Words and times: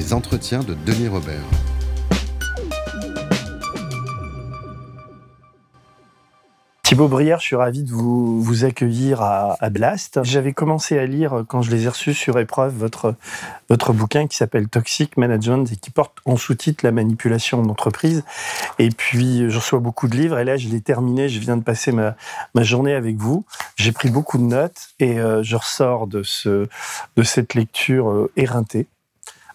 Les 0.00 0.14
entretiens 0.14 0.60
de 0.60 0.72
Denis 0.86 1.08
Robert. 1.08 1.44
Thibaut 6.82 7.06
Brière, 7.06 7.38
je 7.38 7.44
suis 7.44 7.56
ravi 7.56 7.82
de 7.82 7.90
vous, 7.90 8.64
accueillir 8.64 9.20
à, 9.20 9.58
Blast. 9.68 10.20
J'avais 10.22 10.54
commencé 10.54 10.98
à 10.98 11.04
lire, 11.04 11.44
quand 11.46 11.60
je 11.60 11.70
les 11.70 11.84
ai 11.84 11.88
reçus 11.90 12.14
sur 12.14 12.38
épreuve, 12.38 12.74
votre, 12.74 13.14
votre 13.68 13.92
bouquin 13.92 14.26
qui 14.26 14.38
s'appelle 14.38 14.68
Toxic 14.68 15.18
Management 15.18 15.70
et 15.70 15.76
qui 15.76 15.90
porte 15.90 16.16
en 16.24 16.38
sous-titre 16.38 16.82
la 16.82 16.92
manipulation 16.92 17.62
d'entreprise. 17.62 18.24
Et 18.78 18.88
puis, 18.88 19.50
je 19.50 19.56
reçois 19.58 19.80
beaucoup 19.80 20.08
de 20.08 20.16
livres 20.16 20.38
et 20.38 20.44
là, 20.44 20.56
je 20.56 20.70
l'ai 20.70 20.80
terminé. 20.80 21.28
Je 21.28 21.40
viens 21.40 21.58
de 21.58 21.62
passer 21.62 21.92
ma, 21.92 22.16
ma 22.54 22.62
journée 22.62 22.94
avec 22.94 23.18
vous. 23.18 23.44
J'ai 23.76 23.92
pris 23.92 24.08
beaucoup 24.08 24.38
de 24.38 24.44
notes 24.44 24.88
et 24.98 25.20
euh, 25.20 25.42
je 25.42 25.56
ressors 25.56 26.06
de, 26.06 26.22
ce, 26.22 26.66
de 27.16 27.22
cette 27.22 27.52
lecture 27.52 28.10
euh, 28.10 28.32
éreintée. 28.38 28.86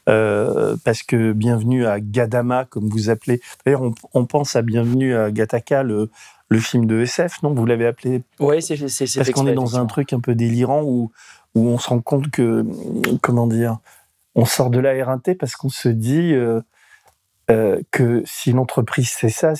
Euh, 0.07 0.75
parce 0.83 1.01
que 1.01 1.33
bienvenue 1.33 1.85
à 1.85 1.99
Gadama, 1.99 2.65
comme 2.65 2.87
vous 2.89 3.09
appelez. 3.09 3.41
D'ailleurs, 3.65 3.81
on, 3.81 3.93
on, 4.13 4.25
pense 4.25 4.55
à 4.55 4.61
bienvenue 4.61 5.15
à 5.15 5.31
Gataka, 5.31 5.81
le, 5.81 6.09
le 6.49 6.59
film 6.59 6.85
de 6.85 7.01
SF, 7.01 7.41
non? 7.41 7.53
Vous 7.53 7.65
l'avez 7.65 7.87
appelé 7.87 8.21
Oui, 8.39 8.61
c'est 8.61 8.77
Parce 8.77 9.31
qu'on 9.31 9.47
est 9.47 9.55
dans 9.55 9.79
un 9.79 9.85
truc 9.87 10.13
un 10.13 10.19
peu 10.19 10.35
délirant 10.35 10.83
où, 10.83 11.11
où 11.55 11.67
on 11.67 11.79
se 11.79 11.89
rend 11.89 12.01
compte 12.01 12.29
que, 12.29 12.65
comment 13.21 13.47
dire, 13.47 13.79
on 14.35 14.45
sort 14.45 14.69
de 14.69 14.79
la 14.79 14.93
R1T 14.93 15.37
parce 15.37 15.55
qu'on 15.55 15.69
se 15.69 15.89
dit 15.89 16.33
euh, 16.33 16.61
euh, 17.49 17.81
que 17.91 18.21
si 18.25 18.51
l'entreprise 18.51 19.09
c'est 19.09 19.29
ça, 19.29 19.53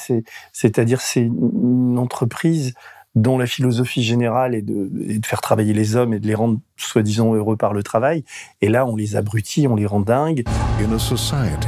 c'est-à-dire 0.51 1.01
c'est 1.01 1.21
une 1.21 1.97
entreprise 1.97 2.73
dont 3.16 3.38
la 3.38 3.47
philosophie 3.47 4.03
générale 4.03 4.55
est 4.55 4.61
de, 4.61 4.89
faire 5.25 5.41
travailler 5.41 5.73
les 5.73 5.95
hommes 5.95 6.13
et 6.13 6.19
de 6.19 6.27
les 6.27 6.35
rendre 6.35 6.59
soi-disant 6.77 7.33
heureux 7.33 7.57
par 7.57 7.73
le 7.73 7.81
travail. 7.81 8.23
Et 8.61 8.69
là, 8.69 8.85
on 8.85 8.95
les 8.95 9.16
abrutit, 9.16 9.67
on 9.67 9.75
les 9.75 9.85
rend 9.85 10.02
dingues. 10.02 10.44
In 10.80 10.94
a 10.94 10.99
society 10.99 11.67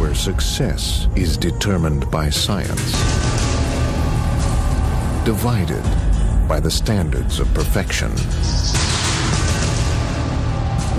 where 0.00 0.14
success 0.14 1.08
is 1.16 1.38
determined 1.38 2.04
by 2.10 2.30
science. 2.30 2.94
divided 5.24 5.82
by 6.46 6.60
the 6.60 6.70
standards 6.70 7.40
of 7.40 7.52
perfection. 7.54 8.10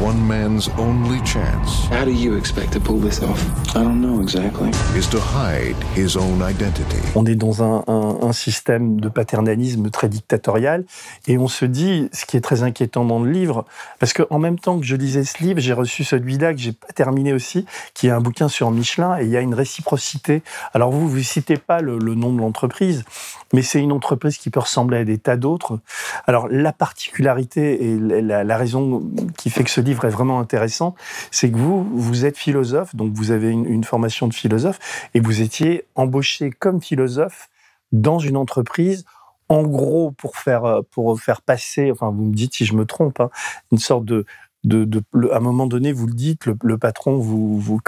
One 0.04 0.28
man's 0.28 0.70
only 0.78 1.22
chance. 1.24 1.88
How 1.90 2.04
do 2.04 2.12
you 2.12 2.36
expect 2.38 2.74
to 2.74 2.82
pull 2.82 3.00
this 3.00 3.24
off? 3.24 3.42
I 3.76 3.82
don't 3.82 4.02
know 4.02 4.22
exactly. 4.22 4.70
Is 4.94 5.08
to 5.12 5.20
hide 5.20 5.78
his 5.96 6.18
own 6.18 6.42
identity. 6.42 6.98
On 7.16 7.26
est 7.26 7.36
dans 7.36 7.64
un, 7.64 7.82
un, 7.88 8.18
un, 8.22 8.34
système 8.34 9.00
de 9.00 9.08
paternalisme 9.08 9.90
très 9.90 10.10
dictatorial 10.10 10.84
et 11.28 11.38
on 11.38 11.48
se 11.48 11.64
dit, 11.64 12.10
ce 12.12 12.26
qui 12.26 12.36
est 12.36 12.42
très 12.42 12.62
inquiétant 12.64 13.06
dans 13.06 13.20
le 13.20 13.32
livre, 13.32 13.66
parce 14.00 14.12
qu'en 14.12 14.38
même 14.38 14.60
temps 14.60 14.80
que 14.80 14.86
je 14.86 14.98
lisais 14.98 15.24
ce 15.24 15.42
livre, 15.42 15.62
j'ai 15.62 15.72
reçu 15.72 16.04
celui-là 16.04 16.54
que 16.54 16.60
j'ai 16.60 16.74
pas 16.74 16.92
terminé 16.94 17.32
aussi, 17.32 17.66
qui 17.94 18.08
est 18.08 18.12
un 18.12 18.20
bouquin 18.20 18.50
sur 18.50 18.72
Michelin 18.72 19.18
et 19.18 19.24
il 19.24 19.30
y 19.30 19.38
a 19.38 19.42
une 19.42 19.54
réciprocité. 19.54 20.44
Alors 20.74 20.92
vous, 20.92 21.08
vous 21.08 21.24
citez 21.24 21.56
pas 21.56 21.80
le, 21.80 21.98
le 22.00 22.16
nom 22.16 22.34
de 22.34 22.40
l'entreprise, 22.42 23.06
mais 23.54 23.62
c'est 23.62 23.80
une 23.80 23.94
entreprise 23.94 24.38
qui 24.38 24.50
peut 24.50 24.60
ressembler 24.60 24.98
à 24.98 25.06
des 25.06 25.20
tas 25.20 25.38
d'autres. 25.38 25.80
Alors 26.28 26.50
la 26.50 26.74
particularité 26.74 27.92
et 27.92 27.98
la, 27.98 28.44
la 28.44 28.58
raison 28.58 29.02
qui 29.38 29.50
fait 29.50 29.64
que 29.64 29.70
ce 29.70 29.85
livre 29.86 30.06
est 30.06 30.10
vraiment 30.10 30.40
intéressant, 30.40 30.96
c'est 31.32 31.52
que 31.52 31.58
vous, 31.58 31.84
vous 31.84 32.26
êtes 32.26 32.38
philosophe, 32.38 32.96
donc 32.96 33.14
vous 33.14 33.32
avez 33.32 33.52
une, 33.52 33.84
formation 33.84 34.28
de 34.28 34.34
philosophe, 34.34 34.80
et 35.14 35.20
vous 35.20 35.42
étiez 35.42 35.86
embauché 35.96 36.50
comme 36.50 36.82
philosophe 36.82 37.50
dans 37.92 38.20
une 38.20 38.38
entreprise 38.38 39.06
en 39.48 39.62
gros 39.62 40.12
pour 40.12 40.38
faire 40.38 40.82
pour 40.90 41.20
faire 41.20 41.44
passer 41.44 41.92
enfin 41.92 42.10
vous 42.10 42.24
me 42.24 42.34
dites 42.34 42.56
si 42.56 42.66
je 42.66 42.74
me 42.74 42.84
trompe 42.84 43.20
hein, 43.20 43.30
une 43.72 43.78
sorte 43.78 44.04
de 44.04 44.26
à 44.72 45.38
un 45.38 45.40
moment 45.40 45.68
donné, 45.68 45.92
vous 45.92 46.08
le 46.08 46.14
dites, 46.14 46.46
le, 46.46 46.78
patron, 46.78 47.18
vous, 47.18 47.60
vous, 47.60 47.80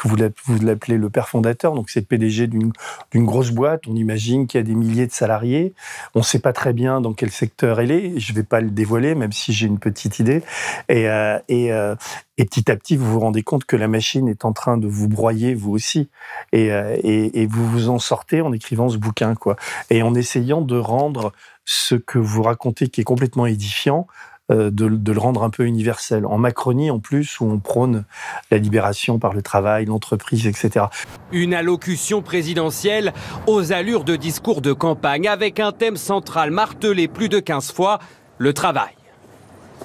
l'appelez 0.62 0.98
le 0.98 1.10
père 1.10 1.30
fondateur, 1.30 1.74
donc 1.74 1.90
c'est 1.90 2.02
le 2.02 2.06
PDG 2.06 2.48
d'une 2.48 2.72
grosse 3.14 3.52
boîte, 3.52 3.88
on 3.88 3.96
imagine 3.96 4.48
qu'il 4.48 4.60
y 4.60 4.62
a 4.62 4.66
des 4.66 4.76
milliers 4.76 5.08
de 5.08 5.12
salariés, 5.12 5.74
on 6.16 6.20
ne 6.20 6.24
sait 6.24 6.40
pas 6.40 6.54
très 6.54 6.74
bien 6.74 7.02
dans 7.02 7.14
quel 7.14 7.32
secteur 7.32 7.80
elle 7.80 7.92
est, 7.92 8.20
je 8.20 8.32
ne 8.32 8.38
vais 8.38 8.44
pas 8.44 8.62
le 8.62 8.70
dévoiler, 8.70 9.16
même 9.16 9.32
si 9.32 9.54
j'ai 9.54 9.68
une 9.68 9.80
petite 9.80 10.20
idée, 10.20 10.44
et, 10.90 11.10
euh, 11.10 11.40
euh, 11.50 11.96
et, 12.38 12.46
petit 12.46 12.70
à 12.72 12.76
petit, 12.76 12.96
vous 12.96 13.12
vous 13.12 13.20
rendez 13.20 13.44
compte 13.44 13.66
que 13.66 13.76
la 13.76 13.88
machine 13.88 14.28
est 14.28 14.46
en 14.46 14.54
train 14.54 14.78
de 14.78 14.88
vous 14.88 15.08
broyer, 15.08 15.54
vous 15.56 15.72
aussi, 15.72 16.10
et, 16.52 16.72
euh, 16.72 16.96
et, 17.04 17.42
et 17.42 17.48
vous 17.48 17.68
vous 17.68 17.90
en 17.90 18.00
sortez 18.00 18.42
en 18.42 18.54
écrivant 18.54 18.90
ce 18.90 18.98
bouquin, 18.98 19.36
quoi, 19.36 19.56
et 19.90 20.04
en 20.04 20.14
essayant 20.14 20.62
de 20.62 20.78
rendre 20.78 21.34
ce 21.66 21.96
que 21.96 22.18
vous 22.18 22.44
racontez, 22.44 22.88
qui 22.88 23.02
est 23.02 23.04
complètement 23.04 23.46
édifiant, 23.46 24.08
de, 24.50 24.70
de, 24.70 25.12
le 25.12 25.20
rendre 25.20 25.44
un 25.44 25.50
peu 25.50 25.66
universel. 25.66 26.26
En 26.26 26.38
Macronie, 26.38 26.90
en 26.90 27.00
plus, 27.00 27.40
où 27.40 27.46
on 27.46 27.60
prône 27.60 28.06
la 28.50 28.58
libération 28.58 29.20
par 29.20 29.34
le 29.34 29.42
travail, 29.42 29.86
l'entreprise, 29.86 30.48
etc. 30.48 30.86
Une 31.32 31.54
allocution 31.54 32.22
présidentielle 32.22 33.14
aux 33.46 33.74
allures 33.74 34.04
de 34.04 34.16
discours 34.16 34.62
de 34.62 34.74
campagne, 34.74 35.28
avec 35.28 35.60
un 35.60 35.72
thème 35.72 35.98
central 35.98 36.52
martelé 36.52 37.08
plus 37.08 37.30
de 37.30 37.40
15 37.40 37.72
fois, 37.72 38.00
le 38.38 38.54
travail. 38.54 38.94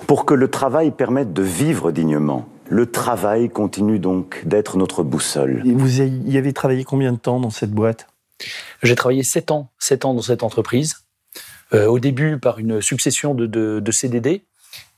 Pour 0.07 0.25
que 0.25 0.35
le 0.35 0.49
travail 0.49 0.91
permette 0.91 1.33
de 1.33 1.43
vivre 1.43 1.91
dignement, 1.91 2.49
le 2.69 2.91
travail 2.91 3.51
continue 3.51 3.99
donc 3.99 4.43
d'être 4.47 4.77
notre 4.77 5.03
boussole. 5.03 5.63
Et 5.67 5.73
vous 5.73 6.01
y 6.01 6.39
avez 6.39 6.53
travaillé 6.53 6.85
combien 6.85 7.13
de 7.13 7.19
temps 7.19 7.41
dans 7.41 7.51
cette 7.51 7.73
boîte? 7.73 8.07
J'ai 8.83 8.95
travaillé 8.95 9.23
7 9.23 9.51
ans, 9.51 9.71
7 9.79 10.05
ans 10.05 10.15
dans 10.15 10.23
cette 10.23 10.43
entreprise. 10.43 11.05
Euh, 11.75 11.87
au 11.87 11.99
début 11.99 12.39
par 12.39 12.59
une 12.59 12.83
succession 12.83 13.35
de, 13.35 13.47
de, 13.47 13.81
de 13.81 13.93
CDD, 13.93 14.45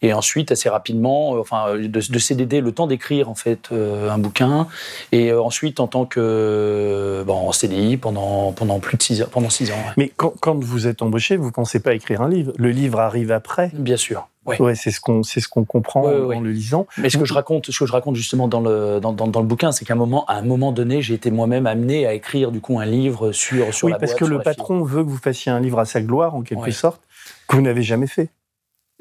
et 0.04 0.12
ensuite 0.12 0.53
assez 0.53 0.69
rapidement, 0.69 1.34
euh, 1.34 1.41
enfin 1.41 1.75
de, 1.76 1.87
de 1.87 2.19
CDD, 2.19 2.60
le 2.60 2.72
temps 2.72 2.87
d'écrire 2.87 3.31
en 3.31 3.34
fait 3.34 3.70
euh, 3.72 4.10
un 4.10 4.19
bouquin, 4.19 4.69
et 5.12 5.31
euh, 5.31 5.42
ensuite 5.42 5.81
en 5.81 5.87
tant 5.87 6.04
que 6.04 7.25
bon 7.26 7.48
en 7.48 7.53
CDI 7.53 7.97
pendant 7.97 8.53
pendant 8.53 8.81
plus 8.81 8.98
de 8.98 9.03
six 9.03 9.22
ans, 9.22 9.26
pendant 9.31 9.48
six 9.48 9.70
ans. 9.70 9.76
Ouais. 9.76 9.93
Mais 9.97 10.12
quand, 10.14 10.34
quand, 10.41 10.62
vous 10.62 10.87
êtes 10.87 11.00
embauché, 11.00 11.38
vous 11.38 11.50
pensez 11.50 11.81
pas 11.81 11.94
écrire 11.94 12.20
un 12.20 12.28
livre. 12.28 12.53
Le 12.59 12.70
livre 12.70 13.00
arrive 13.00 13.32
après. 13.32 13.70
Bien 13.72 13.97
sûr. 13.97 14.28
Ouais, 14.44 14.60
ouais 14.60 14.75
c'est 14.75 14.91
ce 14.91 15.00
qu'on 15.00 15.22
c'est 15.22 15.41
ce 15.41 15.48
qu'on 15.48 15.64
comprend 15.64 16.04
ouais, 16.04 16.19
ouais, 16.19 16.37
en 16.37 16.41
le 16.41 16.50
lisant. 16.50 16.87
Mais 16.98 17.09
ce 17.09 17.16
que 17.16 17.25
je 17.25 17.32
raconte, 17.32 17.70
ce 17.70 17.78
que 17.78 17.87
je 17.87 17.93
raconte 17.93 18.16
justement 18.16 18.47
dans 18.47 18.60
le 18.60 19.00
dans, 19.00 19.14
dans, 19.14 19.26
dans 19.26 19.41
le 19.41 19.47
bouquin, 19.47 19.72
c'est 19.72 19.87
qu'à 19.87 19.94
un 19.94 19.97
moment, 19.97 20.26
à 20.26 20.34
un 20.34 20.43
moment 20.43 20.70
donné, 20.70 21.00
j'ai 21.00 21.14
été 21.14 21.31
moi-même 21.31 21.66
amené 21.66 22.06
à 22.06 22.12
écrire 22.12 22.53
du 22.53 22.60
coup 22.60 22.78
un 22.78 22.84
livre 22.84 23.32
sur 23.32 23.72
sur 23.72 23.87
oui, 23.87 23.93
la 23.93 23.98
parce 23.98 24.12
boîte, 24.12 24.20
que 24.20 24.26
le 24.26 24.41
patron 24.41 24.82
veut 24.82 25.03
que 25.03 25.09
vous 25.09 25.16
fassiez 25.16 25.50
un 25.50 25.60
livre 25.60 25.78
à 25.78 25.87
sa 25.87 26.03
gloire 26.03 26.34
en 26.34 26.43
quelque 26.43 26.72
sorte 26.72 27.00
que 27.48 27.56
vous 27.56 27.62
n'avez 27.62 27.82
jamais 27.82 28.06
fait. 28.06 28.28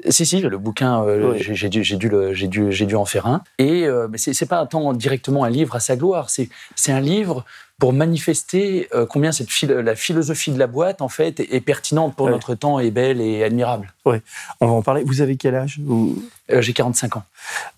Si, 0.08 0.26
si, 0.26 0.40
le 0.40 0.58
bouquin, 0.58 1.02
euh, 1.04 1.32
oui. 1.34 1.38
j'ai 1.40 1.68
dû, 1.68 1.82
dû, 1.82 1.96
dû, 2.48 2.86
dû 2.86 2.94
en 2.96 3.04
faire 3.04 3.26
un. 3.26 3.42
Et 3.58 3.86
euh, 3.86 4.08
mais 4.10 4.18
c'est 4.18 4.46
pas 4.46 4.66
tant 4.66 4.92
directement 4.92 5.44
un 5.44 5.50
livre 5.50 5.76
à 5.76 5.80
sa 5.80 5.96
gloire, 5.96 6.30
c'est 6.30 6.48
un 6.88 7.00
livre 7.00 7.44
pour 7.78 7.92
manifester 7.92 8.88
euh, 8.94 9.06
combien 9.06 9.32
cette 9.32 9.48
la 9.62 9.96
philosophie 9.96 10.52
de 10.52 10.58
la 10.58 10.66
boîte, 10.66 11.02
en 11.02 11.08
fait, 11.08 11.40
est, 11.40 11.54
est 11.54 11.60
pertinente 11.60 12.14
pour 12.14 12.30
notre 12.30 12.54
temps, 12.54 12.78
est 12.78 12.90
belle 12.90 13.20
et 13.20 13.42
admirable. 13.42 13.92
Oui, 14.04 14.18
on 14.60 14.66
va 14.66 14.72
en 14.72 14.82
parler. 14.82 15.02
Vous 15.04 15.20
avez 15.20 15.36
quel 15.36 15.54
âge 15.54 15.80
Ou... 15.86 16.22
Euh, 16.50 16.62
j'ai 16.62 16.72
45 16.72 17.16
ans. 17.16 17.24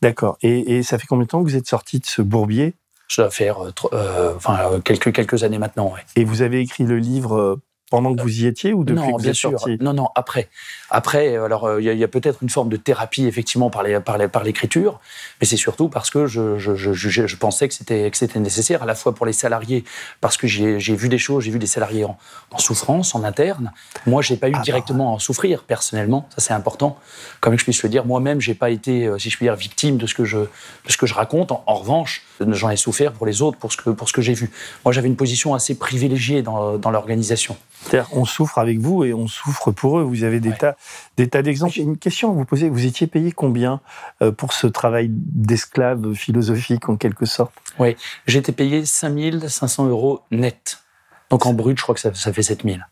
D'accord. 0.03 0.37
Et, 0.43 0.77
et, 0.77 0.83
ça 0.83 0.99
fait 0.99 1.07
combien 1.07 1.25
de 1.25 1.29
temps 1.29 1.43
que 1.43 1.49
vous 1.49 1.57
êtes 1.57 1.69
sorti 1.69 1.99
de 1.99 2.07
ce 2.07 2.21
bourbier? 2.21 2.75
Ça 3.09 3.25
va 3.25 3.31
faire 3.31 3.59
euh, 3.93 4.35
enfin, 4.37 4.81
quelques, 4.85 5.13
quelques 5.13 5.45
années 5.45 5.59
maintenant, 5.59 5.93
ouais. 5.95 6.01
Et 6.17 6.25
vous 6.25 6.43
avez 6.43 6.61
écrit 6.61 6.85
le 6.85 6.99
livre 6.99 7.59
pendant 7.91 8.15
que 8.15 8.21
vous 8.21 8.41
y 8.41 8.47
étiez 8.47 8.73
ou 8.73 8.83
depuis 8.85 9.01
non, 9.01 9.07
que 9.07 9.13
vous 9.13 9.19
bien 9.19 9.31
êtes 9.31 9.37
sûr. 9.37 9.51
sorti? 9.51 9.77
Non, 9.81 9.93
non, 9.95 10.09
après. 10.15 10.49
Après, 10.91 11.37
alors 11.37 11.79
il 11.81 11.85
y 11.85 12.03
a, 12.03 12.05
a 12.05 12.09
peut-être 12.09 12.43
une 12.43 12.49
forme 12.49 12.69
de 12.69 12.77
thérapie 12.77 13.27
effectivement 13.27 13.71
par 13.71 13.83
les, 13.83 14.01
par 14.01 14.19
les, 14.19 14.29
par 14.29 14.43
l'écriture, 14.45 15.01
mais 15.41 15.47
c'est 15.47 15.57
surtout 15.57 15.89
parce 15.89 16.11
que 16.11 16.27
je, 16.27 16.59
je, 16.59 16.75
je, 16.75 16.93
je, 16.93 17.27
je 17.27 17.37
pensais 17.37 17.69
que 17.69 17.75
c'était 17.75 18.11
que 18.11 18.17
c'était 18.17 18.41
nécessaire 18.41 18.83
à 18.83 18.87
la 18.87 18.95
fois 18.95 19.15
pour 19.15 19.27
les 19.27 19.33
salariés, 19.33 19.85
parce 20.21 20.37
que 20.37 20.47
j'ai 20.47 20.79
vu 20.79 21.09
des 21.09 21.19
choses, 21.19 21.45
j'ai 21.45 21.51
vu 21.51 21.59
des 21.59 21.67
salariés 21.67 22.05
en, 22.05 22.19
en, 22.51 22.59
souffrance 22.59 23.15
en 23.15 23.23
interne. 23.25 23.73
Moi, 24.07 24.23
j'ai 24.23 24.37
pas 24.37 24.49
eu 24.49 24.55
ah 24.57 24.63
directement 24.63 25.11
à 25.11 25.15
en 25.15 25.19
souffrir 25.19 25.63
personnellement, 25.63 26.29
ça 26.31 26.41
c'est 26.41 26.55
important. 26.55 26.99
Comme 27.41 27.57
je 27.59 27.65
puisse 27.65 27.83
le 27.83 27.89
dire, 27.89 28.05
moi-même, 28.05 28.41
j'ai 28.41 28.55
pas 28.55 28.71
été, 28.71 29.11
si 29.19 29.31
je 29.31 29.37
puis 29.37 29.47
dire, 29.47 29.55
victime 29.55 29.97
de 29.97 30.07
ce 30.07 30.15
que 30.15 30.25
je 30.25 30.39
de 30.39 30.47
ce 30.89 30.97
que 30.97 31.07
je 31.07 31.15
raconte. 31.15 31.53
En, 31.53 31.63
en 31.67 31.75
revanche, 31.75 32.23
j'en 32.41 32.71
ai 32.71 32.77
souffert 32.77 33.13
pour 33.13 33.27
les 33.27 33.43
autres, 33.43 33.59
pour 33.59 33.73
ce 33.73 33.77
que 33.77 33.91
pour 33.91 34.09
ce 34.09 34.13
que 34.13 34.23
j'ai 34.23 34.35
vu. 34.35 34.51
Moi, 34.85 34.93
j'avais 34.93 35.09
une 35.09 35.17
position 35.17 35.55
assez 35.55 35.77
privilégiée 35.77 36.43
dans, 36.43 36.79
dans 36.79 36.91
l'organisation. 36.91 37.57
C'est-à-dire, 37.87 38.09
on 38.13 38.25
souffre 38.25 38.59
avec 38.59 38.79
vous 38.79 39.05
et 39.05 39.15
on 39.15 39.29
souffre 39.29 39.71
pour 39.71 39.99
eux. 39.99 40.03
Vous 40.03 40.25
avez 40.25 40.41
des 40.41 40.53
tas, 40.53 40.77
des 41.17 41.29
tas 41.29 41.43
d'exemples. 41.43 41.79
Une 41.79 41.97
question 41.97 42.31
à 42.31 42.35
vous 42.35 42.45
poser. 42.45 42.69
Vous 42.69 42.85
étiez 42.85 43.07
payé 43.07 43.31
combien 43.31 43.81
euh, 44.23 44.33
pour 44.33 44.53
ce 44.53 44.67
travail 44.67 45.09
d'esclave 45.11 46.15
philosophique, 46.15 46.89
en 46.89 46.97
quelque 46.97 47.27
sorte? 47.27 47.53
Oui, 47.79 47.97
j'ai 48.27 48.41
été 48.41 48.51
payé 48.51 48.85
5500 48.85 49.87
euros 49.87 50.21
net. 50.33 50.81
Donc 51.31 51.47
en 51.47 51.53
brut, 51.53 51.79
je 51.79 51.83
crois 51.83 51.95
que 51.95 52.01
ça, 52.01 52.13
ça 52.13 52.33
fait 52.33 52.43
7000. 52.43 52.87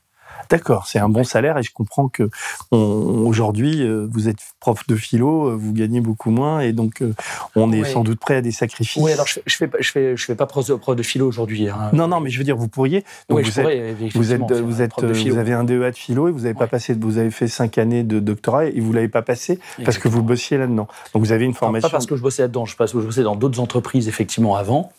D'accord, 0.59 0.87
c'est 0.87 0.99
un 0.99 1.09
bon 1.09 1.25
salaire 1.25 1.59
et 1.59 1.63
je 1.63 1.73
comprends 1.73 2.09
que 2.09 2.31
aujourd'hui, 2.71 3.83
euh, 3.83 4.07
vous 4.11 4.29
êtes 4.29 4.39
prof 4.61 4.87
de 4.87 4.97
philo, 4.97 5.49
euh, 5.51 5.55
vous 5.57 5.73
gagnez 5.73 6.01
beaucoup 6.01 6.31
moins 6.31 6.61
et 6.61 6.73
donc 6.73 7.03
euh, 7.03 7.13
on 7.57 7.73
est 7.73 7.83
Oui. 7.83 7.91
sans 7.91 8.03
doute 8.05 8.21
prêt 8.21 8.37
à 8.37 8.41
des 8.41 8.53
sacrifices. 8.53 9.03
Oui, 9.03 9.13
alors 9.13 9.27
je, 9.27 9.41
je 9.47 9.57
fais, 9.57 9.67
pas- 9.67 9.79
je 9.81 9.91
fais, 9.91 10.17
je 10.17 10.25
fais 10.25 10.35
pas 10.35 10.47
prof 10.47 10.67
de, 10.67 10.75
prof 10.75 10.97
de 10.97 11.03
philo 11.03 11.27
aujourd'hui. 11.27 11.69
hein. 11.69 11.91
Non, 11.93 12.07
non, 12.09 12.21
mais 12.21 12.31
je 12.31 12.39
veux 12.39 12.45
dire, 12.45 12.57
vous 12.57 12.69
pourriez. 12.69 13.05
Donc 13.29 13.39
Oui, 13.39 13.43
vous 13.45 13.51
je 13.51 13.61
êtes, 13.61 13.65
pourrais, 13.65 13.93
vous 14.15 14.33
êtes, 14.33 14.41
vous 14.63 14.83
êtes, 14.83 15.39
avez 15.39 15.53
un 15.53 15.65
DEA 15.65 15.91
de 15.91 15.97
philo 15.97 16.29
et 16.29 16.31
vous 16.31 16.41
n'avez 16.41 16.55
pas 16.55 16.67
passé, 16.67 16.95
vous 16.95 17.19
avez 17.19 17.31
fait 17.31 17.49
cinq 17.49 17.79
années 17.79 18.03
de 18.05 18.21
doctorat 18.21 18.67
et 18.67 18.81
vous 18.81 18.93
l'avez 18.93 19.09
pas 19.09 19.23
passé 19.23 19.59
parce 19.85 19.99
que 19.99 20.09
vous 20.09 20.23
bossiez 20.23 20.57
là-dedans. 20.59 20.89
Donc 21.13 21.23
vous 21.23 21.33
avez 21.33 21.45
une 21.45 21.51
Non, 21.51 21.57
formation. 21.57 21.89
pas 21.89 21.93
parce 21.93 22.07
que 22.07 22.17
je 22.17 22.23
bossais 22.23 22.43
là-dedans, 22.43 22.65
je, 22.65 22.77
que 22.77 22.87
je 22.87 22.95
bossais 23.07 23.23
dans 23.23 23.37
d'autres 23.37 23.61
entreprises 23.61 24.09
effectivement 24.09 24.57
avant. 24.57 24.93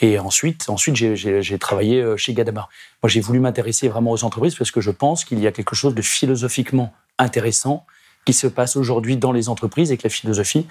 Et 0.00 0.18
ensuite, 0.18 0.68
ensuite 0.68 0.96
j'ai- 0.96 1.58
travaillé 1.58 2.00
euh, 2.00 2.16
chez 2.16 2.32
Gadama. 2.32 2.68
Moi, 3.02 3.08
j'ai 3.10 3.20
voulu 3.20 3.38
m'intéresser 3.40 3.88
vraiment 3.88 4.10
aux 4.12 4.24
entreprises 4.24 4.54
parce 4.54 4.70
que 4.70 4.80
je 4.80 4.90
pense 4.90 5.24
qu'il 5.24 5.38
y 5.40 5.46
a 5.46 5.52
quelque 5.52 5.74
chose 5.74 5.94
de 5.94 6.02
philosophiquement 6.02 6.92
intéressant 7.18 7.84
qui 8.24 8.32
se 8.32 8.46
passe 8.46 8.76
aujourd'hui 8.76 9.16
dans 9.16 9.32
les 9.32 9.48
entreprises 9.48 9.92
et 9.92 9.96
que 9.96 10.04
la 10.04 10.10
philosophie, 10.10 10.66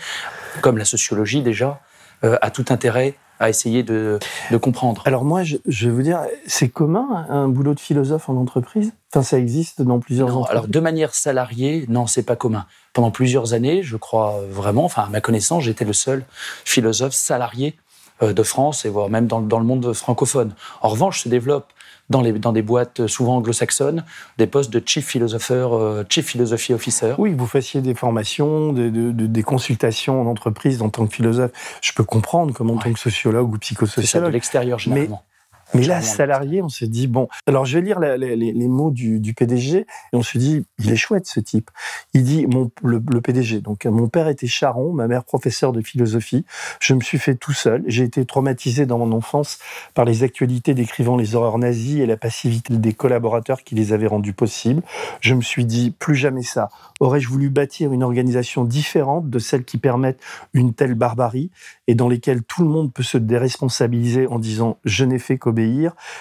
comme 0.61 0.77
la 0.77 0.85
sociologie 0.85 1.41
déjà, 1.41 1.79
euh, 2.23 2.37
a 2.41 2.49
tout 2.51 2.65
intérêt 2.69 3.15
à 3.39 3.49
essayer 3.49 3.83
de, 3.83 4.19
de 4.51 4.57
comprendre. 4.57 5.01
Alors 5.05 5.23
moi, 5.23 5.43
je, 5.43 5.55
je 5.65 5.87
vais 5.87 5.93
vous 5.95 6.01
dire, 6.01 6.19
c'est 6.45 6.67
commun 6.67 7.25
un 7.29 7.47
boulot 7.47 7.73
de 7.73 7.79
philosophe 7.79 8.27
en 8.29 8.35
entreprise? 8.35 8.91
Enfin, 9.13 9.23
ça 9.23 9.37
existe 9.39 9.81
dans 9.81 9.99
plusieurs 9.99 10.27
Non, 10.27 10.39
entreprises. 10.39 10.51
alors 10.57 10.67
de 10.67 10.79
manière 10.81 11.13
salariée, 11.15 11.85
non, 11.87 12.05
c'est 12.05 12.23
pas 12.23 12.35
commun. 12.35 12.65
Pendant 12.93 13.11
plusieurs 13.11 13.53
années, 13.53 13.81
je 13.81 13.95
crois 13.95 14.41
vraiment, 14.49 14.83
enfin 14.83 15.03
à 15.03 15.09
ma 15.09 15.21
connaissance, 15.21 15.63
j'étais 15.63 15.85
le 15.85 15.93
seul 15.93 16.25
philosophe 16.65 17.13
salarié 17.13 17.75
de 18.21 18.43
France 18.43 18.85
et 18.85 18.89
voire 18.89 19.09
même 19.09 19.27
dans, 19.27 19.41
dans 19.41 19.59
le 19.59 19.65
monde 19.65 19.93
francophone. 19.93 20.53
En 20.81 20.89
revanche, 20.89 21.21
se 21.23 21.29
développent 21.29 21.71
dans, 22.09 22.21
les, 22.21 22.33
dans 22.33 22.51
des 22.51 22.61
boîtes 22.63 23.05
souvent 23.07 23.37
anglo-saxonnes 23.37 24.03
des 24.37 24.47
postes 24.47 24.71
de 24.71 24.81
chief 24.85 25.05
philosopher, 25.05 25.67
euh, 25.73 26.03
chief 26.09 26.25
philosophy 26.25 26.73
officer. 26.73 27.13
Oui, 27.17 27.33
vous 27.37 27.45
fassiez 27.45 27.81
des 27.81 27.93
formations, 27.93 28.73
de- 28.73 28.89
de- 28.89 29.11
de- 29.11 29.27
des 29.27 29.43
consultations 29.43 30.21
en 30.21 30.25
entreprise 30.25 30.81
en 30.81 30.89
tant 30.89 31.05
que 31.07 31.13
philosophe. 31.13 31.51
Je 31.81 31.93
peux 31.93 32.03
comprendre 32.03 32.53
comme 32.53 32.71
en 32.71 32.77
tant 32.77 32.91
que 32.91 32.99
sociologue 32.99 33.53
ou 33.53 33.57
C'est 33.61 33.75
ça, 33.75 33.81
de 33.85 33.85
psychosociologue. 33.85 34.33
l'extérieur 34.33 34.79
généralement. 34.79 35.21
Mais 35.23 35.38
là, 35.73 35.81
Généralement, 35.81 36.07
salarié, 36.07 36.61
on 36.61 36.69
se 36.69 36.85
dit, 36.85 37.07
bon, 37.07 37.27
alors 37.47 37.65
je 37.65 37.77
vais 37.77 37.85
lire 37.85 37.99
la- 37.99 38.17
la- 38.17 38.35
les, 38.35 38.51
les 38.53 38.67
mots 38.67 38.91
du, 38.91 39.19
du 39.19 39.33
PDG, 39.33 39.79
et 39.79 39.85
on 40.13 40.23
se 40.23 40.37
dit, 40.37 40.65
il 40.79 40.91
est 40.91 40.95
chouette 40.95 41.27
ce 41.27 41.39
type. 41.39 41.69
Il 42.13 42.23
dit, 42.23 42.47
mon, 42.47 42.71
le, 42.83 43.01
le 43.11 43.21
PDG, 43.21 43.61
donc 43.61 43.85
mon 43.85 44.07
père 44.07 44.27
était 44.27 44.47
charron, 44.47 44.93
ma 44.93 45.07
mère 45.07 45.23
professeur 45.23 45.71
de 45.71 45.81
philosophie, 45.81 46.45
je 46.79 46.93
me 46.93 47.01
suis 47.01 47.19
fait 47.19 47.35
tout 47.35 47.53
seul, 47.53 47.83
j'ai 47.87 48.03
été 48.03 48.25
traumatisé 48.25 48.85
dans 48.85 48.97
mon 48.97 49.11
enfance 49.11 49.59
par 49.93 50.05
les 50.05 50.23
actualités 50.23 50.73
décrivant 50.73 51.17
les 51.17 51.35
horreurs 51.35 51.57
nazies 51.59 52.01
et 52.01 52.05
la 52.05 52.17
passivité 52.17 52.75
des 52.77 52.93
collaborateurs 52.93 53.63
qui 53.63 53.75
les 53.75 53.93
avaient 53.93 54.07
rendues 54.07 54.33
possibles. 54.33 54.81
Je 55.21 55.33
me 55.35 55.41
suis 55.41 55.65
dit, 55.65 55.91
plus 55.91 56.15
jamais 56.15 56.43
ça. 56.43 56.69
Aurais-je 56.99 57.29
voulu 57.29 57.49
bâtir 57.49 57.93
une 57.93 58.03
organisation 58.03 58.63
différente 58.65 59.29
de 59.29 59.39
celles 59.39 59.63
qui 59.63 59.77
permettent 59.77 60.19
une 60.53 60.73
telle 60.73 60.95
barbarie 60.95 61.51
et 61.87 61.95
dans 61.95 62.09
lesquelles 62.09 62.43
tout 62.43 62.63
le 62.63 62.69
monde 62.69 62.91
peut 62.91 63.03
se 63.03 63.17
déresponsabiliser 63.17 64.27
en 64.27 64.39
disant 64.39 64.77
je 64.83 65.05
n'ai 65.05 65.19
fait 65.19 65.37
qu'obéir. 65.37 65.58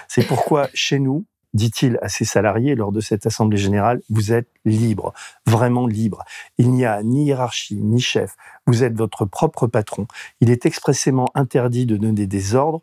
C'est 0.08 0.26
pourquoi 0.26 0.69
chez 0.75 0.99
nous, 0.99 1.25
dit-il 1.55 1.99
à 2.02 2.08
ses 2.08 2.25
salariés 2.25 2.75
lors 2.75 2.93
de 2.93 3.00
cette 3.00 3.26
assemblée 3.26 3.56
générale, 3.56 4.00
vous 4.11 4.32
êtes 4.32 4.49
libre, 4.64 5.12
vraiment 5.46 5.87
libre. 5.87 6.25
Il 6.58 6.70
n'y 6.70 6.85
a 6.85 7.02
ni 7.02 7.26
hiérarchie, 7.26 7.76
ni 7.76 8.00
chef. 8.00 8.37
Vous 8.67 8.85
êtes 8.85 8.96
votre 8.96 9.25
propre 9.25 9.67
patron. 9.67 10.06
Il 10.40 10.50
est 10.50 10.67
expressément 10.67 11.29
interdit 11.35 11.87
de 11.87 11.96
donner 11.96 12.26
des 12.26 12.55
ordres. 12.55 12.82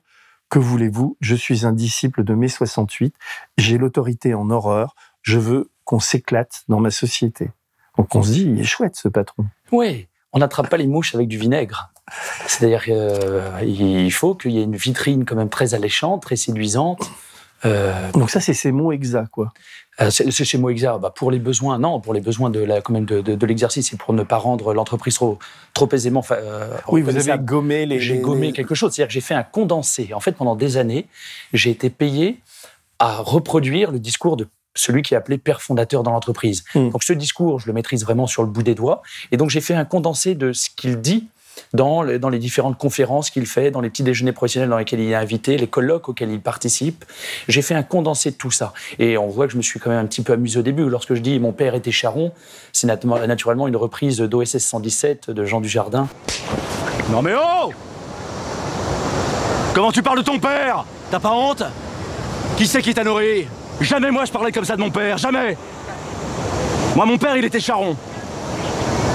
Que 0.50 0.60
voulez-vous? 0.60 1.18
Je 1.22 1.36
suis 1.36 1.66
un 1.66 1.74
disciple 1.74 2.24
de 2.24 2.34
mai 2.34 2.48
68. 2.48 3.16
J'ai 3.58 3.78
l'autorité 3.78 4.34
en 4.34 4.50
horreur. 4.50 4.96
Je 5.22 5.40
veux 5.40 5.72
qu'on 5.84 6.00
s'éclate 6.00 6.64
dans 6.68 6.80
ma 6.80 6.92
société. 6.92 7.50
Donc 7.98 8.14
on 8.16 8.24
se 8.24 8.32
dit, 8.32 8.44
il 8.44 8.60
est 8.60 8.64
chouette 8.64 8.96
ce 8.96 9.08
patron. 9.08 9.46
Oui, 9.72 10.08
on 10.34 10.40
n'attrape 10.40 10.70
pas 10.70 10.78
les 10.78 10.88
mouches 10.88 11.16
avec 11.16 11.28
du 11.28 11.38
vinaigre. 11.38 11.94
C'est-à-dire 12.48 12.84
qu'il 12.84 14.12
faut 14.12 14.36
qu'il 14.36 14.52
y 14.52 14.60
ait 14.60 14.64
une 14.64 14.76
vitrine 14.76 15.26
quand 15.26 15.36
même 15.36 15.50
très 15.50 15.74
alléchante, 15.74 16.22
très 16.22 16.36
séduisante. 16.36 17.10
Euh, 17.66 18.12
Donc 18.12 18.30
ça, 18.30 18.40
c'est 18.40 18.54
ces 18.54 18.72
mots 18.72 18.92
exacts, 18.92 19.30
quoi. 19.32 19.52
Euh, 20.02 20.12
C'est 20.12 20.30
c'est 20.30 20.44
chez 20.46 20.58
Moexa, 20.58 20.98
bah, 21.00 21.10
pour 21.16 21.32
les 21.32 21.40
besoins, 21.40 21.80
non, 21.80 22.00
pour 22.02 22.14
les 22.14 22.20
besoins 22.22 22.50
de 22.50 22.60
la, 22.60 22.82
quand 22.82 22.94
même 22.94 23.06
de, 23.06 23.22
de- 23.22 23.34
de 23.34 23.46
l'exercice 23.46 23.92
et 23.94 23.98
pour 23.98 24.14
ne 24.14 24.24
pas 24.24 24.38
rendre 24.38 24.74
l'entreprise 24.74 25.16
trop, 25.16 25.40
trop 25.74 25.90
aisément. 25.94 26.24
euh, 26.32 26.78
Oui, 26.90 27.02
vous 27.02 27.16
avez 27.16 27.40
gommé 27.44 27.86
les... 27.86 28.00
J'ai 28.00 28.18
gommé 28.20 28.48
les- 28.48 28.54
quelque 28.54 28.76
chose, 28.76 28.92
c'est-à-dire 28.94 29.08
que 29.08 29.14
j'ai 29.14 29.22
fait 29.22 29.34
un 29.34 29.44
condensé. 29.44 30.14
En 30.14 30.20
fait, 30.20 30.34
pendant 30.34 30.56
des 30.56 30.78
années, 30.78 31.08
j'ai 31.54 31.72
été 31.72 31.90
payé 31.90 32.40
à 33.00 33.18
reproduire 33.18 33.92
le 33.92 34.00
discours 34.00 34.38
de 34.38 34.48
celui 34.76 35.02
qui 35.02 35.14
est 35.14 35.18
appelé 35.18 35.38
père 35.38 35.62
fondateur 35.62 36.04
dans 36.04 36.12
l'entreprise. 36.12 36.66
Hmm. 36.76 36.90
Donc 36.90 37.04
ce 37.04 37.14
discours, 37.14 37.62
je 37.62 37.68
le 37.68 37.74
maîtrise 37.74 38.04
vraiment 38.04 38.28
sur 38.28 38.44
le 38.44 38.50
bout 38.50 38.64
des 38.64 38.76
doigts. 38.76 39.02
Et 39.32 39.38
donc 39.38 39.50
j'ai 39.50 39.62
fait 39.62 39.74
un 39.74 39.86
condensé 39.86 40.36
de 40.36 40.52
ce 40.52 40.70
qu'il 40.70 41.00
dit 41.00 41.28
dans 41.74 42.02
les, 42.04 42.40
différentes 42.40 42.78
conférences 42.78 43.30
qu'il 43.30 43.46
fait, 43.46 43.72
dans 43.72 43.82
les 43.82 43.90
petits 43.90 44.04
déjeuners 44.04 44.32
professionnels 44.32 44.70
dans 44.70 44.78
lesquels 44.78 45.00
il 45.00 45.12
est 45.12 45.16
invité, 45.16 45.58
les 45.58 45.68
colloques 45.68 46.10
auxquels 46.10 46.30
il 46.32 46.42
participe. 46.42 47.06
J'ai 47.48 47.62
fait 47.62 47.76
un 47.76 47.84
condensé 47.84 48.32
de 48.32 48.36
tout 48.36 48.52
ça. 48.52 48.74
Et 49.00 49.18
on 49.18 49.28
voit 49.28 49.48
que 49.48 49.54
je 49.54 49.58
me 49.58 49.62
suis 49.62 49.80
quand 49.80 49.90
même 49.90 50.00
un 50.00 50.06
petit 50.08 50.22
peu 50.22 50.34
amusé 50.34 50.60
au 50.60 50.64
début. 50.64 50.90
Lorsque 50.90 51.14
je 51.14 51.22
dis 51.22 51.40
mon 51.40 51.52
père 51.52 51.76
était 51.76 51.92
charron, 51.92 52.32
c'est 52.74 52.88
nat- 52.88 53.00
naturellement 53.28 53.68
une 53.68 53.76
reprise 53.76 54.18
d'OSS 54.20 54.58
117 54.58 55.30
de 55.32 55.46
Jean 55.46 55.62
Dujardin. 55.62 56.08
Non 57.12 57.22
mais 57.22 57.34
oh 57.36 57.72
Comment 59.74 59.92
tu 59.92 60.02
parles 60.02 60.20
de 60.20 60.24
ton 60.24 60.40
père? 60.40 60.86
T'as 61.12 61.20
pas 61.20 61.32
honte? 61.32 61.64
Qui 62.58 62.66
c'est 62.66 62.82
qui 62.82 62.94
t'a 62.94 63.04
nourri? 63.04 63.48
Jamais 63.82 64.10
moi 64.10 64.26
je 64.26 64.32
parlais 64.32 64.52
comme 64.52 64.64
ça 64.66 64.76
de 64.78 64.82
mon 64.82 64.90
père, 64.90 65.18
jamais 65.18 65.58
Moi 66.96 67.06
mon 67.06 67.18
père 67.18 67.36
il 67.36 67.44
était 67.44 67.60
charron. 67.60 67.96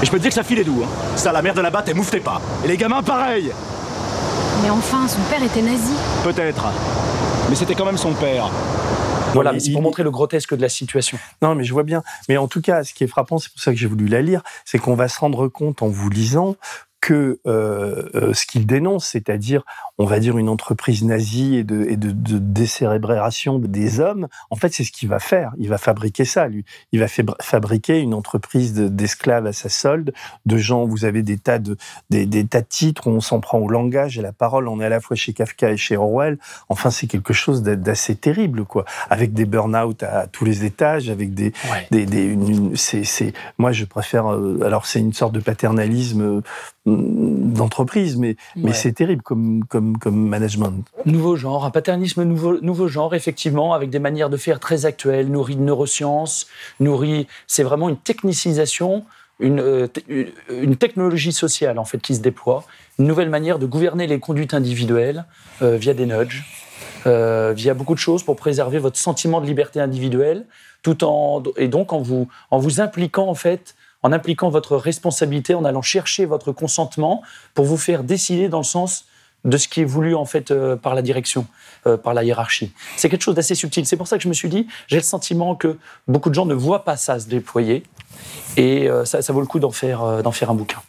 Et 0.01 0.05
je 0.05 0.11
peux 0.11 0.17
te 0.17 0.23
dire 0.23 0.29
que 0.29 0.35
ça 0.35 0.43
filait 0.43 0.63
doux. 0.63 0.81
Hein. 0.83 0.89
Ça 1.15 1.31
la 1.31 1.41
mère 1.41 1.53
de 1.53 1.61
là-bas 1.61 1.83
t'es 1.83 1.93
mouffetez 1.93 2.19
pas. 2.19 2.41
Et 2.65 2.67
les 2.67 2.77
gamins 2.77 3.03
pareil 3.03 3.51
Mais 4.63 4.69
enfin, 4.69 5.07
son 5.07 5.21
père 5.29 5.43
était 5.43 5.61
nazi. 5.61 5.93
Peut-être. 6.23 6.65
Mais 7.49 7.55
c'était 7.55 7.75
quand 7.75 7.85
même 7.85 7.97
son 7.97 8.13
père. 8.13 8.49
Voilà, 9.33 9.53
mais 9.53 9.59
c'est 9.59 9.71
pour 9.71 9.81
montrer 9.81 10.03
le 10.03 10.11
grotesque 10.11 10.55
de 10.55 10.61
la 10.61 10.69
situation. 10.69 11.17
Non, 11.41 11.55
mais 11.55 11.63
je 11.63 11.73
vois 11.73 11.83
bien. 11.83 12.03
Mais 12.27 12.37
en 12.37 12.47
tout 12.47 12.61
cas, 12.61 12.83
ce 12.83 12.93
qui 12.93 13.03
est 13.03 13.07
frappant, 13.07 13.37
c'est 13.37 13.51
pour 13.51 13.61
ça 13.61 13.71
que 13.71 13.77
j'ai 13.77 13.87
voulu 13.87 14.07
la 14.07 14.21
lire, 14.21 14.41
c'est 14.65 14.77
qu'on 14.77 14.95
va 14.95 15.07
se 15.07 15.19
rendre 15.19 15.47
compte 15.47 15.81
en 15.81 15.87
vous 15.87 16.09
lisant 16.09 16.55
que 16.99 17.39
euh, 17.47 18.09
euh, 18.13 18.33
ce 18.33 18.45
qu'il 18.45 18.65
dénonce, 18.67 19.05
c'est-à-dire, 19.07 19.63
on 20.01 20.05
va 20.05 20.19
dire, 20.19 20.37
une 20.37 20.49
entreprise 20.49 21.03
nazie 21.03 21.55
et 21.57 21.63
de, 21.63 21.85
et 21.87 21.95
de, 21.95 22.11
de 22.11 22.37
décérébration 22.39 23.59
des 23.59 23.99
hommes, 23.99 24.27
en 24.49 24.55
fait, 24.55 24.73
c'est 24.73 24.83
ce 24.83 24.91
qu'il 24.91 25.07
va 25.09 25.19
faire. 25.19 25.51
Il 25.59 25.69
va 25.69 25.77
fabriquer 25.77 26.25
ça, 26.25 26.47
lui. 26.47 26.65
Il 26.91 26.99
va 26.99 27.05
fabri- 27.07 27.35
fabriquer 27.41 27.99
une 27.99 28.13
entreprise 28.15 28.73
de- 28.73 28.87
d'esclaves 28.87 29.45
à 29.45 29.53
sa 29.53 29.69
solde, 29.69 30.11
de 30.45 30.57
gens, 30.57 30.85
vous 30.85 31.05
avez 31.05 31.21
des 31.21 31.37
tas 31.37 31.59
de, 31.59 31.77
des, 32.09 32.25
des 32.25 32.45
tas 32.45 32.61
de 32.61 32.65
titres 32.67 33.07
où 33.07 33.11
on 33.11 33.21
s'en 33.21 33.39
prend 33.39 33.59
au 33.59 33.69
langage 33.69 34.17
et 34.17 34.21
la 34.21 34.31
parole, 34.31 34.67
on 34.67 34.81
est 34.81 34.85
à 34.85 34.89
la 34.89 34.99
fois 35.01 35.15
chez 35.15 35.33
Kafka 35.33 35.71
et 35.71 35.77
chez 35.77 35.97
Orwell. 35.97 36.37
Enfin, 36.69 36.89
c'est 36.89 37.07
quelque 37.07 37.33
chose 37.33 37.61
d'a- 37.61 37.75
d'assez 37.75 38.15
terrible, 38.15 38.65
quoi. 38.65 38.85
Avec 39.09 39.33
des 39.33 39.45
burn-out 39.45 40.01
à 40.03 40.25
tous 40.27 40.45
les 40.45 40.65
étages, 40.65 41.09
avec 41.09 41.33
des, 41.35 41.53
Ouais. 41.71 41.87
des, 41.91 42.05
des- 42.05 42.23
une- 42.25 42.47
une- 42.49 42.75
moi 43.57 43.71
je 43.71 43.85
préfère 43.85 44.31
euh, 44.33 44.59
alors 44.65 44.85
c'est 44.85 44.99
une 44.99 45.13
sorte 45.13 45.33
de 45.33 45.39
paternalisme 45.39 46.21
euh, 46.21 46.41
d'entreprise 46.85 48.17
mais 48.17 48.35
mais 48.55 48.73
c'est 48.73 48.91
terrible 48.93 49.21
comme 49.21 49.63
comme 49.65 49.90
comme 49.99 50.27
management 50.27 50.85
Nouveau 51.05 51.35
genre, 51.35 51.65
un 51.65 51.71
paternisme 51.71 52.23
nouveau, 52.23 52.59
nouveau 52.61 52.87
genre, 52.87 53.15
effectivement, 53.15 53.73
avec 53.73 53.89
des 53.89 53.99
manières 53.99 54.29
de 54.29 54.37
faire 54.37 54.59
très 54.59 54.85
actuelles, 54.85 55.27
nourries 55.27 55.55
de 55.55 55.61
neurosciences, 55.61 56.47
nourries. 56.79 57.27
C'est 57.47 57.63
vraiment 57.63 57.89
une 57.89 57.97
technicisation, 57.97 59.05
une, 59.39 59.59
euh, 59.59 59.87
une 60.49 60.75
technologie 60.75 61.31
sociale, 61.31 61.79
en 61.79 61.85
fait, 61.85 61.99
qui 61.99 62.15
se 62.15 62.21
déploie. 62.21 62.63
Une 62.99 63.07
nouvelle 63.07 63.29
manière 63.29 63.59
de 63.59 63.65
gouverner 63.65 64.07
les 64.07 64.19
conduites 64.19 64.53
individuelles 64.53 65.25
euh, 65.61 65.77
via 65.77 65.93
des 65.93 66.05
nudges, 66.05 66.45
euh, 67.07 67.53
via 67.55 67.73
beaucoup 67.73 67.95
de 67.95 67.99
choses 67.99 68.23
pour 68.23 68.35
préserver 68.35 68.77
votre 68.79 68.97
sentiment 68.97 69.41
de 69.41 69.45
liberté 69.45 69.79
individuelle, 69.79 70.45
tout 70.83 71.03
en. 71.03 71.41
Et 71.57 71.67
donc, 71.67 71.93
en 71.93 72.01
vous, 72.01 72.27
en 72.51 72.59
vous 72.59 72.81
impliquant, 72.81 73.27
en 73.27 73.35
fait, 73.35 73.75
en 74.03 74.11
impliquant 74.11 74.49
votre 74.49 74.77
responsabilité, 74.77 75.53
en 75.53 75.65
allant 75.65 75.81
chercher 75.81 76.25
votre 76.25 76.51
consentement 76.51 77.21
pour 77.53 77.65
vous 77.65 77.77
faire 77.77 78.03
décider 78.03 78.49
dans 78.49 78.59
le 78.59 78.63
sens 78.63 79.05
de 79.45 79.57
ce 79.57 79.67
qui 79.67 79.81
est 79.81 79.85
voulu 79.85 80.15
en 80.15 80.25
fait 80.25 80.51
euh, 80.51 80.75
par 80.75 80.95
la 80.95 81.01
direction, 81.01 81.47
euh, 81.87 81.97
par 81.97 82.13
la 82.13 82.23
hiérarchie. 82.23 82.73
C'est 82.97 83.09
quelque 83.09 83.23
chose 83.23 83.35
d'assez 83.35 83.55
subtil. 83.55 83.85
C'est 83.85 83.97
pour 83.97 84.07
ça 84.07 84.17
que 84.17 84.23
je 84.23 84.29
me 84.29 84.33
suis 84.33 84.49
dit, 84.49 84.67
j'ai 84.87 84.97
le 84.97 85.03
sentiment 85.03 85.55
que 85.55 85.77
beaucoup 86.07 86.29
de 86.29 86.35
gens 86.35 86.45
ne 86.45 86.53
voient 86.53 86.83
pas 86.83 86.97
ça 86.97 87.19
se 87.19 87.27
déployer, 87.27 87.83
et 88.57 88.89
euh, 88.89 89.05
ça, 89.05 89.21
ça 89.21 89.33
vaut 89.33 89.41
le 89.41 89.47
coup 89.47 89.59
d'en 89.59 89.71
faire, 89.71 90.03
euh, 90.03 90.21
d'en 90.21 90.31
faire 90.31 90.51
un 90.51 90.55
bouquin. 90.55 90.81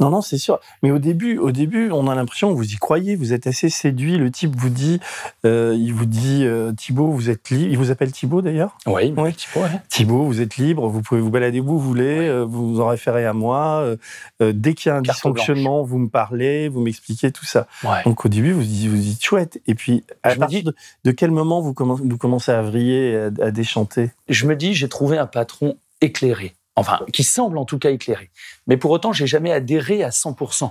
Non, 0.00 0.10
non, 0.10 0.20
c'est 0.20 0.38
sûr. 0.38 0.60
Mais 0.82 0.90
au 0.90 0.98
début, 0.98 1.38
au 1.38 1.50
début, 1.52 1.90
on 1.90 2.08
a 2.08 2.14
l'impression 2.14 2.50
que 2.50 2.56
vous 2.56 2.72
y 2.72 2.76
croyez, 2.76 3.16
vous 3.16 3.32
êtes 3.32 3.46
assez 3.46 3.68
séduit. 3.68 4.18
Le 4.18 4.30
type 4.30 4.54
vous 4.56 4.68
dit, 4.70 5.00
euh, 5.44 5.74
il 5.78 5.92
vous 5.94 6.06
dit, 6.06 6.44
euh, 6.44 6.72
Thibaut, 6.72 7.10
vous 7.10 7.30
êtes 7.30 7.50
libre. 7.50 7.70
Il 7.70 7.78
vous 7.78 7.90
appelle 7.90 8.12
Thibaut 8.12 8.42
d'ailleurs? 8.42 8.76
Oui, 8.86 9.12
Oui. 9.16 9.34
Thibaut, 9.34 9.60
ouais. 9.64 9.70
Thibaut, 9.88 10.24
vous 10.24 10.40
êtes 10.40 10.56
libre, 10.56 10.88
vous 10.88 11.02
pouvez 11.02 11.20
vous 11.20 11.30
balader 11.30 11.60
où 11.60 11.64
vous 11.66 11.78
voulez, 11.78 12.28
euh, 12.28 12.44
vous 12.44 12.74
vous 12.74 12.80
en 12.80 12.88
référez 12.88 13.24
à 13.26 13.32
moi. 13.32 13.96
euh, 14.42 14.52
dès 14.52 14.74
qu'il 14.74 14.90
y 14.90 14.92
a 14.92 14.96
un 14.96 15.02
Carte 15.02 15.16
dysfonctionnement, 15.16 15.82
vous 15.82 15.98
me 15.98 16.08
parlez, 16.08 16.68
vous 16.68 16.80
m'expliquez 16.80 17.32
tout 17.32 17.44
ça. 17.46 17.66
Ouais. 17.84 18.02
Donc 18.04 18.24
au 18.24 18.28
début, 18.28 18.52
vous 18.52 18.62
dites, 18.62 18.88
vous 18.90 18.96
dites 18.96 19.22
chouette. 19.24 19.60
Et 19.66 19.74
puis, 19.74 20.04
à 20.22 20.30
Je 20.34 20.38
partir 20.38 20.58
dis- 20.60 20.64
de, 20.64 20.74
de 21.04 21.10
quel 21.10 21.30
moment 21.30 21.60
vous 21.60 21.72
commencez, 21.74 22.02
vous 22.04 22.18
commencez 22.18 22.52
à 22.52 22.62
vriller, 22.62 23.10
et 23.12 23.16
à, 23.16 23.46
à 23.46 23.50
déchanter? 23.50 24.10
Je 24.28 24.46
me 24.46 24.54
dis, 24.56 24.74
j'ai 24.74 24.88
trouvé 24.88 25.18
un 25.18 25.26
patron 25.26 25.76
éclairé. 26.00 26.54
Enfin, 26.76 27.00
qui 27.12 27.24
semble 27.24 27.56
en 27.58 27.64
tout 27.64 27.78
cas 27.78 27.90
éclairé. 27.90 28.30
Mais 28.66 28.76
pour 28.76 28.90
autant, 28.90 29.12
j'ai 29.12 29.26
jamais 29.26 29.50
adhéré 29.50 30.04
à 30.04 30.10
100%. 30.10 30.70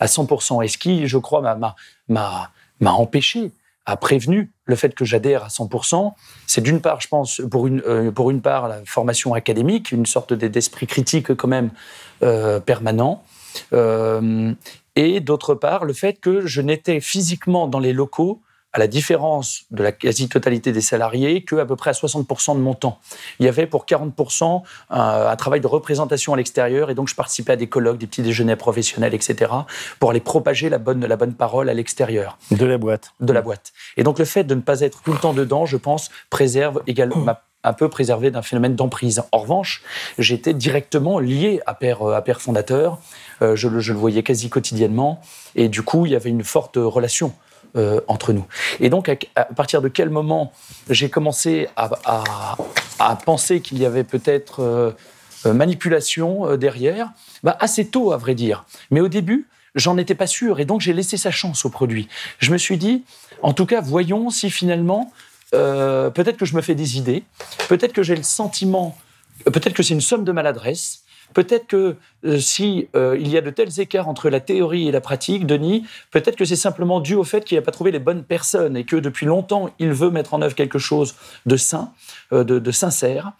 À 0.00 0.06
100%. 0.06 0.62
Et 0.62 0.68
ce 0.68 0.76
qui, 0.76 1.06
je 1.06 1.18
crois, 1.18 1.40
m'a- 2.08 2.50
empêché, 2.80 3.52
a 3.88 3.96
prévenu 3.96 4.50
le 4.64 4.74
fait 4.74 4.92
que 4.96 5.04
j'adhère 5.04 5.44
à 5.44 5.48
100%, 5.48 6.14
c'est 6.48 6.60
d'une 6.60 6.80
part, 6.80 7.00
je 7.00 7.06
pense, 7.06 7.40
pour 7.48 7.68
une, 7.68 7.80
euh, 7.86 8.10
pour 8.10 8.32
une 8.32 8.42
part, 8.42 8.66
la 8.66 8.84
formation 8.84 9.32
académique, 9.32 9.92
une 9.92 10.06
sorte 10.06 10.32
d'esprit 10.32 10.88
critique 10.88 11.32
quand 11.34 11.46
même 11.46 11.70
euh, 12.24 12.58
permanent. 12.58 13.22
Euh, 13.72 14.52
et 14.96 15.20
d'autre 15.20 15.54
part, 15.54 15.84
le 15.84 15.92
fait 15.92 16.14
que 16.14 16.44
je 16.46 16.60
n'étais 16.62 16.98
physiquement 17.00 17.68
dans 17.68 17.78
les 17.78 17.92
locaux, 17.92 18.40
à 18.76 18.78
la 18.78 18.86
différence 18.88 19.62
de 19.70 19.82
la 19.82 19.90
quasi-totalité 19.90 20.70
des 20.70 20.82
salariés, 20.82 21.42
que 21.42 21.56
à 21.56 21.64
peu 21.64 21.76
près 21.76 21.88
à 21.88 21.92
60% 21.94 22.54
de 22.56 22.60
mon 22.60 22.74
temps. 22.74 22.98
Il 23.40 23.46
y 23.46 23.48
avait 23.48 23.66
pour 23.66 23.86
40% 23.86 24.62
un, 24.90 25.00
un 25.00 25.36
travail 25.36 25.60
de 25.62 25.66
représentation 25.66 26.34
à 26.34 26.36
l'extérieur, 26.36 26.90
et 26.90 26.94
donc 26.94 27.08
je 27.08 27.14
participais 27.14 27.52
à 27.52 27.56
des 27.56 27.68
colloques, 27.68 27.96
des 27.96 28.06
petits 28.06 28.20
déjeuners 28.20 28.56
professionnels, 28.56 29.14
etc., 29.14 29.50
pour 29.98 30.10
aller 30.10 30.20
propager 30.20 30.68
la 30.68 30.76
bonne, 30.76 31.06
la 31.06 31.16
bonne 31.16 31.32
parole 31.32 31.70
à 31.70 31.74
l'extérieur 31.74 32.36
De 32.50 32.66
la 32.66 32.76
boîte. 32.76 33.12
de 33.20 33.32
la 33.32 33.40
boîte. 33.40 33.72
Et 33.96 34.02
donc 34.02 34.18
le 34.18 34.26
fait 34.26 34.44
de 34.44 34.54
ne 34.54 34.60
pas 34.60 34.80
être 34.82 35.00
tout 35.02 35.12
le 35.12 35.18
temps 35.18 35.32
dedans, 35.32 35.64
je 35.64 35.78
pense, 35.78 36.10
préserve 36.28 36.82
également 36.86 37.16
m'a 37.16 37.40
un 37.64 37.72
peu 37.72 37.88
préservé 37.88 38.30
d'un 38.30 38.42
phénomène 38.42 38.76
d'emprise. 38.76 39.22
En 39.32 39.38
revanche, 39.38 39.82
j'étais 40.18 40.52
directement 40.54 41.18
lié 41.18 41.60
à 41.66 41.72
Père, 41.74 42.02
euh, 42.02 42.14
à 42.14 42.20
Père 42.22 42.40
fondateur. 42.42 42.98
Euh, 43.42 43.56
je, 43.56 43.66
le- 43.68 43.80
je 43.80 43.92
le 43.92 43.98
voyais 43.98 44.22
quasi 44.22 44.48
quotidiennement. 44.50 45.20
Et 45.56 45.68
du 45.68 45.82
coup, 45.82 46.06
il 46.06 46.12
y 46.12 46.14
avait 46.14 46.30
une 46.30 46.44
forte 46.44 46.76
relation 46.76 47.32
euh, 47.76 48.00
entre 48.08 48.32
nous. 48.32 48.46
Et 48.80 48.88
donc, 48.88 49.08
à, 49.34 49.44
partir 49.44 49.82
de 49.82 49.88
quel 49.88 50.08
moment 50.08 50.52
j'ai 50.88 51.10
commencé 51.10 51.68
à, 51.76 52.56
penser 53.24 53.60
qu'il 53.60 53.78
y 53.78 53.84
avait 53.84 54.04
peut-être 54.04 54.60
euh, 54.60 54.92
euh, 55.44 55.52
manipulation 55.52 56.56
derrière? 56.56 57.10
Bah, 57.42 57.56
Assez 57.60 57.86
tôt, 57.86 58.12
à 58.12 58.16
vrai 58.16 58.34
dire. 58.34 58.64
Mais 58.90 59.00
au 59.00 59.08
début, 59.08 59.46
j'en 59.74 59.98
étais 59.98 60.14
pas 60.14 60.26
sûr. 60.26 60.58
Et 60.58 60.64
donc, 60.64 60.80
j'ai 60.80 60.94
laissé 60.94 61.16
sa 61.16 61.30
chance 61.30 61.64
au 61.64 61.70
produit. 61.70 62.08
Je 62.38 62.50
me 62.50 62.56
suis 62.56 62.78
dit, 62.78 63.04
en 63.42 63.52
tout 63.52 63.66
cas, 63.66 63.80
voyons 63.80 64.30
si 64.30 64.48
finalement, 64.48 65.12
peut-être 65.50 66.36
que 66.38 66.46
je 66.46 66.56
me 66.56 66.62
fais 66.62 66.74
des 66.74 66.96
idées, 66.96 67.24
peut-être 67.68 67.92
que 67.92 68.02
j'ai 68.02 68.16
le 68.16 68.22
sentiment, 68.22 68.96
peut-être 69.44 69.74
que 69.74 69.82
c'est 69.82 69.94
une 69.94 70.00
somme 70.00 70.24
de 70.24 70.32
maladresse, 70.32 71.02
peut-être 71.34 71.66
que 71.66 71.96
euh, 72.26 72.38
si 72.38 72.88
euh, 72.96 73.16
il 73.18 73.28
y 73.28 73.36
a 73.36 73.40
de 73.40 73.50
tels 73.50 73.80
écarts 73.80 74.08
entre 74.08 74.28
la 74.28 74.40
théorie 74.40 74.88
et 74.88 74.92
la 74.92 75.00
pratique, 75.00 75.46
Denis, 75.46 75.84
peut-être 76.10 76.36
que 76.36 76.44
c'est 76.44 76.56
simplement 76.56 77.00
dû 77.00 77.14
au 77.14 77.24
fait 77.24 77.44
qu'il 77.44 77.56
n'a 77.56 77.62
pas 77.62 77.70
trouvé 77.72 77.90
les 77.92 77.98
bonnes 77.98 78.24
personnes 78.24 78.76
et 78.76 78.84
que 78.84 78.96
depuis 78.96 79.26
longtemps 79.26 79.70
il 79.78 79.92
veut 79.92 80.10
mettre 80.10 80.34
en 80.34 80.42
œuvre 80.42 80.54
quelque 80.54 80.78
chose 80.78 81.14
de 81.46 81.56
sain, 81.56 81.90
euh, 82.32 82.44
de, 82.44 82.58
de 82.58 82.70
sincère, 82.70 83.32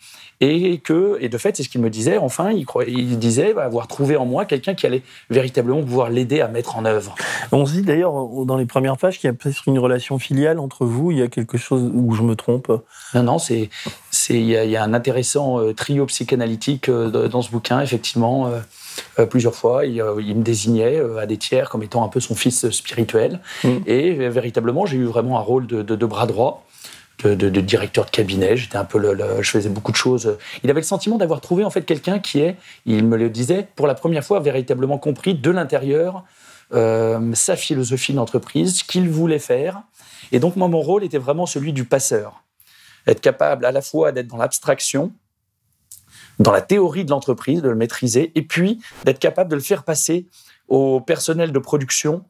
et 0.42 0.78
que, 0.78 1.16
et 1.22 1.30
de 1.30 1.38
fait, 1.38 1.56
c'est 1.56 1.62
ce 1.62 1.70
qu'il 1.70 1.80
me 1.80 1.88
disait. 1.88 2.18
Enfin, 2.18 2.50
il, 2.50 2.66
croyait, 2.66 2.92
il 2.92 3.18
disait 3.18 3.54
bah, 3.54 3.64
avoir 3.64 3.86
trouvé 3.88 4.16
en 4.18 4.26
moi 4.26 4.44
quelqu'un 4.44 4.74
qui 4.74 4.84
allait 4.86 5.02
véritablement 5.30 5.80
pouvoir 5.82 6.10
l'aider 6.10 6.42
à 6.42 6.48
mettre 6.48 6.76
en 6.76 6.84
œuvre. 6.84 7.14
On 7.52 7.64
se 7.64 7.72
dit 7.72 7.80
d'ailleurs 7.82 8.12
dans 8.44 8.58
les 8.58 8.66
premières 8.66 8.98
pages 8.98 9.18
qu'il 9.18 9.28
y 9.28 9.30
a 9.30 9.32
peut-être 9.32 9.62
une 9.66 9.78
relation 9.78 10.18
filiale 10.18 10.58
entre 10.58 10.84
vous. 10.84 11.10
Il 11.10 11.18
y 11.18 11.22
a 11.22 11.28
quelque 11.28 11.56
chose 11.56 11.90
où 11.94 12.14
je 12.14 12.22
me 12.22 12.36
trompe. 12.36 12.70
Non, 13.14 13.22
non, 13.22 13.38
c'est, 13.38 13.70
c'est, 14.10 14.34
il 14.34 14.44
y, 14.46 14.56
a- 14.58 14.64
il 14.66 14.70
y 14.70 14.76
a 14.76 14.82
un 14.84 14.92
intéressant 14.92 15.58
euh, 15.58 15.72
trio 15.72 16.04
psychanalytique 16.04 16.90
dans 16.90 17.40
ce 17.40 17.50
bouquin, 17.50 17.80
effectivement. 17.80 18.50
Euh, 19.18 19.26
plusieurs 19.26 19.54
fois, 19.54 19.86
il, 19.86 20.00
euh, 20.00 20.20
il 20.20 20.36
me 20.36 20.42
désignait 20.42 20.96
euh, 20.98 21.18
à 21.18 21.26
des 21.26 21.36
tiers 21.36 21.68
comme 21.70 21.82
étant 21.82 22.04
un 22.04 22.08
peu 22.08 22.20
son 22.20 22.34
fils 22.34 22.70
spirituel. 22.70 23.40
Mm. 23.64 23.68
Et 23.86 24.12
véritablement, 24.28 24.86
j'ai 24.86 24.96
eu 24.96 25.04
vraiment 25.04 25.38
un 25.38 25.42
rôle 25.42 25.66
de, 25.66 25.82
de- 25.82 25.96
de 25.96 26.06
bras 26.06 26.26
droit. 26.26 26.64
De, 27.24 27.34
de- 27.34 27.48
de 27.48 27.60
directeur 27.62 28.04
de 28.04 28.10
cabinet, 28.10 28.58
j'étais 28.58 28.76
un 28.76 28.84
peu 28.84 28.98
le, 28.98 29.14
le- 29.14 29.40
je 29.40 29.50
faisais 29.50 29.70
beaucoup 29.70 29.90
de 29.90 29.96
choses. 29.96 30.36
Il 30.62 30.68
avait 30.68 30.80
le 30.80 30.86
sentiment 30.86 31.16
d'avoir 31.16 31.40
trouvé 31.40 31.64
en 31.64 31.70
fait 31.70 31.80
quelqu'un 31.80 32.18
qui 32.18 32.40
est, 32.40 32.56
il 32.84 33.06
me 33.06 33.16
le 33.16 33.30
disait, 33.30 33.66
pour 33.74 33.86
la 33.86 33.94
première 33.94 34.22
fois 34.22 34.38
véritablement 34.40 34.98
compris 34.98 35.32
de 35.34 35.50
l'intérieur 35.50 36.24
euh, 36.74 37.18
sa 37.32 37.56
philosophie 37.56 38.12
d'entreprise, 38.12 38.80
ce 38.80 38.84
qu'il 38.84 39.08
voulait 39.08 39.38
faire. 39.38 39.80
Et 40.30 40.40
donc 40.40 40.56
moi, 40.56 40.68
mon 40.68 40.82
rôle 40.82 41.04
était 41.04 41.16
vraiment 41.16 41.46
celui 41.46 41.72
du 41.72 41.84
passeur 41.86 42.42
être 43.06 43.22
capable 43.22 43.64
à 43.64 43.72
la 43.72 43.80
fois 43.80 44.12
d'être 44.12 44.26
dans 44.26 44.36
l'abstraction, 44.36 45.10
dans 46.38 46.52
la 46.52 46.60
théorie 46.60 47.04
de 47.04 47.10
l'entreprise, 47.10 47.62
de 47.62 47.68
le 47.68 47.74
maîtriser, 47.76 48.32
et 48.34 48.42
puis 48.42 48.80
d'être 49.04 49.18
capable 49.18 49.50
de 49.50 49.56
le 49.56 49.62
faire 49.62 49.84
passer 49.84 50.26
au 50.68 51.00
personnel 51.00 51.52
de 51.52 51.58
production, 51.58 52.24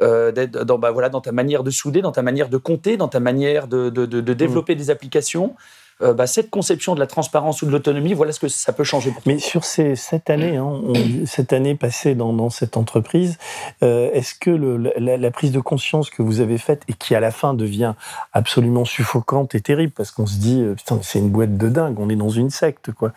euh, 0.00 0.32
d'être 0.32 0.64
dans, 0.64 0.78
bah, 0.78 0.90
voilà, 0.90 1.08
dans 1.08 1.20
ta 1.20 1.32
manière 1.32 1.62
de 1.62 1.70
souder, 1.70 2.00
dans 2.00 2.12
ta 2.12 2.22
manière 2.22 2.48
de 2.48 2.56
compter, 2.56 2.96
dans 2.96 3.08
ta 3.08 3.20
manière 3.20 3.68
de, 3.68 3.90
de- 3.90 4.06
de- 4.06 4.20
de 4.20 4.32
développer 4.34 4.74
des 4.74 4.90
applications. 4.90 5.54
Euh, 6.02 6.14
bah, 6.14 6.26
cette 6.26 6.50
conception 6.50 6.94
de 6.94 7.00
la 7.00 7.06
transparence 7.06 7.62
ou 7.62 7.66
de 7.66 7.70
l'autonomie, 7.70 8.12
voilà 8.14 8.32
ce 8.32 8.40
que 8.40 8.48
ça 8.48 8.72
peut 8.72 8.84
changer 8.84 9.10
pour 9.10 9.22
toi. 9.22 9.32
Mais 9.32 9.38
sur 9.38 9.64
ces 9.64 9.94
sept 9.96 10.30
années, 10.30 10.56
hein, 10.56 10.64
on- 10.64 11.26
cette 11.26 11.52
année 11.52 11.74
passée 11.74 12.14
dans, 12.14 12.32
dans 12.32 12.50
cette 12.50 12.76
entreprise, 12.76 13.38
euh, 13.82 14.10
est-ce 14.12 14.34
que 14.34 14.50
le- 14.50 14.76
la, 14.98 15.16
la 15.16 15.30
prise 15.30 15.52
de 15.52 15.60
conscience 15.60 16.10
que 16.10 16.22
vous 16.22 16.40
avez 16.40 16.58
faite 16.58 16.82
et 16.88 16.92
qui 16.94 17.14
à 17.14 17.20
la 17.20 17.30
fin 17.30 17.54
devient 17.54 17.94
absolument 18.32 18.84
suffocante 18.84 19.54
et 19.54 19.60
terrible 19.60 19.92
parce 19.96 20.10
qu'on 20.10 20.26
se 20.26 20.38
dit 20.38 20.60
euh, 20.62 20.74
putain 20.74 20.98
c'est 21.02 21.18
une 21.18 21.30
boîte 21.30 21.56
de 21.56 21.68
dingue, 21.68 21.98
on 22.00 22.08
est 22.08 22.16
dans 22.16 22.28
une 22.30 22.50
secte 22.50 22.92
quoi. 22.92 23.12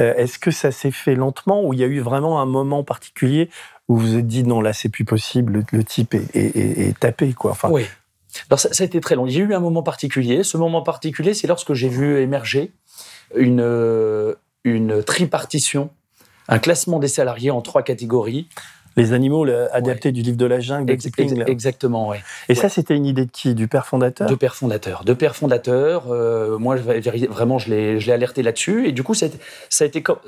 Euh, 0.00 0.14
est-ce 0.16 0.38
que 0.38 0.50
ça 0.50 0.70
s'est 0.70 0.90
fait 0.90 1.14
lentement 1.14 1.62
ou 1.64 1.72
il 1.74 1.80
y 1.80 1.84
a 1.84 1.86
eu 1.86 2.00
vraiment 2.00 2.40
un 2.40 2.46
moment 2.46 2.84
particulier 2.84 3.50
où 3.88 3.96
vous 3.96 4.06
vous 4.08 4.16
êtes 4.18 4.26
dit 4.26 4.44
non 4.44 4.60
là 4.60 4.72
c'est 4.72 4.88
plus 4.90 5.04
possible, 5.04 5.52
le, 5.52 5.64
le 5.72 5.84
type 5.84 6.14
est, 6.14 6.34
est- 6.36 6.56
est- 6.56 6.88
est 6.88 6.98
tapé 6.98 7.32
quoi. 7.32 7.50
Enfin, 7.52 7.68
Oui. 7.70 7.84
Alors 8.50 8.60
ça, 8.60 8.72
ça 8.72 8.82
a 8.82 8.86
été 8.86 9.00
très 9.00 9.14
long. 9.14 9.26
Il 9.26 9.32
y 9.32 9.36
a 9.36 9.40
eu 9.44 9.54
un 9.54 9.60
moment 9.60 9.82
particulier. 9.82 10.42
Ce 10.44 10.56
moment 10.56 10.82
particulier, 10.82 11.34
c'est 11.34 11.46
lorsque 11.46 11.72
j'ai 11.74 11.88
vu 11.88 12.20
émerger 12.20 12.72
une, 13.34 13.60
euh, 13.60 14.34
une 14.64 15.02
tripartition, 15.02 15.90
un 16.48 16.58
classement 16.58 16.98
des 16.98 17.08
salariés 17.08 17.50
en 17.50 17.60
trois 17.62 17.82
catégories. 17.82 18.48
Les 18.96 19.12
animaux 19.12 19.44
là, 19.44 19.68
adaptés 19.72 20.10
du 20.12 20.22
livre 20.22 20.36
de 20.36 20.46
la 20.46 20.58
jungle 20.58 20.86
de 20.86 20.92
Ex- 20.94 21.04
Kipling, 21.04 21.30
ex- 21.30 21.38
là. 21.38 21.44
exactement, 21.48 22.08
ouais. 22.08 22.20
Et 22.48 22.54
ça 22.56 22.68
c'était 22.68 22.96
une 22.96 23.06
idée 23.06 23.26
de 23.26 23.30
qui? 23.30 23.54
Du 23.54 23.68
père 23.68 23.86
fondateur? 23.86 24.28
Deux 24.28 24.36
pères 24.36 24.56
fondateurs. 24.56 25.04
Deux 25.04 25.14
pères 25.14 25.36
fondateurs. 25.36 26.10
euh, 26.10 26.58
moi, 26.58 26.74
vraiment, 26.76 27.58
je 27.58 27.70
l'ai 27.70 28.00
je 28.00 28.06
l'ai 28.08 28.12
alerté 28.12 28.42
là-dessus. 28.42 28.88
Et 28.88 28.92
du 28.92 29.04
coup, 29.04 29.14
ça 29.14 29.26
a 29.26 29.28
été, 29.28 29.38
ça 29.68 29.84
a 29.84 29.86
été 29.86 30.02
comme- 30.02 30.18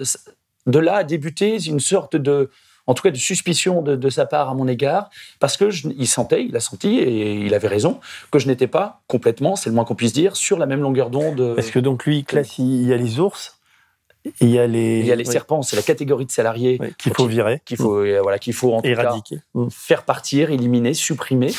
de 0.67 0.79
là 0.79 0.97
a 0.97 1.05
débuté 1.05 1.61
une 1.65 1.81
sorte 1.81 2.15
de, 2.17 2.51
en 2.91 2.95
tout 2.95 3.03
cas, 3.03 3.11
de 3.11 3.17
suspicion 3.17 3.83
de, 3.83 3.95
de 3.97 4.11
sa 4.11 4.27
part 4.27 4.51
à 4.51 4.55
mon 4.55 4.67
égard, 4.67 5.11
parce 5.39 5.57
que 5.57 5.71
je- 5.71 5.89
il 5.97 6.07
sentait, 6.09 6.45
il 6.45 6.57
a 6.57 6.61
senti, 6.61 6.99
et 6.99 7.35
il 7.47 7.55
avait 7.55 7.69
raison, 7.69 8.01
que 8.31 8.39
je 8.39 8.49
n'étais 8.49 8.67
pas 8.67 9.01
complètement, 9.07 9.55
c'est 9.57 9.71
le 9.71 9.75
moins 9.77 9.85
qu'on 9.85 9.95
puisse 9.95 10.13
dire, 10.13 10.35
sur 10.37 10.59
la 10.59 10.67
même 10.67 10.81
longueur 10.81 11.09
d'onde. 11.11 11.55
Parce 11.55 11.71
que 11.71 11.79
donc 11.79 12.05
lui, 12.05 12.19
il 12.19 12.25
classe, 12.25 12.59
il 12.59 12.87
y 12.87 12.93
a 12.93 12.97
les 12.97 13.21
ours, 13.21 13.59
il 14.41 14.51
y 14.51 14.59
a 14.59 14.67
les, 14.67 15.01
Il 15.01 15.07
y 15.07 15.13
a 15.13 15.17
les 15.17 15.25
oui, 15.27 15.33
serpents, 15.33 15.63
c'est 15.63 15.77
la 15.77 15.83
catégorie 15.83 16.27
de 16.27 16.33
salariés 16.33 16.77
oui, 16.81 16.89
qu'il 16.99 17.15
faut 17.15 17.27
virer, 17.27 17.63
qu'il 17.65 17.77
faut, 17.77 17.97
euh, 18.05 18.21
voilà, 18.23 18.39
qu'il 18.39 18.53
faut 18.53 18.75
en 18.75 18.83
tout 18.83 18.93
cas 18.95 19.03
éradiquer. 19.03 19.39
Mm. 19.55 19.69
faire 19.71 20.05
partir, 20.05 20.51
éliminer, 20.51 20.93
supprimer. 20.93 21.53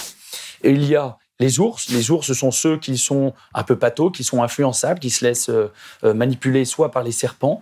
Et 0.63 0.69
il 0.71 0.83
y 0.85 0.95
a 0.95 1.17
les 1.41 1.59
ours. 1.59 1.89
Les 1.89 2.11
ours, 2.11 2.25
ce 2.25 2.33
sont 2.33 2.51
ceux 2.51 2.77
qui 2.77 2.97
sont 2.97 3.33
un 3.53 3.63
peu 3.63 3.75
pathos, 3.75 4.11
qui 4.11 4.23
sont 4.23 4.41
influençables, 4.43 4.99
qui 4.99 5.09
se 5.09 5.25
laissent 5.25 5.49
euh, 5.49 5.71
euh, 6.03 6.13
manipuler 6.13 6.63
soit 6.65 6.91
par 6.91 7.03
les 7.03 7.11
serpents, 7.11 7.61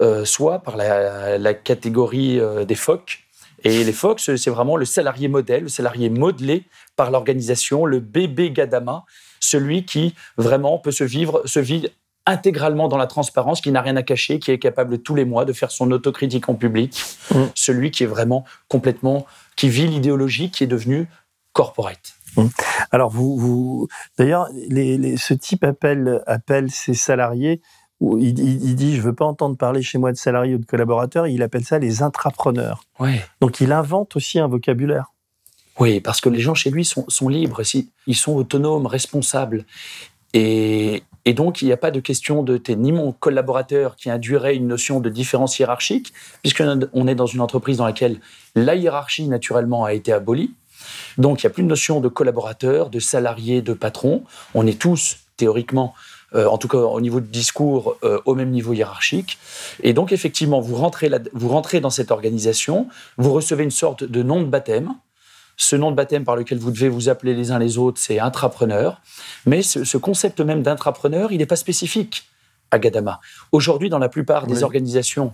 euh, 0.00 0.24
soit 0.24 0.60
par 0.60 0.76
la, 0.76 1.38
la 1.38 1.54
catégorie 1.54 2.40
euh, 2.40 2.64
des 2.64 2.74
phoques. 2.74 3.20
Et 3.64 3.84
les 3.84 3.92
phoques, 3.92 4.20
c'est 4.20 4.50
vraiment 4.50 4.76
le 4.76 4.84
salarié 4.84 5.28
modèle, 5.28 5.64
le 5.64 5.68
salarié 5.68 6.10
modelé 6.10 6.64
par 6.96 7.10
l'organisation, 7.10 7.84
le 7.84 7.98
bébé 8.00 8.50
Gadama, 8.52 9.04
celui 9.40 9.84
qui 9.84 10.14
vraiment 10.36 10.78
peut 10.78 10.92
se 10.92 11.04
vivre, 11.04 11.42
se 11.44 11.58
vivre 11.58 11.88
intégralement 12.24 12.88
dans 12.88 12.98
la 12.98 13.06
transparence, 13.06 13.60
qui 13.60 13.72
n'a 13.72 13.82
rien 13.82 13.96
à 13.96 14.02
cacher, 14.02 14.38
qui 14.38 14.52
est 14.52 14.58
capable 14.58 14.98
tous 14.98 15.16
les 15.16 15.24
mois 15.24 15.44
de 15.44 15.52
faire 15.52 15.70
son 15.70 15.90
autocritique 15.90 16.48
en 16.48 16.54
public, 16.54 17.02
Mm. 17.34 17.44
celui 17.54 17.90
qui 17.90 18.04
est 18.04 18.06
vraiment 18.06 18.44
complètement, 18.68 19.26
qui 19.56 19.68
vit 19.68 19.88
l'idéologie, 19.88 20.50
qui 20.50 20.62
est 20.64 20.68
devenu 20.68 21.08
corporate. 21.52 22.17
Alors, 22.90 23.10
vous, 23.10 23.36
vous 23.36 23.88
d'ailleurs, 24.18 24.48
les- 24.68 24.98
les- 24.98 25.16
ce 25.16 25.34
type 25.34 25.64
appelle, 25.64 26.22
appelle 26.26 26.70
ses 26.70 26.94
salariés, 26.94 27.60
il, 28.00 28.38
il- 28.38 28.64
il 28.64 28.74
dit 28.76 28.92
Je 28.94 29.00
ne 29.00 29.06
veux 29.06 29.14
pas 29.14 29.24
entendre 29.24 29.56
parler 29.56 29.82
chez 29.82 29.98
moi 29.98 30.12
de 30.12 30.16
salariés 30.16 30.54
ou 30.54 30.58
de 30.58 30.66
collaborateurs, 30.66 31.26
il 31.26 31.42
appelle 31.42 31.64
ça 31.64 31.78
les 31.78 32.02
intrapreneurs. 32.02 32.82
Ouais. 33.00 33.20
Donc, 33.40 33.60
il 33.60 33.72
invente 33.72 34.14
aussi 34.16 34.38
un 34.38 34.46
vocabulaire. 34.48 35.12
Oui, 35.80 36.00
parce 36.00 36.20
que 36.20 36.28
les 36.28 36.40
gens 36.40 36.54
chez 36.54 36.70
lui 36.70 36.84
sont, 36.84 37.04
sont 37.08 37.28
libres, 37.28 37.62
ils 38.06 38.16
sont 38.16 38.34
autonomes, 38.34 38.86
responsables. 38.86 39.64
Et, 40.34 41.02
Et 41.24 41.34
donc, 41.34 41.60
il 41.62 41.66
n'y 41.66 41.72
a 41.72 41.76
pas 41.76 41.90
de 41.90 42.00
question 42.00 42.42
de 42.42 42.56
t'es 42.56 42.74
ni 42.74 42.90
mon 42.90 43.12
collaborateur 43.12 43.96
qui 43.96 44.08
induirait 44.10 44.56
une 44.56 44.66
notion 44.66 44.98
de 45.00 45.10
différence 45.10 45.58
hiérarchique, 45.58 46.12
puisqu'on 46.42 47.06
est 47.06 47.14
dans 47.14 47.26
une 47.26 47.40
entreprise 47.42 47.76
dans 47.78 47.84
laquelle 47.86 48.18
la 48.54 48.74
hiérarchie, 48.74 49.28
naturellement, 49.28 49.84
a 49.84 49.92
été 49.92 50.10
abolie. 50.12 50.52
Donc, 51.16 51.42
il 51.42 51.46
n'y 51.46 51.50
a 51.50 51.54
plus 51.54 51.62
de 51.62 51.68
notion 51.68 52.00
de 52.00 52.08
collaborateur, 52.08 52.90
de 52.90 53.00
salarié, 53.00 53.62
de 53.62 53.72
patron. 53.72 54.24
On 54.54 54.66
est 54.66 54.78
tous, 54.78 55.18
théoriquement, 55.36 55.94
euh, 56.34 56.46
en 56.46 56.58
tout 56.58 56.68
cas 56.68 56.78
au 56.78 57.00
niveau 57.00 57.20
du 57.20 57.28
discours, 57.28 57.96
euh, 58.04 58.20
au 58.26 58.34
même 58.34 58.50
niveau 58.50 58.74
hiérarchique. 58.74 59.38
Et 59.82 59.94
donc, 59.94 60.12
effectivement, 60.12 60.60
vous 60.60 60.76
rentrez, 60.76 61.10
vous 61.32 61.48
rentrez 61.48 61.80
dans 61.80 61.90
cette 61.90 62.10
organisation, 62.10 62.88
vous 63.16 63.32
recevez 63.32 63.64
une 63.64 63.70
sorte 63.70 64.04
de 64.04 64.22
nom 64.22 64.40
de 64.40 64.46
baptême. 64.46 64.94
Ce 65.56 65.74
nom 65.74 65.90
de 65.90 65.96
baptême 65.96 66.24
par 66.24 66.36
lequel 66.36 66.58
vous 66.58 66.70
devez 66.70 66.88
vous 66.88 67.08
appeler 67.08 67.34
les 67.34 67.50
uns 67.50 67.58
les 67.58 67.78
autres, 67.78 67.98
c'est 67.98 68.20
intrapreneur. 68.20 69.00
Mais 69.46 69.62
ce, 69.62 69.96
concept 69.96 70.40
même 70.40 70.62
d'intrapreneur, 70.62 71.32
il 71.32 71.38
n'est 71.38 71.46
pas 71.46 71.56
spécifique 71.56 72.28
à 72.70 72.78
Gadama. 72.78 73.20
Aujourd'hui, 73.50 73.88
dans 73.88 73.98
la 73.98 74.08
plupart 74.08 74.46
des 74.46 74.62
organisations 74.62 75.32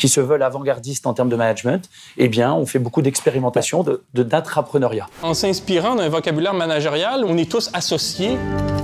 qui 0.00 0.08
se 0.08 0.20
veulent 0.20 0.42
avant-gardistes 0.42 1.06
en 1.06 1.12
termes 1.12 1.28
de 1.28 1.36
management, 1.36 1.88
eh 2.16 2.28
bien, 2.28 2.54
on 2.54 2.64
fait 2.64 2.78
beaucoup 2.78 3.02
d'expérimentation 3.02 3.84
d'intrapreneuriat. 4.14 5.06
De, 5.22 5.26
en 5.26 5.34
s'inspirant 5.34 5.94
d'un 5.94 6.08
vocabulaire 6.08 6.54
managérial, 6.54 7.24
on 7.26 7.36
est 7.36 7.48
tous 7.48 7.70
associés 7.74 8.38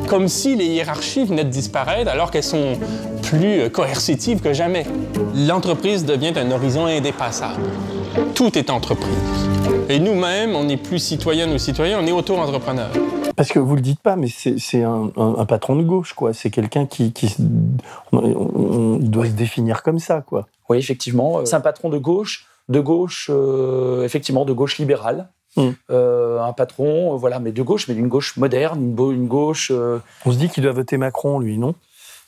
comme 0.09 0.29
si 0.29 0.55
les 0.55 0.67
hiérarchies 0.67 1.25
venaient 1.25 1.45
de 1.45 1.51
disparaître 1.51 2.11
alors 2.11 2.31
qu'elles 2.31 2.45
sont 2.45 2.79
plus 3.23 3.71
coercitives 3.71 4.41
que 4.41 4.53
jamais. 4.53 4.87
L'entreprise 5.35 6.05
devient 6.05 6.35
un 6.37 6.51
horizon 6.51 6.87
indépassable. 6.87 7.63
Tout 8.35 8.57
est 8.57 8.71
entreprise. 8.71 9.49
Et 9.89 9.99
nous-mêmes, 9.99 10.55
on 10.55 10.65
n'est 10.65 10.77
plus 10.77 10.99
citoyennes 10.99 11.53
ou 11.53 11.59
citoyens, 11.59 11.99
on 12.01 12.07
est 12.07 12.13
auto-entrepreneurs. 12.13 12.91
Parce 13.37 13.51
que 13.51 13.59
vous 13.59 13.75
le 13.75 13.83
dites 13.83 14.01
pas, 14.01 14.17
mais 14.17 14.29
c'est 14.29 14.83
un, 14.83 15.45
patron 15.47 15.77
de 15.77 15.83
gauche, 15.83 16.15
quoi. 16.15 16.33
C'est 16.33 16.51
quelqu'un 16.51 16.87
qui, 16.87 17.13
doit 18.13 19.27
se 19.27 19.33
définir 19.33 19.83
comme 19.83 19.99
ça, 19.99 20.23
quoi. 20.23 20.47
Oui, 20.69 20.79
effectivement. 20.79 21.39
Euh, 21.39 21.45
c'est 21.45 21.55
un 21.55 21.61
patron 21.61 21.91
de 21.91 21.99
gauche, 21.99 22.47
de 22.69 22.81
gauche, 22.81 23.31
euh, 23.31 24.05
effectivement, 24.05 24.45
de 24.45 24.53
gauche 24.53 24.79
libérale. 24.79 25.29
Hmm. 25.57 25.71
Euh, 25.91 26.41
un 26.41 26.53
patron, 26.53 27.17
voilà, 27.17 27.39
mais 27.39 27.53
de 27.53 27.63
gauche, 27.63 27.89
mais 27.89 27.95
d'une 27.95 28.09
gauche 28.09 28.37
moderne, 28.37 28.95
une, 28.99 29.29
gauche. 29.29 29.71
On 30.25 30.33
se 30.33 30.39
dit 30.39 30.49
qu'il 30.49 30.63
doit 30.63 30.73
voter 30.73 30.97
Macron, 30.97 31.39
lui, 31.39 31.59
non? 31.59 31.75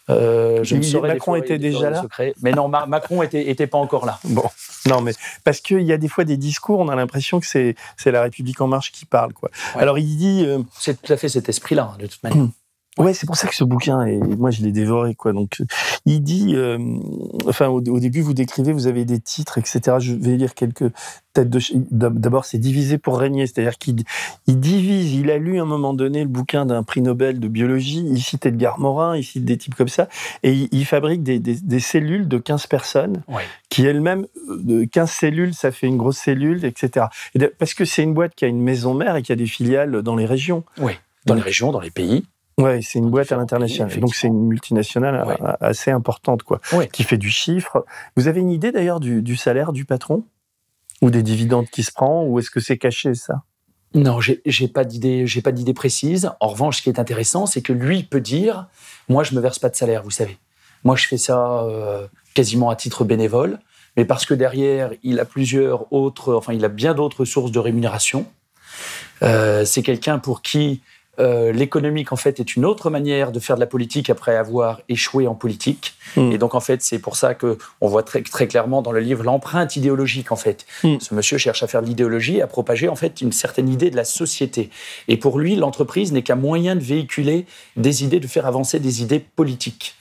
Je 0.09 0.99
Macron 0.99 1.35
était 1.37 1.59
déjà 1.59 1.91
là. 1.91 2.05
Mais 2.43 2.53
non, 2.53 2.69
Macron 2.69 3.23
était, 3.23 3.51
était 3.51 3.67
pas 3.67 3.79
encore 3.79 4.07
là. 4.07 4.19
Bon, 4.29 4.45
non, 4.87 5.01
mais 5.01 5.13
parce 5.43 5.61
qu'il 5.61 5.83
y 5.83 5.93
a 5.93 5.97
des 5.97 6.09
fois 6.09 6.25
des 6.25 6.37
discours, 6.37 6.79
on 6.81 6.89
a 6.89 6.95
l'impression 6.95 7.41
que 7.41 7.47
c'est 7.47 7.75
la 8.07 8.23
République 8.23 8.61
en 8.61 8.67
marche 8.67 8.93
qui 8.93 9.05
parle, 9.05 9.33
quoi. 9.33 9.51
Alors 9.75 9.99
il 9.99 10.17
dit. 10.17 10.47
C'est 10.79 11.01
tout 11.01 11.13
à 11.13 11.17
fait 11.17 11.29
cet 11.29 11.49
esprit-là, 11.49 11.93
hein, 11.95 11.97
de 11.99 12.07
toute 12.07 12.23
manière. 12.23 12.47
Ouais, 12.99 13.15
c'est 13.15 13.27
pour 13.27 13.37
ça 13.37 13.47
que 13.47 13.55
ce 13.55 13.65
bouquin, 13.65 14.05
et 14.05 14.19
moi 14.19 14.51
je 14.51 14.63
l'ai 14.63 14.73
dévoré, 14.73 15.15
quoi. 15.15 15.33
Donc, 15.33 15.63
il 16.05 16.21
dit, 16.21 16.55
euh, 16.57 16.79
enfin, 17.47 17.69
au, 17.69 17.81
début, 17.81 18.23
vous 18.23 18.35
décrivez, 18.35 18.73
vous 18.73 18.89
avez 18.89 19.05
des 19.05 19.21
titres, 19.21 19.59
etc. 19.59 19.99
Je 20.01 20.15
vais 20.15 20.37
lire 20.37 20.55
quelques 20.55 20.91
têtes 21.33 21.49
de. 21.49 21.61
D'abord, 21.91 22.45
c'est 22.45 22.59
divisé 22.59 22.99
pour 22.99 23.19
régner, 23.19 23.47
c'est-à-dire 23.47 23.79
qu'il 23.79 24.03
il 24.49 24.59
divise. 24.59 25.15
Il 25.15 25.31
a 25.31 25.39
lu 25.39 25.61
à 25.61 25.63
un 25.63 25.67
moment 25.67 25.95
donné 25.95 26.23
le 26.23 26.29
bouquin 26.29 26.67
d'un 26.67 26.83
prix 26.83 27.01
Nobel 27.01 27.39
de 27.39 27.47
biologie. 27.47 28.05
Il 28.05 28.21
cite 28.21 28.47
Edgar 28.47 28.81
Morin, 28.81 29.17
il 29.17 29.23
cite 29.23 29.45
des 29.45 29.57
types 29.57 29.77
comme 29.77 29.89
ça, 29.89 30.09
et 30.43 30.69
il, 30.73 30.85
fabrique 30.85 31.23
des, 31.23 31.39
des, 31.39 31.81
cellules 31.81 32.27
de 32.27 32.39
15 32.39 32.67
personnes, 32.67 33.23
qui 33.69 33.87
elles-mêmes, 33.87 34.27
de 34.49 34.85
15 34.85 35.11
cellules, 35.11 35.55
ça 35.55 35.71
fait 35.71 35.87
une 35.87 35.99
grosse 35.99 36.19
cellule, 36.19 36.65
etc. 36.65 37.07
Et 37.35 37.47
parce 37.47 37.75
que 37.75 37.85
c'est 37.85 38.03
une 38.03 38.15
boîte 38.15 38.35
qui 38.35 38.45
a 38.45 38.49
une 38.49 38.61
maison 38.61 38.95
mère 38.95 39.15
et 39.15 39.23
qui 39.23 39.31
a 39.31 39.37
des 39.37 39.47
filiales 39.47 40.03
dans 40.03 40.17
les 40.17 40.27
régions. 40.27 40.65
Oui, 40.79 40.95
dans 41.29 41.35
les 41.35 41.43
régions, 41.43 41.71
dans 41.71 41.81
les 41.81 41.91
pays. 41.91 42.25
Ouais, 42.59 42.81
c'est 42.83 42.99
une 42.99 43.09
boîte 43.09 43.31
à 43.31 43.37
l'international. 43.37 44.01
Donc 44.01 44.17
c'est 44.17 44.27
une 44.27 44.47
multinationale 44.47 45.39
assez 45.61 45.93
importante, 45.93 46.43
quoi, 46.43 46.61
qui 46.93 47.05
fait 47.05 47.17
du 47.17 47.31
chiffre. 47.31 47.87
Vous 48.17 48.27
avez 48.27 48.41
une 48.41 48.51
idée 48.51 48.73
d'ailleurs 48.73 48.99
du, 48.99 49.37
salaire 49.37 49.73
du 49.73 49.85
patron 49.85 50.25
ou 51.01 51.11
des 51.11 51.23
dividendes 51.23 51.69
qui 51.71 51.85
se 51.85 51.93
prend, 51.93 52.25
ou 52.25 52.41
est-ce 52.41 52.51
que 52.51 52.59
c'est 52.59 52.77
caché 52.77 53.15
ça? 53.15 53.45
Non, 53.95 54.19
j'ai 54.21 54.69
pas 54.69 54.85
d'idée, 54.85 55.27
j'ai 55.27 55.41
pas 55.41 55.53
d'idée 55.53 55.73
précise. 55.73 56.31
En 56.41 56.49
revanche, 56.49 56.79
ce 56.79 56.83
qui 56.83 56.91
est 56.91 56.99
intéressant, 56.99 57.47
c'est 57.47 57.63
que 57.63 57.73
lui 57.73 58.03
peut 58.03 58.21
dire, 58.21 58.67
moi 59.09 59.23
je 59.23 59.35
me 59.35 59.41
verse 59.41 59.61
pas 59.61 59.71
de 59.71 59.77
salaire, 59.77 60.03
vous 60.03 60.11
savez. 60.11 60.37
Moi 60.83 60.97
je 60.97 61.07
fais 61.07 61.17
ça 61.17 61.63
euh, 61.63 62.07
quasiment 62.35 62.71
à 62.71 62.77
titre 62.77 63.05
bénévole, 63.05 63.61
mais 63.97 64.05
parce 64.05 64.27
que 64.27 64.35
derrière 64.35 64.91
il 65.05 65.21
a 65.21 65.25
plusieurs 65.25 65.91
autres, 65.93 66.35
enfin 66.35 66.53
il 66.53 66.65
a 66.65 66.69
bien 66.69 66.93
d'autres 66.93 67.25
sources 67.25 67.53
de 67.53 67.59
rémunération. 67.61 68.27
Euh, 69.23 69.65
c'est 69.65 69.83
quelqu'un 69.83 70.19
pour 70.19 70.43
qui 70.43 70.83
euh, 71.19 71.53
l'économique, 71.53 72.13
en 72.13 72.17
fait, 72.17 72.41
est 72.41 72.57
une 72.57 72.65
autre 72.65 72.91
manière 72.91 73.33
de 73.33 73.41
faire 73.41 73.57
de 73.57 73.61
la 73.61 73.67
politique 73.67 74.11
après 74.11 74.37
avoir 74.37 74.81
échoué 74.89 75.27
en 75.27 75.35
politique. 75.35 75.95
Hmm. 76.17 76.33
Et 76.33 76.39
donc, 76.39 76.55
en 76.55 76.61
fait, 76.61 76.83
c'est 76.83 76.99
pour 76.99 77.17
ça 77.17 77.35
que 77.35 77.59
on 77.81 77.89
voit 77.89 78.03
très, 78.03 78.23
très 78.23 78.47
clairement 78.47 78.83
dans 78.83 78.93
le 78.93 79.01
livre 79.01 79.25
l'empreinte 79.25 79.77
idéologique, 79.77 80.33
en 80.33 80.37
fait. 80.37 80.67
Hmm. 80.85 80.99
Ce 81.01 81.15
monsieur 81.15 81.39
cherche 81.39 81.63
à 81.63 81.67
faire 81.67 81.83
de 81.83 81.87
l'idéologie, 81.87 82.41
à 82.41 82.47
propager, 82.47 82.89
en 82.89 82.97
fait, 82.97 83.21
une 83.21 83.33
certaine 83.33 83.69
idée 83.69 83.91
de 83.91 83.97
la 83.97 84.05
société. 84.05 84.71
Et 85.09 85.17
pour 85.17 85.39
lui, 85.39 85.57
l'entreprise 85.57 86.13
n'est 86.13 86.23
qu'un 86.23 86.37
moyen 86.37 86.77
de 86.77 86.81
véhiculer 86.81 87.47
des 87.77 88.05
idées, 88.05 88.21
de 88.21 88.27
faire 88.27 88.47
avancer 88.47 88.79
des 88.79 89.03
idées 89.03 89.21
politiques. 89.21 89.95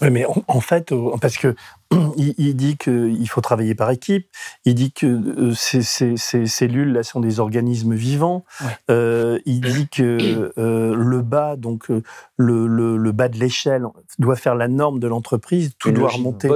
Oui, 0.00 0.10
mais 0.10 0.24
en 0.48 0.60
fait, 0.60 0.94
parce 1.20 1.36
que 1.36 1.54
il, 2.16 2.56
dit 2.56 2.76
qu'il 2.76 3.28
faut 3.28 3.40
travailler 3.40 3.74
par 3.74 3.90
équipe. 3.90 4.28
Il 4.64 4.74
dit 4.74 4.92
que 4.92 5.06
euh, 5.06 5.54
ces, 5.54 6.46
cellules 6.46 6.92
là 6.92 7.02
sont 7.02 7.20
des 7.20 7.40
organismes 7.40 7.94
vivants. 7.94 8.44
Euh, 8.90 9.38
il 9.46 9.60
dit 9.60 9.88
que 9.88 10.52
euh, 10.58 10.94
le 10.94 11.22
bas, 11.22 11.56
donc 11.56 11.88
le, 12.36 13.10
bas 13.12 13.28
de 13.28 13.38
l'échelle, 13.38 13.84
doit 14.18 14.36
faire 14.36 14.54
la 14.54 14.68
norme 14.68 15.00
de 15.00 15.08
l'entreprise. 15.08 15.72
Tout 15.78 15.92
doit 15.92 16.10
remonter 16.10 16.48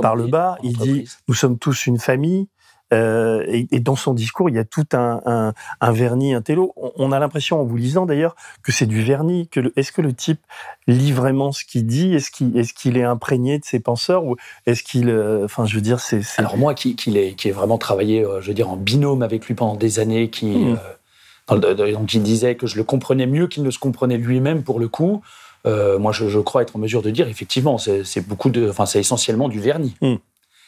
par 0.00 0.16
le 0.16 0.26
bas. 0.26 0.56
Il 0.62 0.76
dit 0.76 1.08
nous 1.28 1.34
sommes 1.34 1.58
tous 1.58 1.86
une 1.86 1.98
famille. 1.98 2.48
Euh, 2.94 3.44
et, 3.48 3.80
dans 3.80 3.96
son 3.96 4.14
discours, 4.14 4.48
il 4.48 4.54
y 4.54 4.58
a 4.58 4.64
tout 4.64 4.86
un, 4.92 5.52
vernis, 5.82 6.34
un 6.34 6.42
télo. 6.42 6.72
On, 6.96 7.12
a 7.12 7.18
l'impression, 7.18 7.60
en 7.60 7.64
vous 7.64 7.76
lisant 7.76 8.06
d'ailleurs, 8.06 8.36
que 8.62 8.72
c'est 8.72 8.86
du 8.86 9.02
vernis. 9.02 9.48
Que 9.48 9.72
est-ce 9.76 9.92
que 9.92 10.00
le 10.00 10.12
type 10.12 10.40
lit 10.86 11.12
vraiment 11.12 11.52
ce 11.52 11.64
qu'il 11.64 11.86
dit? 11.86 12.14
Est-ce 12.14 12.30
qu'il 12.30 12.96
est, 12.96 13.04
imprégné 13.04 13.58
de 13.58 13.64
ses 13.64 13.80
penseurs 13.80 14.24
ou 14.24 14.36
est-ce 14.66 14.82
qu'il, 14.82 15.10
euh, 15.10 15.44
enfin, 15.44 15.66
je 15.66 15.74
veux 15.74 15.80
dire, 15.80 16.00
c'est. 16.00 16.22
Alors 16.38 16.56
moi, 16.56 16.74
qui, 16.74 16.96
qui, 16.96 17.16
est 17.18 17.52
vraiment 17.52 17.78
travaillé, 17.78 18.24
euh, 18.24 18.40
je 18.40 18.48
veux 18.48 18.54
dire, 18.54 18.70
en 18.70 18.76
binôme 18.76 19.22
avec 19.22 19.46
lui 19.46 19.54
pendant 19.54 19.76
des 19.76 19.98
années, 19.98 20.30
qui 20.30 20.46
mmh. 20.46 20.78
il 21.50 22.22
disait 22.22 22.54
que 22.54 22.66
je 22.66 22.76
le 22.76 22.84
comprenais 22.84 23.26
mieux 23.26 23.46
qu'il 23.46 23.62
ne 23.62 23.70
se 23.70 23.78
comprenait 23.78 24.16
lui-même 24.16 24.62
pour 24.62 24.78
le 24.78 24.88
coup. 24.88 25.22
moi, 25.64 26.12
je, 26.12 26.38
crois 26.38 26.62
être 26.62 26.76
en 26.76 26.78
mesure 26.78 27.02
de 27.02 27.10
dire, 27.10 27.28
effectivement, 27.28 27.78
c'est 27.78 28.26
beaucoup 28.26 28.50
de, 28.50 28.70
enfin, 28.70 28.86
c'est 28.86 29.00
essentiellement 29.00 29.48
du 29.48 29.60
vernis. 29.60 29.96
Mmh. 30.00 30.14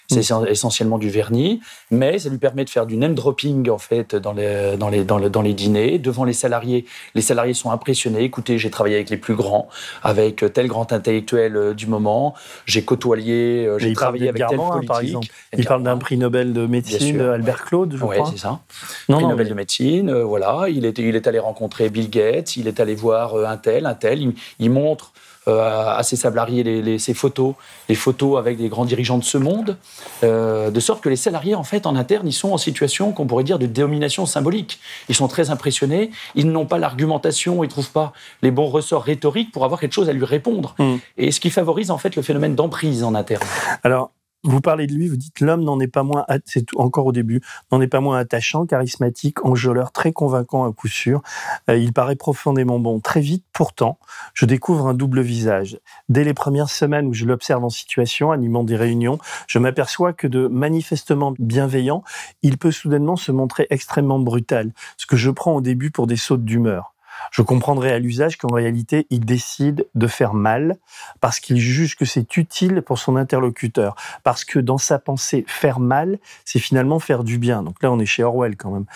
C'est 0.09 0.31
mm. 0.31 0.47
essentiellement 0.49 0.99
du 0.99 1.11
vernis, 1.11 1.61
mais 1.91 2.19
ça 2.19 2.29
lui 2.29 2.39
permet 2.39 2.65
de 2.65 2.71
faire 2.71 2.87
du 2.87 2.97
name 2.97 3.15
dropping 3.15 3.69
en 3.71 3.79
fait 3.79 4.15
dans 4.15 4.33
les, 4.33 4.77
dans 4.77 4.89
les, 4.89 5.05
dans, 5.05 5.19
dans 5.29 5.43
les 5.43 5.55
dîners 5.55 5.99
devant 5.99 6.25
les 6.25 6.33
salariés. 6.33 6.85
Les 7.15 7.23
salariés 7.23 7.55
sont 7.55 7.71
impressionnés. 7.71 8.23
Écoutez, 8.23 8.59
j'ai 8.59 8.71
travaillé 8.71 8.97
avec 8.97 9.11
les 9.11 9.17
plus 9.17 9.35
grands, 9.35 9.69
avec 10.03 10.45
tel 10.53 10.69
grand 10.69 10.93
intellectuel 10.93 11.57
euh, 11.57 11.75
du 11.75 11.87
moment. 11.87 12.35
J'ai 12.67 12.85
côtoyé, 12.85 13.67
euh, 13.67 13.79
j'ai 13.79 13.93
travaillé 13.93 14.29
avec 14.29 14.47
tel 14.47 14.59
politique. 14.59 14.89
Par 14.89 15.01
exemple. 15.01 15.27
Il 15.57 15.65
parle 15.65 15.83
d'un 15.83 15.97
prix 15.97 16.17
Nobel 16.17 16.53
de 16.53 16.67
médecine, 16.67 17.21
Albert 17.21 17.65
Claude, 17.65 17.97
je 17.97 18.05
ouais, 18.05 18.19
c'est 18.31 18.39
ça. 18.39 18.61
Non, 19.09 19.17
prix 19.17 19.27
Nobel 19.27 19.49
de 19.49 19.55
médecine, 19.55 20.11
euh, 20.11 20.25
voilà. 20.25 20.67
Il 20.69 20.85
est, 20.85 20.99
il 20.99 21.17
est 21.17 21.27
allé 21.27 21.39
rencontrer 21.39 21.89
Bill 21.91 22.11
Gates, 22.11 22.57
il 22.57 22.69
est 22.69 22.81
allé 22.81 22.95
voir 22.95 23.37
un 23.37 23.57
tel, 23.57 23.87
un 23.87 23.95
tel. 23.95 24.21
Il, 24.21 24.35
il 24.59 24.71
montre 24.71 25.13
euh, 25.17 25.26
à 25.47 26.03
ses 26.03 26.17
salariés 26.17 26.63
les, 26.63 26.99
ses 26.99 27.15
photos, 27.15 27.55
les 27.89 27.95
photos 27.95 28.39
avec 28.39 28.59
des 28.59 28.69
grands 28.69 28.85
dirigeants 28.85 29.19
de 29.19 29.25
ce 29.25 29.39
monde, 29.39 29.77
euh, 30.25 30.71
de 30.71 30.81
sorte 30.81 31.03
que 31.03 31.09
les 31.09 31.17
salariés, 31.17 31.55
en 31.55 31.65
fait, 31.65 31.87
en 31.87 31.97
interne, 31.97 32.27
ils 32.27 32.33
sont 32.33 32.53
en 32.53 32.59
situation 32.59 33.13
qu'on 33.13 33.27
pourrait 33.27 33.45
dire 33.45 33.59
de 33.59 33.67
domination 33.67 34.27
symbolique. 34.27 34.81
Ils 35.09 35.15
sont 35.15 35.29
très 35.29 35.51
impressionnés, 35.51 36.11
ils 36.35 36.51
n'ont 36.51 36.67
pas 36.67 36.79
l'argumentation, 36.79 37.63
ils 37.63 37.69
ne 37.69 37.71
trouvent 37.71 37.91
pas 37.91 38.13
les 38.43 38.51
bons 38.51 38.67
ressorts 38.67 39.03
rhétoriques 39.03 39.53
pour 39.53 39.65
avoir 39.65 39.81
quelque 39.81 39.93
chose 39.93 40.09
à 40.09 40.13
lui 40.13 40.25
répondre. 40.25 40.75
Hmm. 40.79 40.97
Et 41.17 41.31
ce 41.31 41.41
qui 41.41 41.51
favorise, 41.51 41.91
en 41.91 41.99
fait, 41.99 42.17
le 42.17 42.23
phénomène 42.23 42.55
d'emprise 42.55 43.05
en 43.05 43.15
interne. 43.15 43.45
Alors, 43.83 44.11
vous 44.47 44.61
parlez 44.61 44.87
de 44.87 44.95
lui, 44.95 45.09
vous 45.09 45.17
dites 45.17 45.41
l'homme 45.41 45.65
n'en 45.65 45.81
est 45.81 45.89
pas 45.89 46.03
moins, 46.03 46.25
c'est 46.45 46.67
encore 46.77 47.07
au 47.07 47.13
début, 47.13 47.41
n'en 47.73 47.81
est 47.81 47.89
pas 47.89 48.01
moins 48.01 48.19
attachant, 48.19 48.67
charismatique, 48.67 49.45
enjôleur, 49.45 49.93
très 49.93 50.13
convaincant 50.13 50.65
à 50.65 50.73
coup 50.73 50.89
sûr. 50.89 51.23
Euh, 51.69 51.77
il 51.77 51.93
paraît 51.93 52.17
profondément 52.17 52.79
bon. 52.79 53.01
Très 53.01 53.21
vite, 53.21 53.45
pourtant, 53.53 53.99
je 54.35 54.47
découvre 54.47 54.87
un 54.87 54.95
double 54.95 55.21
visage. 55.21 55.79
Dès 56.09 56.25
les 56.25 56.35
premières 56.35 56.71
semaines 56.71 57.07
où 57.07 57.13
je 57.13 57.25
l'observe 57.25 57.65
en 57.65 57.71
situation, 57.71 58.31
animant 58.31 58.65
des 58.65 58.77
réunions, 58.77 59.19
je 59.49 59.59
m'aperçois 59.59 60.13
que 60.13 60.27
de 60.27 60.47
manifestement 60.47 61.35
bienveillant, 61.39 62.03
il 62.43 62.59
peut 62.59 62.71
soudainement 62.71 63.17
se 63.17 63.33
montrer 63.33 63.67
extrêmement 63.71 64.19
brutal, 64.19 64.73
ce 64.97 65.07
que 65.07 65.17
je 65.17 65.31
prends 65.31 65.55
au 65.55 65.61
début 65.61 65.91
pour 65.91 66.07
des 66.07 66.17
sautes 66.17 66.45
d'humeur. 66.45 66.96
Je 67.37 67.43
comprendrai 67.43 67.93
à 67.93 67.99
l'usage 67.99 68.39
qu'en 68.39 68.49
réalité, 68.49 69.07
il 69.11 69.27
décide 69.27 69.87
de 69.95 70.07
faire 70.07 70.33
mal 70.33 70.79
parce 71.21 71.39
qu'il 71.39 71.59
juge 71.59 71.95
que 71.95 72.07
c'est 72.07 72.39
utile 72.39 72.81
pour 72.81 72.99
son 72.99 73.15
interlocuteur. 73.15 73.95
Parce 74.25 74.43
que 74.47 74.59
dans 74.59 74.79
sa 74.79 74.99
pensée, 74.99 75.45
faire 75.47 75.79
mal, 75.79 76.19
c'est 76.47 76.61
finalement 76.61 76.99
faire 76.99 77.25
du 77.25 77.37
bien. 77.37 77.63
Donc 77.63 77.83
là, 77.83 77.93
on 77.93 77.99
est 77.99 78.07
chez 78.07 78.23
Orwell 78.23 78.57
quand 78.57 78.71
même. 78.71 78.87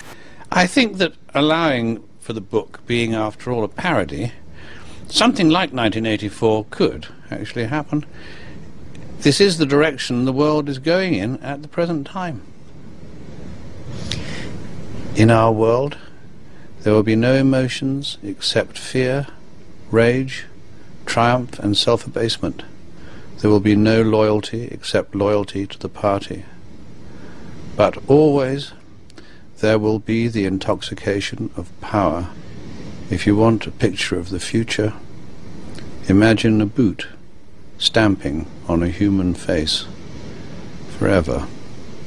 I 0.57 0.67
think 0.67 0.97
that 0.97 1.11
allowing 1.35 1.99
for 2.23 2.35
the 2.35 2.41
book 2.41 2.81
being 2.89 3.15
after 3.15 3.53
all 3.53 3.63
a 3.63 3.69
parody 3.69 4.33
something 5.11 5.51
like 5.51 5.75
1984 5.75 6.65
could 6.71 7.09
actually 7.31 7.67
happen. 7.67 8.07
This 9.21 9.39
is 9.39 9.59
the 9.59 9.67
direction 9.67 10.25
the 10.25 10.33
world 10.33 10.71
is 10.71 10.79
going 10.79 11.13
in 11.13 11.37
at 11.43 11.61
the 11.61 11.69
present 11.69 12.07
time. 12.07 12.41
In 15.15 15.31
our 15.31 15.53
world, 15.53 15.99
there 16.83 16.93
will 16.93 17.03
be 17.03 17.17
no 17.17 17.35
emotions 17.35 18.17
except 18.23 18.79
fear, 18.79 19.27
rage, 19.91 20.47
triumph, 21.05 21.59
and 21.59 21.77
self 21.77 22.07
abasement. 22.07 22.63
There 23.39 23.51
will 23.51 23.61
be 23.61 23.77
no 23.77 24.03
loyalty 24.03 24.69
except 24.71 25.15
loyalty 25.15 25.67
to 25.67 25.79
the 25.79 25.89
party. 25.89 26.45
But 27.77 27.99
always 28.09 28.73
there 29.59 29.79
will 29.79 29.99
be 29.99 30.29
the 30.29 30.45
intoxication 30.45 31.51
of 31.57 31.69
power. 31.81 32.29
If 33.11 33.27
you 33.27 33.37
want 33.37 33.67
a 33.67 33.71
picture 33.71 34.19
of 34.19 34.31
the 34.31 34.41
future, 34.41 34.95
imagine 36.09 36.61
a 36.61 36.67
boot 36.67 37.09
stamping 37.79 38.47
on 38.69 38.83
a 38.83 38.89
human 38.89 39.35
face 39.35 39.87
forever. 40.99 41.47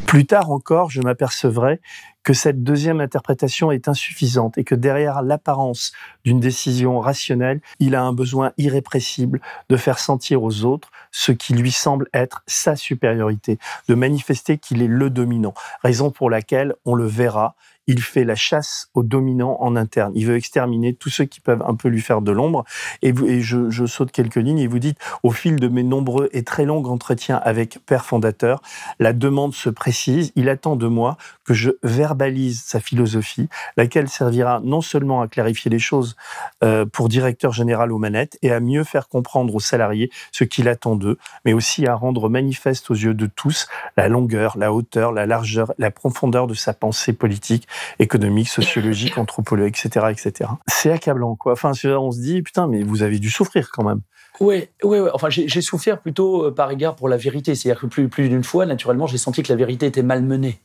Plus 0.08 0.24
tard 0.26 0.46
encore, 0.48 0.90
je 0.90 1.02
m'apercevrai 1.02 1.80
que 2.24 2.34
cette 2.34 2.64
deuxième 2.64 3.02
interprétation 3.02 3.72
est 3.72 3.88
insuffisante 3.88 4.58
et 4.58 4.64
que 4.64 4.76
derrière 4.76 5.22
l'apparence 5.22 5.92
d'une 6.24 6.40
décision 6.40 7.00
rationnelle, 7.00 7.62
il 7.80 7.96
a 7.96 8.04
un 8.04 8.14
besoin 8.14 8.52
irrépressible 8.58 9.42
de 9.70 9.78
faire 9.78 10.00
sentir 10.00 10.44
aux 10.44 10.64
autres 10.64 10.90
ce 11.12 11.32
qui 11.32 11.54
lui 11.54 11.72
semble 11.72 12.08
être 12.14 12.44
sa 12.48 12.76
supériorité, 12.76 13.60
de 13.88 13.96
manifester 13.96 14.58
qu'il 14.58 14.82
est 14.82 14.88
le 14.88 15.10
dominant, 15.10 15.54
raison 15.84 16.12
pour 16.12 16.30
laquelle 16.30 16.76
on 16.86 16.96
le 16.96 17.06
verra 17.06 17.56
il 17.88 18.02
fait 18.02 18.24
la 18.24 18.36
chasse 18.36 18.90
aux 18.94 19.04
dominants 19.04 19.58
en 19.60 19.76
interne. 19.76 20.14
Il 20.16 20.26
veut 20.26 20.36
exterminer 20.36 20.94
tous 20.94 21.10
ceux 21.10 21.26
qui 21.26 21.40
peuvent 21.40 21.64
un 21.68 21.76
peu 21.76 21.90
lui 21.90 22.02
faire 22.02 22.22
de 22.22 22.32
l'ombre. 22.32 22.64
Et, 23.02 23.14
je, 23.42 23.86
saute 23.86 24.12
quelques 24.12 24.38
lignes 24.38 24.60
et 24.60 24.68
vous 24.68 24.80
dites, 24.80 24.98
au 25.24 25.32
fil 25.32 25.58
de 25.58 25.68
mes 25.68 25.84
nombreux 25.84 26.30
et 26.32 26.44
très 26.44 26.66
longs 26.66 26.86
entretiens 26.86 27.42
avec 27.44 27.80
Père 27.86 28.06
Fondateur, 28.06 28.62
la 29.00 29.14
demande 29.14 29.54
se 29.54 29.70
précise. 29.70 30.32
Il 30.36 30.50
attend 30.50 30.76
de 30.76 30.88
moi 30.88 31.18
que 31.44 31.54
je 31.54 31.72
verbalise 31.84 32.13
sa 32.54 32.80
philosophie, 32.80 33.50
laquelle 33.78 34.10
servira 34.10 34.62
non 34.64 34.82
seulement 34.82 35.22
à 35.22 35.28
clarifier 35.28 35.70
les 35.70 35.80
choses 35.80 36.16
euh, 36.64 36.86
pour 36.86 37.10
directeur 37.10 37.52
général 37.52 37.92
aux 37.92 37.98
manettes 37.98 38.38
et 38.42 38.52
à 38.52 38.60
mieux 38.60 38.84
faire 38.84 39.08
comprendre 39.08 39.54
aux 39.56 39.60
salariés 39.60 40.10
ce 40.32 40.44
qu'il 40.44 40.68
attend 40.68 40.96
d'eux, 40.96 41.18
mais 41.46 41.54
aussi 41.54 41.88
à 41.88 41.96
rendre 41.96 42.30
manifeste 42.30 42.90
aux 42.92 42.96
yeux 42.96 43.14
de 43.14 43.26
tous 43.26 43.68
la 43.98 44.08
longueur, 44.08 44.58
la 44.58 44.74
hauteur, 44.74 45.12
la 45.12 45.26
largeur, 45.26 45.74
la 45.78 45.92
profondeur 45.92 46.48
de 46.48 46.54
sa 46.54 46.74
pensée 46.74 47.14
politique 47.14 47.68
économique, 48.00 48.50
sociologique, 48.50 49.18
anthropologique, 49.18 49.78
etc., 49.84 50.08
etc. 50.12 50.50
C'est 50.68 50.92
accablant, 50.92 51.36
quoi. 51.36 51.54
Enfin, 51.54 51.72
on 51.86 52.12
se 52.12 52.20
dit, 52.20 52.42
putain, 52.42 52.68
mais 52.68 52.84
vous 52.84 53.04
avez 53.04 53.20
dû 53.20 53.30
souffrir 53.30 53.70
quand 53.72 53.84
même. 53.84 54.02
Oui, 54.40 54.68
oui, 54.84 55.00
ouais. 55.00 55.10
enfin 55.14 55.30
j'ai 55.30 55.62
souffert 55.62 56.00
plutôt 56.00 56.48
euh, 56.48 56.52
par 56.52 56.72
égard 56.72 56.96
pour 56.96 57.08
la 57.08 57.18
vérité. 57.18 57.54
C'est-à-dire 57.54 57.82
que 57.82 57.88
plus, 57.88 58.10
plus 58.10 58.30
d'une 58.30 58.44
fois, 58.44 58.66
naturellement, 58.66 59.06
j'ai 59.06 59.18
senti 59.18 59.44
que 59.44 59.50
la 59.50 59.56
vérité 59.56 59.86
était 59.86 60.02
malmenée. 60.02 60.60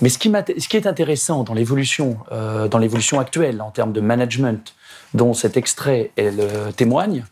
Mais 0.00 0.08
ce 0.08 0.18
qui, 0.18 0.30
ce 0.30 0.68
qui 0.68 0.76
est 0.76 0.86
intéressant 0.86 1.44
dans 1.44 1.54
l'évolution, 1.54 2.18
euh, 2.32 2.68
dans 2.68 2.78
l'évolution 2.78 3.20
actuelle 3.20 3.60
en 3.60 3.70
termes 3.70 3.92
de 3.92 4.00
management, 4.00 4.74
dont 5.14 5.34
cet 5.34 5.56
extrait 5.56 6.10
elle, 6.16 6.40
euh, 6.40 6.72
témoigne, 6.72 7.24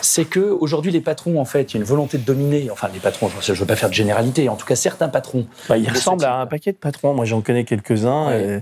c'est 0.00 0.24
que 0.24 0.40
aujourd'hui 0.40 0.90
les 0.90 1.00
patrons, 1.00 1.40
en 1.40 1.44
fait, 1.44 1.72
il 1.72 1.74
y 1.74 1.76
a 1.78 1.80
une 1.80 1.86
volonté 1.86 2.18
de 2.18 2.24
dominer. 2.24 2.70
Enfin, 2.70 2.88
les 2.92 3.00
patrons, 3.00 3.30
je 3.40 3.52
ne 3.52 3.56
veux 3.56 3.66
pas 3.66 3.76
faire 3.76 3.88
de 3.88 3.94
généralité. 3.94 4.48
En 4.48 4.56
tout 4.56 4.66
cas, 4.66 4.74
certains 4.74 5.08
patrons. 5.08 5.46
Bah, 5.68 5.76
ils 5.76 5.88
ressemblent 5.88 6.24
à 6.24 6.40
un 6.40 6.46
paquet 6.46 6.72
de 6.72 6.78
patrons. 6.78 7.14
Moi, 7.14 7.24
j'en 7.24 7.40
connais 7.40 7.64
quelques-uns. 7.64 8.60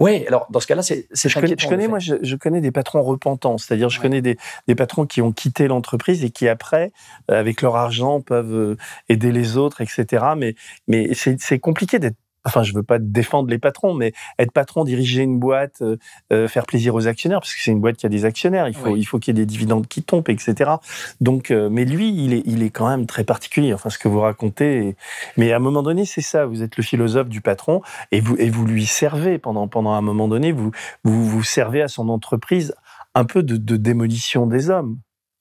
Oui, 0.00 0.24
alors 0.26 0.46
dans 0.50 0.60
ce 0.60 0.66
cas-là, 0.66 0.82
c'est 0.82 1.08
je, 1.12 1.34
connais, 1.34 1.54
je 1.58 1.68
connais 1.68 1.88
moi, 1.88 1.98
je, 1.98 2.36
connais 2.36 2.60
des 2.60 2.70
patrons 2.70 3.02
repentants, 3.02 3.58
c'est-à-dire 3.58 3.88
je 3.88 4.00
connais 4.00 4.22
des, 4.22 4.38
des, 4.66 4.74
patrons 4.74 5.06
qui 5.06 5.20
ont 5.22 5.32
quitté 5.32 5.66
l'entreprise 5.66 6.24
et 6.24 6.30
qui 6.30 6.48
après, 6.48 6.92
euh, 7.30 7.38
avec 7.38 7.62
leur 7.62 7.76
argent, 7.76 8.20
peuvent 8.20 8.54
euh, 8.54 8.76
aider 9.08 9.32
les 9.32 9.56
autres, 9.56 9.80
etc. 9.80 10.24
Mais, 10.36 10.54
mais 10.86 11.10
c'est 11.14 11.58
compliqué 11.58 11.98
d'être 11.98 12.16
enfin, 12.48 12.62
je 12.62 12.74
veux 12.74 12.82
pas 12.82 12.98
défendre 12.98 13.48
les 13.48 13.58
patrons, 13.58 13.94
mais 13.94 14.12
être 14.38 14.52
patron, 14.52 14.84
diriger 14.84 15.22
une 15.22 15.38
boîte, 15.38 15.82
euh, 15.82 15.96
euh, 16.32 16.48
faire 16.48 16.66
plaisir 16.66 16.94
aux 16.94 17.06
actionnaires, 17.06 17.40
parce 17.40 17.54
que 17.54 17.60
c'est 17.60 17.70
une 17.70 17.80
boîte 17.80 17.96
qui 17.96 18.06
a 18.06 18.08
des 18.08 18.24
actionnaires, 18.24 18.68
il 18.68 18.74
faut, 18.74 18.96
il 18.96 19.04
faut 19.04 19.18
qu'il 19.18 19.36
y 19.36 19.40
ait 19.40 19.44
des 19.44 19.46
dividendes 19.46 19.86
qui 19.86 20.02
tombent, 20.02 20.28
etc. 20.28 20.72
Donc, 21.20 21.50
euh, 21.50 21.68
mais 21.70 21.84
lui, 21.84 22.08
il 22.08 22.32
est, 22.32 22.42
il 22.46 22.62
est 22.62 22.70
quand 22.70 22.88
même 22.88 23.06
très 23.06 23.24
particulier. 23.24 23.74
Enfin, 23.74 23.90
ce 23.90 23.98
que 23.98 24.08
vous 24.08 24.20
racontez. 24.20 24.96
Mais 25.36 25.52
à 25.52 25.56
un 25.56 25.60
moment 25.60 25.82
donné, 25.82 26.04
c'est 26.04 26.20
ça. 26.20 26.46
Vous 26.46 26.62
êtes 26.62 26.76
le 26.76 26.82
philosophe 26.82 27.28
du 27.28 27.40
patron 27.40 27.82
et 28.12 28.20
vous, 28.20 28.36
et 28.38 28.50
vous 28.50 28.66
lui 28.66 28.86
servez 28.86 29.38
pendant, 29.38 29.68
pendant 29.68 29.92
un 29.92 30.00
moment 30.00 30.28
donné. 30.28 30.52
Vous, 30.52 30.70
vous, 31.04 31.24
vous 31.24 31.42
servez 31.42 31.82
à 31.82 31.88
son 31.88 32.08
entreprise 32.08 32.74
un 33.14 33.24
peu 33.24 33.42
de, 33.42 33.56
de 33.56 33.76
démolition 33.76 34.46
des 34.46 34.70
hommes. 34.70 34.98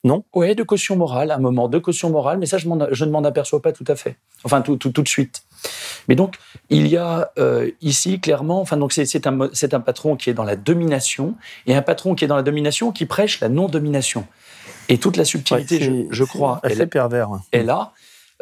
Non 0.08 0.24
Oui, 0.34 0.56
de 0.56 0.64
caution 0.64 0.96
morale, 0.96 1.32
un 1.32 1.40
moment 1.40 1.68
de 1.68 1.78
caution 1.80 2.10
morale, 2.10 2.38
mais 2.38 2.46
ça, 2.46 2.58
je, 2.58 2.68
je 2.92 3.06
ne 3.06 3.12
m'en 3.12 3.24
aperçois 3.24 3.62
pas 3.62 3.74
tout 3.74 3.84
à 3.88 3.96
fait. 3.96 4.16
Enfin, 4.44 4.62
tout, 4.62 4.78
tout, 4.78 4.92
tout 4.92 5.04
de 5.04 5.08
suite. 5.08 5.44
Mais 6.08 6.16
donc, 6.16 6.36
il 6.70 6.88
y 6.88 6.98
a 6.98 7.32
euh, 7.38 7.70
ici 7.82 8.20
clairement, 8.20 8.62
enfin, 8.62 8.78
donc 8.78 8.94
c'est 8.94 9.28
un, 9.28 9.40
un 9.42 9.80
patron 9.80 10.16
qui 10.16 10.30
est 10.30 10.34
dans 10.34 10.44
la 10.46 10.56
domination 10.56 11.36
et 11.66 11.76
un 11.76 11.82
patron 11.82 12.16
qui 12.16 12.24
est 12.24 12.28
dans 12.28 12.38
la 12.38 12.44
domination 12.44 12.92
qui 12.92 13.06
prêche 13.06 13.42
la 13.42 13.50
non-domination. 13.50 14.26
Et 14.90 14.98
toute 14.98 15.18
la 15.18 15.26
subtilité, 15.26 16.08
je, 16.10 16.24
crois, 16.24 16.62
elle, 16.64 16.88
pervers. 16.88 17.30
est 17.52 17.64
là. 17.64 17.92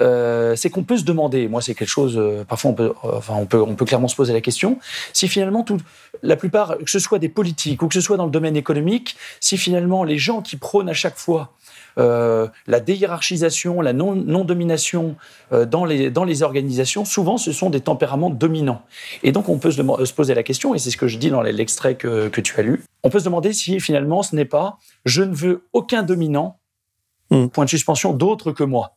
Euh, 0.02 0.56
c'est 0.56 0.70
qu'on 0.70 0.84
peut 0.84 0.98
se 0.98 1.04
demander, 1.04 1.48
moi 1.48 1.62
c'est 1.62 1.74
quelque 1.74 1.88
chose, 1.88 2.18
euh, 2.18 2.44
parfois 2.44 2.72
on 2.72 2.74
peut, 2.74 2.94
enfin 3.04 3.36
on 3.38 3.46
peut, 3.46 3.62
on 3.62 3.76
peut 3.76 3.86
clairement 3.86 4.10
se 4.10 4.16
poser 4.16 4.34
la 4.34 4.42
question, 4.42 4.78
si 5.14 5.30
finalement 5.30 5.64
tout, 5.64 5.78
la 6.22 6.36
plupart, 6.36 6.78
que 6.78 6.90
ce 6.90 7.00
soit 7.00 7.20
des 7.20 7.30
politiques 7.30 7.82
ou 7.82 7.88
que 7.88 7.94
ce 7.94 8.02
soit 8.02 8.18
dans 8.18 8.26
le 8.26 8.32
domaine 8.32 8.58
économique, 8.58 9.16
si 9.40 9.58
finalement 9.58 10.04
les 10.04 10.18
gens 10.18 10.42
qui 10.42 10.58
prônent 10.58 10.90
à 10.90 10.94
chaque 10.94 11.18
fois 11.18 11.54
euh, 11.98 12.48
la 12.68 12.82
déhiérarchisation, 12.82 13.80
la 13.80 13.94
non-domination 13.94 15.16
euh, 15.54 15.66
dans, 15.66 15.86
les, 15.86 16.12
dans 16.12 16.26
les 16.26 16.44
organisations, 16.44 17.06
souvent 17.06 17.38
ce 17.38 17.54
sont 17.54 17.70
des 17.70 17.80
tempéraments 17.80 18.30
dominants. 18.30 18.82
Et 19.24 19.32
donc 19.32 19.48
on 19.48 19.58
peut 19.58 19.72
se, 19.72 19.82
se 19.82 20.14
poser 20.14 20.34
la 20.34 20.44
question, 20.44 20.76
et 20.76 20.80
c'est 20.80 20.92
ce 20.92 20.98
que 20.98 21.08
je 21.08 21.18
dis 21.18 21.30
dans 21.30 21.42
l'extrait 21.42 21.96
que, 21.96 22.28
que, 22.28 22.42
tu 22.42 22.60
as 22.60 22.64
lu, 22.64 22.84
on 23.04 23.10
peut 23.10 23.20
se 23.20 23.26
demander 23.26 23.54
si 23.54 23.80
finalement 23.80 24.24
ce 24.24 24.36
n'est 24.36 24.46
pas 24.46 24.78
je 25.06 25.22
ne 25.22 25.34
veux 25.34 25.64
aucun 25.72 26.04
dominant, 26.04 26.60
hmm. 27.30 27.48
point 27.48 27.64
de 27.64 27.70
suspension, 27.70 28.14
d'autre 28.14 28.52
que 28.52 28.64
moi. 28.64 28.96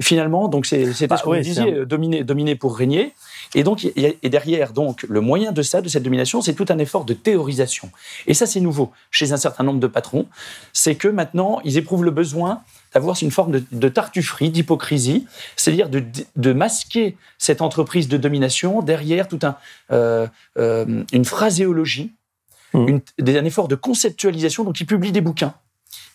Finalement, 0.00 0.48
donc 0.48 0.66
c'est 0.66 1.06
bah, 1.06 1.16
ce 1.16 1.22
que 1.22 1.28
vous 1.28 1.36
disiez, 1.36 1.84
dominer, 1.84 2.24
dominer 2.24 2.56
pour 2.56 2.76
régner. 2.76 3.12
Et 3.54 3.62
donc, 3.62 3.84
et 3.84 4.28
derrière, 4.28 4.72
donc, 4.72 5.04
le 5.08 5.20
moyen 5.20 5.52
de 5.52 5.62
ça, 5.62 5.82
de 5.82 5.88
cette 5.88 6.02
domination, 6.02 6.40
c'est 6.40 6.54
tout 6.54 6.66
un 6.70 6.78
effort 6.78 7.04
de 7.04 7.12
théorisation. 7.12 7.90
Et 8.26 8.34
ça, 8.34 8.46
c'est 8.46 8.60
nouveau 8.60 8.92
chez 9.10 9.32
un 9.32 9.36
certain 9.36 9.64
nombre 9.64 9.80
de 9.80 9.86
patrons. 9.86 10.26
C'est 10.72 10.94
que 10.94 11.08
maintenant, 11.08 11.60
ils 11.64 11.76
éprouvent 11.76 12.04
le 12.04 12.10
besoin 12.10 12.62
d'avoir 12.94 13.16
une 13.22 13.30
forme 13.30 13.60
de, 13.70 13.88
tartufferie, 13.88 14.50
d'hypocrisie, 14.50 15.26
c'est-à-dire 15.56 15.88
de, 15.88 16.52
masquer 16.52 17.16
cette 17.38 17.62
entreprise 17.62 18.08
de 18.08 18.16
domination 18.16 18.82
derrière 18.82 19.28
tout 19.28 19.38
un, 19.42 19.56
euh, 19.90 20.26
euh, 20.58 21.02
une 21.12 21.24
phraséologie, 21.24 22.12
mmh. 22.74 22.98
un 23.20 23.44
effort 23.44 23.68
de 23.68 23.74
conceptualisation. 23.74 24.64
Donc, 24.64 24.80
ils 24.80 24.86
publient 24.86 25.12
des 25.12 25.22
bouquins 25.22 25.54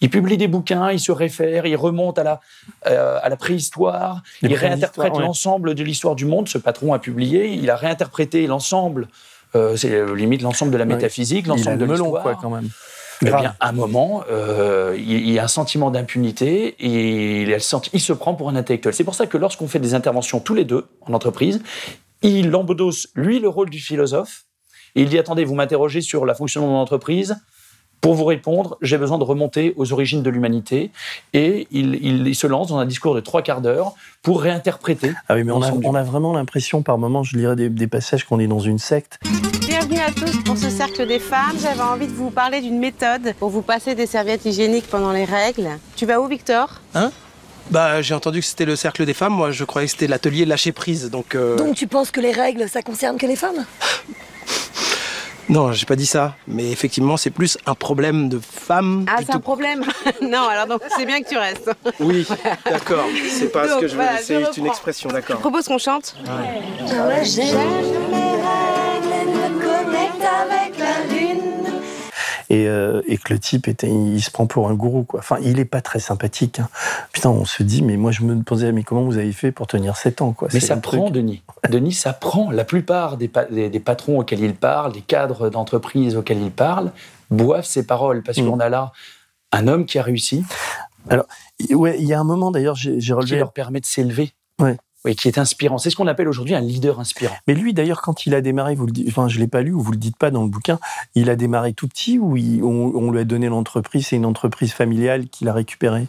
il 0.01 0.10
publie 0.10 0.38
des 0.38 0.47
bouquins, 0.47 0.91
il 0.91 0.99
se 0.99 1.12
réfère, 1.12 1.65
il 1.65 1.75
remonte 1.75 2.19
à 2.19 2.23
la, 2.23 2.39
euh, 2.88 3.19
à 3.21 3.29
la 3.29 3.36
préhistoire, 3.36 4.21
il 4.41 4.53
réinterprète 4.53 5.17
l'ensemble 5.17 5.75
de 5.75 5.83
l'histoire 5.83 6.15
du 6.15 6.25
monde. 6.25 6.47
Ce 6.47 6.57
patron 6.57 6.93
a 6.93 6.99
publié, 6.99 7.49
il 7.49 7.69
a 7.69 7.75
réinterprété 7.75 8.47
l'ensemble, 8.47 9.07
euh, 9.55 9.75
c'est 9.75 9.91
euh, 9.91 10.15
limite 10.15 10.41
l'ensemble 10.41 10.71
de 10.71 10.77
la 10.77 10.86
métaphysique, 10.86 11.47
l'ensemble 11.47 11.77
de 11.77 11.86
l'histoire. 11.86 12.38
quand 12.41 12.49
même. 12.49 12.69
Eh 13.23 13.25
bien, 13.25 13.55
à 13.60 13.69
un 13.69 13.71
moment, 13.71 14.23
il 14.95 15.31
y 15.31 15.39
a 15.39 15.43
un 15.43 15.47
sentiment 15.47 15.89
d'impunité 15.89 16.75
et 16.79 17.41
il, 17.41 17.57
il, 17.93 17.99
se 17.99 18.13
prend 18.13 18.36
pour 18.36 18.49
un 18.49 18.55
intellectuel. 18.55 18.93
C'est 18.93 19.03
pour 19.03 19.15
ça 19.15 19.25
que 19.25 19.38
lorsqu'on 19.38 19.67
fait 19.67 19.79
des 19.79 19.95
interventions 19.95 20.39
tous 20.39 20.53
les 20.53 20.65
deux 20.65 20.86
en 21.01 21.15
entreprise, 21.15 21.63
il 22.21 22.55
embodosse, 22.55 23.07
lui, 23.15 23.39
le 23.39 23.49
rôle 23.49 23.71
du 23.71 23.79
philosophe. 23.79 24.45
Et 24.95 25.01
il 25.01 25.10
dit, 25.10 25.17
attendez, 25.17 25.45
vous 25.45 25.55
m'interrogez 25.55 26.01
sur 26.01 26.27
la 26.27 26.36
fonction 26.36 26.62
de 26.62 26.67
mon 26.67 26.77
entreprise, 26.77 27.38
pour 28.01 28.13
vous 28.13 28.25
répondre, 28.25 28.77
j'ai 28.81 28.97
besoin 28.97 29.17
de 29.17 29.23
remonter 29.23 29.73
aux 29.77 29.91
origines 29.93 30.21
de 30.23 30.29
l'humanité. 30.29 30.91
Et 31.33 31.67
il, 31.71 32.36
se 32.36 32.47
lance 32.47 32.67
dans 32.67 32.77
un 32.77 32.86
discours 32.86 33.15
de 33.15 33.19
trois 33.19 33.41
quarts 33.41 33.62
d'heure 33.62 33.93
pour 34.21 34.41
réinterpréter. 34.41 35.13
Ah 35.27 35.36
oui, 35.36 35.43
mais 35.43 35.51
on 35.51 35.95
a, 35.95 36.03
vraiment 36.03 36.33
l'impression, 36.33 36.81
par 36.83 36.97
moments, 36.97 37.23
je 37.23 37.38
lirais 37.38 37.55
des, 37.55 37.88
passages 37.88 38.25
qu'on 38.25 38.39
est 38.39 38.47
dans 38.47 38.60
une 38.60 38.77
secte. 38.79 39.19
Bienvenue 39.67 39.99
à 39.99 40.12
tous 40.12 40.43
pour 40.43 40.57
ce 40.57 40.69
cercle 40.69 41.07
des 41.07 41.19
femmes. 41.19 41.57
J'avais 41.62 41.81
envie 41.81 42.07
de 42.07 42.13
vous 42.13 42.29
parler 42.29 42.62
d'une 42.62 42.79
méthode 42.79 43.33
pour 43.39 43.49
vous 43.49 43.62
passer 43.62 43.95
des 43.95 44.05
serviettes 44.05 44.45
hygiéniques 44.45 44.88
pendant 44.88 45.12
les 45.12 45.25
règles. 45.25 45.69
Tu 45.95 46.05
vas 46.05 46.19
où, 46.19 46.27
Victor? 46.27 46.81
Hein? 46.93 47.12
Bah, 47.71 48.01
j'ai 48.01 48.13
entendu 48.13 48.39
que 48.39 48.45
c'était 48.45 48.65
le 48.65 48.75
cercle 48.75 49.05
des 49.05 49.13
femmes. 49.13 49.33
Moi, 49.33 49.51
je 49.51 49.63
croyais 49.63 49.88
que 49.88 49.91
c'était 49.91 50.07
l'atelier 50.07 50.45
lâcher 50.45 50.71
prise. 50.71 51.10
Donc, 51.10 51.36
euh, 51.36 51.57
donc, 51.57 51.75
tu 51.75 51.88
penses 51.88 52.12
que 52.12 52.21
les 52.21 52.31
règles, 52.31 52.69
ça 52.69 52.81
concerne 52.81 53.17
que 53.17 53.25
les 53.25 53.36
femmes? 53.36 53.65
non, 55.49 55.71
j'ai 55.71 55.86
pas 55.86 55.95
dit 55.95 56.05
ça. 56.05 56.36
Mais 56.47 56.71
effectivement, 56.71 57.17
c'est 57.17 57.29
plus 57.29 57.57
un 57.65 57.75
problème 57.75 58.29
de 58.29 58.39
femme. 58.39 59.05
Ah, 59.07 59.19
c'est 59.25 59.33
un 59.33 59.39
problème 59.39 59.83
Non, 60.21 60.47
alors 60.47 60.67
donc 60.67 60.81
c'est 60.97 61.05
bien 61.05 61.21
que 61.21 61.29
tu 61.29 61.38
restes. 61.38 61.71
Oui, 61.99 62.27
d'accord. 62.65 63.05
C'est 63.29 63.51
pas 63.51 63.67
ce 63.67 63.79
que 63.79 63.88
je 63.88 63.95
veux. 63.95 64.03
c'est 64.21 64.39
juste 64.39 64.57
une 64.57 64.67
expression, 64.67 65.10
d'accord. 65.10 65.38
Je 65.38 65.41
propose 65.41 65.67
qu'on 65.67 65.77
chante. 65.77 66.15
et, 70.99 71.46
euh, 72.51 73.01
et 73.07 73.17
que 73.17 73.33
le 73.33 73.39
type 73.39 73.67
était, 73.67 73.89
il 73.89 74.21
se 74.21 74.31
prend 74.31 74.45
pour 74.47 74.69
un 74.69 74.73
gourou 74.73 75.03
quoi. 75.03 75.19
Enfin, 75.19 75.38
il 75.41 75.60
est 75.60 75.65
pas 75.65 75.81
très 75.81 75.99
sympathique. 75.99 76.60
hein. 76.60 76.69
Putain, 77.12 77.29
on 77.29 77.43
se 77.45 77.62
dit, 77.63 77.81
mais 77.81 77.97
moi 77.97 78.12
je 78.12 78.23
me 78.23 78.41
posais, 78.43 78.71
mais 78.71 78.83
comment 78.83 79.03
vous 79.03 79.17
avez 79.17 79.33
fait 79.33 79.51
pour 79.51 79.67
tenir 79.67 79.97
7 79.97 80.21
ans 80.21 80.31
quoi? 80.31 80.47
Mais 80.53 80.60
ça 80.60 80.77
truc- 80.77 80.99
prend, 81.01 81.10
Denis. 81.10 81.43
Denis, 81.69 81.93
ça 81.93 82.13
prend. 82.13 82.49
La 82.51 82.63
plupart 82.63 83.17
des, 83.17 83.27
pa- 83.27 83.45
des- 83.45 83.69
des 83.69 83.79
patrons 83.79 84.19
auxquels 84.19 84.39
il 84.41 84.55
parle, 84.55 84.93
des 84.93 85.01
cadres 85.01 85.49
d'entreprise 85.49 86.15
auxquels 86.15 86.41
il 86.41 86.51
parle, 86.51 86.91
boivent 87.31 87.65
ses 87.65 87.86
paroles 87.86 88.23
parce 88.23 88.38
qu'on 88.38 88.60
a 88.60 88.69
là 88.69 88.91
un 89.51 89.67
homme 89.67 89.86
qui 89.86 89.99
a 89.99 90.03
réussi, 90.03 90.43
Alors, 91.10 91.25
il- 91.60 91.75
ouais, 91.75 91.97
il 91.99 92.05
y 92.05 92.13
a 92.13 92.19
un 92.19 92.23
moment 92.25 92.51
d'ailleurs, 92.51 92.75
j'ai 92.75 92.99
j'ai 92.99 93.07
qui 93.07 93.13
relevé. 93.13 93.38
leur 93.39 93.53
permet 93.53 93.79
de 93.79 93.86
s'élever. 93.86 94.31
Ouais. 94.60 94.77
Oui, 95.08 95.15
qui 95.15 95.30
est 95.30 95.38
inspirant. 95.38 95.78
C'est 95.78 95.89
ce 95.89 95.96
qu'on 95.96 96.08
appelle 96.08 96.28
aujourd'hui 96.28 96.54
un 96.54 96.60
leader 96.60 97.00
inspirant. 97.00 97.36
Mais 97.48 97.54
lui, 97.54 97.74
d'ailleurs, 97.74 98.02
quand 98.02 98.26
il 98.26 98.36
a 98.36 98.41
démarré, 98.41 98.76
vous 98.76 98.86
le 98.86 98.91
dites, 98.91 99.08
enfin, 99.08 99.28
je 99.30 99.39
l'ai 99.39 99.48
pas 99.48 99.62
lu 99.62 99.72
ou 99.72 99.80
vous 99.82 99.91
le 99.93 99.98
dites 99.98 100.17
pas 100.17 100.32
dans 100.32 100.43
le 100.43 100.50
bouquin, 100.50 100.80
il 101.15 101.30
a 101.30 101.36
démarré 101.38 101.72
tout 101.72 101.88
petit 101.88 102.20
ou 102.20 102.36
il- 102.36 102.62
on, 102.63 102.91
on 102.93 103.12
lui 103.12 103.20
a 103.20 103.24
donné 103.24 103.48
l'entreprise, 103.48 104.08
c'est 104.08 104.17
une 104.17 104.26
entreprise 104.26 104.74
familiale 104.74 105.28
qu'il 105.30 105.48
a 105.48 105.54
récupérée? 105.54 106.08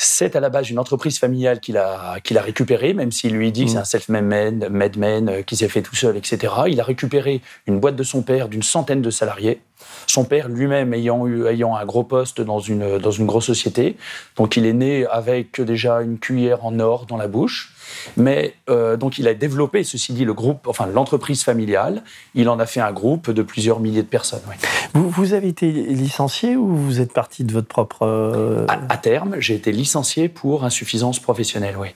C'est 0.00 0.36
à 0.36 0.40
la 0.40 0.48
base 0.48 0.70
une 0.70 0.78
entreprise 0.78 1.18
familiale 1.18 1.58
qu'il 1.58 1.76
a, 1.76 2.20
qu'il 2.22 2.38
a 2.38 2.42
récupérée, 2.42 2.92
même 2.94 3.10
s'il 3.10 3.32
lui 3.34 3.50
dit 3.50 3.64
que 3.64 3.70
Mm. 3.70 3.72
c'est 3.72 3.78
un 3.78 3.84
self-made 3.84 4.24
man, 4.24 4.68
made 4.70 4.96
man, 4.96 5.28
euh, 5.28 5.42
qui 5.42 5.56
s'est 5.56 5.68
fait 5.68 5.82
tout 5.82 5.96
seul, 5.96 6.16
etc. 6.16 6.52
Il 6.68 6.80
a 6.80 6.84
récupéré 6.84 7.40
une 7.66 7.80
boîte 7.80 7.96
de 7.96 8.04
son 8.04 8.22
père 8.22 8.48
d'une 8.48 8.62
centaine 8.62 9.02
de 9.02 9.10
salariés. 9.10 9.60
Son 10.06 10.24
père 10.24 10.48
lui-même 10.48 10.94
ayant, 10.94 11.26
eu, 11.26 11.46
ayant 11.46 11.76
un 11.76 11.84
gros 11.84 12.04
poste 12.04 12.40
dans 12.40 12.60
une, 12.60 12.98
dans 12.98 13.10
une 13.10 13.26
grosse 13.26 13.46
société. 13.46 13.96
Donc 14.36 14.56
il 14.56 14.66
est 14.66 14.72
né 14.72 15.06
avec 15.06 15.60
déjà 15.60 16.00
une 16.00 16.18
cuillère 16.18 16.64
en 16.64 16.78
or 16.80 17.06
dans 17.06 17.16
la 17.16 17.28
bouche. 17.28 17.74
Mais 18.16 18.54
euh, 18.68 18.96
donc 18.96 19.18
il 19.18 19.26
a 19.28 19.34
développé, 19.34 19.82
ceci 19.82 20.12
dit, 20.12 20.24
le 20.26 20.34
groupe, 20.34 20.66
enfin 20.66 20.86
l'entreprise 20.86 21.42
familiale. 21.42 22.02
Il 22.34 22.48
en 22.48 22.58
a 22.58 22.66
fait 22.66 22.80
un 22.80 22.92
groupe 22.92 23.30
de 23.30 23.42
plusieurs 23.42 23.80
milliers 23.80 24.02
de 24.02 24.08
personnes. 24.08 24.42
oui. 24.48 24.54
vous, 24.94 25.08
vous 25.08 25.32
avez 25.32 25.48
été 25.48 25.70
licencié 25.70 26.56
ou 26.56 26.76
vous 26.76 27.00
êtes 27.00 27.12
parti 27.12 27.44
de 27.44 27.52
votre 27.52 27.68
propre. 27.68 28.02
euh, 28.02 28.66
À, 28.68 28.78
à 28.92 28.96
terme, 28.98 29.36
j'ai 29.38 29.54
été 29.54 29.72
licencié 29.72 30.28
pour 30.28 30.64
insuffisance 30.64 31.18
professionnelle, 31.18 31.76
oui. 31.78 31.88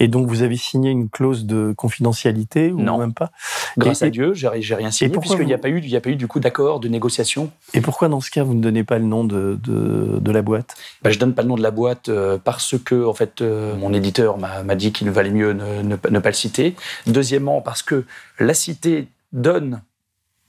Et 0.00 0.08
donc 0.08 0.26
vous 0.28 0.42
avez 0.42 0.56
signé 0.56 0.90
une 0.90 1.08
clause 1.08 1.44
de 1.46 1.72
confidentialité 1.76 2.70
ou 2.72 2.80
Non. 2.80 2.98
même 2.98 3.14
pas? 3.14 3.30
Grâce 3.78 4.02
Et- 4.02 4.06
à 4.06 4.10
Dieu, 4.10 4.34
j'ai 4.34 4.48
rien 4.48 4.90
signé 4.90 5.10
puisqu'il 5.16 5.46
n'y 5.46 5.54
a 5.54 5.58
pas 5.58 5.68
eu, 5.68 5.78
il 5.78 5.88
y 5.88 5.96
a 5.96 6.00
pas 6.00 6.10
eu 6.10 6.16
du 6.16 6.26
coup 6.26 6.40
d'accord, 6.40 6.80
de 6.80 6.88
négociation. 6.88 7.50
Et 7.74 7.80
pourquoi 7.80 8.08
dans 8.08 8.20
ce 8.20 8.30
cas 8.30 8.42
vous 8.42 8.54
ne 8.54 8.60
donnez 8.60 8.84
pas 8.84 8.98
le 8.98 9.04
nom 9.04 9.24
de, 9.24 9.58
de, 9.62 10.18
de 10.20 10.30
la 10.32 10.42
boîte? 10.42 10.74
Bah, 11.02 11.10
je 11.10 11.18
donne 11.18 11.34
pas 11.34 11.42
le 11.42 11.48
nom 11.48 11.56
de 11.56 11.62
la 11.62 11.70
boîte 11.70 12.08
euh, 12.08 12.38
parce 12.42 12.74
que 12.78 13.04
en 13.06 13.14
fait 13.14 13.40
euh, 13.40 13.76
mon 13.76 13.92
éditeur 13.92 14.38
m'a 14.38 14.74
dit 14.74 14.92
qu'il 14.92 15.10
valait 15.10 15.30
mieux 15.30 15.52
ne, 15.52 15.82
ne 15.82 15.96
pas 15.96 16.28
le 16.28 16.34
citer. 16.34 16.74
Deuxièmement 17.06 17.60
parce 17.60 17.82
que 17.82 18.04
la 18.38 18.54
cité 18.54 19.08
donne, 19.32 19.82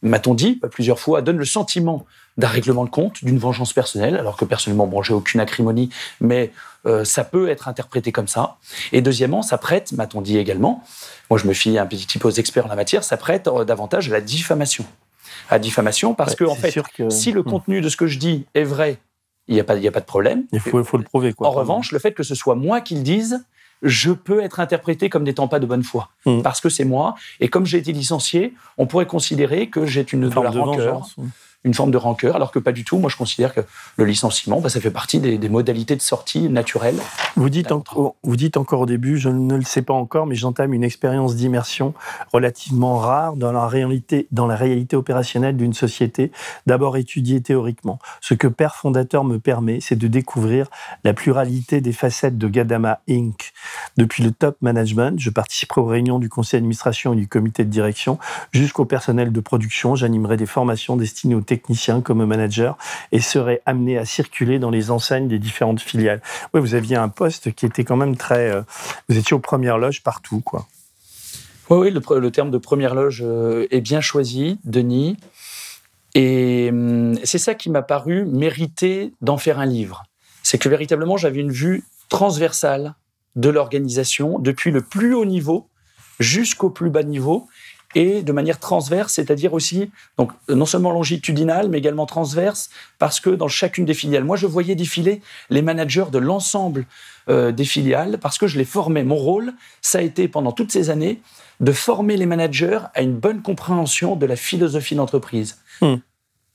m'a-t-on 0.01 0.33
dit 0.35 0.59
plusieurs 0.71 0.99
fois, 0.99 1.21
donne 1.21 1.37
le 1.37 1.45
sentiment 1.45 2.05
d'un 2.37 2.47
règlement 2.47 2.85
de 2.85 2.89
compte, 2.89 3.23
d'une 3.23 3.39
vengeance 3.39 3.73
personnelle, 3.73 4.15
alors 4.15 4.37
que 4.37 4.45
personnellement, 4.45 4.85
bon, 4.85 5.01
j'ai 5.01 5.13
aucune 5.13 5.39
acrimonie, 5.39 5.89
mais 6.21 6.51
euh, 6.87 7.03
ça 7.03 7.23
peut 7.23 7.49
être 7.49 7.67
interprété 7.67 8.11
comme 8.11 8.27
ça. 8.27 8.57
Et 8.91 9.01
deuxièmement, 9.01 9.41
ça 9.41 9.57
prête, 9.57 9.91
m'a-t-on 9.91 10.21
dit 10.21 10.37
également, 10.37 10.83
moi 11.29 11.37
je 11.37 11.45
me 11.47 11.53
fie 11.53 11.77
un 11.77 11.85
petit 11.85 12.17
peu 12.17 12.27
aux 12.27 12.31
experts 12.31 12.65
en 12.65 12.69
la 12.69 12.75
matière, 12.75 13.03
ça 13.03 13.17
prête 13.17 13.47
euh, 13.47 13.65
davantage 13.65 14.09
à 14.09 14.13
la 14.13 14.21
diffamation. 14.21 14.85
À 15.49 15.59
diffamation 15.59 16.13
parce 16.13 16.31
Ouais, 16.31 16.37
que 16.37 16.43
en 16.45 16.55
fait, 16.55 16.81
que- 16.95 17.09
si 17.09 17.31
le 17.31 17.41
Hmm. 17.41 17.45
contenu 17.49 17.81
de 17.81 17.89
ce 17.89 17.97
que 17.97 18.07
je 18.07 18.17
dis 18.19 18.45
est 18.53 18.63
vrai, 18.63 18.97
il 19.47 19.53
n'y 19.53 19.59
a, 19.59 19.63
pas- 19.63 19.75
il 19.75 19.83
y 19.83 19.87
a 19.87 19.91
pas 19.91 19.99
de 20.01 20.05
problème. 20.05 20.43
Il 20.51 20.59
faut, 20.59 20.83
faut 20.83 20.97
le 20.97 21.03
prouver. 21.03 21.33
Quoi, 21.33 21.47
En 21.47 21.51
revanche, 21.51 21.91
le 21.91 21.99
fait 21.99 22.13
que 22.13 22.23
ce 22.23 22.35
soit 22.35 22.55
moi 22.55 22.81
qui 22.81 22.95
le 22.95 23.01
dise, 23.01 23.45
je 23.83 24.11
peux 24.11 24.41
être 24.41 24.59
interprété 24.59 25.09
comme 25.09 25.23
n'étant 25.23 25.47
pas 25.47 25.59
de 25.59 25.65
bonne 25.65 25.83
foi. 25.83 26.09
Mm. 26.25 26.41
Parce 26.41 26.59
que 26.61 26.67
c'est 26.69 26.83
moi. 26.83 27.15
Et 27.39 27.47
comme 27.47 27.65
j'ai 27.65 27.77
été 27.77 27.91
licencié, 27.93 28.53
on 28.77 28.87
pourrait 28.87 29.05
considérer 29.05 29.69
que 29.69 29.85
j'ai 29.85 30.05
une, 30.11 30.23
Une 30.23 30.29
de 30.29 30.35
la 30.35 30.49
rancœur. 30.49 30.65
vengeance. 30.95 31.15
Une 31.67 31.73
forme 31.73 31.91
de 31.91 31.97
rancœur, 31.97 32.37
alors 32.37 32.51
que 32.51 32.59
pas 32.59 32.71
du 32.71 32.85
tout. 32.85 32.97
Moi, 32.97 33.09
je 33.09 33.17
considère 33.17 33.53
que 33.53 33.59
le 33.97 34.05
licenciement, 34.05 34.61
bah, 34.61 34.69
ça 34.69 34.79
fait 34.79 34.89
partie 34.89 35.19
des, 35.19 35.37
des 35.37 35.49
modalités 35.49 35.97
de 35.97 36.01
sortie 36.01 36.47
naturelles. 36.47 36.95
Vous 37.35 37.49
dites, 37.49 37.73
encore, 37.73 38.15
vous 38.23 38.37
dites 38.37 38.55
encore 38.55 38.79
au 38.79 38.85
début, 38.85 39.17
je 39.17 39.27
ne 39.27 39.57
le 39.57 39.63
sais 39.63 39.81
pas 39.81 39.93
encore, 39.93 40.27
mais 40.27 40.35
j'entame 40.35 40.73
une 40.73 40.85
expérience 40.85 41.35
d'immersion 41.35 41.93
relativement 42.31 42.97
rare 42.97 43.35
dans 43.35 43.51
la 43.51 43.67
réalité, 43.67 44.27
dans 44.31 44.47
la 44.47 44.55
réalité 44.55 44.95
opérationnelle 44.95 45.57
d'une 45.57 45.73
société, 45.73 46.31
d'abord 46.67 46.95
étudiée 46.95 47.41
théoriquement. 47.41 47.99
Ce 48.21 48.33
que 48.33 48.47
Père 48.47 48.75
Fondateur 48.75 49.25
me 49.25 49.39
permet, 49.39 49.81
c'est 49.81 49.97
de 49.97 50.07
découvrir 50.07 50.69
la 51.03 51.13
pluralité 51.13 51.81
des 51.81 51.91
facettes 51.91 52.37
de 52.37 52.47
Gadama 52.47 53.01
Inc. 53.09 53.51
Depuis 53.97 54.23
le 54.23 54.31
top 54.31 54.55
management, 54.61 55.19
je 55.19 55.31
participerai 55.31 55.81
aux 55.81 55.85
réunions 55.85 56.19
du 56.19 56.29
conseil 56.29 56.61
d'administration 56.61 57.11
et 57.11 57.17
du 57.17 57.27
comité 57.27 57.65
de 57.65 57.69
direction, 57.69 58.19
jusqu'au 58.53 58.85
personnel 58.85 59.33
de 59.33 59.39
production. 59.41 59.95
J'animerai 59.95 60.37
des 60.37 60.45
formations 60.45 60.95
destinées 60.95 61.35
aux 61.35 61.41
techniciens 61.57 62.01
comme 62.01 62.21
aux 62.21 62.25
managers 62.25 62.73
et 63.11 63.19
serai 63.19 63.61
amené 63.65 63.97
à 63.97 64.05
circuler 64.05 64.59
dans 64.59 64.69
les 64.69 64.91
enseignes 64.91 65.27
des 65.27 65.39
différentes 65.39 65.81
filiales. 65.81 66.21
Oui, 66.53 66.61
vous 66.61 66.75
aviez 66.75 66.95
un 66.95 67.09
poste 67.09 67.53
qui 67.53 67.65
était 67.65 67.83
quand 67.83 67.95
même 67.97 68.15
très. 68.15 68.49
euh, 68.51 68.61
vous 69.09 69.17
étiez 69.17 69.33
aux 69.33 69.39
premières 69.39 69.77
loges 69.77 70.03
partout, 70.03 70.41
quoi. 70.41 70.67
Oui, 71.69 71.91
oui, 71.91 72.19
le 72.19 72.31
terme 72.31 72.51
de 72.51 72.57
première 72.57 72.95
loge 72.95 73.21
euh, 73.25 73.67
est 73.71 73.81
bien 73.81 74.01
choisi, 74.01 74.59
Denis. 74.63 75.17
Et 76.15 76.69
hum, 76.71 77.17
c'est 77.23 77.39
ça 77.39 77.55
qui 77.55 77.69
m'a 77.69 77.81
paru 77.81 78.25
mériter 78.25 79.13
d'en 79.21 79.37
faire 79.37 79.59
un 79.59 79.65
livre. 79.65 80.03
C'est 80.43 80.57
que 80.57 80.69
véritablement, 80.69 81.17
j'avais 81.17 81.41
une 81.41 81.51
vue 81.51 81.83
transversale 82.09 82.95
de 83.35 83.49
l'organisation, 83.49 84.39
depuis 84.39 84.71
le 84.71 84.81
plus 84.81 85.13
haut 85.13 85.25
niveau 85.25 85.67
jusqu'au 86.19 86.69
plus 86.69 86.89
bas 86.89 87.03
niveau, 87.03 87.47
et 87.95 88.21
de 88.21 88.31
manière 88.31 88.59
transverse, 88.59 89.13
c'est-à-dire 89.13 89.53
aussi, 89.53 89.91
donc 90.17 90.31
non 90.49 90.65
seulement 90.65 90.91
longitudinale, 90.91 91.69
mais 91.69 91.77
également 91.77 92.05
transverse, 92.05 92.69
parce 92.99 93.19
que 93.19 93.29
dans 93.29 93.47
chacune 93.47 93.85
des 93.85 93.93
filiales, 93.93 94.23
moi 94.23 94.37
je 94.37 94.45
voyais 94.45 94.75
défiler 94.75 95.21
les 95.49 95.61
managers 95.61 96.05
de 96.11 96.17
l'ensemble 96.17 96.85
euh, 97.29 97.51
des 97.51 97.65
filiales, 97.65 98.19
parce 98.19 98.37
que 98.37 98.47
je 98.47 98.57
les 98.57 98.65
formais. 98.65 99.03
Mon 99.03 99.15
rôle, 99.15 99.53
ça 99.81 99.99
a 99.99 100.01
été 100.01 100.27
pendant 100.27 100.51
toutes 100.51 100.71
ces 100.71 100.89
années 100.89 101.21
de 101.59 101.71
former 101.71 102.17
les 102.17 102.25
managers 102.25 102.79
à 102.93 103.01
une 103.01 103.15
bonne 103.15 103.41
compréhension 103.41 104.15
de 104.15 104.25
la 104.25 104.35
philosophie 104.35 104.95
d'entreprise. 104.95 105.57
Hmm. 105.81 105.95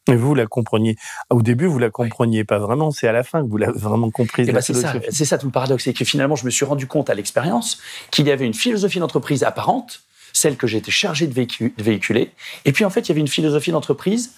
Et 0.08 0.16
vous 0.16 0.34
la 0.34 0.46
compreniez. 0.46 0.96
Au 1.30 1.42
début, 1.42 1.66
vous 1.66 1.78
la 1.78 1.90
compreniez 1.90 2.44
pas 2.44 2.58
vraiment. 2.58 2.90
C'est 2.90 3.06
à 3.06 3.12
la 3.12 3.22
fin 3.22 3.42
que 3.42 3.48
vous 3.48 3.56
l'avez 3.56 3.78
vraiment 3.78 4.10
comprise. 4.10 4.48
Eh 4.48 4.52
la 4.52 4.58
ben, 4.58 4.60
c'est 4.60 4.74
ça, 4.74 4.94
ça 5.24 5.38
tout 5.38 5.46
le 5.46 5.52
paradoxe, 5.52 5.84
c'est 5.84 5.92
que 5.92 6.04
finalement 6.04 6.34
je 6.34 6.44
me 6.44 6.50
suis 6.50 6.64
rendu 6.64 6.88
compte 6.88 7.08
à 7.08 7.14
l'expérience 7.14 7.78
qu'il 8.10 8.26
y 8.26 8.32
avait 8.32 8.46
une 8.46 8.54
philosophie 8.54 8.98
d'entreprise 8.98 9.44
apparente, 9.44 10.02
celle 10.32 10.56
que 10.56 10.66
j'étais 10.66 10.90
chargé 10.90 11.26
de, 11.26 11.34
véhicu- 11.34 11.72
de 11.76 11.82
véhiculer, 11.82 12.30
et 12.64 12.72
puis 12.72 12.84
en 12.84 12.90
fait 12.90 13.00
il 13.00 13.08
y 13.08 13.12
avait 13.12 13.20
une 13.20 13.28
philosophie 13.28 13.70
d'entreprise 13.72 14.32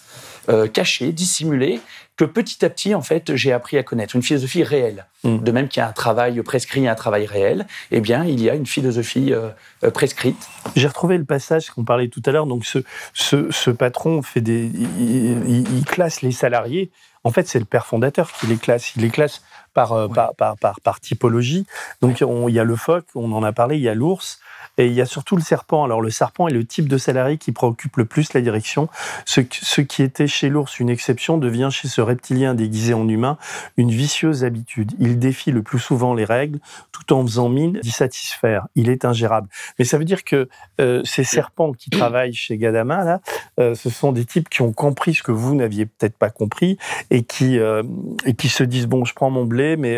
euh, 0.47 0.67
cachée, 0.67 1.11
dissimulée, 1.11 1.79
que 2.17 2.23
petit 2.25 2.63
à 2.63 2.69
petit 2.69 2.93
en 2.93 3.01
fait 3.01 3.35
j'ai 3.35 3.51
appris 3.51 3.77
à 3.77 3.83
connaître, 3.83 4.15
une 4.15 4.21
philosophie 4.21 4.63
réelle. 4.63 5.05
Mm. 5.23 5.37
De 5.39 5.51
même 5.51 5.67
qu'il 5.67 5.79
y 5.81 5.83
a 5.83 5.87
un 5.87 5.91
travail 5.91 6.39
prescrit 6.43 6.83
et 6.83 6.87
un 6.87 6.93
travail 6.95 7.25
réel, 7.25 7.65
eh 7.91 7.99
bien 7.99 8.23
il 8.25 8.39
y 8.41 8.49
a 8.49 8.53
une 8.55 8.67
philosophie 8.67 9.33
euh, 9.33 9.49
euh, 9.83 9.89
prescrite. 9.89 10.37
J'ai 10.75 10.87
retrouvé 10.87 11.17
le 11.17 11.25
passage 11.25 11.71
qu'on 11.71 11.83
parlait 11.83 12.07
tout 12.09 12.21
à 12.27 12.31
l'heure. 12.31 12.45
Donc, 12.45 12.65
ce, 12.65 12.79
ce, 13.13 13.49
ce 13.51 13.71
patron 13.71 14.21
fait 14.21 14.41
des, 14.41 14.65
il, 14.99 15.49
il- 15.49 15.77
il 15.77 15.83
classe 15.85 16.21
les 16.21 16.31
salariés. 16.31 16.91
En 17.23 17.31
fait, 17.31 17.47
c'est 17.47 17.57
le 17.59 17.65
père 17.65 17.87
fondateur 17.87 18.31
qui 18.31 18.45
les 18.45 18.57
classe. 18.57 18.95
Il 18.95 19.01
les 19.01 19.09
classe 19.09 19.41
par, 19.73 20.07
par, 20.13 20.35
par, 20.35 20.55
par, 20.57 20.79
par 20.79 20.99
typologie. 20.99 21.65
Donc, 22.01 22.21
on- 22.21 22.47
il 22.49 22.53
y 22.53 22.59
a 22.59 22.63
le 22.63 22.75
phoque, 22.75 23.07
on 23.15 23.31
en 23.31 23.41
a 23.43 23.51
parlé, 23.51 23.77
il 23.77 23.81
y 23.81 23.89
a 23.89 23.95
l'ours. 23.95 24.39
Et 24.77 24.87
il 24.87 24.93
y 24.93 25.01
a 25.01 25.05
surtout 25.05 25.35
le 25.35 25.41
serpent. 25.41 25.83
Alors, 25.83 26.01
le 26.01 26.09
serpent 26.09 26.47
est 26.47 26.53
le 26.53 26.65
type 26.65 26.87
de 26.87 26.97
salarié 26.97 27.37
qui 27.37 27.51
préoccupe 27.51 27.97
le 27.97 28.05
plus 28.05 28.33
la 28.33 28.41
direction. 28.41 28.89
Ce, 29.25 29.41
qui- 29.41 29.63
ce 29.63 29.81
qui 29.81 30.03
était 30.03 30.27
chez 30.27 30.49
l'ours 30.49 30.79
une 30.79 30.89
exception 30.89 31.37
devient 31.37 31.69
chez 31.71 31.87
ce 31.87 32.01
reptilien 32.01 32.53
déguisé 32.53 32.93
en 32.93 33.07
humain 33.07 33.37
une 33.77 33.89
vicieuse 33.91 34.43
habitude. 34.43 34.91
Il 34.99 35.19
défie 35.19 35.51
le 35.51 35.61
plus 35.63 35.79
souvent 35.79 36.13
les 36.13 36.25
règles 36.25 36.59
tout 36.91 37.13
en 37.13 37.21
faisant 37.23 37.49
mine 37.49 37.79
d'y 37.81 37.91
satisfaire. 37.91 38.67
Il 38.75 38.89
est 38.89 39.05
ingérable. 39.05 39.47
Mais 39.79 39.85
ça 39.85 39.97
veut 39.97 40.05
dire 40.05 40.23
que 40.23 40.47
euh, 40.81 41.01
ces 41.03 41.23
serpents 41.23 41.71
qui 41.73 41.89
travaillent 41.89 42.33
chez 42.33 42.57
Gadama, 42.57 43.03
là, 43.03 43.21
euh, 43.59 43.75
ce 43.75 43.89
sont 43.89 44.11
des 44.11 44.25
types 44.25 44.49
qui 44.49 44.61
ont 44.61 44.73
compris 44.73 45.13
ce 45.15 45.23
que 45.23 45.31
vous 45.31 45.55
n'aviez 45.55 45.85
peut-être 45.85 46.17
pas 46.17 46.29
compris 46.29 46.77
et 47.11 47.23
qui, 47.23 47.59
euh, 47.59 47.83
et 48.25 48.33
qui 48.33 48.49
se 48.49 48.63
disent 48.63 48.87
bon, 48.87 49.05
je 49.05 49.13
prends 49.13 49.29
mon 49.29 49.45
blé, 49.45 49.77
mais, 49.77 49.97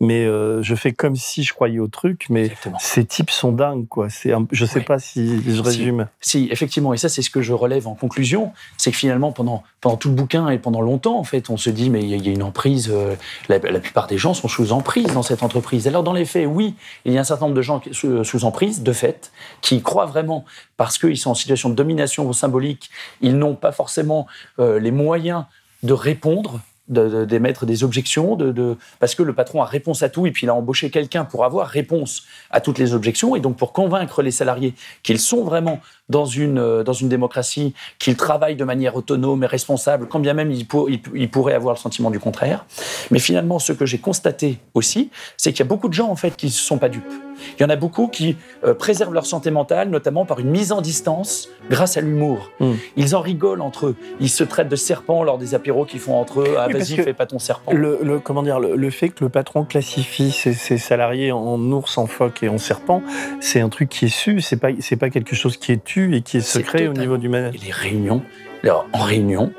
mais 0.00 0.24
je 0.26 0.74
fais 0.74 0.92
comme 0.92 1.16
si 1.16 1.42
je 1.42 1.52
croyais 1.52 1.78
au 1.78 1.88
truc. 1.88 2.26
Mais 2.30 2.48
ces 2.78 3.04
types 3.04 3.30
sont 3.30 3.52
dingues, 3.52 3.86
quoi. 3.96 4.10
C'est 4.10 4.32
un- 4.32 4.46
je 4.52 4.64
sais 4.66 4.80
pas 4.82 4.98
si 4.98 5.40
je 5.42 5.62
résume. 5.62 6.06
Si, 6.20 6.48
effectivement, 6.50 6.92
et 6.92 6.98
ça 6.98 7.08
c'est 7.08 7.22
ce 7.22 7.30
que 7.30 7.40
je 7.40 7.52
relève 7.54 7.88
en 7.88 7.94
conclusion, 7.94 8.52
c'est 8.76 8.90
que 8.90 8.96
finalement 8.96 9.32
pendant, 9.32 9.62
pendant 9.80 9.96
tout 9.96 10.08
le 10.10 10.14
bouquin 10.14 10.48
et 10.50 10.58
pendant 10.58 10.82
longtemps, 10.82 11.18
en 11.18 11.24
fait, 11.24 11.48
on 11.48 11.56
se 11.56 11.70
dit 11.70 11.88
mais 11.88 12.02
il 12.02 12.10
y, 12.24 12.28
a- 12.28 12.32
une 12.32 12.42
emprise, 12.42 12.90
euh, 12.92 13.14
la, 13.48 13.58
la 13.58 13.80
plupart 13.80 14.06
des 14.06 14.18
gens 14.18 14.34
sont 14.34 14.48
sous 14.48 14.72
emprise 14.72 15.06
dans 15.14 15.22
cette 15.22 15.42
entreprise. 15.42 15.88
Alors 15.88 16.02
dans 16.02 16.12
les 16.12 16.26
faits, 16.26 16.46
oui, 16.46 16.74
il 17.06 17.12
y 17.14 17.16
a 17.16 17.20
un 17.22 17.24
certain 17.24 17.46
nombre 17.46 17.56
de 17.56 17.62
gens 17.62 17.80
sous, 17.92 18.22
sous 18.22 18.44
emprise, 18.44 18.82
de 18.82 18.92
fait, 18.92 19.32
qui 19.62 19.80
croient 19.82 20.06
vraiment 20.06 20.44
parce 20.76 20.98
qu'ils 20.98 21.16
sont 21.16 21.30
en 21.30 21.34
situation 21.34 21.70
de 21.70 21.74
domination 21.74 22.30
symbolique, 22.34 22.90
ils 23.22 23.36
n'ont 23.38 23.54
pas 23.54 23.72
forcément 23.72 24.26
euh, 24.58 24.78
les 24.78 24.90
moyens 24.90 25.44
de 25.82 25.92
répondre 25.94 26.60
d'émettre 26.88 27.66
des 27.66 27.84
objections, 27.84 28.36
de, 28.36 28.76
parce 29.00 29.14
que 29.14 29.22
le 29.22 29.32
patron 29.32 29.62
a 29.62 29.64
réponse 29.64 30.02
à 30.02 30.08
tout 30.08 30.26
et 30.26 30.30
puis 30.30 30.46
il 30.46 30.50
a 30.50 30.54
embauché 30.54 30.90
quelqu'un 30.90 31.24
pour 31.24 31.44
avoir 31.44 31.66
réponse 31.66 32.22
à 32.50 32.60
toutes 32.60 32.78
les 32.78 32.94
objections 32.94 33.34
et 33.34 33.40
donc 33.40 33.56
pour 33.56 33.72
convaincre 33.72 34.22
les 34.22 34.30
salariés 34.30 34.74
qu'ils 35.02 35.18
sont 35.18 35.42
vraiment 35.42 35.80
dans 36.08 36.26
une, 36.26 36.58
euh, 36.58 36.84
dans 36.84 36.92
une 36.92 37.08
démocratie, 37.08 37.74
qu'ils 37.98 38.16
travaillent 38.16 38.56
de 38.56 38.64
manière 38.64 38.94
autonome 38.94 39.42
et 39.42 39.46
responsable, 39.46 40.06
quand 40.06 40.20
bien 40.20 40.34
même 40.34 40.52
ils, 40.52 40.66
il 41.14 41.30
pourraient 41.30 41.54
avoir 41.54 41.74
le 41.74 41.80
sentiment 41.80 42.10
du 42.10 42.20
contraire. 42.20 42.64
Mais 43.10 43.18
finalement, 43.18 43.58
ce 43.58 43.72
que 43.72 43.86
j'ai 43.86 43.98
constaté 43.98 44.58
aussi, 44.74 45.10
c'est 45.36 45.52
qu'il 45.52 45.60
y 45.60 45.66
a 45.66 45.68
beaucoup 45.68 45.88
de 45.88 45.94
gens 45.94 46.08
en 46.08 46.16
fait 46.16 46.36
qui 46.36 46.46
ne 46.46 46.50
sont 46.52 46.78
pas 46.78 46.88
dupes. 46.88 47.25
Il 47.58 47.62
y 47.62 47.64
en 47.66 47.68
a 47.68 47.76
beaucoup 47.76 48.08
qui 48.08 48.36
euh, 48.64 48.74
préservent 48.74 49.14
leur 49.14 49.26
santé 49.26 49.50
mentale, 49.50 49.90
notamment 49.90 50.24
par 50.24 50.40
une 50.40 50.50
mise 50.50 50.72
en 50.72 50.80
distance 50.80 51.48
grâce 51.70 51.96
à 51.96 52.00
l'humour. 52.00 52.50
Hmm. 52.60 52.74
Ils 52.96 53.14
en 53.16 53.20
rigolent 53.20 53.62
entre 53.62 53.88
eux. 53.88 53.96
Ils 54.20 54.30
se 54.30 54.44
traitent 54.44 54.68
de 54.68 54.76
serpents 54.76 55.22
lors 55.22 55.38
des 55.38 55.54
apéros 55.54 55.84
qu'ils 55.84 56.00
font 56.00 56.16
entre 56.16 56.40
eux. 56.40 56.54
Ah, 56.58 56.68
vas-y, 56.68 56.96
fais 56.96 57.12
pas 57.12 57.26
ton 57.26 57.38
serpent. 57.38 57.72
Le, 57.72 58.18
comment 58.18 58.42
dire, 58.42 58.60
le, 58.60 58.90
fait 58.90 59.08
que 59.10 59.24
le 59.24 59.30
patron 59.30 59.64
classifie 59.64 60.30
ses, 60.30 60.78
salariés 60.78 61.32
en 61.32 61.58
ours, 61.72 61.98
en 61.98 62.06
phoque 62.06 62.42
et 62.42 62.48
en 62.48 62.58
serpent, 62.58 63.02
c'est 63.40 63.60
un 63.60 63.68
truc 63.68 63.88
qui 63.88 64.06
est 64.06 64.08
su. 64.08 64.40
C'est 64.40 64.56
pas, 64.56 64.68
c'est 64.80 64.96
pas 64.96 65.10
quelque 65.10 65.34
chose 65.34 65.56
qui 65.56 65.72
est 65.72 65.82
tu 65.84 66.16
et 66.16 66.22
qui 66.22 66.38
est 66.38 66.40
secret 66.40 66.86
au 66.86 66.92
niveau 66.92 67.16
du 67.16 67.28
management. 67.28 67.62
les 67.64 67.72
réunions, 67.72 68.22
alors, 68.62 68.86
en 68.92 69.02
réunion, 69.02 69.52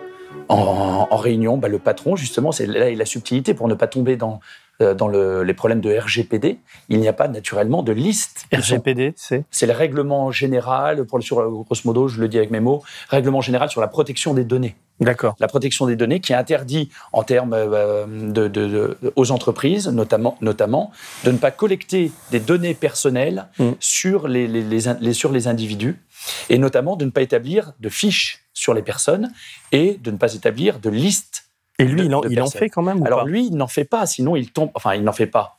en, 0.49 1.15
réunion, 1.15 1.57
bah, 1.57 1.67
le 1.67 1.79
patron, 1.79 2.15
justement, 2.15 2.51
c'est 2.51 2.65
là 2.65 2.89
la 2.91 3.05
subtilité 3.05 3.53
pour 3.53 3.67
ne 3.67 3.73
pas 3.73 3.87
tomber 3.87 4.15
dans 4.15 4.39
euh, 4.81 4.93
dans 4.93 5.07
les 5.07 5.53
problèmes 5.53 5.81
de 5.81 5.95
RGPD, 5.95 6.59
il 6.89 6.99
n'y 6.99 7.07
a 7.07 7.13
pas 7.13 7.27
naturellement 7.27 7.83
de 7.83 7.91
liste. 7.91 8.45
RGPD, 8.53 9.13
c'est 9.15 9.43
C'est 9.51 9.65
le 9.65 9.73
règlement 9.73 10.31
général, 10.31 11.05
pour, 11.05 11.21
sur, 11.21 11.37
grosso 11.63 11.81
modo, 11.85 12.07
je 12.07 12.19
le 12.19 12.27
dis 12.27 12.37
avec 12.37 12.51
mes 12.51 12.59
mots, 12.59 12.83
règlement 13.09 13.41
général 13.41 13.69
sur 13.69 13.81
la 13.81 13.87
protection 13.87 14.33
des 14.33 14.43
données. 14.43 14.75
D'accord. 14.99 15.35
La 15.39 15.47
protection 15.47 15.85
des 15.85 15.95
données 15.95 16.19
qui 16.19 16.33
interdit 16.33 16.89
en 17.13 17.23
termes 17.23 17.53
euh, 17.53 18.05
de, 18.07 18.97
aux 19.15 19.31
entreprises, 19.31 19.87
notamment, 19.87 20.37
notamment, 20.41 20.91
de 21.23 21.31
ne 21.31 21.37
pas 21.37 21.51
collecter 21.51 22.11
des 22.31 22.39
données 22.39 22.73
personnelles 22.73 23.47
mm. 23.59 23.71
sur, 23.79 24.27
les, 24.27 24.47
les, 24.47 25.13
sur 25.13 25.31
les 25.31 25.47
individus 25.47 26.01
et 26.49 26.57
notamment 26.57 26.95
de 26.95 27.05
ne 27.05 27.11
pas 27.11 27.21
établir 27.21 27.73
de 27.79 27.89
fiches 27.89 28.45
sur 28.53 28.73
les 28.73 28.81
personnes 28.81 29.31
et 29.71 29.99
de 30.01 30.09
ne 30.11 30.17
pas 30.17 30.33
établir 30.33 30.79
de 30.79 30.89
listes 30.89 31.46
et 31.79 31.85
lui, 31.85 32.05
il, 32.05 32.41
en, 32.41 32.49
fait 32.49 32.69
quand 32.69 32.81
même 32.81 33.05
Alors 33.05 33.25
lui, 33.25 33.47
il 33.47 33.55
n'en 33.55 33.67
fait 33.67 33.85
pas, 33.85 34.05
sinon 34.05 34.35
il 34.35 34.51
tombe. 34.51 34.71
Enfin, 34.73 34.95
il 34.95 35.03
n'en 35.03 35.13
fait 35.13 35.27
pas 35.27 35.57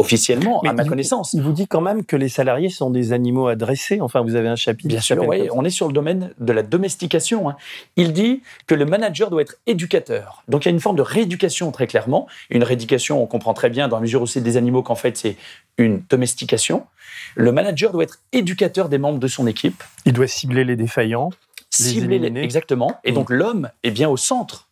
officiellement, 0.00 0.60
à 0.62 0.72
ma 0.72 0.84
connaissance. 0.84 1.34
Il 1.34 1.42
vous 1.42 1.52
dit 1.52 1.66
quand 1.66 1.82
même 1.82 2.04
que 2.04 2.16
les 2.16 2.30
salariés 2.30 2.70
sont 2.70 2.90
des 2.90 3.12
animaux 3.12 3.48
adressés. 3.48 4.00
Enfin, 4.00 4.22
vous 4.22 4.34
avez 4.34 4.48
un 4.48 4.56
chapitre. 4.56 4.88
Bien 4.88 5.00
sûr, 5.00 5.22
oui. 5.28 5.48
On 5.52 5.64
est 5.64 5.70
sur 5.70 5.86
le 5.86 5.92
domaine 5.92 6.32
de 6.38 6.52
la 6.52 6.62
domestication. 6.62 7.50
Hein. 7.50 7.56
Il 7.96 8.12
dit 8.12 8.42
que 8.66 8.74
le 8.74 8.86
manager 8.86 9.30
doit 9.30 9.42
être 9.42 9.56
éducateur. 9.66 10.42
Donc 10.48 10.64
il 10.64 10.68
y 10.68 10.70
a 10.70 10.72
une 10.72 10.80
forme 10.80 10.96
de 10.96 11.02
rééducation 11.02 11.70
très 11.70 11.86
clairement. 11.86 12.26
Une 12.48 12.64
rééducation, 12.64 13.22
on 13.22 13.26
comprend 13.26 13.52
très 13.52 13.68
bien 13.68 13.88
dans 13.88 13.96
la 13.96 14.02
mesure 14.02 14.22
où 14.22 14.26
c'est 14.26 14.40
des 14.40 14.56
animaux 14.56 14.82
qu'en 14.82 14.94
fait 14.94 15.16
c'est 15.16 15.36
une 15.76 16.02
domestication. 16.08 16.86
Le 17.34 17.52
manager 17.52 17.92
doit 17.92 18.04
être 18.04 18.20
éducateur 18.32 18.88
des 18.88 18.98
membres 18.98 19.18
de 19.18 19.28
son 19.28 19.46
équipe. 19.46 19.84
Il 20.06 20.14
doit 20.14 20.26
cibler 20.26 20.64
les 20.64 20.76
défaillants. 20.76 21.30
Cibler 21.68 22.18
les, 22.18 22.40
exactement. 22.40 22.98
Et 23.04 23.12
donc 23.12 23.30
l'homme 23.30 23.68
est 23.82 23.90
bien 23.90 24.08
au 24.08 24.16
centre 24.16 24.69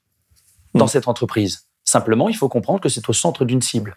dans 0.75 0.87
mm. 0.87 0.89
cette 0.89 1.09
entreprise. 1.09 1.69
Simplement, 1.85 2.29
il 2.29 2.37
faut 2.37 2.51
comprendre 2.51 2.81
que 2.81 2.91
c'est 2.91 3.09
au 3.09 3.15
centre 3.15 3.47
d'une 3.47 3.63
cible. 3.63 3.97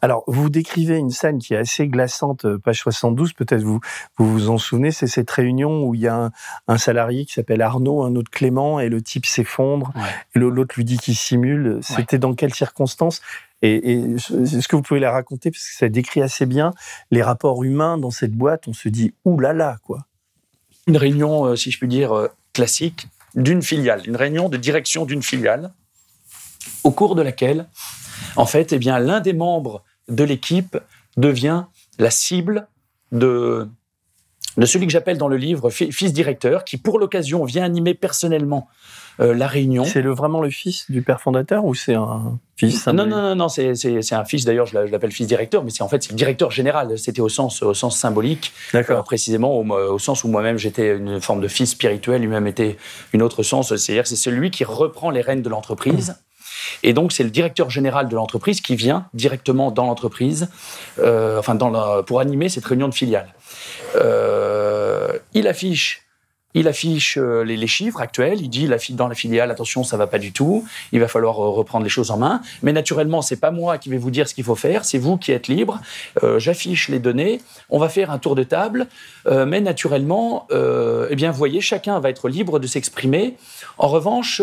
Alors, 0.00 0.24
vous 0.26 0.48
décrivez 0.48 0.96
une 0.96 1.10
scène 1.10 1.38
qui 1.38 1.52
est 1.52 1.58
assez 1.58 1.86
glaçante, 1.86 2.46
euh, 2.46 2.58
page 2.58 2.78
72, 2.78 3.34
peut-être 3.34 3.62
vous, 3.62 3.80
vous 4.16 4.32
vous 4.32 4.48
en 4.48 4.56
souvenez, 4.56 4.92
c'est 4.92 5.06
cette 5.06 5.30
réunion 5.30 5.84
où 5.84 5.94
il 5.94 6.00
y 6.00 6.08
a 6.08 6.30
un, 6.68 6.78
salarié 6.78 7.26
qui 7.26 7.34
s'appelle 7.34 7.60
Arnaud, 7.60 8.02
un 8.02 8.16
autre 8.16 8.30
Clément, 8.30 8.80
et 8.80 8.88
le 8.88 9.02
type 9.02 9.26
s'effondre, 9.26 9.92
et 10.34 10.38
l'autre 10.38 10.74
lui 10.76 10.84
dit 10.84 10.96
qu'il 10.96 11.16
simule. 11.16 11.80
C'était 11.82 12.18
dans 12.18 12.34
quelles 12.34 12.54
circonstances? 12.54 13.20
Et, 13.60 14.14
est-ce 14.14 14.68
que 14.68 14.76
vous 14.76 14.82
pouvez 14.82 15.00
la 15.00 15.10
raconter? 15.10 15.50
Parce 15.50 15.64
que 15.64 15.76
ça 15.76 15.88
décrit 15.88 16.22
assez 16.22 16.46
bien 16.46 16.72
les 17.10 17.22
rapports 17.22 17.62
humains 17.64 17.98
dans 17.98 18.10
cette 18.10 18.32
boîte. 18.32 18.68
On 18.68 18.72
se 18.72 18.88
dit, 18.88 19.12
là 19.26 19.52
là, 19.52 19.76
quoi. 19.82 20.06
Une 20.86 20.96
réunion, 20.96 21.44
euh, 21.44 21.56
si 21.56 21.70
je 21.70 21.78
puis 21.78 21.88
dire, 21.88 22.12
euh, 22.12 22.28
classique 22.54 23.08
d'une 23.34 23.60
filiale, 23.60 24.00
une 24.06 24.16
réunion 24.16 24.48
de 24.48 24.56
direction 24.56 25.04
d'une 25.04 25.22
filiale 25.22 25.72
au 26.84 26.90
cours 26.90 27.14
de 27.14 27.22
laquelle, 27.22 27.66
en 28.36 28.46
fait, 28.46 28.72
eh 28.72 28.78
bien, 28.78 28.98
l'un 28.98 29.20
des 29.20 29.32
membres 29.32 29.82
de 30.08 30.24
l'équipe 30.24 30.78
devient 31.16 31.64
la 31.98 32.10
cible 32.10 32.68
de, 33.12 33.68
de 34.56 34.66
celui 34.66 34.86
que 34.86 34.92
j'appelle 34.92 35.18
dans 35.18 35.28
le 35.28 35.36
livre 35.36 35.70
fils 35.70 36.12
directeur, 36.12 36.64
qui 36.64 36.76
pour 36.76 36.98
l'occasion 36.98 37.44
vient 37.44 37.64
animer 37.64 37.94
personnellement 37.94 38.68
euh, 39.20 39.34
la 39.34 39.46
réunion. 39.46 39.84
C'est 39.84 40.02
le, 40.02 40.12
vraiment 40.12 40.40
le 40.40 40.50
fils 40.50 40.90
du 40.90 41.02
père 41.02 41.20
fondateur 41.20 41.64
ou 41.64 41.74
c'est 41.74 41.94
un 41.94 42.38
fils 42.56 42.86
Non, 42.86 43.06
non, 43.06 43.06
non, 43.06 43.34
non 43.34 43.48
c'est 43.48 44.12
un 44.12 44.24
fils, 44.24 44.44
d'ailleurs 44.44 44.66
je 44.66 44.78
l'appelle 44.78 45.10
fils 45.10 45.26
directeur, 45.26 45.64
mais 45.64 45.70
c'est 45.70 45.82
en 45.82 45.88
fait 45.88 46.02
c'est 46.02 46.12
le 46.12 46.16
directeur 46.16 46.50
général, 46.50 46.96
c'était 46.98 47.20
au 47.20 47.28
sens, 47.28 47.62
au 47.62 47.74
sens 47.74 47.98
symbolique, 47.98 48.52
euh, 48.74 49.02
précisément 49.02 49.58
au, 49.58 49.64
au, 49.68 49.98
sens 49.98 50.22
où 50.22 50.28
moi-même 50.28 50.56
j'étais 50.56 50.96
une 50.96 51.20
forme 51.20 51.40
de 51.40 51.48
fils 51.48 51.70
spirituel, 51.70 52.20
lui-même 52.20 52.46
était 52.46 52.76
une 53.12 53.22
autre 53.22 53.42
sens, 53.42 53.74
c'est-à-dire 53.74 54.06
c'est 54.06 54.16
celui 54.16 54.50
qui 54.50 54.64
reprend 54.64 55.10
les 55.10 55.20
rênes 55.20 55.42
de 55.42 55.48
l'entreprise. 55.48 56.16
Et 56.82 56.92
donc, 56.92 57.12
c'est 57.12 57.24
le 57.24 57.30
directeur 57.30 57.70
général 57.70 58.08
de 58.08 58.14
l'entreprise 58.14 58.60
qui 58.60 58.76
vient 58.76 59.06
directement 59.14 59.70
dans 59.70 59.86
l'entreprise, 59.86 60.48
euh, 60.98 61.38
enfin, 61.38 61.54
dans 61.54 62.02
pour 62.02 62.20
animer 62.20 62.48
cette 62.48 62.64
réunion 62.64 62.88
de 62.88 62.94
filiale. 62.94 63.34
Euh, 63.96 65.12
il 65.34 65.46
affiche 65.48 66.07
il 66.54 66.66
affiche 66.66 67.18
euh, 67.18 67.44
les, 67.44 67.66
chiffres 67.66 68.00
actuels, 68.00 68.40
il 68.40 68.48
dit 68.48 68.68
dans 68.90 69.08
la 69.08 69.14
filiale, 69.14 69.50
attention, 69.50 69.84
ça 69.84 69.96
va 69.98 70.06
pas 70.06 70.18
du 70.18 70.32
tout, 70.32 70.66
il 70.92 71.00
va 71.00 71.06
falloir 71.06 71.38
euh, 71.44 71.50
reprendre 71.50 71.84
les 71.84 71.90
choses 71.90 72.10
en 72.10 72.16
main. 72.16 72.40
Mais 72.62 72.72
naturellement, 72.72 73.20
c'est 73.20 73.38
pas 73.38 73.50
moi 73.50 73.76
qui 73.76 73.90
vais 73.90 73.98
vous 73.98 74.10
dire 74.10 74.26
ce 74.28 74.34
qu'il 74.34 74.44
faut 74.44 74.54
faire, 74.54 74.84
c'est 74.86 74.98
vous 74.98 75.18
qui 75.18 75.30
êtes 75.32 75.48
libre. 75.48 75.80
Euh, 76.22 76.38
j'affiche 76.38 76.88
les 76.88 77.00
données, 77.00 77.42
on 77.68 77.78
va 77.78 77.90
faire 77.90 78.10
un 78.10 78.18
tour 78.18 78.34
de 78.34 78.42
table, 78.42 78.86
mais 79.30 79.60
naturellement, 79.60 80.46
eh 80.50 81.14
bien, 81.14 81.30
vous 81.30 81.36
voyez, 81.36 81.60
chacun 81.60 82.00
va 82.00 82.08
être 82.08 82.30
libre 82.30 82.58
de 82.58 82.66
s'exprimer. 82.66 83.36
En 83.76 83.88
revanche, 83.88 84.40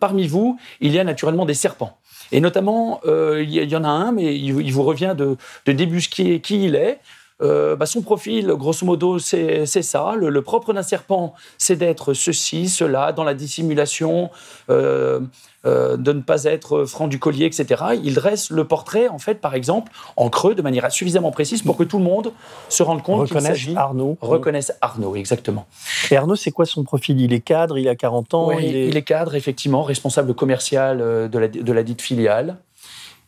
parmi 0.00 0.26
vous, 0.26 0.58
il 0.80 0.92
y 0.92 0.98
a 0.98 1.04
naturellement 1.04 1.46
des 1.46 1.54
serpents. 1.54 1.96
Et 2.30 2.40
notamment, 2.40 3.00
il 3.06 3.48
y, 3.50 3.76
en 3.76 3.84
a 3.84 3.88
un, 3.88 4.12
mais 4.12 4.36
il, 4.36 4.70
vous 4.70 4.82
revient 4.82 5.14
de, 5.16 5.36
de 5.64 5.72
débusquer 5.72 6.40
qui 6.40 6.64
il 6.64 6.74
est. 6.74 7.00
Euh, 7.42 7.76
bah, 7.76 7.84
son 7.84 8.00
profil, 8.00 8.46
grosso 8.48 8.86
modo, 8.86 9.18
c'est 9.18 9.66
ça. 9.66 10.14
Le, 10.16 10.42
propre 10.42 10.72
d'un 10.72 10.82
serpent, 10.82 11.34
c'est 11.58 11.76
d'être 11.76 12.14
ceci, 12.14 12.68
cela, 12.68 13.12
dans 13.12 13.24
la 13.24 13.34
dissimulation, 13.34 14.30
euh, 14.70 15.20
euh, 15.66 15.96
de 15.96 16.12
ne 16.12 16.22
pas 16.22 16.44
être 16.44 16.84
franc 16.84 17.08
du 17.08 17.18
collier, 17.18 17.44
etc. 17.44 17.84
Il 18.02 18.14
dresse 18.14 18.50
le 18.50 18.64
portrait, 18.64 19.08
en 19.08 19.18
fait, 19.18 19.34
par 19.34 19.54
exemple, 19.54 19.92
en 20.16 20.30
creux, 20.30 20.54
de 20.54 20.62
manière 20.62 20.90
suffisamment 20.90 21.30
précise 21.30 21.62
pour 21.62 21.76
que 21.76 21.84
tout 21.84 21.98
le 21.98 22.04
monde 22.04 22.32
se 22.70 22.82
rende 22.82 23.02
compte 23.02 23.28
qu'il 23.28 23.40
s'agit... 23.40 23.76
Arnaud. 23.76 24.16
Reconnaisse 24.22 24.72
Arnaud, 24.80 25.14
exactement. 25.16 25.66
Et 26.10 26.16
Arnaud, 26.16 26.36
c'est 26.36 26.52
quoi 26.52 26.64
son 26.64 26.84
profil? 26.84 27.20
Il 27.20 27.34
est 27.34 27.40
cadre, 27.40 27.76
il 27.76 27.88
a 27.88 27.96
40 27.96 28.34
ans 28.34 28.52
il, 28.52 28.96
est... 28.96 29.02
cadre, 29.02 29.34
effectivement, 29.34 29.82
responsable 29.82 30.34
commercial 30.34 30.98
de 31.28 31.38
la, 31.38 31.48
de 31.48 31.72
la 31.72 31.82
dite 31.82 32.00
filiale. 32.00 32.56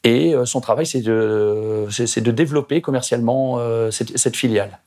Et 0.05 0.35
euh, 0.35 0.45
son 0.45 0.61
travail, 0.61 0.87
c'est 0.87 1.01
de, 1.01 2.31
développer 2.31 2.81
commercialement 2.81 3.59
euh, 3.59 3.91
cette, 3.91 4.37
filiale. 4.37 4.79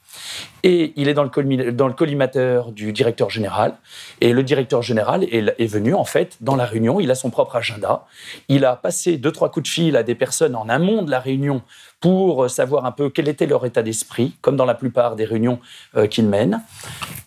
Et 0.64 0.94
il 0.96 1.10
est 1.10 1.14
dans 1.14 1.24
le, 1.24 1.94
collimateur 1.94 2.72
du 2.72 2.94
directeur 2.94 3.30
général. 3.30 3.76
Et 4.22 4.32
le 4.32 4.44
directeur 4.44 4.82
général 4.82 5.24
est, 5.24 5.66
venu, 5.66 5.94
en 5.94 6.06
fait, 6.06 6.38
dans 6.40 6.56
la 6.56 6.66
réunion. 6.66 7.00
Il 7.00 7.12
a 7.12 7.16
son 7.16 7.30
propre 7.30 7.56
agenda. 7.58 8.06
Il 8.48 8.64
a 8.64 8.76
passé 8.76 9.18
deux, 9.18 9.32
trois 9.32 9.50
coups 9.50 9.70
de 9.70 9.74
fil 9.74 9.98
à 9.98 10.04
des 10.04 10.16
personnes 10.16 10.56
en 10.56 10.70
amont 10.70 11.02
de 11.02 11.12
la 11.12 11.20
réunion 11.20 11.62
pour 12.00 12.50
savoir 12.50 12.86
un 12.86 12.92
peu 12.92 13.10
quel 13.10 13.28
était 13.28 13.46
leur 13.46 13.66
état 13.66 13.84
d'esprit, 13.84 14.34
comme 14.42 14.56
dans 14.56 14.66
la 14.66 14.74
plupart 14.74 15.16
des 15.16 15.26
réunions 15.26 15.60
euh, 15.96 16.08
qu'il 16.08 16.28
mène. 16.28 16.62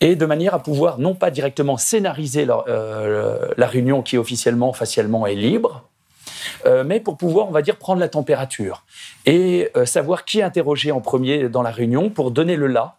Et 0.01 0.17
de 0.17 0.27
manière 0.27 0.55
à 0.55 0.63
pouvoir, 0.63 0.99
non 0.99 1.15
pas 1.15 1.31
directement 1.31 1.77
scénariser 1.77 2.47
la 2.47 3.67
réunion 3.67 4.03
qui 4.03 4.17
officiellement, 4.17 4.73
facialement 4.73 5.27
est 5.27 5.35
libre, 5.35 5.85
euh, 6.67 6.85
mais 6.85 7.01
pour 7.01 7.17
pouvoir, 7.17 7.49
on 7.49 7.51
va 7.51 7.63
dire, 7.63 7.77
prendre 7.77 8.01
la 8.01 8.09
température 8.09 8.85
et 9.27 9.71
euh, 9.77 9.87
savoir 9.87 10.25
qui 10.25 10.43
interroger 10.43 10.93
en 10.93 11.01
premier 11.01 11.49
dans 11.49 11.63
la 11.63 11.71
réunion 11.71 12.11
pour 12.11 12.31
donner 12.31 12.57
le 12.57 12.67
là. 12.67 12.97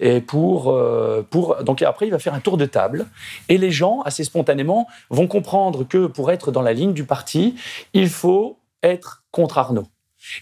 Et 0.00 0.20
pour, 0.20 0.70
euh, 0.70 1.26
pour, 1.28 1.56
donc 1.64 1.82
après, 1.82 2.06
il 2.06 2.10
va 2.10 2.20
faire 2.20 2.34
un 2.34 2.40
tour 2.40 2.56
de 2.56 2.66
table. 2.66 3.06
Et 3.48 3.58
les 3.58 3.72
gens, 3.72 4.02
assez 4.02 4.22
spontanément, 4.22 4.86
vont 5.10 5.26
comprendre 5.26 5.82
que 5.82 6.06
pour 6.06 6.30
être 6.30 6.52
dans 6.52 6.62
la 6.62 6.72
ligne 6.72 6.92
du 6.92 7.04
parti, 7.04 7.56
il 7.94 8.08
faut 8.08 8.58
être 8.84 9.24
contre 9.32 9.58
Arnaud. 9.58 9.88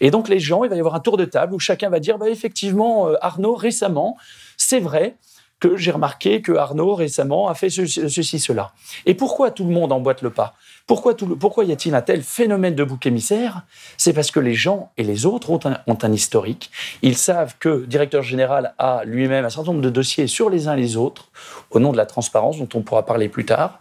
Et 0.02 0.10
donc 0.10 0.28
les 0.28 0.40
gens, 0.40 0.64
il 0.64 0.70
va 0.70 0.76
y 0.76 0.78
avoir 0.78 0.94
un 0.94 1.00
tour 1.00 1.16
de 1.16 1.24
table 1.24 1.54
où 1.54 1.58
chacun 1.58 1.88
va 1.88 2.00
dire, 2.00 2.18
bah, 2.18 2.28
effectivement, 2.28 3.08
Arnaud, 3.22 3.54
récemment, 3.54 4.18
c'est 4.58 4.80
vrai, 4.80 5.16
que 5.60 5.76
j'ai 5.76 5.90
remarqué 5.90 6.42
que 6.42 6.52
Arnaud 6.52 6.94
récemment 6.94 7.48
a 7.48 7.54
fait 7.54 7.70
ceci, 7.70 8.38
cela. 8.38 8.72
Et 9.06 9.14
pourquoi 9.14 9.50
tout 9.50 9.64
le 9.64 9.72
monde 9.72 9.92
emboîte 9.92 10.22
le 10.22 10.30
pas? 10.30 10.54
Pourquoi, 10.86 11.16
pourquoi 11.16 11.64
y 11.64 11.72
a-t-il 11.72 11.94
un 11.94 12.02
tel 12.02 12.22
phénomène 12.22 12.74
de 12.74 12.84
bouc 12.84 13.06
émissaire? 13.06 13.62
C'est 13.96 14.12
parce 14.12 14.30
que 14.30 14.38
les 14.38 14.54
gens 14.54 14.92
et 14.96 15.02
les 15.02 15.26
autres 15.26 15.50
ont 15.50 15.58
un, 15.64 15.78
ont 15.88 15.98
un, 16.00 16.12
historique. 16.12 16.70
Ils 17.02 17.16
savent 17.16 17.56
que 17.58 17.68
le 17.68 17.86
directeur 17.86 18.22
général 18.22 18.74
a 18.78 19.04
lui-même 19.04 19.44
un 19.44 19.50
certain 19.50 19.72
nombre 19.72 19.82
de 19.82 19.90
dossiers 19.90 20.28
sur 20.28 20.48
les 20.48 20.68
uns 20.68 20.74
et 20.74 20.80
les 20.80 20.96
autres, 20.96 21.30
au 21.70 21.80
nom 21.80 21.90
de 21.90 21.96
la 21.96 22.06
transparence 22.06 22.58
dont 22.58 22.68
on 22.74 22.82
pourra 22.82 23.04
parler 23.04 23.28
plus 23.28 23.44
tard. 23.44 23.80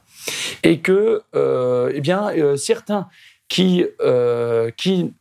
et 0.64 0.80
que, 0.80 1.22
euh, 1.36 1.92
eh 1.94 2.02
bien, 2.02 2.32
euh, 2.32 2.56
certains 2.56 3.08
qui, 3.48 3.86
euh, 4.02 4.72
qui, 4.76 5.14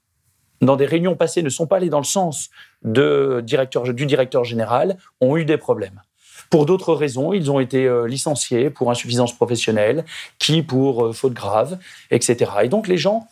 dans 0.62 0.76
des 0.76 0.86
réunions 0.86 1.16
passées, 1.16 1.42
ne 1.42 1.50
sont 1.50 1.66
pas 1.66 1.76
allés 1.76 1.90
dans 1.90 1.98
le 1.98 2.04
sens 2.04 2.48
de 2.82 3.42
directeur, 3.44 3.92
du 3.92 4.06
directeur 4.06 4.44
général, 4.44 4.96
ont 5.20 5.36
eu 5.36 5.44
des 5.44 5.58
problèmes. 5.58 6.00
Pour 6.54 6.66
d'autres 6.66 6.94
raisons, 6.94 7.32
ils 7.32 7.50
ont 7.50 7.58
été 7.58 7.84
euh, 7.84 8.06
licenciés 8.06 8.70
pour 8.70 8.88
insuffisance 8.88 9.32
professionnelle, 9.32 10.04
qui 10.38 10.62
pour 10.62 11.06
euh, 11.06 11.12
faute 11.12 11.32
grave, 11.32 11.80
etc. 12.12 12.48
Et 12.62 12.68
donc 12.68 12.86
les 12.86 12.96
gens, 12.96 13.26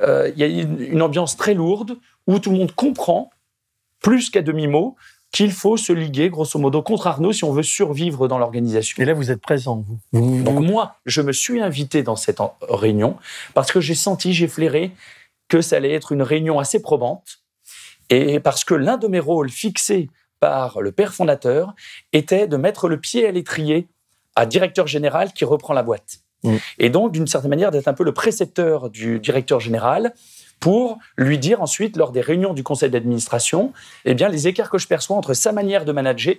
euh, 0.00 0.30
il 0.36 0.38
y 0.38 0.44
a 0.44 0.46
une, 0.46 1.02
ambiance 1.02 1.36
très 1.36 1.54
lourde 1.54 1.98
où 2.28 2.38
tout 2.38 2.52
le 2.52 2.56
monde 2.56 2.70
comprend, 2.70 3.30
plus 4.00 4.30
qu'à 4.30 4.42
demi-mot, 4.42 4.94
qu'il 5.32 5.50
faut 5.50 5.76
se 5.76 5.92
liguer, 5.92 6.30
grosso 6.30 6.56
modo, 6.60 6.80
contre 6.80 7.08
Arnaud 7.08 7.32
si 7.32 7.42
on 7.42 7.50
veut 7.50 7.64
survivre 7.64 8.28
dans 8.28 8.38
l'organisation. 8.38 9.02
Et 9.02 9.06
là, 9.06 9.12
vous 9.12 9.32
êtes 9.32 9.40
présent, 9.40 9.84
vous. 9.84 9.98
Vous- 10.12 10.44
Donc 10.44 10.60
moi, 10.60 10.94
je 11.04 11.20
me 11.20 11.32
suis 11.32 11.60
invité 11.60 12.04
dans 12.04 12.14
cette 12.14 12.38
réunion 12.60 13.16
parce 13.54 13.72
que 13.72 13.80
j'ai 13.80 13.96
senti, 13.96 14.34
j'ai 14.34 14.46
flairé 14.46 14.92
que 15.48 15.62
ça 15.62 15.78
allait 15.78 15.94
être 15.94 16.12
une 16.12 16.22
réunion 16.22 16.60
assez 16.60 16.80
probante 16.80 17.40
et 18.08 18.38
parce 18.38 18.62
que 18.62 18.74
l'un 18.74 18.98
de 18.98 19.08
mes 19.08 19.18
rôles 19.18 19.50
fixés 19.50 20.08
par 20.40 20.80
le 20.80 20.92
père 20.92 21.12
fondateur 21.14 21.74
était 22.12 22.46
de 22.46 22.56
mettre 22.56 22.88
le 22.88 22.98
pied 22.98 23.26
à 23.26 23.30
l'étrier 23.32 23.88
à 24.36 24.46
directeur 24.46 24.86
général 24.86 25.32
qui 25.32 25.44
reprend 25.44 25.74
la 25.74 25.82
boîte. 25.82 26.18
Mm. 26.44 26.56
Et 26.78 26.90
donc, 26.90 27.10
d'une 27.12 27.26
certaine 27.26 27.50
manière, 27.50 27.70
d'être 27.72 27.88
un 27.88 27.94
peu 27.94 28.04
le 28.04 28.12
précepteur 28.12 28.90
du 28.90 29.18
directeur 29.18 29.58
général 29.60 30.12
pour 30.60 30.98
lui 31.16 31.38
dire 31.38 31.62
ensuite, 31.62 31.96
lors 31.96 32.12
des 32.12 32.20
réunions 32.20 32.52
du 32.54 32.62
conseil 32.62 32.90
d'administration, 32.90 33.72
eh 34.04 34.14
bien, 34.14 34.28
les 34.28 34.46
écarts 34.48 34.70
que 34.70 34.78
je 34.78 34.86
perçois 34.88 35.16
entre 35.16 35.34
sa 35.34 35.52
manière 35.52 35.84
de 35.84 35.92
manager, 35.92 36.34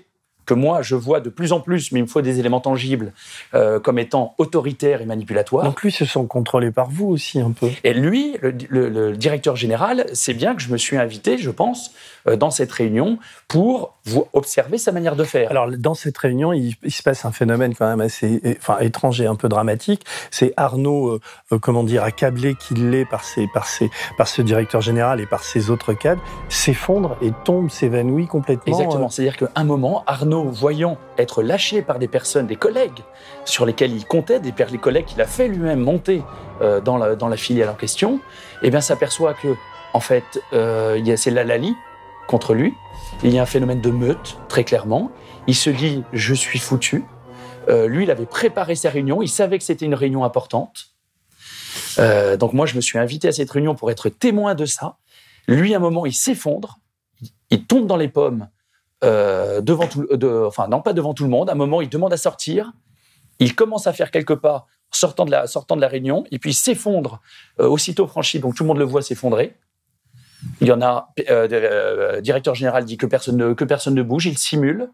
que 0.46 0.54
moi 0.56 0.82
je 0.82 0.96
vois 0.96 1.20
de 1.22 1.30
plus 1.30 1.52
en 1.54 1.60
plus, 1.60 1.92
mais 1.92 2.00
il 2.00 2.04
me 2.04 2.08
faut 2.08 2.22
des 2.24 2.40
éléments 2.40 2.60
tangibles, 2.60 3.14
euh, 3.54 3.80
comme 3.80 4.00
étant 4.00 4.34
autoritaire 4.40 5.00
et 5.02 5.06
manipulatoire. 5.06 5.64
Donc 5.66 5.84
lui 5.84 5.92
se 5.92 6.06
sent 6.06 6.26
contrôlé 6.28 6.72
par 6.72 6.90
vous 6.90 7.08
aussi 7.08 7.40
un 7.40 7.52
peu. 7.52 7.70
Et 7.84 7.94
lui, 7.94 8.36
le, 8.42 8.52
le- 8.70 8.90
le 8.90 9.16
directeur 9.16 9.56
général, 9.56 10.08
c'est 10.14 10.34
bien 10.34 10.56
que 10.56 10.62
je 10.62 10.70
me 10.72 10.78
suis 10.78 10.98
invité, 10.98 11.38
je 11.38 11.52
pense, 11.52 11.92
dans 12.26 12.52
cette 12.52 12.72
réunion 12.72 13.18
pour 13.48 13.96
vous 14.06 14.28
observer 14.34 14.78
sa 14.78 14.92
manière 14.92 15.16
de 15.16 15.24
faire. 15.24 15.50
Alors 15.52 15.68
dans 15.70 15.94
cette 15.94 16.18
réunion, 16.18 16.54
il, 16.54 16.76
il 16.84 16.92
se 16.92 17.04
passe 17.04 17.26
un 17.26 17.32
phénomène 17.32 17.74
quand 17.76 17.88
même 17.88 18.02
assez, 18.02 18.40
é- 18.44 18.58
enfin 18.60 18.78
étrange 18.80 19.22
et 19.22 19.26
un 19.28 19.36
peu 19.36 19.50
dramatique. 19.50 20.06
C'est 20.32 20.54
Arnaud, 20.58 21.10
euh, 21.10 21.20
euh, 21.54 21.60
comment 21.60 21.84
dire, 21.84 22.04
accablé 22.04 22.56
qu'il 22.56 22.90
l'est 22.90 23.06
par 23.06 23.24
ses, 23.24 23.48
par 23.54 23.66
ses, 23.66 23.90
par 24.18 24.28
ce 24.28 24.42
directeur 24.42 24.82
général 24.82 25.20
et 25.20 25.26
par 25.26 25.44
ses 25.44 25.70
autres 25.70 25.94
cadres, 25.94 26.22
s'effondre 26.50 27.18
et 27.22 27.32
tombe, 27.46 27.70
s'évanouit 27.70 28.28
complètement. 28.28 28.74
Exactement. 28.78 29.06
euh, 29.06 29.10
C'est-à-dire 29.10 29.38
qu'à 29.38 29.50
un 29.56 29.64
moment, 29.64 30.04
Arnaud, 30.08 30.46
voyant 30.50 30.98
être 31.18 31.42
lâché 31.44 31.82
par 31.82 32.00
des 32.00 32.08
personnes, 32.08 32.48
des 32.48 32.56
collègues 32.56 33.00
sur 33.46 33.66
lesquels 33.66 33.92
il 33.94 34.06
comptait, 34.06 34.40
des 34.40 34.54
les 34.72 34.78
collègues 34.78 35.06
qu'il 35.06 35.22
a 35.22 35.26
fait 35.26 35.48
lui-même 35.48 35.80
monter 35.80 36.22
euh, 36.62 36.82
dans, 36.82 36.98
la, 36.98 37.16
dans 37.16 37.28
la 37.30 37.38
filiale 37.38 37.70
en 37.70 37.74
question, 37.76 38.20
eh 38.62 38.70
bien, 38.70 38.82
s'aperçoit 38.82 39.34
que, 39.34 39.56
en 39.94 40.00
fait, 40.02 40.24
euh, 40.54 40.96
il 41.00 41.08
y 41.08 41.12
a- 41.12 41.18
c'est 41.18 41.32
l'Alali 41.32 41.74
contre 42.30 42.54
lui. 42.54 42.76
Il 43.24 43.34
y 43.34 43.40
a 43.40 43.42
un 43.42 43.48
phénomène 43.48 43.82
de 43.82 43.90
meute, 43.90 44.38
très 44.48 44.64
clairement. 44.64 45.12
Il 45.48 45.56
se 45.56 45.70
dit 45.70 46.04
Je 46.14 46.34
suis 46.34 46.60
foutu. 46.60 47.04
Euh, 47.68 47.88
lui, 47.88 48.04
il 48.04 48.12
avait 48.12 48.28
préparé 48.28 48.76
sa 48.76 48.90
réunion. 48.90 49.22
Il 49.22 49.28
savait 49.28 49.58
que 49.58 49.64
c'était 49.64 49.86
une 49.86 49.96
réunion 49.96 50.24
importante. 50.24 50.94
Euh, 51.98 52.38
donc, 52.38 52.54
moi, 52.54 52.66
je 52.68 52.76
me 52.76 52.82
suis 52.82 53.00
invité 53.00 53.28
à 53.28 53.32
cette 53.32 53.50
réunion 53.50 53.76
pour 53.76 53.90
être 53.92 54.10
témoin 54.10 54.54
de 54.54 54.66
ça. 54.66 54.98
Lui, 55.48 55.74
à 55.74 55.78
un 55.78 55.80
moment, 55.80 56.06
il 56.06 56.14
s'effondre. 56.14 56.80
Il 57.50 57.66
tombe 57.66 57.88
dans 57.88 57.98
les 57.98 58.10
pommes 58.10 58.48
euh, 59.04 59.60
devant 59.62 59.88
tout, 59.88 60.08
enfin 60.46 60.68
non 60.68 60.82
pas 60.82 60.94
devant 60.94 61.16
tout 61.16 61.24
le 61.24 61.30
monde. 61.32 61.50
À 61.50 61.54
un 61.54 61.56
moment, 61.56 61.82
il 61.82 61.90
demande 61.90 62.14
à 62.14 62.18
sortir. 62.18 62.72
Il 63.40 63.56
commence 63.56 63.88
à 63.88 63.94
faire 63.94 64.12
quelques 64.12 64.36
pas 64.36 64.68
sortant 64.92 65.26
de 65.26 65.32
la, 65.32 65.48
sortant 65.48 65.76
de 65.76 65.82
la 65.82 65.88
réunion, 65.88 66.26
et 66.32 66.40
puis 66.40 66.52
il 66.52 66.56
s'effondre 66.56 67.22
aussitôt 67.58 68.08
franchi. 68.08 68.40
Donc 68.40 68.56
tout 68.56 68.64
le 68.64 68.68
monde 68.68 68.80
le 68.80 68.86
voit 68.86 69.02
s'effondrer. 69.02 69.56
Il 70.62 70.68
y 70.68 70.72
en 70.72 70.82
a, 70.82 71.10
euh, 71.30 71.48
euh, 71.52 72.22
directeur 72.22 72.56
général 72.56 72.86
dit 72.86 72.98
que 72.98 73.06
personne, 73.06 73.38
ne, 73.38 73.54
que 73.54 73.64
personne 73.66 73.96
ne 73.96 74.04
bouge. 74.04 74.26
Il 74.26 74.38
simule. 74.38 74.90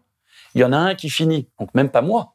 Il 0.54 0.60
y 0.60 0.64
en 0.64 0.72
a 0.72 0.78
un 0.78 0.94
qui 0.94 1.10
finit, 1.10 1.48
donc 1.60 1.74
même 1.74 1.90
pas 1.90 2.02
moi. 2.02 2.32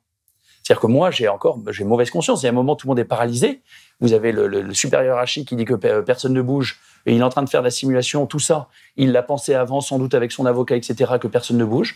C'est-à-dire 0.63 0.81
que 0.81 0.87
moi, 0.87 1.09
j'ai 1.09 1.27
encore, 1.27 1.59
j'ai 1.71 1.83
mauvaise 1.83 2.11
conscience. 2.11 2.43
Il 2.43 2.45
y 2.45 2.47
a 2.47 2.51
un 2.51 2.55
moment, 2.55 2.75
tout 2.75 2.85
le 2.85 2.91
monde 2.91 2.99
est 2.99 3.05
paralysé. 3.05 3.61
Vous 3.99 4.13
avez 4.13 4.31
le, 4.31 4.73
supérieur 4.73 5.13
hiérarchique 5.15 5.47
qui 5.47 5.55
dit 5.55 5.65
que 5.65 5.73
pe- 5.73 6.03
personne 6.03 6.33
ne 6.33 6.41
bouge 6.41 6.79
et 7.05 7.15
il 7.15 7.19
est 7.19 7.23
en 7.23 7.29
train 7.29 7.41
de 7.41 7.49
faire 7.49 7.63
la 7.63 7.71
simulation, 7.71 8.27
tout 8.27 8.39
ça. 8.39 8.67
Il 8.95 9.11
l'a 9.11 9.23
pensé 9.23 9.55
avant, 9.55 9.81
sans 9.81 9.97
doute 9.97 10.13
avec 10.13 10.31
son 10.31 10.45
avocat, 10.45 10.75
etc., 10.75 11.13
que 11.19 11.27
personne 11.27 11.57
ne 11.57 11.65
bouge. 11.65 11.95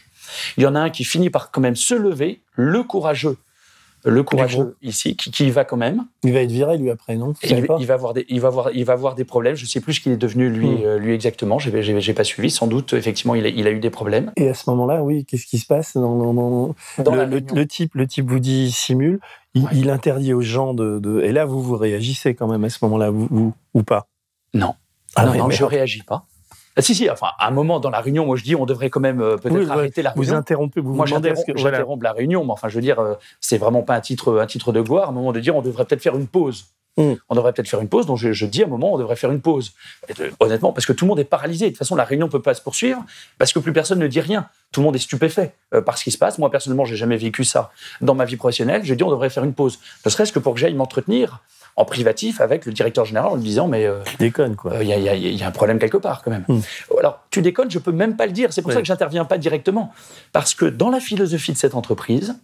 Il 0.58 0.64
y 0.64 0.66
en 0.66 0.74
a 0.74 0.80
un 0.80 0.90
qui 0.90 1.04
finit 1.04 1.30
par 1.30 1.52
quand 1.52 1.62
même 1.62 1.76
se 1.76 1.94
lever, 1.94 2.42
le 2.54 2.82
courageux, 2.84 3.38
le 4.06 4.24
courageux 4.24 4.78
ici, 4.82 5.16
qui, 5.16 5.32
qui 5.32 5.48
y 5.48 5.50
va 5.52 5.66
quand 5.66 5.78
même. 5.78 6.06
Il 6.24 6.32
va 6.34 6.42
être 6.42 6.52
viré 6.52 6.78
lui 6.78 6.90
après, 6.92 7.16
non? 7.18 7.34
Il, 7.44 7.86
va 7.88 7.94
avoir 7.96 8.14
des, 8.14 8.26
il 8.30 8.40
va 8.40 8.48
avoir, 8.50 8.72
il 8.72 8.86
va 8.86 8.94
avoir 8.94 9.16
des 9.16 9.26
problèmes. 9.26 9.56
Je 9.56 9.66
sais 9.66 9.82
plus 9.82 9.94
ce 9.94 10.02
qu'il 10.02 10.12
est 10.12 10.18
devenu 10.18 10.50
lui, 10.50 10.68
Hmm. 10.68 10.82
euh, 10.86 10.98
lui 11.00 11.14
exactement. 11.14 11.58
J'ai, 11.60 11.82
j'ai, 11.84 12.00
j'ai 12.00 12.14
pas 12.14 12.24
suivi. 12.24 12.50
Sans 12.52 12.68
doute, 12.68 12.94
effectivement, 12.94 13.36
il 13.36 13.46
a, 13.46 13.50
il 13.50 13.68
a 13.68 13.72
eu 13.72 13.80
des 13.80 13.90
problèmes. 13.90 14.32
Et 14.36 14.48
à 14.50 14.54
ce 14.54 14.70
moment-là, 14.70 15.04
oui, 15.04 15.26
qu'est-ce 15.26 15.46
qui 15.48 15.58
se 15.58 15.66
passe 15.66 15.98
dans, 15.98 16.34
dans- 16.34 16.34
dans- 16.34 16.76
Dans 17.04 17.16
le, 17.16 17.26
le- 17.40 17.66
type, 17.68 17.96
le 17.96 18.06
type 18.08 18.30
vous 18.30 18.40
dit 18.40 18.72
simule, 18.72 19.20
il, 19.54 19.68
il 19.74 19.90
interdit 19.90 20.34
aux 20.34 20.42
gens 20.42 20.74
de, 20.74 21.00
de- 21.00 21.22
Et 21.22 21.32
là, 21.32 21.46
vous 21.46 21.62
vous 21.62 21.76
réagissez 21.78 22.36
quand 22.36 22.48
même 22.48 22.64
à 22.64 22.70
ce 22.70 22.78
moment-là, 22.84 23.10
vous, 23.10 23.28
vous- 23.32 23.54
ou 23.74 23.84
pas? 23.84 24.08
Non. 24.54 24.76
Ah 25.16 25.26
non, 25.26 25.34
non, 25.36 25.50
je 25.50 25.64
réagis 25.64 26.04
pas. 26.04 26.26
Ah, 26.78 26.82
si, 26.82 26.94
si, 26.94 27.10
enfin, 27.10 27.28
à 27.40 27.48
un 27.48 27.52
moment 27.52 27.80
dans 27.80 27.90
la 27.90 28.02
réunion, 28.02 28.26
moi 28.26 28.36
je 28.36 28.44
dis 28.44 28.56
on 28.56 28.66
devrait 28.66 28.90
quand 28.90 29.00
même 29.00 29.22
euh, 29.22 29.38
peut-être 29.38 29.56
Oui, 29.56 29.66
ouais. 29.66 29.72
arrêter 29.72 30.02
la 30.02 30.12
Vous 30.14 30.22
réunion. 30.22 30.38
interrompez, 30.38 30.82
vous 30.82 30.94
moi 30.94 31.06
vous 31.06 31.12
demandez 31.12 31.34
j'interromps 31.56 31.98
voilà. 32.00 32.10
la 32.10 32.12
réunion, 32.12 32.44
mais 32.44 32.52
enfin 32.52 32.68
je 32.68 32.76
veux 32.76 32.82
dire, 32.82 33.00
euh, 33.00 33.14
c'est 33.40 33.58
vraiment 33.58 33.82
pas 33.82 33.96
un 33.96 34.02
titre, 34.02 34.40
un 34.40 34.46
titre 34.46 34.72
de 34.74 34.82
gloire. 34.82 35.06
À 35.08 35.10
un 35.10 35.14
moment 35.14 35.32
de 35.32 35.40
dire 35.40 35.56
on 35.56 35.62
devrait 35.62 35.86
peut-être 35.86 36.02
faire 36.02 36.18
une 36.18 36.28
pause. 36.28 36.66
Mm. 36.98 37.14
On 37.30 37.36
devrait 37.36 37.52
peut-être 37.54 37.68
faire 37.68 37.82
une 37.82 37.90
pause, 37.90 38.06
donc 38.06 38.18
je, 38.18 38.32
je 38.32 38.46
dis 38.46 38.64
à 38.64 38.66
un 38.66 38.70
moment 38.70 38.94
on 38.94 38.98
devrait 38.98 39.16
faire 39.18 39.32
une 39.32 39.42
pause. 39.42 39.74
Honnêtement, 40.40 40.72
parce 40.74 40.86
que 40.86 40.94
tout 40.94 41.06
le 41.06 41.10
monde 41.10 41.20
est 41.20 41.26
paralysé. 41.26 41.66
De 41.66 41.70
toute 41.72 41.78
façon, 41.80 41.96
la 41.96 42.06
réunion 42.06 42.28
ne 42.28 42.32
peut 42.32 42.42
pas 42.42 42.54
se 42.54 42.62
poursuivre 42.62 43.04
parce 43.38 43.52
que 43.54 43.60
plus 43.60 43.74
personne 43.74 44.00
ne 44.00 44.08
dit 44.08 44.22
rien. 44.22 44.48
Tout 44.72 44.82
le 44.82 44.86
monde 44.86 44.96
est 44.96 45.00
stupéfait 45.00 45.54
euh, 45.74 45.82
par 45.82 45.98
ce 45.98 46.04
qui 46.04 46.12
se 46.12 46.18
passe. 46.18 46.38
Moi 46.40 46.50
personnellement, 46.52 46.86
j'ai 46.86 46.96
jamais 46.98 47.18
vécu 47.18 47.44
ça 47.44 47.72
dans 48.02 48.16
ma 48.16 48.26
vie 48.26 48.36
professionnelle. 48.38 48.82
Je 48.84 48.94
dis 48.94 49.04
on 49.04 49.12
devrait 49.12 49.30
faire 49.30 49.44
une 49.44 49.54
pause, 49.54 49.80
ne 50.06 50.10
serait-ce 50.10 50.32
que 50.34 50.40
pour 50.40 50.54
que 50.54 50.60
j'aille 50.60 50.74
m'entretenir 50.74 51.42
en 51.78 51.84
privatif 51.86 52.40
avec 52.40 52.66
le 52.66 52.72
directeur 52.72 53.04
général 53.06 53.32
en 53.32 53.36
lui 53.36 53.44
disant 53.44 53.68
mais 53.68 53.86
euh, 53.86 54.02
Tu 54.06 54.16
déconnes, 54.18 54.56
quoi. 54.56 54.82
il 54.82 54.88
y, 54.88 54.94
a- 54.94 54.98
y 54.98 55.10
a- 55.10 55.16
y 55.16 55.44
a 55.44 55.48
un 55.48 55.52
problème 55.52 55.78
quelque 55.78 55.98
part 55.98 56.24
quand 56.24 56.32
même. 56.32 56.46
Hmm. 56.48 56.62
Alors, 57.00 57.20
tu 57.32 57.42
déconnes, 57.42 57.70
je 57.70 57.80
peux 57.80 57.92
même 57.92 58.16
pas 58.16 58.26
le 58.26 58.32
dire. 58.32 58.54
C'est 58.54 58.62
pour 58.62 58.72
ça 58.72 58.80
que 58.80 58.86
j'interviens 58.88 59.26
pas 59.26 59.38
directement. 59.38 59.94
Parce 60.32 60.54
que 60.56 60.66
dans 60.66 60.90
la 60.90 61.00
philosophie 61.02 61.52
de 61.52 61.58
cette 61.58 61.76
entreprise, 61.76 62.36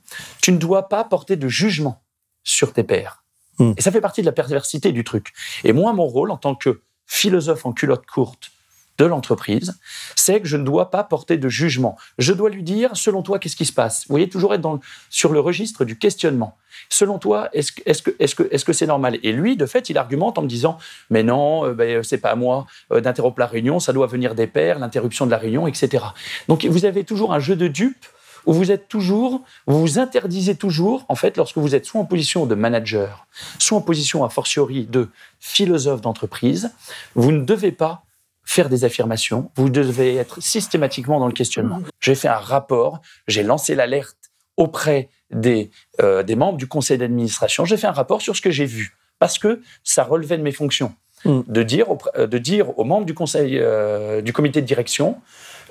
tu 0.42 0.52
ne 0.52 0.58
dois 0.58 0.90
pas 0.90 1.04
porter 1.06 1.38
de 1.38 1.48
jugement 1.48 2.02
sur 2.44 2.74
tes 2.74 2.84
pairs. 2.84 3.24
Hmm. 3.60 3.72
Et 3.78 3.82
ça 3.82 3.92
fait 3.92 4.02
partie 4.02 4.22
de 4.22 4.26
la 4.26 4.32
perversité 4.34 4.92
du 4.92 5.04
truc. 5.04 5.32
Et 5.64 5.72
moi, 5.74 5.94
mon 5.94 6.06
rôle 6.08 6.32
en 6.32 6.38
tant 6.38 6.56
que 6.56 6.82
philosophe 7.06 7.66
en 7.66 7.72
culotte 7.74 8.06
courte 8.06 8.52
de 8.98 9.06
l'entreprise, 9.06 9.80
c'est 10.16 10.42
que 10.42 10.48
je 10.48 10.58
ne 10.58 10.64
dois 10.64 10.92
pas 10.92 11.04
porter 11.04 11.38
de 11.38 11.50
jugement. 11.50 11.98
Je 12.18 12.34
dois 12.34 12.50
lui 12.50 12.64
dire, 12.64 12.92
selon 12.94 13.22
toi, 13.24 13.39
qu'est-ce 13.39 13.56
qui 13.56 13.66
se 13.66 13.74
passe? 13.74 14.02
Vous 14.02 14.14
voyez, 14.14 14.30
toujours 14.30 14.54
être 14.54 14.80
sur 15.10 15.32
le 15.32 15.39
registre 15.39 15.86
du 15.86 15.98
questionnement. 15.98 16.58
Selon 16.89 17.18
toi, 17.20 17.50
est-ce 17.54 18.64
que 18.66 18.74
c'est 18.74 18.88
normal? 18.88 19.20
Et 19.24 19.32
lui, 19.32 19.58
de 19.58 19.66
fait, 19.66 19.89
il 19.89 19.98
argumente 19.98 20.38
en 20.38 20.42
me 20.42 20.48
disant, 20.48 20.78
mais 21.10 21.24
non, 21.24 21.66
euh, 21.66 21.74
ben, 21.74 22.04
c'est 22.04 22.18
pas 22.18 22.32
à 22.32 22.36
moi 22.36 22.66
euh, 22.92 23.02
d'interrompre 23.02 23.39
la 23.39 23.48
réunion, 23.48 23.80
ça 23.80 23.94
doit 23.94 24.08
venir 24.08 24.36
des 24.36 24.48
pairs, 24.48 24.80
l'interruption 24.80 25.26
de 25.26 25.32
la 25.32 25.38
réunion, 25.38 25.68
etc. 25.68 26.04
Donc 26.48 26.66
vous 26.66 26.86
avez 26.86 27.04
toujours 27.04 27.34
un 27.34 27.39
jeu 27.39 27.56
de 27.56 27.68
dupes 27.68 28.06
où 28.46 28.54
vous 28.54 28.72
êtes 28.72 28.88
toujours, 28.88 29.42
vous 29.68 29.80
vous 29.80 30.00
interdisez 30.00 30.56
toujours, 30.56 31.06
en 31.10 31.16
fait, 31.16 31.38
lorsque 31.38 31.58
vous 31.58 31.76
êtes 31.76 31.86
soit 31.86 32.02
en 32.02 32.06
position 32.06 32.46
de 32.46 32.56
manager, 32.56 33.28
soit 33.60 33.78
en 33.78 33.82
position 33.82 34.24
a 34.24 34.30
fortiori 34.30 34.86
de 34.86 35.10
philosophe 35.39 36.02
d'entreprise, 36.02 36.72
vous 37.16 37.32
ne 37.32 37.44
devez 37.44 37.72
pas 37.72 38.04
faire 38.52 38.68
des 38.68 38.84
affirmations, 38.84 39.49
vous 39.56 39.70
devez 39.70 40.18
être 40.18 40.43
systématiquement 40.43 41.22
dans 41.22 41.28
le 41.28 41.32
questionnement. 41.32 41.82
J'ai 42.02 42.16
fait 42.16 42.28
un 42.28 42.34
rapport, 42.34 42.99
j'ai 43.26 43.43
lancé 43.43 43.76
l'alerte 43.76 44.18
auprès 44.58 45.08
des, 45.32 45.72
euh, 46.02 46.22
des 46.22 46.36
membres 46.36 46.58
du 46.58 46.68
conseil 46.68 46.97
d'administration, 46.97 47.64
j'ai 47.64 47.78
fait 47.78 47.88
un 47.88 47.93
rapport 47.93 48.22
sur 48.22 48.36
ce 48.36 48.41
que 48.41 48.52
j'ai 48.52 48.66
vu, 48.66 48.97
parce 49.20 49.39
que 49.39 49.62
ça 49.86 50.04
relevait 50.04 50.38
de 50.38 50.43
mes 50.43 50.52
fonctions. 50.52 50.93
Mm. 51.24 51.41
De, 51.47 51.64
dire, 51.64 51.86
de 52.18 52.38
dire 52.38 52.78
aux 52.78 52.84
membres 52.84 53.06
du 53.06 53.14
conseil 53.14 53.58
euh, 53.58 54.22
du 54.22 54.34
comité 54.34 54.60
de 54.60 54.66
direction 54.66 55.22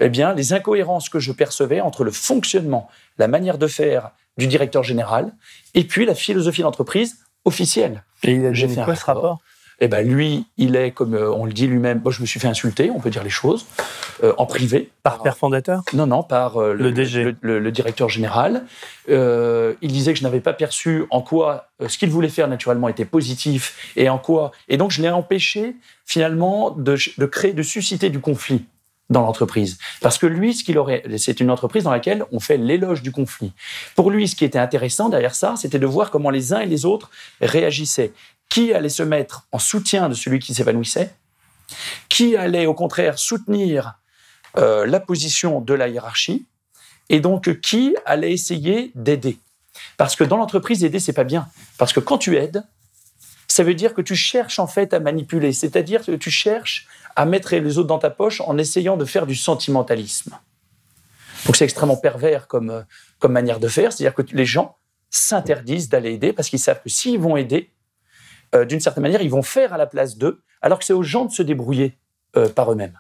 eh 0.01 0.09
bien, 0.09 0.33
les 0.33 0.55
incohérences 0.55 1.11
que 1.11 1.19
je 1.19 1.33
percevais 1.33 1.83
entre 1.83 2.05
le 2.05 2.13
fonctionnement, 2.13 2.89
la 3.19 3.29
manière 3.29 3.59
de 3.59 3.67
faire 3.67 4.13
du 4.39 4.47
directeur 4.47 4.85
général, 4.85 5.35
et 5.75 5.85
puis 5.85 6.07
la 6.07 6.15
philosophie 6.15 6.63
d'entreprise 6.63 7.19
officielle. 7.45 8.05
Et 8.23 8.33
il 8.33 8.47
a 8.47 8.53
donné 8.53 8.85
quoi 8.85 8.97
ce 8.97 9.05
rapport? 9.05 9.41
Eh 9.81 9.89
ben 9.89 10.07
lui, 10.07 10.47
il 10.59 10.77
est 10.77 10.91
comme 10.91 11.15
euh, 11.15 11.31
on 11.33 11.45
le 11.47 11.53
dit 11.53 11.67
lui-même. 11.67 12.01
Moi, 12.03 12.13
je 12.13 12.21
me 12.21 12.27
suis 12.27 12.39
fait 12.39 12.49
insulter, 12.49 12.91
on 12.95 13.01
peut 13.01 13.11
dire 13.11 13.25
les 13.25 13.31
choses, 13.31 13.67
euh, 14.23 14.33
en 14.37 14.47
privé. 14.47 14.91
Par 15.03 15.23
père 15.23 15.37
fondateur? 15.37 15.83
Non, 15.95 16.07
non, 16.07 16.23
par 16.23 16.59
euh, 16.59 16.75
Le 16.75 16.93
DG. 16.93 17.25
le, 17.25 17.37
le- 17.41 17.59
le 17.59 17.73
directeur 17.73 18.09
général. 18.09 18.65
Euh, 19.09 19.75
il 19.83 19.91
disait 19.93 20.13
que 20.13 20.19
je 20.19 20.23
n'avais 20.25 20.41
pas 20.41 20.53
perçu 20.53 21.05
en 21.11 21.23
quoi 21.23 21.69
ce 21.87 21.97
qu'il 21.99 22.11
voulait 22.11 22.29
faire 22.29 22.47
naturellement 22.49 22.89
était 22.89 23.05
positif 23.07 23.93
et 23.97 24.09
en 24.09 24.19
quoi. 24.19 24.53
Et 24.69 24.77
donc, 24.77 24.91
je 24.91 25.01
l'ai 25.03 25.09
empêché 25.11 25.77
finalement 26.05 26.71
de, 26.71 26.97
de 27.19 27.27
créer, 27.27 27.53
de 27.53 27.63
susciter 27.63 28.11
du 28.11 28.21
conflit 28.21 28.65
dans 29.09 29.23
l'entreprise. 29.23 29.79
Parce 30.01 30.19
que 30.19 30.27
lui, 30.27 30.55
ce 30.55 30.63
qu'il 30.63 30.79
aurait, 30.79 31.03
c'est 31.17 31.41
une 31.41 31.51
entreprise 31.51 31.83
dans 31.85 31.91
laquelle 31.91 32.25
on 32.31 32.39
fait 32.39 32.57
l'éloge 32.59 33.03
du 33.03 33.11
conflit. 33.11 33.53
Pour 33.97 34.11
lui, 34.11 34.29
ce 34.29 34.37
qui 34.37 34.45
était 34.45 34.59
intéressant 34.59 35.09
derrière 35.09 35.35
ça, 35.35 35.55
c'était 35.57 35.81
de 35.81 35.87
voir 35.87 36.11
comment 36.13 36.31
les 36.31 36.53
uns 36.53 36.61
et 36.61 36.67
les 36.67 36.85
autres 36.85 37.11
réagissaient. 37.41 38.13
Qui 38.51 38.75
allait 38.75 38.91
se 38.91 39.03
mettre 39.03 39.47
en 39.53 39.59
soutien 39.59 40.11
de 40.11 40.15
celui 40.15 40.39
qui 40.39 40.53
s'évanouissait? 40.53 41.15
Qui 42.11 42.37
allait 42.37 42.67
au 42.67 42.75
contraire 42.75 43.19
soutenir 43.19 43.95
euh, 44.59 44.85
la 44.85 45.01
position 45.01 45.63
de 45.63 45.73
la 45.73 45.89
hiérarchie? 45.89 46.47
Et 47.09 47.21
donc, 47.21 47.61
qui 47.61 47.97
allait 48.05 48.33
essayer 48.33 48.93
d'aider? 48.95 49.39
Parce 49.97 50.17
que 50.17 50.25
dans 50.25 50.37
l'entreprise, 50.37 50.85
aider, 50.85 51.01
c'est 51.01 51.13
pas 51.13 51.25
bien. 51.25 51.49
Parce 51.79 51.93
que 51.93 52.01
quand 52.01 52.19
tu 52.19 52.37
aides, 52.37 52.65
ça 53.51 53.65
veut 53.65 53.75
dire 53.75 53.95
que 53.95 54.01
tu 54.01 54.15
cherches 54.15 54.59
en 54.59 54.67
fait 54.67 54.95
à 54.95 55.01
manipuler, 55.01 55.53
c'est-à-dire 55.53 56.05
que 56.05 56.13
tu 56.13 56.31
cherches 56.31 56.87
à 57.17 57.25
mettre 57.27 57.55
les 57.55 57.79
autres 57.79 57.89
dans 57.89 57.99
ta 57.99 58.11
poche 58.11 58.41
en 58.43 58.57
essayant 58.59 58.97
de 58.97 59.05
faire 59.05 59.27
du 59.27 59.35
sentimentalisme. 59.35 60.39
Donc 61.47 61.57
c'est 61.57 61.65
extrêmement 61.65 61.97
pervers 61.97 62.47
comme, 62.47 62.71
euh, 62.71 62.83
comme 63.19 63.33
manière 63.33 63.59
de 63.59 63.69
faire, 63.69 63.93
c'est-à-dire 63.93 64.15
que 64.15 64.23
les 64.33 64.45
gens 64.45 64.77
s'interdisent 65.11 65.89
d'aller 65.89 66.13
aider 66.13 66.33
parce 66.33 66.49
qu'ils 66.49 66.61
savent 66.61 66.81
que 66.83 66.89
s'ils 66.89 67.19
vont 67.19 67.37
aider, 67.37 67.73
euh, 68.55 68.65
d'une 68.65 68.81
certaine 68.81 69.03
manière, 69.03 69.23
ils 69.23 69.31
vont 69.31 69.43
faire 69.43 69.73
à 69.73 69.79
la 69.79 69.87
place 69.87 70.17
d'eux, 70.17 70.43
alors 70.63 70.79
que 70.79 70.85
c'est 70.85 70.93
aux 70.93 71.03
gens 71.03 71.25
de 71.25 71.33
se 71.33 71.43
débrouiller 71.43 71.99
euh, 72.37 72.49
par 72.49 72.73
eux-mêmes. 72.73 72.99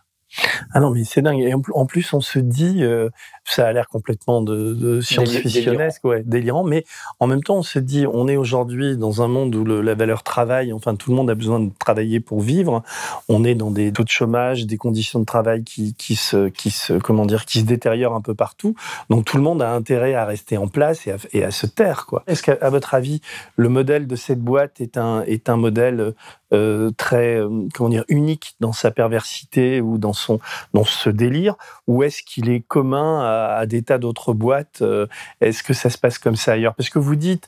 Ah 0.72 0.81
non, 0.81 0.91
mais 0.91 1.05
c'est 1.05 1.22
dingue. 1.22 1.41
Et 1.41 1.53
en 1.55 1.87
plus, 1.87 2.12
on 2.12 2.20
se 2.20 2.39
dit, 2.39 2.85
euh, 2.85 3.09
ça 3.45 3.66
a 3.66 3.72
l'air 3.72 3.89
complètement 3.89 4.43
de, 4.43 4.74
de 4.74 5.01
science-fictionnesque, 5.01 6.05
ouais, 6.05 6.22
délirant, 6.24 6.64
mais 6.64 6.85
en 7.18 7.26
même 7.26 7.43
temps, 7.43 7.57
on 7.57 7.62
se 7.62 7.78
dit, 7.78 8.07
on 8.07 8.28
est 8.28 8.37
aujourd'hui 8.37 8.97
dans 8.97 9.22
un 9.22 9.28
monde 9.28 9.55
où 9.55 9.64
le, 9.64 9.81
la 9.81 9.95
valeur 9.95 10.22
travail, 10.22 10.72
enfin, 10.72 10.95
tout 10.95 11.11
le 11.11 11.16
monde 11.16 11.31
a 11.31 11.35
besoin 11.35 11.61
de 11.61 11.70
travailler 11.78 12.20
pour 12.20 12.41
vivre. 12.41 12.83
On 13.28 13.45
est 13.45 13.55
dans 13.55 13.70
des 13.70 13.93
taux 13.93 14.05
de 14.05 14.09
chômage, 14.09 14.66
des 14.66 14.76
conditions 14.76 15.18
de 15.18 15.24
travail 15.24 15.64
qui, 15.64 15.95
qui 15.95 16.14
se, 16.16 16.49
qui 16.49 16.70
se, 16.70 16.93
comment 16.95 17.26
dire, 17.26 17.45
qui 17.45 17.61
se 17.61 17.64
détériorent 17.64 18.14
un 18.14 18.20
peu 18.20 18.35
partout. 18.35 18.74
Donc, 19.09 19.24
tout 19.24 19.37
le 19.37 19.43
monde 19.43 19.62
a 19.62 19.72
intérêt 19.72 20.14
à 20.14 20.24
rester 20.24 20.57
en 20.57 20.68
place 20.68 21.07
et 21.07 21.12
à, 21.12 21.16
et 21.33 21.45
à 21.45 21.51
se 21.51 21.66
taire, 21.66 22.07
quoi. 22.07 22.22
Est-ce 22.26 22.43
qu'à 22.43 22.70
votre 22.70 22.95
avis, 22.95 23.20
le 23.57 23.68
modèle 23.68 24.07
de 24.07 24.16
cette 24.16 24.41
boîte 24.41 24.81
est 24.81 24.97
un, 24.97 25.22
est 25.22 25.49
un 25.49 25.57
modèle 25.57 26.14
euh, 26.53 26.90
très, 26.96 27.36
euh, 27.36 27.68
comment 27.74 27.90
dire, 27.90 28.05
unique 28.09 28.57
dans 28.61 28.72
sa 28.72 28.90
perversité 28.90 29.80
ou 29.80 29.98
dans 29.98 30.12
son, 30.12 30.40
dans 30.74 30.84
ce 30.84 31.11
délire, 31.11 31.55
ou 31.86 32.03
est-ce 32.03 32.22
qu'il 32.22 32.48
est 32.48 32.61
commun 32.61 33.20
à, 33.20 33.57
à 33.57 33.66
des 33.66 33.82
tas 33.82 33.98
d'autres 33.98 34.32
boîtes 34.32 34.82
euh, 34.82 35.07
Est-ce 35.40 35.62
que 35.62 35.74
ça 35.74 35.90
se 35.90 35.98
passe 35.98 36.18
comme 36.18 36.36
ça 36.36 36.53
ailleurs? 36.53 36.74
Parce 36.74 36.90
que 36.90 36.98
vous 36.98 37.16
dites, 37.16 37.46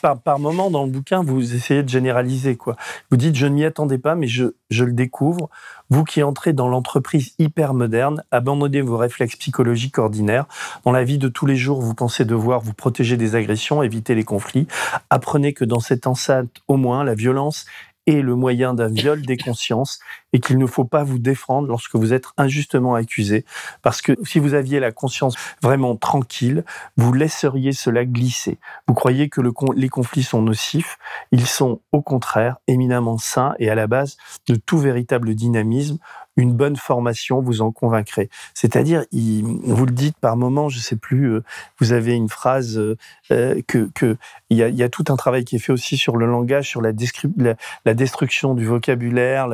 par, 0.00 0.20
par 0.20 0.38
moment 0.38 0.70
dans 0.70 0.84
le 0.84 0.90
bouquin, 0.90 1.22
vous 1.22 1.54
essayez 1.54 1.82
de 1.82 1.88
généraliser, 1.88 2.56
quoi. 2.56 2.76
Vous 3.10 3.16
dites, 3.16 3.36
je 3.36 3.46
ne 3.46 3.54
m'y 3.54 3.64
attendais 3.64 3.98
pas, 3.98 4.14
mais 4.14 4.26
je, 4.26 4.54
je 4.70 4.84
le 4.84 4.92
découvre. 4.92 5.48
Vous 5.90 6.04
qui 6.04 6.22
entrez 6.22 6.52
dans 6.54 6.68
l'entreprise 6.68 7.34
hyper 7.38 7.74
moderne, 7.74 8.24
abandonnez 8.30 8.80
vos 8.80 8.96
réflexes 8.96 9.36
psychologiques 9.36 9.98
ordinaires. 9.98 10.46
Dans 10.84 10.92
la 10.92 11.04
vie 11.04 11.18
de 11.18 11.28
tous 11.28 11.44
les 11.44 11.56
jours, 11.56 11.82
vous 11.82 11.94
pensez 11.94 12.24
devoir 12.24 12.60
vous 12.60 12.72
protéger 12.72 13.16
des 13.16 13.34
agressions, 13.34 13.82
éviter 13.82 14.14
les 14.14 14.24
conflits. 14.24 14.66
Apprenez 15.10 15.52
que 15.52 15.66
dans 15.66 15.80
cette 15.80 16.06
enceinte, 16.06 16.62
au 16.66 16.76
moins, 16.76 17.04
la 17.04 17.14
violence 17.14 17.66
est 18.06 18.20
le 18.20 18.34
moyen 18.34 18.74
d'un 18.74 18.88
viol 18.88 19.22
des 19.22 19.36
consciences 19.36 20.00
et 20.32 20.40
qu'il 20.40 20.58
ne 20.58 20.66
faut 20.66 20.84
pas 20.84 21.04
vous 21.04 21.18
défendre 21.18 21.68
lorsque 21.68 21.94
vous 21.94 22.12
êtes 22.12 22.26
injustement 22.36 22.94
accusé. 22.94 23.44
Parce 23.82 24.02
que 24.02 24.12
si 24.24 24.38
vous 24.38 24.54
aviez 24.54 24.80
la 24.80 24.92
conscience 24.92 25.36
vraiment 25.62 25.96
tranquille, 25.96 26.64
vous 26.96 27.12
laisseriez 27.12 27.72
cela 27.72 28.04
glisser. 28.04 28.58
Vous 28.88 28.94
croyez 28.94 29.28
que 29.28 29.40
le, 29.40 29.52
les 29.76 29.88
conflits 29.88 30.22
sont 30.22 30.42
nocifs. 30.42 30.98
Ils 31.30 31.46
sont 31.46 31.80
au 31.92 32.02
contraire 32.02 32.56
éminemment 32.66 33.18
sains 33.18 33.54
et 33.58 33.70
à 33.70 33.74
la 33.74 33.86
base 33.86 34.16
de 34.46 34.54
tout 34.54 34.78
véritable 34.78 35.34
dynamisme 35.34 35.98
une 36.36 36.52
bonne 36.52 36.76
formation 36.76 37.40
vous 37.40 37.60
en 37.60 37.72
convaincrez. 37.72 38.30
C'est-à-dire, 38.54 39.04
vous 39.12 39.86
le 39.86 39.92
dites 39.92 40.16
par 40.18 40.36
moment, 40.36 40.68
je 40.68 40.78
sais 40.78 40.96
plus, 40.96 41.32
euh, 41.32 41.44
vous 41.78 41.92
avez 41.92 42.14
une 42.14 42.28
phrase 42.28 42.78
euh, 42.78 43.62
que 43.66 43.90
que 43.94 44.16
il 44.50 44.58
y 44.58 44.62
a, 44.62 44.68
y 44.68 44.82
a, 44.82 44.88
tout 44.88 45.04
un 45.08 45.16
travail 45.16 45.44
qui 45.44 45.56
est 45.56 45.58
fait 45.58 45.72
aussi 45.72 45.96
sur 45.96 46.16
le 46.16 46.26
langage, 46.26 46.68
sur 46.68 46.82
la, 46.82 46.92
la, 47.38 47.54
la 47.86 47.94
destruction 47.94 48.54
du 48.54 48.66
vocabulaire, 48.66 49.48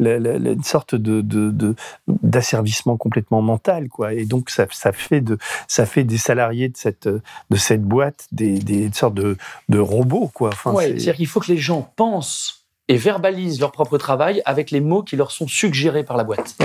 une 0.00 0.62
sorte 0.62 0.94
de 0.94 1.74
d'asservissement 2.06 2.96
complètement 2.96 3.42
mental, 3.42 3.88
quoi. 3.88 4.12
Et 4.12 4.24
donc 4.24 4.50
ça, 4.50 4.66
ça 4.70 4.92
fait 4.92 5.20
de 5.20 5.38
ça 5.68 5.86
fait 5.86 6.04
des 6.04 6.18
salariés 6.18 6.68
de 6.68 6.76
cette 6.76 7.08
de 7.08 7.56
cette 7.56 7.82
boîte 7.82 8.28
des, 8.32 8.58
des 8.58 8.90
sortes 8.92 9.14
de, 9.14 9.36
de 9.68 9.78
robots, 9.78 10.30
quoi. 10.32 10.50
Enfin, 10.50 10.72
ouais, 10.72 10.88
c'est-à-dire 10.88 11.16
qu'il 11.16 11.26
faut 11.26 11.40
que 11.40 11.50
les 11.50 11.58
gens 11.58 11.90
pensent 11.96 12.61
et 12.92 12.96
verbalisent 12.96 13.58
leur 13.58 13.72
propre 13.72 13.96
travail 13.96 14.42
avec 14.44 14.70
les 14.70 14.80
mots 14.80 15.02
qui 15.02 15.16
leur 15.16 15.30
sont 15.30 15.48
suggérés 15.48 16.04
par 16.04 16.18
la 16.18 16.24
boîte. 16.24 16.56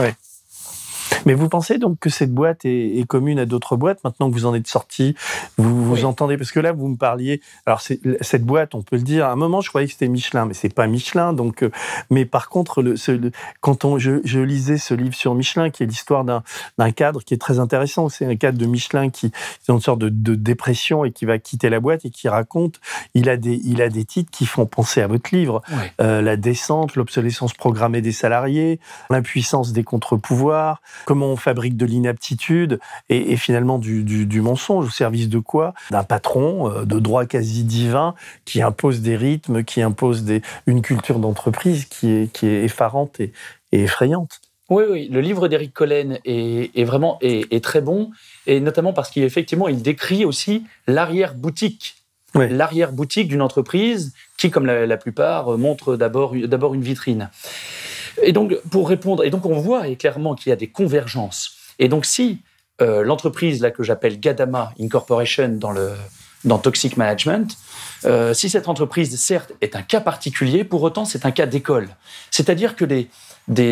Mais 1.26 1.34
vous 1.34 1.50
pensez 1.50 1.78
donc 1.78 2.00
que 2.00 2.10
cette 2.10 2.34
boîte 2.34 2.66
est, 2.66 2.98
est 2.98 3.06
commune 3.06 3.40
à 3.40 3.46
d'autres 3.46 3.76
boîtes 3.76 4.04
maintenant 4.04 4.30
que 4.30 4.34
vous 4.36 4.46
en 4.46 4.54
êtes 4.54 4.68
sorti? 4.68 5.16
Vous 5.58 5.84
vous 5.86 5.96
oui. 5.96 6.06
entendez 6.06 6.38
Parce 6.38 6.52
que 6.52 6.60
là, 6.60 6.72
vous 6.72 6.88
me 6.88 6.96
parliez. 6.96 7.42
Alors, 7.66 7.82
cette 7.82 8.44
boîte, 8.44 8.76
on 8.76 8.82
peut 8.82 8.98
le 8.98 9.02
dire. 9.02 9.26
À 9.26 9.32
un 9.32 9.36
moment, 9.36 9.62
je 9.62 9.70
croyais 9.70 9.88
que 9.88 9.94
c'était 9.94 10.08
Michelin, 10.08 10.46
mais 10.46 10.54
c'est 10.54 10.74
pas 10.74 10.88
Michelin. 10.88 11.34
Donc, 11.34 11.64
euh, 11.64 11.72
mais 12.10 12.26
par 12.26 12.50
contre, 12.50 12.82
le, 12.82 12.96
ce, 12.96 13.12
le, 13.12 13.32
quand 13.62 13.86
on, 13.86 13.98
je, 13.98 14.22
je, 14.24 14.40
lisais 14.40 14.78
ce 14.78 14.94
livre 14.94 15.16
sur 15.16 15.36
Michelin, 15.36 15.70
qui 15.70 15.84
est 15.84 15.86
l'histoire 15.86 16.24
d'un 16.24 16.92
cadre 16.92 17.22
qui 17.24 17.34
est 17.34 17.38
très 17.38 17.60
intéressant. 17.60 18.10
C'est 18.10 18.26
un 18.26 18.36
cadre 18.36 18.58
de 18.58 18.66
Michelin 18.66 19.10
qui 19.10 19.28
est 19.28 19.70
une 19.72 19.82
sorte 19.82 20.00
de, 20.00 20.10
de, 20.10 20.36
dépression 20.36 21.06
et 21.06 21.12
qui 21.12 21.26
va 21.26 21.40
quitter 21.40 21.70
la 21.70 21.80
boîte 21.80 22.06
et 22.06 22.10
qui 22.10 22.30
raconte. 22.30 22.80
Il 23.14 23.30
a 23.30 23.38
des, 23.38 23.60
il 23.64 23.82
a 23.82 23.90
des 23.90 24.06
titres 24.06 24.32
qui 24.32 24.46
font 24.46 24.66
penser 24.66 25.02
à 25.02 25.08
votre 25.08 25.36
livre. 25.36 25.62
Euh, 26.02 26.22
la 26.22 26.38
descente, 26.38 26.96
l'obsolescence 26.96 27.54
programmée 27.54 28.02
des 28.02 28.12
salariés, 28.12 28.80
l'impuissance 29.10 29.74
des 29.74 29.84
contre-pouvoirs 29.84 30.82
comment 31.06 31.28
on 31.28 31.36
fabrique 31.36 31.78
de 31.78 31.86
l'inaptitude 31.86 32.80
et, 33.10 33.32
et, 33.32 33.38
finalement 33.38 33.78
du, 33.80 34.04
du, 34.04 34.26
du, 34.26 34.42
mensonge 34.42 34.88
au 34.88 34.90
service 34.90 35.30
de 35.30 35.40
quoi? 35.40 35.74
D'un 35.92 36.04
patron 36.04 36.72
euh, 36.72 36.86
de 36.86 37.00
droit 37.00 37.26
quasi 37.26 37.64
divin 37.64 38.16
qui 38.46 38.62
impose 38.62 39.02
des 39.02 39.16
rythmes, 39.16 39.64
qui 39.64 39.82
impose 39.82 40.24
des, 40.24 40.42
une 40.66 40.82
culture 40.82 41.20
d'entreprise 41.20 41.86
qui 41.86 42.12
est, 42.12 42.32
qui 42.32 42.48
est 42.48 42.64
effarante 42.64 43.20
et, 43.20 43.32
et 43.72 43.84
effrayante. 43.84 44.42
Oui, 44.70 44.84
oui, 44.90 45.08
le 45.10 45.22
livre 45.22 45.48
d'Éric 45.48 45.74
Collen 45.74 46.20
est, 46.26 46.78
est, 46.78 46.84
vraiment 46.84 47.18
est, 47.22 47.52
est, 47.54 47.64
très 47.64 47.80
bon, 47.80 48.12
et 48.48 48.60
notamment 48.60 48.92
parce 48.92 49.10
qu'effectivement, 49.10 49.70
il 49.70 49.82
décrit 49.82 50.26
aussi 50.26 50.64
l'arrière-boutique. 50.88 51.96
Oui. 52.36 52.50
L'arrière-boutique 52.50 53.30
d'une 53.30 53.42
entreprise 53.42 54.14
qui, 54.38 54.52
comme 54.52 54.66
la, 54.66 54.86
la 54.86 54.98
plupart, 54.98 55.58
montre 55.58 55.96
d'abord 55.96 56.34
une 56.34 56.82
vitrine. 56.82 57.30
Et 58.22 58.32
donc, 58.32 58.56
pour 58.72 58.90
répondre, 58.90 59.24
et 59.24 59.30
donc 59.30 59.46
on 59.46 59.60
voit 59.60 59.84
clairement 59.96 60.36
qu'il 60.36 60.50
y 60.50 60.54
a 60.54 60.56
des 60.56 60.68
convergences. 60.68 61.56
Et 61.80 61.88
donc, 61.88 62.06
si 62.06 62.40
euh, 62.82 63.04
l'entreprise 63.04 63.62
là 63.62 63.72
que 63.72 63.84
j'appelle 63.84 64.20
Gadama 64.20 64.72
Incorporation 64.80 65.50
dans 65.50 65.72
le 65.72 65.92
dans 66.46 66.60
Toxic 66.60 66.98
Management, 66.98 67.58
euh, 68.06 68.34
si 68.34 68.48
cette 68.48 68.70
entreprise, 68.70 69.20
certes, 69.20 69.54
est 69.62 69.76
un 69.76 69.82
cas 69.82 70.00
particulier, 70.00 70.64
pour 70.64 70.84
autant, 70.84 71.04
c'est 71.04 71.26
un 71.26 71.32
cas 71.32 71.48
d'école. 71.48 71.90
C'est-à-dire 72.30 72.76
que 72.76 72.86
des, 72.86 73.10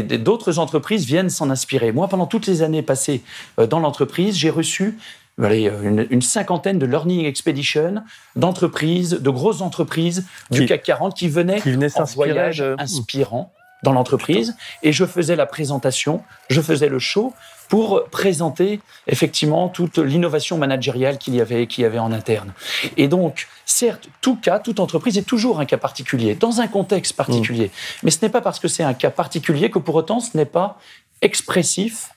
d'autres 0.04 0.58
entreprises 0.58 1.06
viennent 1.06 1.30
s'en 1.30 1.52
inspirer. 1.52 1.92
Moi, 1.92 2.08
pendant 2.08 2.26
toutes 2.26 2.48
les 2.48 2.64
années 2.64 2.82
passées 2.82 3.22
euh, 3.60 3.68
dans 3.68 3.80
l'entreprise, 3.80 4.36
j'ai 4.36 4.50
reçu 4.50 4.98
allez, 5.42 5.72
une, 5.84 6.08
une, 6.10 6.24
cinquantaine 6.24 6.80
de 6.80 6.88
learning 6.88 7.26
expeditions 7.26 8.04
d'entreprises, 8.36 9.12
de 9.12 9.30
grosses 9.30 9.62
entreprises 9.62 10.26
du 10.50 10.62
qui, 10.62 10.66
CAC 10.66 10.84
40 10.84 11.16
qui 11.16 11.30
venaient, 11.30 11.62
qui 11.62 11.72
venaient 11.72 11.96
en 12.00 12.06
voyage 12.06 12.58
de... 12.58 12.76
inspirant 12.80 13.54
dans 13.84 13.92
l'entreprise 13.92 14.56
et 14.84 14.92
je 14.92 15.06
faisais 15.06 15.36
la 15.36 15.46
présentation, 15.46 16.24
je 16.50 16.62
faisais 16.62 16.90
le 16.90 17.00
show 17.00 17.34
pour 17.70 18.06
présenter 18.06 18.80
effectivement 19.08 19.70
toute 19.70 19.98
l'innovation 19.98 20.58
managériale 20.58 21.18
qu'il 21.18 21.36
y 21.36 21.42
avait 21.42 21.68
qu'il 21.68 21.84
y 21.84 21.86
avait 21.86 22.00
en 22.00 22.12
interne. 22.12 22.54
Et 22.98 23.08
donc, 23.08 23.48
certes, 23.66 24.08
tout 24.22 24.36
cas, 24.36 24.60
toute 24.60 24.80
entreprise 24.80 25.18
est 25.18 25.24
toujours 25.24 25.60
un 25.60 25.66
cas 25.66 25.78
particulier 25.78 26.36
dans 26.36 26.62
un 26.62 26.68
contexte 26.68 27.14
particulier, 27.14 27.68
mmh. 27.68 28.00
mais 28.04 28.12
ce 28.12 28.24
n'est 28.24 28.32
pas 28.32 28.42
parce 28.42 28.60
que 28.60 28.68
c'est 28.68 28.84
un 28.84 28.94
cas 28.94 29.10
particulier 29.10 29.70
que 29.72 29.80
pour 29.80 29.96
autant 29.96 30.20
ce 30.20 30.38
n'est 30.38 30.46
pas 30.46 30.80
expressif 31.22 32.10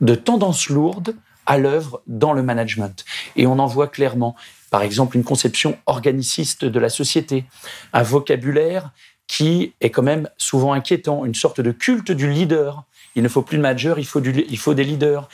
de 0.00 0.14
tendances 0.14 0.68
lourdes 0.68 1.14
à 1.46 1.58
l'œuvre 1.58 2.02
dans 2.06 2.32
le 2.32 2.42
management. 2.42 3.04
Et 3.36 3.46
on 3.46 3.58
en 3.58 3.66
voit 3.66 3.88
clairement 3.88 4.36
par 4.70 4.82
exemple 4.82 5.16
une 5.16 5.24
conception 5.24 5.76
organiciste 5.86 6.64
de 6.64 6.78
la 6.78 6.88
société, 6.88 7.44
un 7.92 8.02
vocabulaire 8.02 8.90
qui 9.30 9.74
est 9.80 9.90
quand 9.90 10.02
même 10.02 10.28
souvent 10.38 10.72
inquiétant, 10.72 11.24
une 11.24 11.36
sorte 11.36 11.60
de 11.60 11.70
culte 11.70 12.10
du 12.10 12.28
leader. 12.28 12.82
Il 13.14 13.22
ne 13.22 13.28
faut 13.28 13.42
plus 13.42 13.58
de 13.58 13.62
manager, 13.62 14.00
il 14.00 14.04
faut, 14.04 14.20
des 14.20 14.84
leaders. 14.84 15.28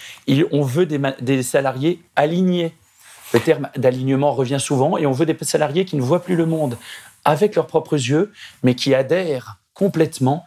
On 0.52 0.60
veut 0.60 0.84
des, 0.84 1.42
salariés 1.42 2.02
alignés. 2.14 2.74
Le 3.32 3.40
terme 3.40 3.70
d'alignement 3.74 4.32
revient 4.32 4.60
souvent 4.60 4.98
et 4.98 5.06
on 5.06 5.12
veut 5.12 5.24
des 5.24 5.34
salariés 5.40 5.86
qui 5.86 5.96
ne 5.96 6.02
voient 6.02 6.22
plus 6.22 6.36
le 6.36 6.44
monde 6.44 6.76
avec 7.24 7.54
leurs 7.54 7.66
propres 7.66 7.94
yeux, 7.94 8.32
mais 8.62 8.74
qui 8.74 8.94
adhèrent 8.94 9.60
complètement 9.72 10.44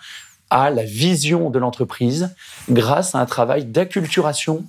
à 0.51 0.69
la 0.69 0.83
vision 0.83 1.49
de 1.49 1.57
l'entreprise 1.57 2.35
grâce 2.69 3.15
à 3.15 3.19
un 3.19 3.25
travail 3.25 3.65
d'acculturation 3.65 4.63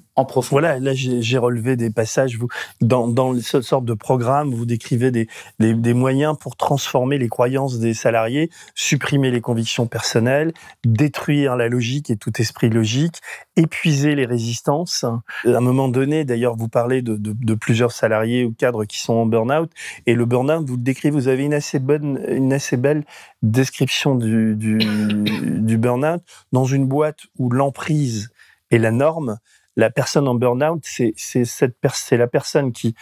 Voilà, 0.50 0.78
là 0.78 0.92
j'ai 0.94 1.38
relevé 1.38 1.76
des 1.76 1.90
passages. 1.90 2.38
Dans, 2.80 3.08
dans 3.08 3.38
cette 3.40 3.62
sorte 3.62 3.84
de 3.84 3.94
programme, 3.94 4.52
vous 4.54 4.66
décrivez 4.66 5.10
des, 5.10 5.94
moyens 5.94 6.36
pour 6.38 6.56
transformer 6.56 7.18
les 7.18 7.28
croyances 7.28 7.78
des 7.78 7.94
salariés, 7.94 8.50
supprimer 8.74 9.30
les 9.30 9.40
convictions 9.40 9.86
personnelles, 9.86 10.52
détruire 10.84 11.56
la 11.56 11.68
logique 11.68 12.10
et 12.10 12.16
tout 12.16 12.32
esprit 12.40 12.70
logique, 12.70 13.20
épuiser 13.56 14.14
les 14.14 14.26
résistances. 14.26 15.04
À 15.04 15.50
un 15.56 15.60
moment 15.60 15.88
donné, 15.88 16.24
d'ailleurs, 16.24 16.56
vous 16.56 16.68
parlez 16.68 17.02
de, 17.02 17.54
plusieurs 17.54 17.92
salariés 17.92 18.44
ou 18.44 18.52
cadres 18.52 18.84
qui 18.84 18.98
sont 18.98 19.14
en 19.14 19.26
burn-out, 19.26 19.70
et 20.06 20.14
le 20.14 20.24
burn-out, 20.24 20.66
vous 20.66 20.76
le 20.76 20.82
décrivez, 20.82 21.12
vous 21.12 21.28
avez 21.28 21.44
une 21.44 21.54
assez 21.54 21.78
bonne, 21.78 22.20
une 22.28 22.52
assez 22.52 22.76
belle 22.76 23.04
description 23.42 24.14
du, 24.14 24.54
du, 24.56 24.78
du 24.78 25.78
burn-out 25.78 26.22
dans 26.52 26.64
une 26.64 26.86
boîte 26.86 27.20
où 27.38 27.50
l'emprise 27.50 28.30
est 28.70 28.78
la 28.78 28.90
norme 28.90 29.38
la 29.80 29.90
personne 29.90 30.28
en 30.28 30.34
burn-out, 30.34 30.82
c'est 30.84 31.14
cette 31.16 31.76
c'est 31.94 32.16
la 32.16 32.26
personne 32.26 32.72
qui, 32.72 32.94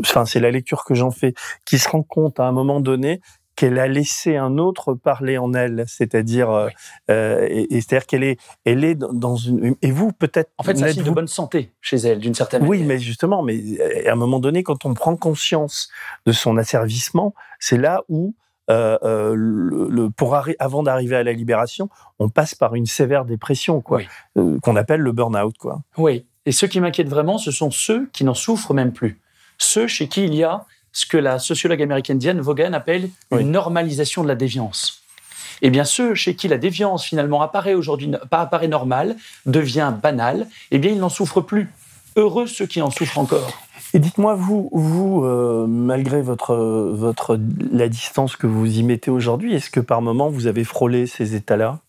enfin 0.00 0.26
c'est 0.26 0.40
la 0.40 0.50
lecture 0.50 0.84
que 0.84 0.94
j'en 0.94 1.10
fais, 1.10 1.32
qui 1.64 1.78
se 1.78 1.88
rend 1.88 2.02
compte 2.02 2.40
à 2.40 2.44
un 2.44 2.52
moment 2.52 2.80
donné 2.80 3.20
qu'elle 3.54 3.80
a 3.80 3.88
laissé 3.88 4.36
un 4.36 4.56
autre 4.56 4.94
parler 4.94 5.36
en 5.36 5.52
elle, 5.52 5.84
c'est-à-dire, 5.88 6.48
euh, 6.48 6.68
euh, 7.10 7.44
et, 7.50 7.74
et 7.74 7.80
c'est-à-dire 7.80 8.06
qu'elle 8.06 8.22
est, 8.22 8.38
elle 8.64 8.84
est 8.84 8.94
dans 8.94 9.34
une, 9.34 9.74
et 9.82 9.90
vous 9.90 10.12
peut-être. 10.12 10.52
En 10.58 10.62
fait, 10.62 10.76
c'est 10.76 10.84
un 10.84 10.92
signe 10.92 11.02
de 11.02 11.10
bonne 11.10 11.26
santé 11.26 11.72
chez 11.80 11.96
elle, 11.96 12.20
d'une 12.20 12.34
certaine 12.34 12.62
oui, 12.62 12.68
manière. 12.68 12.82
Oui, 12.82 12.86
mais 12.86 12.98
justement, 13.00 13.42
mais 13.42 14.06
à 14.06 14.12
un 14.12 14.16
moment 14.16 14.38
donné, 14.38 14.62
quand 14.62 14.84
on 14.84 14.94
prend 14.94 15.16
conscience 15.16 15.88
de 16.24 16.30
son 16.30 16.56
asservissement, 16.56 17.34
c'est 17.58 17.78
là 17.78 18.04
où 18.08 18.36
euh, 18.70 18.98
euh, 19.02 19.34
le, 19.34 19.88
le, 19.88 20.10
pour 20.10 20.38
avant 20.58 20.82
d'arriver 20.82 21.16
à 21.16 21.22
la 21.22 21.32
libération, 21.32 21.88
on 22.18 22.28
passe 22.28 22.54
par 22.54 22.74
une 22.74 22.86
sévère 22.86 23.24
dépression, 23.24 23.80
quoi, 23.80 23.98
oui. 23.98 24.08
euh, 24.36 24.58
qu'on 24.60 24.76
appelle 24.76 25.00
le 25.00 25.12
burn-out, 25.12 25.56
quoi. 25.58 25.80
Oui. 25.96 26.26
Et 26.46 26.52
ceux 26.52 26.66
qui 26.66 26.80
m'inquiètent 26.80 27.08
vraiment, 27.08 27.38
ce 27.38 27.50
sont 27.50 27.70
ceux 27.70 28.08
qui 28.12 28.24
n'en 28.24 28.34
souffrent 28.34 28.74
même 28.74 28.92
plus. 28.92 29.20
Ceux 29.58 29.86
chez 29.86 30.08
qui 30.08 30.24
il 30.24 30.34
y 30.34 30.44
a 30.44 30.64
ce 30.92 31.06
que 31.06 31.16
la 31.16 31.38
sociologue 31.38 31.82
américaine 31.82 32.18
Diane 32.18 32.40
Vaughan 32.40 32.72
appelle 32.72 33.10
oui. 33.30 33.42
une 33.42 33.50
normalisation 33.50 34.22
de 34.22 34.28
la 34.28 34.34
déviance. 34.34 35.02
Eh 35.60 35.70
bien, 35.70 35.84
ceux 35.84 36.14
chez 36.14 36.36
qui 36.36 36.48
la 36.48 36.58
déviance 36.58 37.04
finalement 37.04 37.42
apparaît 37.42 37.74
aujourd'hui, 37.74 38.10
apparaît 38.30 38.68
normale, 38.68 39.16
devient 39.46 39.92
banale, 40.00 40.46
eh 40.70 40.78
bien, 40.78 40.92
ils 40.92 40.98
n'en 40.98 41.08
souffrent 41.08 41.40
plus. 41.40 41.68
Heureux 42.16 42.46
ceux 42.46 42.66
qui 42.66 42.80
en 42.80 42.90
souffrent 42.90 43.18
encore. 43.18 43.52
Et 43.94 43.98
dites-moi, 43.98 44.34
vous, 44.34 45.22
euh, 45.24 45.66
malgré 45.66 46.20
votre, 46.20 47.38
la 47.72 47.88
distance 47.88 48.36
que 48.36 48.46
vous 48.46 48.66
y 48.66 48.82
mettez 48.82 49.10
aujourd'hui, 49.10 49.54
est-ce 49.54 49.70
que 49.70 49.80
par 49.80 50.02
moment 50.02 50.28
vous 50.28 50.46
avez 50.46 50.64
frôlé 50.64 51.06
ces 51.06 51.34
états-là? 51.34 51.80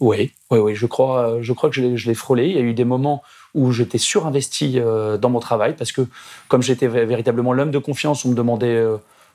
Oui, 0.00 0.32
oui, 0.50 0.58
oui, 0.60 0.74
je 0.76 0.86
crois, 0.86 1.38
je 1.40 1.52
crois 1.52 1.70
que 1.70 1.96
je 1.96 2.08
l'ai 2.08 2.14
frôlé. 2.14 2.46
Il 2.46 2.54
y 2.54 2.58
a 2.58 2.62
eu 2.62 2.74
des 2.74 2.84
moments 2.84 3.22
où 3.54 3.72
j'étais 3.72 3.98
surinvesti 3.98 4.78
euh, 4.78 5.18
dans 5.18 5.30
mon 5.30 5.40
travail 5.40 5.74
parce 5.76 5.90
que, 5.90 6.02
comme 6.46 6.62
j'étais 6.62 6.86
véritablement 6.86 7.52
l'homme 7.52 7.72
de 7.72 7.78
confiance, 7.78 8.24
on 8.24 8.30
me 8.30 8.34
demandait. 8.34 8.84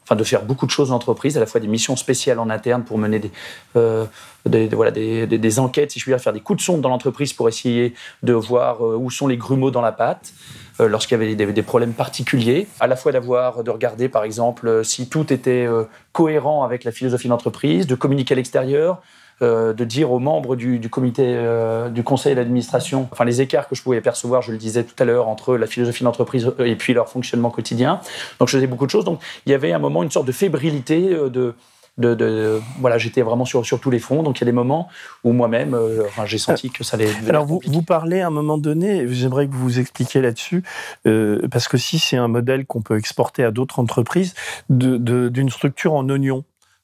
Enfin, 0.03 0.15
de 0.15 0.23
faire 0.23 0.43
beaucoup 0.43 0.65
de 0.65 0.71
choses 0.71 0.91
en 0.91 0.95
entreprise, 0.95 1.37
à 1.37 1.39
la 1.39 1.45
fois 1.45 1.61
des 1.61 1.67
missions 1.67 1.95
spéciales 1.95 2.37
en 2.39 2.49
interne 2.49 2.83
pour 2.83 2.97
mener 2.97 3.19
des, 3.19 3.31
euh, 3.77 4.05
voilà, 4.45 4.91
des, 4.91 5.25
des, 5.25 5.59
enquêtes, 5.59 5.91
si 5.91 5.99
je 5.99 6.03
puis 6.03 6.11
dire, 6.11 6.19
faire 6.19 6.33
des 6.33 6.41
coups 6.41 6.59
de 6.59 6.63
sonde 6.63 6.81
dans 6.81 6.89
l'entreprise 6.89 7.31
pour 7.31 7.47
essayer 7.47 7.93
de 8.21 8.33
voir 8.33 8.85
euh, 8.85 8.97
où 8.97 9.09
sont 9.09 9.27
les 9.27 9.37
grumeaux 9.37 9.71
dans 9.71 9.81
la 9.81 9.93
pâte, 9.93 10.33
euh, 10.81 10.89
lorsqu'il 10.89 11.17
y 11.17 11.21
avait 11.21 11.35
des, 11.35 11.61
problèmes 11.61 11.93
particuliers, 11.93 12.67
à 12.81 12.87
la 12.87 12.97
fois 12.97 13.13
d'avoir, 13.13 13.63
de 13.63 13.71
regarder 13.71 14.09
par 14.09 14.25
exemple 14.25 14.83
si 14.83 15.07
tout 15.07 15.31
était 15.31 15.67
cohérent 16.11 16.63
avec 16.63 16.83
la 16.83 16.91
philosophie 16.91 17.27
de 17.27 17.31
l'entreprise, 17.31 17.87
de 17.87 17.95
communiquer 17.95 18.33
à 18.33 18.35
l'extérieur, 18.35 19.01
euh, 19.41 19.73
de 19.73 19.83
dire 19.83 20.11
aux 20.11 20.19
membres 20.19 20.55
du, 20.55 20.79
du 20.79 20.89
comité, 20.89 21.23
euh, 21.25 21.89
du 21.89 22.03
conseil 22.03 22.35
d'administration, 22.35 23.07
enfin 23.11 23.25
les 23.25 23.41
écarts 23.41 23.67
que 23.67 23.75
je 23.75 23.83
pouvais 23.83 24.01
percevoir, 24.01 24.41
je 24.41 24.51
le 24.51 24.57
disais 24.57 24.83
tout 24.83 24.95
à 24.99 25.05
l'heure, 25.05 25.27
entre 25.27 25.57
la 25.57 25.67
philosophie 25.67 26.03
d'entreprise 26.03 26.51
et 26.59 26.75
puis 26.75 26.93
leur 26.93 27.09
fonctionnement 27.09 27.49
quotidien. 27.49 27.99
Donc 28.39 28.49
je 28.49 28.57
faisais 28.57 28.67
beaucoup 28.67 28.85
de 28.85 28.91
choses. 28.91 29.05
Donc 29.05 29.19
il 29.45 29.51
y 29.51 29.55
avait 29.55 29.71
un 29.71 29.79
moment 29.79 30.03
une 30.03 30.11
sorte 30.11 30.27
de 30.27 30.31
fébrilité 30.31 31.13
euh, 31.13 31.29
de 31.29 31.55
de, 31.97 32.15
de, 32.15 32.59
voilà, 32.79 32.97
j'étais 32.97 33.21
vraiment 33.21 33.45
sur, 33.45 33.65
sur 33.65 33.79
tous 33.79 33.91
les 33.91 33.99
fronts. 33.99 34.23
Donc 34.23 34.39
il 34.39 34.41
y 34.41 34.45
a 34.45 34.45
des 34.45 34.51
moments 34.51 34.89
où 35.23 35.31
moi-même, 35.31 35.73
euh, 35.73 36.05
enfin, 36.07 36.25
j'ai 36.25 36.37
senti 36.37 36.69
que 36.69 36.83
ça 36.83 36.95
allait. 36.97 37.09
Alors 37.27 37.45
vous, 37.45 37.61
vous 37.65 37.83
parlez 37.83 38.21
à 38.21 38.27
un 38.27 38.31
moment 38.31 38.57
donné, 38.57 39.05
j'aimerais 39.09 39.47
que 39.47 39.53
vous 39.53 39.63
vous 39.63 39.79
expliquiez 39.79 40.21
là-dessus, 40.21 40.63
euh, 41.05 41.47
parce 41.51 41.67
que 41.67 41.77
si 41.77 41.99
c'est 41.99 42.17
un 42.17 42.27
modèle 42.27 42.65
qu'on 42.65 42.81
peut 42.81 42.97
exporter 42.97 43.43
à 43.43 43.51
d'autres 43.51 43.79
entreprises, 43.79 44.33
d'une 44.69 45.49
structure 45.49 45.93
en 45.93 46.09
oignon. 46.09 46.43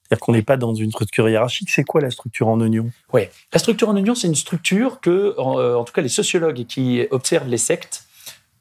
C'est-à-dire 0.09 0.25
qu'on 0.25 0.33
n'est 0.33 0.41
pas 0.41 0.57
dans 0.57 0.73
une 0.73 0.89
structure 0.89 1.29
hiérarchique. 1.29 1.69
C'est 1.69 1.83
quoi 1.83 2.01
la 2.01 2.09
structure 2.09 2.47
en 2.47 2.59
oignon? 2.61 2.89
Oui, 3.13 3.23
la 3.53 3.59
structure 3.59 3.89
en 3.89 3.95
oignon, 3.95 4.15
c'est 4.15 4.27
une 4.27 4.35
structure 4.35 4.99
que, 5.01 5.35
en, 5.37 5.59
en, 5.79 5.83
tout 5.83 5.93
cas, 5.93 6.01
les 6.01 6.09
sociologues 6.09 6.65
qui 6.65 7.05
observent 7.11 7.47
les 7.47 7.59
sectes 7.59 8.05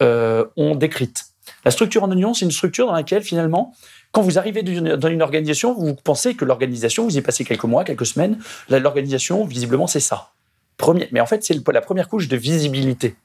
euh, 0.02 0.44
ont 0.56 0.74
décrite. 0.74 1.24
La 1.64 1.70
structure 1.70 2.04
en 2.04 2.10
oignon, 2.10 2.34
c'est 2.34 2.44
une 2.44 2.50
structure 2.50 2.86
dans 2.86 2.92
laquelle, 2.92 3.22
finalement, 3.22 3.74
quand 4.12 4.20
vous 4.20 4.38
arrivez 4.38 4.62
dans 4.62 5.08
une 5.08 5.22
organisation, 5.22 5.74
vous 5.74 5.94
pensez 5.94 6.34
que 6.34 6.44
l'organisation, 6.44 7.04
vous 7.04 7.16
y 7.16 7.20
passez 7.22 7.44
quelques 7.44 7.64
mois, 7.64 7.84
quelques 7.84 8.06
semaines, 8.06 8.38
l'organisation, 8.68 9.44
visiblement, 9.44 9.86
c'est 9.86 10.00
ça. 10.00 10.30
Premier, 10.76 11.08
mais 11.12 11.20
en 11.20 11.26
fait, 11.26 11.42
c'est 11.44 11.58
la 11.72 11.80
première 11.80 12.08
couche 12.08 12.28
de 12.28 12.36
visibilité. 12.36 13.16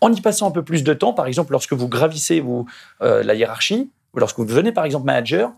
En 0.00 0.12
y 0.12 0.20
passant 0.20 0.48
un 0.48 0.50
peu 0.50 0.62
plus 0.62 0.82
de 0.82 0.94
temps, 0.94 1.12
par 1.12 1.26
exemple, 1.26 1.52
lorsque 1.52 1.74
vous 1.74 1.88
gravissez 1.88 2.40
vous, 2.40 2.66
euh, 3.02 3.22
la 3.22 3.34
hiérarchie, 3.34 3.90
ou 4.14 4.18
lorsque 4.18 4.38
vous 4.38 4.46
devenez, 4.46 4.72
par 4.72 4.84
exemple, 4.84 5.06
manager, 5.06 5.52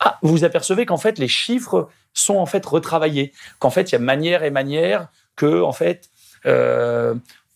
ah, 0.00 0.18
vous 0.22 0.30
vous 0.30 0.44
apercevez 0.44 0.86
qu'en 0.86 0.96
fait, 0.96 1.18
les 1.18 1.28
chiffres 1.28 1.88
sont 2.14 2.36
en 2.36 2.46
fait 2.46 2.64
retravaillés, 2.64 3.32
qu'en 3.58 3.70
fait, 3.70 3.90
il 3.90 3.92
y 3.92 3.96
a 3.96 3.98
manière 3.98 4.44
et 4.44 4.50
manière 4.50 5.08
que, 5.36 5.62
en 5.62 5.72
fait, 5.72 6.10
euh, 6.46 7.14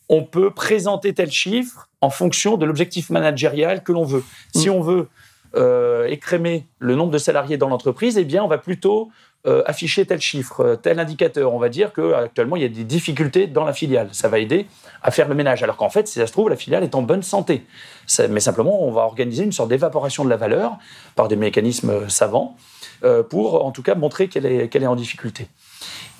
on 0.09 0.25
peut 0.25 0.51
présenter 0.51 1.15
tel 1.15 1.31
chiffre 1.31 1.89
en 2.01 2.11
fonction 2.11 2.57
de 2.57 2.67
l'objectif 2.67 3.11
managérial 3.11 3.83
que 3.83 3.93
l'on 3.93 4.05
veut. 4.05 4.21
Mmh. 4.55 4.59
Si 4.59 4.71
on 4.71 4.81
veut 4.81 5.09
euh, 5.55 6.07
écrémer 6.07 6.67
le 6.79 6.95
nombre 6.95 7.13
de 7.13 7.19
salariés 7.19 7.57
dans 7.57 7.69
l'entreprise, 7.69 8.19
eh 8.19 8.25
bien, 8.25 8.43
on 8.43 8.49
va 8.49 8.59
plutôt 8.59 9.11
euh, 9.47 9.63
afficher 9.67 10.07
tel 10.07 10.21
chiffre, 10.21 10.79
tel 10.83 11.01
indicateur. 11.01 11.53
On 11.53 11.59
va 11.59 11.69
dire 11.69 11.93
qu'actuellement, 11.93 12.57
il 12.57 12.63
y 12.63 12.65
a 12.65 12.69
des 12.69 12.85
difficultés 12.85 13.47
dans 13.47 13.65
la 13.65 13.73
filiale. 13.73 14.09
Ça 14.13 14.29
va 14.29 14.39
aider 14.39 14.67
à 15.03 15.11
faire 15.11 15.29
le 15.29 15.35
ménage. 15.35 15.63
Alors 15.63 15.77
qu'en 15.77 15.91
fait, 15.91 16.07
si 16.07 16.19
ça 16.19 16.27
se 16.27 16.33
trouve, 16.33 16.49
la 16.49 16.57
filiale 16.57 16.85
est 16.85 16.95
en 16.95 17.03
bonne 17.03 17.23
santé. 17.23 17.65
Ça, 18.07 18.29
mais 18.29 18.41
simplement, 18.41 18.85
on 18.85 18.93
va 18.93 19.03
organiser 19.03 19.45
une 19.45 19.53
sorte 19.53 19.69
d'évaporation 19.69 20.25
de 20.25 20.31
la 20.31 20.37
valeur 20.37 20.79
par 21.17 21.29
des 21.29 21.37
mécanismes 21.37 22.09
savants 22.09 22.57
euh, 23.05 23.23
pour, 23.23 23.65
en 23.65 23.73
tout 23.73 23.83
cas, 23.83 23.95
montrer 23.95 24.29
qu'elle 24.29 24.47
est, 24.47 24.69
qu'elle 24.69 24.85
est 24.85 24.89
en 24.89 24.97
difficulté. 24.97 25.49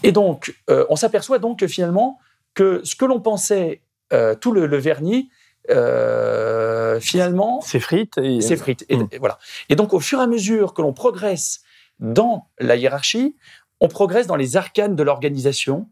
Et 0.03 0.11
donc, 0.13 0.55
euh, 0.69 0.85
on 0.91 0.97
s'aperçoit 0.97 1.39
donc 1.39 1.61
que 1.61 1.69
finalement, 1.69 2.19
que 2.55 2.81
ce 2.85 2.97
que 2.97 3.05
l'on 3.05 3.21
pensait, 3.21 3.83
euh, 4.13 4.35
tout 4.35 4.53
le, 4.53 4.67
le 4.67 4.77
vernis, 4.79 5.31
euh, 5.71 6.99
finalement, 6.99 7.61
s'effrite. 7.61 8.19
Et... 8.19 8.41
S'effrite. 8.41 8.85
Et, 8.89 8.97
et, 9.13 9.19
voilà. 9.19 9.39
Et 9.69 9.77
donc, 9.77 9.95
au 9.95 10.01
fur 10.01 10.19
et 10.19 10.23
à 10.23 10.27
mesure 10.27 10.75
que 10.75 10.83
l'on 10.83 10.93
progresse 10.93 11.63
dans 12.03 12.49
la 12.59 12.77
hiérarchie, 12.77 13.37
on 13.81 13.89
progresse 13.89 14.27
dans 14.29 14.37
les 14.37 14.57
arcanes 14.57 14.95
de 14.95 15.03
l'organisation 15.03 15.89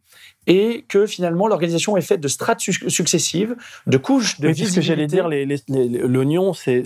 et 0.46 0.84
que 0.88 1.06
finalement 1.06 1.48
l'organisation 1.48 1.96
est 1.96 2.02
faite 2.02 2.20
de 2.20 2.28
strates 2.28 2.60
su 2.60 2.72
successives, 2.88 3.56
de 3.86 3.96
couches 3.96 4.40
de 4.40 4.46
oui, 4.46 4.52
visibilité. 4.52 4.70
Ce 4.70 4.76
que 4.76 4.86
j'allais 4.86 5.06
dire, 5.08 5.28
l'oignon, 6.06 6.52
c'est 6.52 6.84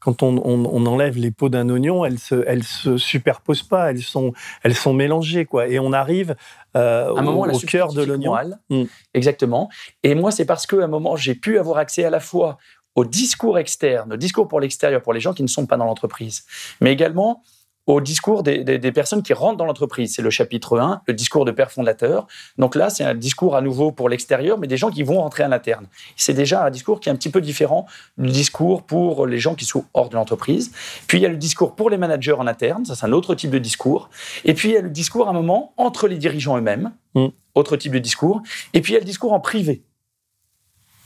quand 0.00 0.22
on, 0.22 0.36
on, 0.44 0.64
on, 0.66 0.86
enlève 0.86 1.16
les 1.16 1.30
peaux 1.30 1.48
d'un 1.48 1.68
oignon, 1.70 2.04
elles 2.04 2.18
se, 2.18 2.44
elles 2.46 2.62
se 2.62 2.98
superposent 2.98 3.62
pas, 3.62 3.90
elles 3.90 4.02
sont, 4.02 4.32
elles 4.62 4.74
sont 4.74 4.92
mélangées 4.92 5.46
quoi, 5.46 5.66
et 5.66 5.78
on 5.78 5.94
arrive 5.94 6.36
euh, 6.76 7.14
un 7.16 7.22
moment, 7.22 7.40
au, 7.40 7.50
au 7.50 7.60
cœur 7.60 7.92
de 7.94 8.02
l'oignon. 8.02 8.34
Mmh. 8.68 8.84
Exactement. 9.14 9.70
Et 10.02 10.14
moi, 10.14 10.30
c'est 10.30 10.44
parce 10.44 10.66
qu'à 10.66 10.84
un 10.84 10.88
moment, 10.88 11.16
j'ai 11.16 11.34
pu 11.34 11.58
avoir 11.58 11.78
accès 11.78 12.04
à 12.04 12.10
la 12.10 12.20
fois 12.20 12.58
au 12.96 13.06
discours 13.06 13.58
externe, 13.58 14.12
au 14.12 14.16
discours 14.16 14.46
pour 14.46 14.60
l'extérieur, 14.60 15.00
pour 15.00 15.14
les 15.14 15.20
gens 15.20 15.32
qui 15.32 15.42
ne 15.42 15.48
sont 15.48 15.66
pas 15.66 15.78
dans 15.78 15.86
l'entreprise, 15.86 16.44
mais 16.82 16.92
également 16.92 17.42
au 17.86 18.00
discours 18.00 18.42
des, 18.42 18.64
des, 18.64 18.78
des, 18.78 18.92
personnes 18.92 19.22
qui 19.22 19.34
rentrent 19.34 19.58
dans 19.58 19.66
l'entreprise. 19.66 20.14
C'est 20.14 20.22
le 20.22 20.30
chapitre 20.30 20.78
1, 20.78 21.02
le 21.06 21.14
discours 21.14 21.44
de 21.44 21.50
père 21.50 21.70
fondateur. 21.70 22.26
Donc 22.58 22.74
là, 22.74 22.90
c'est 22.90 23.04
un 23.04 23.14
discours 23.14 23.56
à 23.56 23.60
nouveau 23.60 23.92
pour 23.92 24.08
l'extérieur, 24.08 24.58
mais 24.58 24.66
des 24.66 24.76
gens 24.76 24.90
qui 24.90 25.02
vont 25.02 25.20
rentrer 25.20 25.42
à 25.42 25.48
l'interne. 25.48 25.86
C'est 26.16 26.32
déjà 26.32 26.64
un 26.64 26.70
discours 26.70 27.00
qui 27.00 27.08
est 27.08 27.12
un 27.12 27.16
petit 27.16 27.30
peu 27.30 27.40
différent 27.40 27.86
du 28.16 28.30
discours 28.30 28.82
pour 28.82 29.26
les 29.26 29.38
gens 29.38 29.54
qui 29.54 29.64
sont 29.64 29.84
hors 29.92 30.08
de 30.08 30.14
l'entreprise. 30.14 30.72
Puis 31.06 31.18
il 31.18 31.22
y 31.22 31.26
a 31.26 31.28
le 31.28 31.36
discours 31.36 31.74
pour 31.74 31.90
les 31.90 31.96
managers 31.96 32.32
en 32.32 32.46
interne, 32.46 32.84
ça 32.84 32.94
c'est 32.94 33.06
un 33.06 33.12
autre 33.12 33.34
type 33.34 33.50
de 33.50 33.58
discours. 33.58 34.08
Et 34.44 34.54
puis 34.54 34.70
il 34.70 34.74
y 34.74 34.78
a 34.78 34.82
le 34.82 34.90
discours 34.90 35.26
à 35.26 35.30
un 35.30 35.34
moment 35.34 35.74
entre 35.76 36.08
les 36.08 36.16
dirigeants 36.16 36.56
eux-mêmes, 36.56 36.92
mmh. 37.14 37.26
autre 37.54 37.76
type 37.76 37.92
de 37.92 37.98
discours. 37.98 38.42
Et 38.72 38.80
puis 38.80 38.92
il 38.92 38.94
y 38.94 38.98
a 38.98 39.00
le 39.00 39.06
discours 39.06 39.32
en 39.32 39.40
privé 39.40 39.82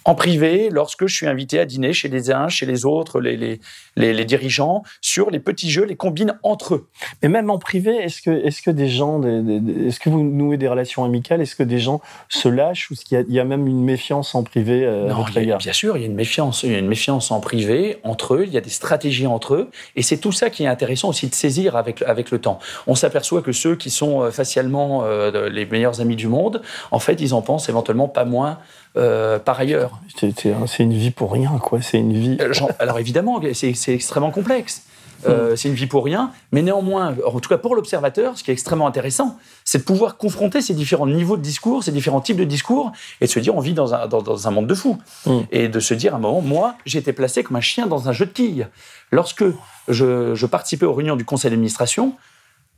en 0.05 0.15
privé, 0.15 0.69
lorsque 0.71 1.07
je 1.07 1.15
suis 1.15 1.27
invité 1.27 1.59
à 1.59 1.65
dîner 1.65 1.93
chez 1.93 2.09
les 2.09 2.31
uns, 2.31 2.49
chez 2.49 2.67
les 2.67 2.85
autres, 2.85 3.21
les, 3.21 3.37
les, 3.37 3.61
les, 3.97 4.13
les 4.13 4.25
dirigeants, 4.25 4.83
sur 5.01 5.31
les 5.31 5.41
petits 5.41 5.71
jeux, 5.71 5.85
les 5.85 5.97
combines 5.97 6.39
entre 6.43 6.75
eux. 6.75 6.89
Mais 7.23 7.29
même 7.29 7.51
en 7.51 7.59
privé, 7.59 7.97
est-ce 7.97 8.23
que, 8.23 8.31
est 8.31 8.63
que 8.63 8.71
des 8.71 8.89
gens, 8.89 9.23
est-ce 9.23 10.01
que 10.01 10.09
vous 10.09 10.23
nouez 10.23 10.57
des 10.57 10.69
relations 10.69 11.05
amicales? 11.05 11.41
Est-ce 11.41 11.57
que 11.57 11.63
des 11.63 11.79
gens 11.79 12.01
se 12.29 12.49
lâchent 12.49 12.91
Ou 12.91 12.95
est-ce 12.95 13.05
qu'il 13.05 13.25
y, 13.29 13.35
y, 13.35 13.41
a 13.41 13.45
même 13.45 13.67
une 13.67 13.85
méfiance 13.85 14.35
en 14.35 14.43
privé 14.43 14.85
euh, 14.85 15.09
non, 15.09 15.25
il 15.37 15.45
y 15.45 15.53
a, 15.53 15.59
Bien 15.59 15.73
sûr, 15.73 15.97
il 15.97 16.01
y 16.01 16.05
a 16.05 16.07
une 16.07 16.15
méfiance. 16.15 16.63
Il 16.63 16.73
y 16.73 16.75
a 16.75 16.79
une 16.79 16.89
méfiance 16.89 17.31
en 17.31 17.41
privé, 17.41 17.99
entre 18.03 18.35
eux, 18.35 18.45
il 18.47 18.53
y 18.53 18.59
a 18.59 18.61
des 18.61 18.71
stratégies 18.71 19.27
entre 19.27 19.55
eux. 19.55 19.71
Et 19.97 20.03
c'est 20.03 20.19
tout 20.19 20.33
ça 20.33 20.51
qui 20.51 20.65
est 20.65 20.69
intéressant 20.69 21.09
aussi 21.09 21.29
de 21.29 21.35
saisir 21.35 21.77
avec, 21.77 22.03
avec 22.03 22.31
le 22.31 22.41
temps. 22.41 22.59
On 22.87 22.95
s'aperçoit 22.95 23.43
que 23.43 23.53
ceux 23.53 23.77
qui 23.77 23.91
sont 23.91 24.31
facialement 24.31 25.03
euh, 25.05 25.49
les 25.49 25.67
meilleurs 25.67 26.01
amis 26.01 26.17
du 26.17 26.29
monde, 26.29 26.63
en 26.91 26.99
fait, 26.99 27.21
ils 27.21 27.35
en 27.35 27.43
pensent 27.43 27.69
éventuellement 27.69 28.09
pas 28.09 28.25
moins 28.25 28.59
euh, 28.97 29.39
par 29.39 29.61
ailleurs. 29.61 30.01
C'est 30.17 30.79
une 30.79 30.93
vie 30.93 31.11
pour 31.11 31.33
rien, 31.33 31.59
quoi. 31.61 31.81
C'est 31.83 31.99
une 31.99 32.13
vie. 32.13 32.39
Euh, 32.41 32.53
alors 32.79 32.99
évidemment, 32.99 33.41
c'est 33.53 33.95
extrêmement 33.95 34.31
complexe. 34.31 34.83
Euh, 35.27 35.53
mm. 35.53 35.57
C'est 35.57 35.69
une 35.69 35.75
vie 35.75 35.87
pour 35.87 36.05
rien, 36.05 36.31
mais 36.53 36.63
néanmoins, 36.63 37.15
en 37.27 37.41
tout 37.41 37.49
cas 37.49 37.59
pour 37.59 37.75
l'observateur, 37.75 38.39
ce 38.39 38.45
qui 38.45 38.51
est 38.51 38.55
extrêmement 38.55 38.87
intéressant, 38.87 39.37
c'est 39.65 39.79
de 39.79 39.83
pouvoir 39.83 40.17
confronter 40.17 40.61
ces 40.61 40.75
différents 40.75 41.09
niveaux 41.09 41.37
de 41.37 41.43
discours, 41.43 41.83
ces 41.83 41.91
différents 41.91 42.21
types 42.21 42.37
de 42.37 42.45
discours, 42.45 42.93
et 43.21 43.27
de 43.27 43.31
se 43.31 43.41
dire 43.41 43.57
on 43.57 43.61
vit 43.61 43.75
dans 43.75 43.95
un, 43.95 44.07
dans, 44.07 44.47
un 44.47 44.51
monde 44.51 44.67
de 44.67 44.75
fous. 44.75 44.99
Mm. 45.27 45.39
Et 45.51 45.69
de 45.69 45.81
se 45.81 45.95
dire 45.95 46.15
à 46.15 46.19
un 46.19 46.21
moment, 46.21 46.41
moi, 46.41 46.77
j'ai 46.87 46.99
été 46.99 47.13
placé 47.13 47.43
comme 47.43 47.57
un 47.57 47.61
chien 47.61 47.87
dans 47.87 48.09
un 48.09 48.13
jeu 48.13 48.27
de 48.27 48.31
quilles. 48.31 48.69
Lorsque 49.11 49.45
je, 49.89 50.35
je 50.35 50.47
participais 50.47 50.87
aux 50.87 50.95
réunions 50.95 51.17
du 51.17 51.25
conseil 51.25 51.51
d'administration, 51.51 52.15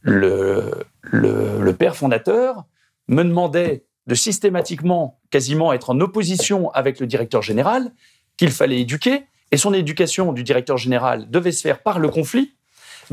le, 0.02 0.70
le, 1.02 1.60
le 1.60 1.72
père 1.74 1.94
fondateur 1.94 2.64
me 3.08 3.22
demandait 3.22 3.84
de 4.10 4.14
systématiquement, 4.16 5.20
quasiment 5.30 5.72
être 5.72 5.90
en 5.90 6.00
opposition 6.00 6.72
avec 6.72 6.98
le 6.98 7.06
directeur 7.06 7.42
général, 7.42 7.92
qu'il 8.36 8.50
fallait 8.50 8.80
éduquer, 8.80 9.22
et 9.52 9.56
son 9.56 9.72
éducation 9.72 10.32
du 10.32 10.42
directeur 10.42 10.76
général 10.78 11.30
devait 11.30 11.52
se 11.52 11.62
faire 11.62 11.80
par 11.80 12.00
le 12.00 12.08
conflit. 12.08 12.52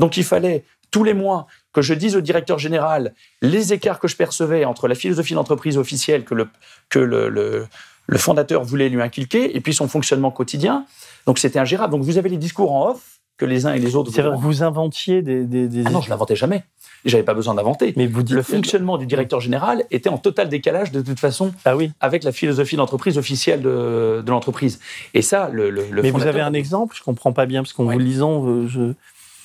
Donc 0.00 0.16
il 0.16 0.24
fallait 0.24 0.64
tous 0.90 1.04
les 1.04 1.14
mois 1.14 1.46
que 1.72 1.82
je 1.82 1.94
dise 1.94 2.16
au 2.16 2.20
directeur 2.20 2.58
général 2.58 3.14
les 3.42 3.72
écarts 3.72 4.00
que 4.00 4.08
je 4.08 4.16
percevais 4.16 4.64
entre 4.64 4.88
la 4.88 4.96
philosophie 4.96 5.34
d'entreprise 5.34 5.78
officielle 5.78 6.24
que 6.24 6.34
le, 6.34 6.48
que 6.88 6.98
le, 6.98 7.28
le, 7.28 8.18
fondateur 8.18 8.64
voulait 8.64 8.88
lui 8.88 9.00
inculquer 9.00 9.56
et 9.56 9.60
puis 9.60 9.74
son 9.74 9.86
fonctionnement 9.86 10.32
quotidien. 10.32 10.84
Donc 11.26 11.38
c'était 11.38 11.60
ingérable. 11.60 11.92
Donc 11.92 12.02
vous 12.02 12.18
avez 12.18 12.28
les 12.28 12.38
discours 12.38 12.72
en 12.72 12.90
off 12.90 13.17
que 13.38 13.44
les 13.46 13.66
uns 13.66 13.72
et 13.72 13.78
les 13.78 13.96
autres. 13.96 14.10
Vrai, 14.10 14.36
vous 14.36 14.62
inventiez 14.62 15.22
des. 15.22 15.44
des, 15.44 15.86
Ah 15.86 15.90
non, 15.90 16.00
je 16.00 16.10
l'inventais 16.10 16.36
jamais. 16.36 16.64
J'avais 17.04 17.22
pas 17.22 17.34
besoin 17.34 17.54
d'inventer. 17.54 17.94
Mais 17.96 18.06
vous 18.06 18.24
dites... 18.24 18.34
le 18.34 18.42
fonctionnement 18.42 18.98
du 18.98 19.06
directeur 19.06 19.40
général 19.40 19.84
était 19.92 20.08
en 20.08 20.18
total 20.18 20.48
décalage 20.48 20.90
de 20.90 21.00
toute 21.00 21.20
façon 21.20 21.52
ah 21.64 21.76
oui. 21.76 21.92
avec 22.00 22.24
la 22.24 22.32
philosophie 22.32 22.74
d'entreprise 22.74 23.16
officielle 23.16 23.62
de, 23.62 24.22
de 24.26 24.30
l'entreprise. 24.30 24.80
Et 25.14 25.22
ça, 25.22 25.48
le. 25.52 25.70
le, 25.70 26.02
Mais 26.02 26.10
vous 26.10 26.26
avez 26.26 26.40
un 26.40 26.52
exemple? 26.52 26.96
Je 26.98 27.02
comprends 27.02 27.32
pas 27.32 27.46
bien 27.46 27.62
parce 27.62 27.72
qu'en 27.72 27.84
vous 27.84 27.98
lisant, 27.98 28.66
je. 28.66 28.92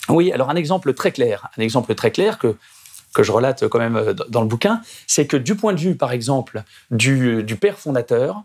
Oui, 0.10 0.34
alors 0.34 0.50
un 0.50 0.56
exemple 0.56 0.94
très 0.94 1.12
clair, 1.12 1.50
un 1.58 1.62
exemple 1.62 1.96
très 1.96 2.12
clair 2.12 2.38
que 2.38 2.56
que 3.14 3.24
je 3.24 3.32
relate 3.32 3.68
quand 3.68 3.80
même 3.80 3.96
euh, 3.96 4.14
dans 4.14 4.42
le 4.42 4.48
bouquin, 4.48 4.82
c'est 5.08 5.28
que 5.28 5.38
du 5.38 5.56
point 5.56 5.74
de 5.74 5.80
vue, 5.80 5.96
par 5.96 6.12
exemple, 6.12 6.64
du, 6.92 7.44
du 7.44 7.56
père 7.56 7.78
fondateur, 7.78 8.42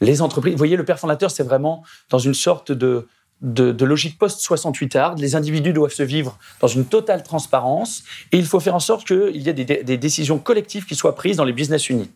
les 0.00 0.22
entreprises. 0.22 0.52
Vous 0.52 0.58
voyez, 0.58 0.76
le 0.76 0.84
père 0.84 0.98
fondateur, 0.98 1.30
c'est 1.30 1.42
vraiment 1.42 1.82
dans 2.10 2.18
une 2.18 2.34
sorte 2.34 2.72
de 2.72 3.08
de, 3.44 3.84
logique 3.84 4.18
post-68 4.18 4.96
hard. 4.96 5.18
Les 5.18 5.36
individus 5.36 5.72
doivent 5.72 5.92
se 5.92 6.02
vivre 6.02 6.38
dans 6.60 6.66
une 6.66 6.86
totale 6.86 7.22
transparence 7.22 8.02
et 8.32 8.38
il 8.38 8.46
faut 8.46 8.60
faire 8.60 8.74
en 8.74 8.80
sorte 8.80 9.06
qu'il 9.06 9.36
y 9.36 9.48
ait 9.48 9.52
des, 9.52 9.96
décisions 9.96 10.38
collectives 10.38 10.86
qui 10.86 10.94
soient 10.94 11.14
prises 11.14 11.36
dans 11.36 11.44
les 11.44 11.52
business 11.52 11.88
units. 11.90 12.10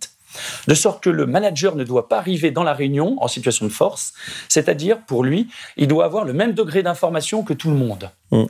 De 0.66 0.74
sorte 0.74 1.02
que 1.02 1.10
le 1.10 1.26
manager 1.26 1.74
ne 1.74 1.84
doit 1.84 2.08
pas 2.08 2.18
arriver 2.18 2.50
dans 2.50 2.62
la 2.62 2.74
réunion 2.74 3.16
en 3.22 3.28
situation 3.28 3.66
de 3.66 3.72
force, 3.72 4.12
c'est-à-dire 4.48 5.00
pour 5.06 5.24
lui, 5.24 5.48
il 5.76 5.88
doit 5.88 6.04
avoir 6.04 6.24
le 6.24 6.32
même 6.32 6.52
degré 6.52 6.82
d'information 6.82 7.42
que 7.42 7.54
tout 7.54 7.70
le 7.70 7.76
monde. 7.76 8.10
Mm. 8.30 8.44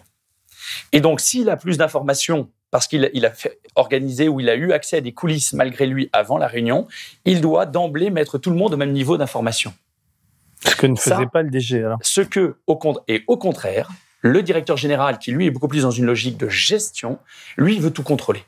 Et 0.92 1.00
donc, 1.00 1.20
s'il 1.20 1.48
a 1.50 1.56
plus 1.56 1.78
d'informations 1.78 2.48
parce 2.70 2.86
qu'il 2.86 3.24
a 3.24 3.30
fait 3.30 3.60
organisé 3.76 4.28
ou 4.28 4.40
il 4.40 4.48
a 4.50 4.54
eu 4.54 4.72
accès 4.72 4.98
à 4.98 5.00
des 5.00 5.12
coulisses 5.12 5.52
malgré 5.54 5.86
lui 5.86 6.10
avant 6.12 6.36
la 6.36 6.46
réunion, 6.46 6.86
il 7.24 7.40
doit 7.40 7.64
d'emblée 7.64 8.10
mettre 8.10 8.38
tout 8.38 8.50
le 8.50 8.56
monde 8.56 8.74
au 8.74 8.76
même 8.76 8.92
niveau 8.92 9.16
d'information. 9.16 9.72
Ce 10.64 10.76
que 10.76 10.86
ne 10.86 10.96
faisait 10.96 11.26
pas 11.32 11.42
le 11.42 11.50
DG. 11.50 11.84
Alors. 11.84 11.98
Ce 12.02 12.20
que, 12.20 12.56
au, 12.66 12.78
et 13.06 13.24
au 13.26 13.36
contraire, 13.36 13.90
le 14.20 14.42
directeur 14.42 14.76
général, 14.76 15.18
qui 15.18 15.30
lui 15.30 15.46
est 15.46 15.50
beaucoup 15.50 15.68
plus 15.68 15.82
dans 15.82 15.90
une 15.90 16.06
logique 16.06 16.36
de 16.36 16.48
gestion, 16.48 17.18
lui 17.56 17.76
il 17.76 17.80
veut 17.80 17.92
tout 17.92 18.02
contrôler. 18.02 18.44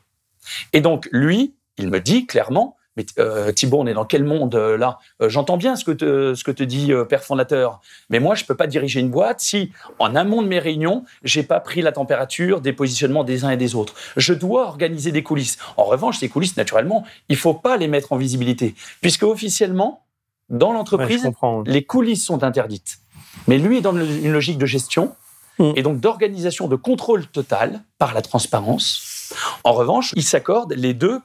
Et 0.73 0.81
donc 0.81 1.07
lui, 1.11 1.55
il 1.77 1.89
me 1.89 1.99
dit 1.99 2.25
clairement, 2.25 2.75
mais 2.97 3.05
euh, 3.19 3.53
Thibault, 3.53 3.79
on 3.79 3.87
est 3.87 3.93
dans 3.93 4.03
quel 4.05 4.25
monde 4.25 4.53
euh, 4.55 4.77
là? 4.77 4.99
Euh, 5.21 5.29
J'entends 5.29 5.55
bien 5.55 5.77
ce 5.77 5.85
que 5.85 5.91
te, 5.91 6.35
ce 6.35 6.43
que 6.43 6.51
te 6.51 6.63
dit 6.63 6.91
père 7.07 7.23
fondateur, 7.23 7.79
mais 8.09 8.19
moi 8.19 8.35
je 8.35 8.43
peux 8.43 8.55
pas 8.55 8.67
diriger 8.67 8.99
une 8.99 9.09
boîte 9.09 9.39
si 9.39 9.71
en 9.97 10.13
amont 10.15 10.41
de 10.41 10.47
mes 10.47 10.59
réunions 10.59 11.05
j'ai 11.23 11.43
pas 11.43 11.61
pris 11.61 11.81
la 11.81 11.93
température 11.93 12.59
des 12.59 12.73
positionnements 12.73 13.23
des 13.23 13.45
uns 13.45 13.51
et 13.51 13.57
des 13.57 13.75
autres. 13.75 13.93
Je 14.17 14.33
dois 14.33 14.67
organiser 14.67 15.11
des 15.11 15.23
coulisses. 15.23 15.57
En 15.77 15.85
revanche, 15.85 16.19
ces 16.19 16.27
coulisses, 16.27 16.57
naturellement, 16.57 17.05
il 17.29 17.37
faut 17.37 17.53
pas 17.53 17.77
les 17.77 17.87
mettre 17.87 18.11
en 18.11 18.17
visibilité, 18.17 18.75
puisque 18.99 19.23
officiellement, 19.23 20.03
dans 20.51 20.73
l'entreprise, 20.73 21.27
les 21.65 21.83
coulisses 21.83 22.25
sont 22.25 22.43
interdites. 22.43 22.99
Mais 23.47 23.57
lui 23.57 23.77
est 23.77 23.81
dans 23.81 23.95
une 23.95 24.31
logique 24.31 24.57
de 24.57 24.65
gestion 24.65 25.15
hmm. 25.57 25.71
et 25.75 25.81
donc 25.81 25.99
d'organisation, 25.99 26.67
de 26.67 26.75
contrôle 26.75 27.25
total 27.25 27.81
par 27.97 28.13
la 28.13 28.21
transparence. 28.21 29.33
En 29.63 29.71
revanche, 29.71 30.13
il 30.17 30.23
s'accorde 30.23 30.73
les 30.73 30.93
deux, 30.93 31.21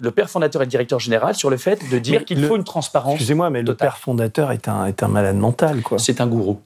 le 0.00 0.10
père 0.10 0.30
fondateur 0.30 0.62
et 0.62 0.64
le 0.64 0.70
directeur 0.70 0.98
général, 0.98 1.34
sur 1.34 1.50
le 1.50 1.58
fait 1.58 1.88
de 1.90 1.98
dire 1.98 2.24
qu'il 2.24 2.44
faut 2.46 2.56
une 2.56 2.64
transparence. 2.64 3.14
Excusez-moi, 3.14 3.50
mais 3.50 3.62
le 3.62 3.74
père 3.74 3.98
fondateur 3.98 4.52
est 4.52 4.68
un, 4.68 4.86
est 4.86 5.02
un 5.02 5.08
malade 5.08 5.36
mental, 5.36 5.82
quoi. 5.82 5.98
C'est 5.98 6.20
un 6.20 6.26
gourou. 6.26 6.60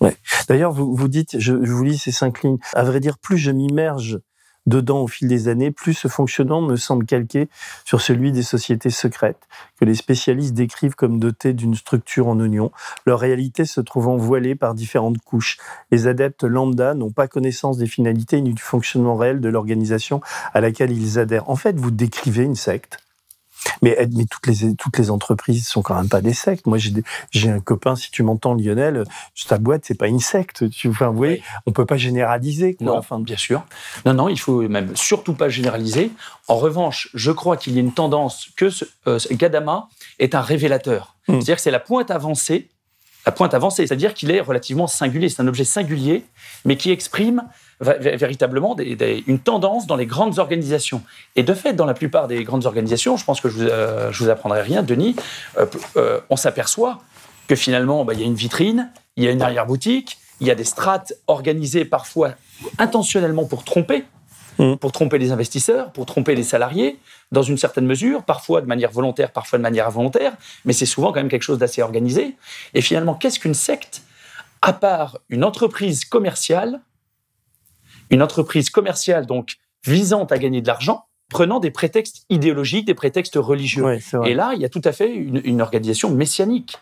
Ouais. 0.00 0.16
D'ailleurs, 0.48 0.72
vous, 0.72 0.94
vous 0.94 1.08
dites, 1.08 1.38
je, 1.38 1.64
je, 1.64 1.72
vous 1.72 1.84
lis 1.84 1.98
ces 1.98 2.12
cinq 2.12 2.42
lignes. 2.42 2.58
À 2.74 2.82
vrai 2.82 3.00
dire, 3.00 3.16
plus 3.16 3.38
je 3.38 3.50
m'immerge 3.50 4.18
dedans 4.66 5.00
au 5.00 5.06
fil 5.06 5.28
des 5.28 5.48
années, 5.48 5.70
plus 5.70 5.94
ce 5.94 6.08
fonctionnement 6.08 6.60
me 6.60 6.76
semble 6.76 7.06
calqué 7.06 7.48
sur 7.84 8.00
celui 8.00 8.32
des 8.32 8.42
sociétés 8.42 8.90
secrètes, 8.90 9.48
que 9.78 9.84
les 9.84 9.94
spécialistes 9.94 10.54
décrivent 10.54 10.94
comme 10.94 11.18
dotées 11.18 11.52
d'une 11.52 11.74
structure 11.74 12.28
en 12.28 12.38
oignon, 12.40 12.72
leur 13.06 13.20
réalité 13.20 13.64
se 13.64 13.80
trouvant 13.80 14.16
voilée 14.16 14.54
par 14.54 14.74
différentes 14.74 15.18
couches. 15.18 15.58
Les 15.90 16.06
adeptes 16.06 16.44
lambda 16.44 16.94
n'ont 16.94 17.12
pas 17.12 17.28
connaissance 17.28 17.78
des 17.78 17.86
finalités 17.86 18.40
ni 18.40 18.54
du 18.54 18.62
fonctionnement 18.62 19.16
réel 19.16 19.40
de 19.40 19.48
l'organisation 19.48 20.20
à 20.52 20.60
laquelle 20.60 20.92
ils 20.92 21.18
adhèrent. 21.18 21.48
En 21.48 21.56
fait, 21.56 21.76
vous 21.78 21.90
décrivez 21.90 22.42
une 22.42 22.56
secte 22.56 23.05
mais, 23.82 23.96
mais 24.12 24.24
toutes, 24.24 24.46
les, 24.46 24.74
toutes 24.74 24.98
les 24.98 25.10
entreprises 25.10 25.66
sont 25.66 25.82
quand 25.82 25.94
même 25.94 26.08
pas 26.08 26.20
des 26.20 26.32
sectes. 26.32 26.66
Moi, 26.66 26.78
j'ai 27.30 27.50
un 27.50 27.60
copain, 27.60 27.96
si 27.96 28.10
tu 28.10 28.22
m'entends, 28.22 28.54
Lionel, 28.54 29.04
ta 29.48 29.58
boîte, 29.58 29.84
c'est 29.84 29.98
pas 29.98 30.08
une 30.08 30.20
secte. 30.20 30.68
Tu, 30.70 30.88
enfin, 30.88 31.08
vous 31.08 31.16
voyez, 31.16 31.42
on 31.66 31.72
peut 31.72 31.86
pas 31.86 31.96
généraliser. 31.96 32.74
Quoi. 32.74 32.86
Non, 32.86 32.98
enfin, 32.98 33.18
bien 33.20 33.36
sûr. 33.36 33.64
Non, 34.04 34.14
non, 34.14 34.28
il 34.28 34.38
faut 34.38 34.66
même 34.68 34.96
surtout 34.96 35.34
pas 35.34 35.48
généraliser. 35.48 36.10
En 36.48 36.56
revanche, 36.56 37.08
je 37.14 37.30
crois 37.30 37.56
qu'il 37.56 37.74
y 37.74 37.76
a 37.78 37.80
une 37.80 37.92
tendance 37.92 38.48
que 38.56 38.70
ce, 38.70 38.84
euh, 39.06 39.18
Gadama 39.32 39.88
est 40.18 40.34
un 40.34 40.40
révélateur. 40.40 41.16
Hmm. 41.28 41.34
C'est-à-dire 41.34 41.56
que 41.56 41.62
c'est 41.62 41.70
la 41.70 41.80
pointe 41.80 42.10
avancée 42.10 42.68
la 43.26 43.32
pointe 43.32 43.54
avancée, 43.54 43.88
c'est-à-dire 43.88 44.14
qu'il 44.14 44.30
est 44.30 44.40
relativement 44.40 44.86
singulier. 44.86 45.28
C'est 45.28 45.42
un 45.42 45.48
objet 45.48 45.64
singulier, 45.64 46.24
mais 46.64 46.76
qui 46.76 46.92
exprime 46.92 47.42
véritablement 47.80 48.76
une 49.26 49.38
tendance 49.38 49.86
dans 49.86 49.96
les 49.96 50.06
grandes 50.06 50.38
organisations. 50.38 51.02
Et 51.34 51.42
de 51.42 51.54
fait, 51.54 51.74
dans 51.74 51.84
la 51.84 51.94
plupart 51.94 52.26
des 52.26 52.42
grandes 52.42 52.66
organisations, 52.66 53.16
je 53.16 53.24
pense 53.24 53.40
que 53.40 53.48
je 53.48 53.54
vous, 53.54 53.64
euh, 53.64 54.10
vous 54.12 54.30
apprendrai 54.30 54.62
rien, 54.62 54.82
Denis, 54.82 55.16
euh, 55.58 55.66
euh, 55.96 56.20
on 56.30 56.36
s'aperçoit 56.36 57.00
que 57.48 57.54
finalement, 57.54 58.04
bah, 58.04 58.14
il 58.14 58.20
y 58.20 58.22
a 58.22 58.26
une 58.26 58.34
vitrine, 58.34 58.90
il 59.16 59.24
y 59.24 59.28
a 59.28 59.30
une 59.30 59.42
arrière-boutique, 59.42 60.18
il 60.40 60.46
y 60.46 60.50
a 60.50 60.54
des 60.54 60.64
strates 60.64 61.14
organisées 61.26 61.84
parfois 61.84 62.32
intentionnellement 62.78 63.44
pour 63.44 63.62
tromper, 63.62 64.04
mmh. 64.58 64.76
pour 64.76 64.92
tromper 64.92 65.18
les 65.18 65.30
investisseurs, 65.30 65.92
pour 65.92 66.06
tromper 66.06 66.34
les 66.34 66.42
salariés, 66.42 66.98
dans 67.30 67.42
une 67.42 67.58
certaine 67.58 67.86
mesure, 67.86 68.22
parfois 68.22 68.62
de 68.62 68.66
manière 68.66 68.90
volontaire, 68.90 69.32
parfois 69.32 69.58
de 69.58 69.62
manière 69.62 69.86
involontaire, 69.86 70.32
mais 70.64 70.72
c'est 70.72 70.86
souvent 70.86 71.08
quand 71.08 71.20
même 71.20 71.28
quelque 71.28 71.42
chose 71.42 71.58
d'assez 71.58 71.82
organisé. 71.82 72.36
Et 72.72 72.80
finalement, 72.80 73.14
qu'est-ce 73.14 73.38
qu'une 73.38 73.54
secte 73.54 74.02
À 74.62 74.72
part 74.72 75.18
une 75.28 75.44
entreprise 75.44 76.04
commerciale 76.04 76.80
une 78.10 78.22
entreprise 78.22 78.70
commerciale, 78.70 79.26
donc, 79.26 79.54
visant 79.84 80.24
à 80.24 80.38
gagner 80.38 80.60
de 80.60 80.66
l'argent, 80.66 81.06
prenant 81.30 81.60
des 81.60 81.70
prétextes 81.70 82.24
idéologiques, 82.30 82.86
des 82.86 82.94
prétextes 82.94 83.36
religieux. 83.36 83.84
Et 84.24 84.34
là, 84.34 84.52
il 84.54 84.60
y 84.60 84.64
a 84.64 84.68
tout 84.68 84.82
à 84.84 84.92
fait 84.92 85.12
une, 85.12 85.60
organisation 85.60 86.10
messianique. 86.10 86.76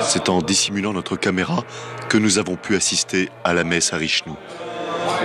C'est 0.00 0.28
en 0.28 0.42
dissimulant 0.42 0.92
notre 0.92 1.16
caméra 1.16 1.64
que 2.08 2.18
nous 2.18 2.38
avons 2.38 2.56
pu 2.56 2.76
assister 2.76 3.28
à 3.42 3.54
la 3.54 3.64
messe 3.64 3.92
à 3.92 3.96
Richnou. 3.96 4.36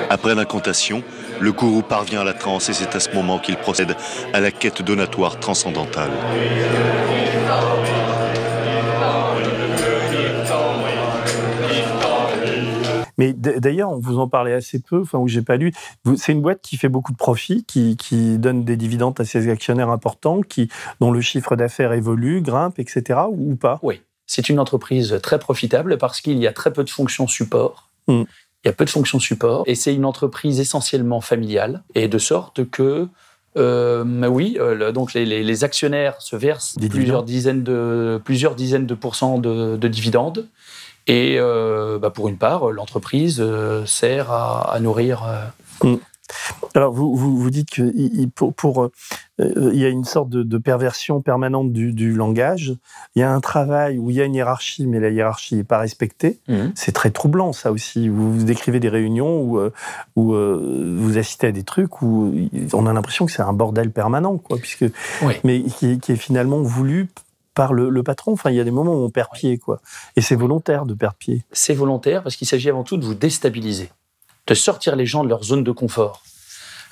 Après 0.09 0.33
l'incantation, 0.33 1.03
le 1.39 1.51
gourou 1.51 1.83
parvient 1.83 2.21
à 2.21 2.23
la 2.23 2.33
transe 2.33 2.69
et 2.69 2.73
c'est 2.73 2.95
à 2.95 2.99
ce 2.99 3.11
moment 3.11 3.37
qu'il 3.37 3.57
procède 3.57 3.95
à 4.33 4.39
la 4.39 4.51
quête 4.51 4.81
donatoire 4.81 5.39
transcendantale. 5.39 6.09
Mais 13.19 13.33
d'ailleurs, 13.33 13.91
on 13.91 13.99
vous 13.99 14.17
en 14.17 14.29
parlait 14.29 14.53
assez 14.53 14.79
peu, 14.79 15.01
enfin, 15.01 15.17
où 15.17 15.27
j'ai 15.27 15.41
pas 15.41 15.57
lu. 15.57 15.73
C'est 16.15 16.31
une 16.31 16.41
boîte 16.41 16.61
qui 16.61 16.77
fait 16.77 16.87
beaucoup 16.87 17.11
de 17.11 17.17
profits, 17.17 17.65
qui, 17.65 17.97
donne 18.39 18.63
des 18.63 18.77
dividendes 18.77 19.19
à 19.19 19.25
ses 19.25 19.49
actionnaires 19.49 19.89
importants, 19.89 20.41
qui, 20.41 20.69
dont 21.01 21.11
le 21.11 21.19
chiffre 21.19 21.57
d'affaires 21.57 21.91
évolue, 21.91 22.41
grimpe, 22.41 22.79
etc., 22.79 23.19
ou 23.29 23.57
pas? 23.57 23.77
Oui. 23.83 24.01
C'est 24.25 24.47
une 24.47 24.57
entreprise 24.57 25.19
très 25.21 25.37
profitable 25.37 25.97
parce 25.97 26.21
qu'il 26.21 26.37
y 26.37 26.47
a 26.47 26.53
très 26.53 26.71
peu 26.71 26.85
de 26.85 26.89
fonctions 26.89 27.27
support. 27.27 27.89
Hmm. 28.07 28.23
Il 28.63 28.67
y 28.67 28.69
a 28.69 28.73
peu 28.73 28.85
de 28.85 28.89
fonctions 28.89 29.19
support 29.19 29.63
et 29.67 29.75
c'est 29.75 29.93
une 29.93 30.05
entreprise 30.05 30.61
essentiellement 30.61 31.19
familiale 31.19 31.83
et 31.95 32.07
de 32.07 32.17
sorte 32.17 32.69
que 32.69 33.09
euh, 33.57 34.27
oui, 34.27 34.55
euh, 34.59 34.93
donc 34.93 35.13
les, 35.13 35.63
actionnaires 35.65 36.21
se 36.21 36.37
versent 36.37 36.77
plusieurs 36.89 37.23
dizaines 37.23 37.63
de 37.63 38.21
plusieurs 38.23 38.55
dizaines 38.55 38.85
de 38.85 38.93
pourcents 38.93 39.39
de 39.39 39.87
dividendes 39.87 40.47
et 41.09 41.37
euh, 41.39 41.97
bah, 41.97 42.11
pour 42.11 42.29
une 42.29 42.37
part, 42.37 42.69
l'entreprise 42.69 43.37
euh, 43.39 43.83
sert 43.87 44.31
à, 44.31 44.79
nourrir, 44.79 45.23
euh, 45.83 45.89
mm. 45.89 45.99
Alors, 46.75 46.93
vous, 46.93 47.15
vous, 47.15 47.35
vous 47.35 47.49
dites 47.49 47.71
qu'il 47.71 48.29
pour, 48.29 48.53
pour, 48.53 48.83
euh, 48.83 48.91
il 49.73 49.79
y 49.79 49.85
a 49.85 49.89
une 49.89 50.05
sorte 50.05 50.29
de, 50.29 50.43
de 50.43 50.57
perversion 50.59 51.19
permanente 51.21 51.73
du, 51.73 51.91
du, 51.91 52.13
langage. 52.13 52.75
Il 53.15 53.19
y 53.19 53.23
a 53.23 53.33
un 53.33 53.39
travail 53.39 53.97
où 53.97 54.11
il 54.11 54.17
y 54.17 54.21
a 54.21 54.25
une 54.25 54.35
hiérarchie, 54.35 54.85
mais 54.85 54.99
la 54.99 55.09
hiérarchie 55.09 55.55
n'est 55.55 55.63
pas 55.63 55.79
respectée. 55.79 56.39
Mmh. 56.47 56.67
C'est 56.75 56.91
très 56.91 57.09
troublant, 57.09 57.51
ça 57.51 57.71
aussi. 57.71 58.09
Vous, 58.09 58.31
vous 58.31 58.43
décrivez 58.43 58.79
des 58.79 58.89
réunions 58.89 59.41
où, 59.41 59.59
où 60.15 60.33
euh, 60.35 60.95
vous 60.99 61.17
assistez 61.17 61.47
à 61.47 61.51
des 61.51 61.63
trucs 61.63 62.03
où 62.03 62.31
on 62.73 62.85
a 62.85 62.93
l'impression 62.93 63.25
que 63.25 63.31
c'est 63.31 63.41
un 63.41 63.53
bordel 63.53 63.89
permanent, 63.89 64.37
quoi, 64.37 64.57
puisque, 64.57 64.85
oui. 65.23 65.33
mais 65.43 65.63
qui, 65.63 65.99
qui, 65.99 66.11
est 66.11 66.15
finalement 66.15 66.61
voulu 66.61 67.09
par 67.59 67.73
le, 67.73 67.89
le, 67.89 68.03
patron. 68.03 68.31
Enfin, 68.31 68.51
il 68.51 68.55
y 68.55 68.59
a 68.61 68.63
des 68.63 68.71
moments 68.71 68.93
où 68.93 69.03
on 69.03 69.09
perd 69.09 69.31
pied, 69.33 69.57
quoi. 69.57 69.81
Et 70.15 70.21
c'est 70.21 70.35
volontaire 70.35 70.85
de 70.85 70.93
perdre 70.93 71.17
pied. 71.17 71.43
C'est 71.51 71.73
volontaire 71.73 72.23
parce 72.23 72.37
qu'il 72.37 72.47
s'agit 72.47 72.69
avant 72.69 72.85
tout 72.85 72.95
de 72.95 73.03
vous 73.03 73.15
déstabiliser 73.15 73.89
de 74.47 74.53
sortir 74.53 74.95
les 74.95 75.05
gens 75.05 75.25
de 75.25 75.29
leur 75.29 75.43
zone 75.43 75.65
de 75.65 75.71
confort. 75.73 76.23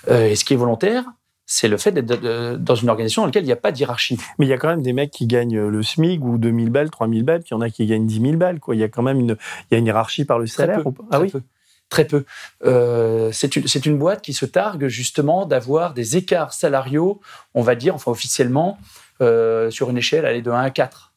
Euh, 0.09 0.28
et 0.28 0.36
ce 0.36 0.43
qui 0.43 0.55
est 0.55 0.57
volontaire, 0.57 1.05
c'est 1.45 1.70
le 1.70 1.78
fait 1.78 1.93
d'être 1.93 2.57
dans 2.57 2.76
une 2.76 2.89
organisation 2.89 3.22
dans 3.22 3.28
laquelle 3.28 3.43
il 3.43 3.47
n'y 3.47 3.53
a 3.53 3.55
pas 3.55 3.72
de 3.72 3.78
hiérarchie. 3.78 4.18
Mais 4.39 4.45
il 4.45 4.49
y 4.49 4.53
a 4.53 4.57
quand 4.57 4.68
même 4.68 4.82
des 4.82 4.91
mecs 4.91 5.11
qui 5.11 5.26
gagnent 5.26 5.68
le 5.68 5.82
SMIC 5.82 6.22
ou 6.22 6.38
2000 6.38 6.70
balles, 6.70 6.89
3000 6.89 7.24
balles, 7.24 7.39
puis 7.39 7.51
il 7.51 7.53
y 7.53 7.57
en 7.57 7.61
a 7.61 7.70
qui 7.70 7.86
gagnent 7.86 8.05
10 8.05 8.20
000 8.20 8.34
balles. 8.36 8.59
Quoi. 8.59 8.76
Il 8.76 8.80
y 8.80 8.84
a 8.84 8.89
quand 8.89 9.03
même 9.03 9.22
une, 9.22 9.38
il 9.72 9.74
y 9.74 9.76
a 9.76 9.78
une 9.78 9.86
hiérarchie 9.86 10.26
par 10.26 10.38
le 10.38 10.47
salaire. 10.47 10.82
Très 10.82 10.91
peu, 10.91 11.01
ah 11.09 11.15
très 11.15 11.22
oui? 11.22 11.32
peu. 11.32 11.41
Très 11.88 12.05
peu. 12.05 12.26
Euh, 12.65 13.32
c'est 13.32 13.55
une, 13.55 13.63
une, 13.86 13.97
boîte 13.97 14.22
qui 14.22 14.34
se 14.34 14.45
targue 14.45 14.89
justement 14.89 15.45
d'avoir 15.45 15.93
des 15.93 16.18
écarts 16.18 16.51
salariaux, 16.51 17.22
on 17.53 17.61
va 17.61 17.76
dire, 17.76 17.95
enfin 17.95 18.11
officiellement, 18.11 18.78
euh, 19.22 19.70
sur 19.72 19.89
une 19.89 19.97
échelle 19.97 20.26
aller 20.26 20.41
de 20.41 20.51
1 20.51 20.61
à 20.61 20.70
4. 20.70 21.13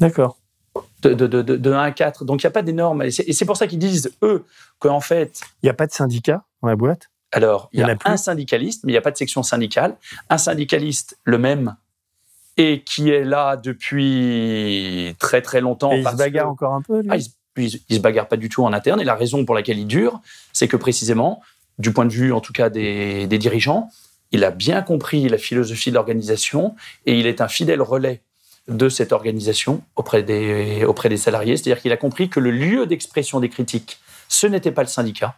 D'accord 0.00 0.38
de, 1.02 1.14
de, 1.14 1.26
de, 1.26 1.42
de 1.42 1.72
1 1.72 1.82
à 1.82 1.90
4. 1.90 2.24
Donc 2.24 2.42
il 2.42 2.46
n'y 2.46 2.48
a 2.48 2.52
pas 2.52 2.62
d'énormes. 2.62 3.02
Et 3.02 3.10
c'est 3.10 3.44
pour 3.44 3.56
ça 3.56 3.66
qu'ils 3.66 3.78
disent, 3.78 4.12
eux, 4.22 4.44
qu'en 4.78 5.00
fait. 5.00 5.40
Il 5.62 5.66
n'y 5.66 5.70
a 5.70 5.74
pas 5.74 5.86
de 5.86 5.92
syndicat 5.92 6.44
dans 6.62 6.68
la 6.68 6.76
boîte? 6.76 7.10
Alors, 7.32 7.70
il 7.72 7.78
y, 7.78 7.82
y 7.82 7.84
a, 7.84 7.96
a 8.04 8.10
un 8.10 8.16
syndicaliste, 8.16 8.84
mais 8.84 8.92
il 8.92 8.94
n'y 8.94 8.98
a 8.98 9.02
pas 9.02 9.10
de 9.10 9.16
section 9.16 9.42
syndicale. 9.42 9.96
Un 10.28 10.38
syndicaliste, 10.38 11.18
le 11.24 11.38
même, 11.38 11.76
et 12.56 12.82
qui 12.82 13.10
est 13.10 13.24
là 13.24 13.56
depuis 13.56 15.16
très 15.18 15.40
très 15.40 15.60
longtemps. 15.60 15.92
Et 15.92 16.00
il 16.00 16.08
se 16.08 16.16
bagarre 16.16 16.46
que... 16.46 16.50
encore 16.50 16.74
un 16.74 16.82
peu 16.82 17.00
lui? 17.00 17.08
Ah, 17.10 17.16
il, 17.16 17.80
il, 17.88 17.96
se 17.96 18.00
bagarre 18.00 18.28
pas 18.28 18.36
du 18.36 18.48
tout 18.48 18.64
en 18.64 18.72
interne. 18.72 19.00
Et 19.00 19.04
la 19.04 19.14
raison 19.14 19.44
pour 19.44 19.54
laquelle 19.54 19.78
il 19.78 19.86
dure, 19.86 20.20
c'est 20.52 20.68
que 20.68 20.76
précisément, 20.76 21.42
du 21.78 21.92
point 21.92 22.04
de 22.04 22.12
vue 22.12 22.32
en 22.32 22.40
tout 22.40 22.52
cas 22.52 22.68
des, 22.68 23.26
des 23.26 23.38
dirigeants, 23.38 23.90
il 24.32 24.44
a 24.44 24.50
bien 24.50 24.82
compris 24.82 25.28
la 25.28 25.38
philosophie 25.38 25.90
de 25.90 25.94
l'organisation 25.94 26.74
et 27.06 27.18
il 27.18 27.26
est 27.26 27.40
un 27.40 27.48
fidèle 27.48 27.82
relais 27.82 28.22
de 28.68 28.88
cette 28.88 29.12
organisation 29.12 29.82
auprès 29.96 30.22
des, 30.22 30.84
auprès 30.84 31.08
des 31.08 31.16
salariés. 31.16 31.56
C'est-à-dire 31.56 31.80
qu'il 31.80 31.92
a 31.92 31.96
compris 31.96 32.28
que 32.28 32.40
le 32.40 32.50
lieu 32.50 32.86
d'expression 32.86 33.40
des 33.40 33.48
critiques, 33.48 33.98
ce 34.28 34.46
n'était 34.46 34.72
pas 34.72 34.82
le 34.82 34.88
syndicat, 34.88 35.36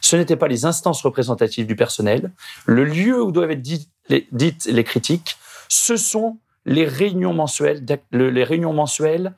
ce 0.00 0.16
n'était 0.16 0.36
pas 0.36 0.48
les 0.48 0.64
instances 0.64 1.02
représentatives 1.02 1.66
du 1.66 1.76
personnel. 1.76 2.32
Le 2.66 2.84
lieu 2.84 3.22
où 3.22 3.32
doivent 3.32 3.52
être 3.52 3.62
dites 3.62 3.88
les, 4.08 4.28
dites 4.32 4.66
les 4.66 4.84
critiques, 4.84 5.36
ce 5.68 5.96
sont 5.96 6.38
les 6.66 6.86
réunions 6.86 7.32
mensuelles, 7.32 7.84
les 8.12 8.44
réunions 8.44 8.72
mensuelles 8.72 9.34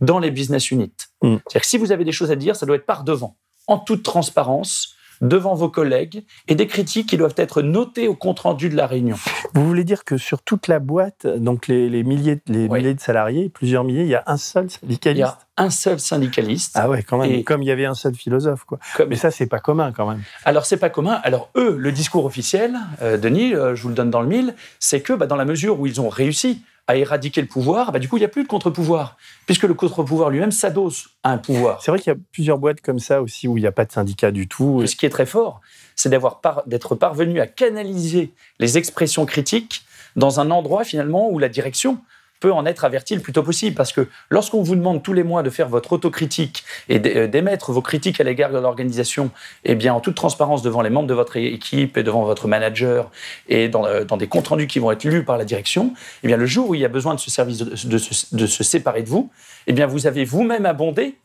dans 0.00 0.18
les 0.18 0.30
business 0.30 0.70
units. 0.70 0.92
Mm. 1.22 1.36
C'est-à-dire 1.36 1.60
que 1.60 1.66
si 1.66 1.78
vous 1.78 1.92
avez 1.92 2.04
des 2.04 2.12
choses 2.12 2.30
à 2.30 2.36
dire, 2.36 2.56
ça 2.56 2.66
doit 2.66 2.76
être 2.76 2.86
par 2.86 3.04
devant, 3.04 3.36
en 3.66 3.78
toute 3.78 4.02
transparence, 4.02 4.95
devant 5.20 5.54
vos 5.54 5.68
collègues 5.68 6.24
et 6.48 6.54
des 6.54 6.66
critiques 6.66 7.08
qui 7.08 7.16
doivent 7.16 7.34
être 7.36 7.62
notées 7.62 8.08
au 8.08 8.14
compte-rendu 8.14 8.68
de 8.68 8.76
la 8.76 8.86
réunion. 8.86 9.16
Vous 9.54 9.66
voulez 9.66 9.84
dire 9.84 10.04
que 10.04 10.16
sur 10.16 10.42
toute 10.42 10.68
la 10.68 10.78
boîte, 10.78 11.26
donc 11.26 11.66
les, 11.68 11.88
les 11.88 12.02
milliers, 12.02 12.40
les 12.46 12.66
oui. 12.66 12.78
milliers 12.78 12.94
de 12.94 13.00
salariés, 13.00 13.48
plusieurs 13.48 13.84
milliers, 13.84 14.02
il 14.02 14.08
y 14.08 14.14
a 14.14 14.24
un 14.26 14.36
seul 14.36 14.70
syndicaliste 14.70 15.16
Il 15.16 15.20
y 15.20 15.22
a 15.22 15.38
un 15.56 15.70
seul 15.70 15.98
syndicaliste. 15.98 16.72
Ah 16.74 16.88
ouais, 16.88 17.02
quand 17.02 17.18
même, 17.18 17.32
et 17.32 17.44
comme 17.44 17.62
il 17.62 17.66
y 17.66 17.70
avait 17.70 17.86
un 17.86 17.94
seul 17.94 18.14
philosophe. 18.14 18.64
Quoi. 18.64 18.78
Comme... 18.96 19.08
Mais 19.08 19.16
ça, 19.16 19.30
c'est 19.30 19.46
pas 19.46 19.58
commun 19.58 19.92
quand 19.92 20.08
même. 20.08 20.22
Alors, 20.44 20.66
c'est 20.66 20.76
pas 20.76 20.90
commun. 20.90 21.20
Alors, 21.22 21.50
eux, 21.56 21.76
le 21.78 21.92
discours 21.92 22.24
officiel, 22.24 22.76
euh, 23.02 23.16
Denis, 23.16 23.54
euh, 23.54 23.74
je 23.74 23.82
vous 23.82 23.88
le 23.88 23.94
donne 23.94 24.10
dans 24.10 24.20
le 24.20 24.28
mille, 24.28 24.54
c'est 24.78 25.00
que 25.00 25.12
bah, 25.12 25.26
dans 25.26 25.36
la 25.36 25.44
mesure 25.44 25.80
où 25.80 25.86
ils 25.86 26.00
ont 26.00 26.08
réussi 26.08 26.62
à 26.88 26.96
éradiquer 26.96 27.40
le 27.40 27.48
pouvoir, 27.48 27.90
bah, 27.90 27.98
du 27.98 28.08
coup, 28.08 28.16
il 28.16 28.20
n'y 28.20 28.26
a 28.26 28.28
plus 28.28 28.44
de 28.44 28.48
contre-pouvoir, 28.48 29.16
puisque 29.46 29.64
le 29.64 29.74
contre-pouvoir 29.74 30.30
lui-même 30.30 30.52
s'adosse 30.52 31.08
à 31.22 31.32
un 31.32 31.38
pouvoir. 31.38 31.82
C'est 31.82 31.90
vrai 31.90 31.98
qu'il 31.98 32.12
y 32.12 32.16
a 32.16 32.18
plusieurs 32.32 32.58
boîtes 32.58 32.80
comme 32.80 33.00
ça 33.00 33.22
aussi 33.22 33.48
où 33.48 33.56
il 33.56 33.60
n'y 33.60 33.66
a 33.66 33.72
pas 33.72 33.84
de 33.84 33.92
syndicat 33.92 34.30
du 34.30 34.46
tout. 34.46 34.82
Et 34.82 34.86
ce 34.86 34.94
qui 34.94 35.04
est 35.04 35.10
très 35.10 35.26
fort, 35.26 35.60
c'est 35.96 36.08
d'avoir 36.08 36.40
par... 36.40 36.62
d'être 36.66 36.94
parvenu 36.94 37.40
à 37.40 37.46
canaliser 37.46 38.32
les 38.60 38.78
expressions 38.78 39.26
critiques 39.26 39.82
dans 40.14 40.40
un 40.40 40.50
endroit 40.50 40.84
finalement 40.84 41.28
où 41.28 41.38
la 41.38 41.48
direction 41.48 41.98
peut 42.40 42.52
en 42.52 42.66
être 42.66 42.84
averti 42.84 43.14
le 43.14 43.20
plus 43.20 43.32
tôt 43.32 43.42
possible. 43.42 43.76
Parce 43.76 43.92
que 43.92 44.08
lorsqu'on 44.30 44.62
vous 44.62 44.76
demande 44.76 45.02
tous 45.02 45.12
les 45.12 45.22
mois 45.22 45.42
de 45.42 45.50
faire 45.50 45.68
votre 45.68 45.92
autocritique 45.92 46.64
et 46.88 46.98
d'émettre 46.98 47.72
vos 47.72 47.82
critiques 47.82 48.20
à 48.20 48.24
l'égard 48.24 48.50
de 48.50 48.58
l'organisation, 48.58 49.30
eh 49.64 49.74
bien, 49.74 49.94
en 49.94 50.00
toute 50.00 50.14
transparence 50.14 50.62
devant 50.62 50.82
les 50.82 50.90
membres 50.90 51.08
de 51.08 51.14
votre 51.14 51.36
équipe 51.36 51.96
et 51.96 52.02
devant 52.02 52.24
votre 52.24 52.48
manager 52.48 53.10
et 53.48 53.68
dans, 53.68 54.16
des 54.16 54.26
comptes 54.26 54.48
rendus 54.48 54.66
qui 54.66 54.78
vont 54.78 54.90
être 54.90 55.04
lus 55.04 55.24
par 55.24 55.38
la 55.38 55.44
direction, 55.44 55.94
eh 56.22 56.26
bien, 56.26 56.36
le 56.36 56.46
jour 56.46 56.70
où 56.70 56.74
il 56.74 56.80
y 56.80 56.84
a 56.84 56.88
besoin 56.88 57.14
de 57.14 57.20
ce 57.20 57.30
service, 57.30 57.58
de 57.58 58.46
se 58.46 58.64
séparer 58.64 59.02
de 59.02 59.08
vous, 59.08 59.30
eh 59.66 59.72
bien, 59.72 59.86
vous 59.86 60.06
avez 60.06 60.24
vous-même 60.24 60.66
abondé, 60.66 61.16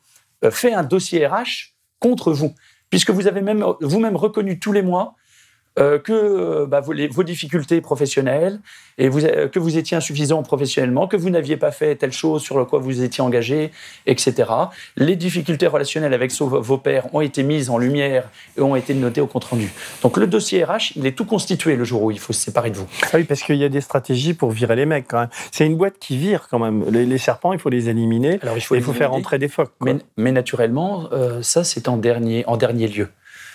euh, 0.43 0.51
fait 0.51 0.73
un 0.73 0.83
dossier 0.83 1.25
RH 1.27 1.73
contre 1.99 2.31
vous. 2.31 2.53
Puisque 2.89 3.11
vous 3.11 3.27
avez 3.27 3.41
même 3.41 3.65
vous-même 3.79 4.17
reconnu 4.17 4.59
tous 4.59 4.73
les 4.73 4.81
mois 4.81 5.15
euh, 5.79 5.99
que 5.99 6.65
bah, 6.65 6.81
vos, 6.81 6.91
les, 6.91 7.07
vos, 7.07 7.23
difficultés 7.23 7.79
professionnelles 7.79 8.59
et 8.97 9.07
vous, 9.07 9.23
euh, 9.23 9.47
que 9.47 9.57
vous 9.57 9.77
étiez 9.77 9.95
insuffisant 9.95 10.43
professionnellement, 10.43 11.07
que 11.07 11.15
vous 11.15 11.29
n'aviez 11.29 11.55
pas 11.55 11.71
fait 11.71 11.95
telle 11.95 12.11
chose 12.11 12.41
sur 12.41 12.57
le 12.57 12.65
quoi 12.65 12.79
vous 12.79 13.01
étiez 13.01 13.23
engagé, 13.23 13.71
etc. 14.05 14.49
Les 14.97 15.15
difficultés 15.15 15.67
relationnelles 15.67 16.13
avec 16.13 16.33
vos 16.33 16.77
pairs 16.77 17.13
ont 17.15 17.21
été 17.21 17.43
mises 17.43 17.69
en 17.69 17.77
lumière 17.77 18.29
et 18.57 18.61
ont 18.61 18.75
été 18.75 18.93
notées 18.93 19.21
au 19.21 19.27
compte 19.27 19.45
rendu. 19.45 19.71
Donc 20.03 20.17
le 20.17 20.27
dossier 20.27 20.61
RH, 20.63 20.97
il 20.97 21.05
est 21.05 21.13
tout 21.13 21.23
constitué 21.23 21.77
le 21.77 21.85
jour 21.85 22.03
où 22.03 22.11
il 22.11 22.19
faut 22.19 22.33
se 22.33 22.41
séparer 22.41 22.69
de 22.71 22.75
vous. 22.75 22.87
Ah 23.03 23.07
oui, 23.13 23.23
parce 23.23 23.41
qu'il 23.41 23.55
y 23.55 23.63
a 23.63 23.69
des 23.69 23.81
stratégies 23.81 24.33
pour 24.33 24.51
virer 24.51 24.75
les 24.75 24.85
mecs 24.85 25.07
quand 25.07 25.21
même. 25.21 25.29
C'est 25.51 25.65
une 25.65 25.77
boîte 25.77 25.99
qui 25.99 26.17
vire 26.17 26.47
quand 26.49 26.59
même. 26.59 26.83
Les, 26.89 27.05
les, 27.05 27.17
serpents, 27.17 27.53
il 27.53 27.59
faut 27.59 27.69
les 27.69 27.87
éliminer. 27.87 28.39
Alors 28.41 28.57
il 28.57 28.61
faut, 28.61 28.75
il 28.75 28.81
faut 28.81 28.91
faire 28.91 29.13
entrer 29.13 29.39
des 29.39 29.47
phoques. 29.47 29.71
Mais, 29.79 29.95
mais, 30.17 30.33
naturellement, 30.33 31.07
euh, 31.13 31.41
ça 31.41 31.63
c'est 31.63 31.87
en 31.87 31.95
dernier, 31.95 32.45
en 32.45 32.57
dernier 32.57 32.89
lieu 32.89 33.07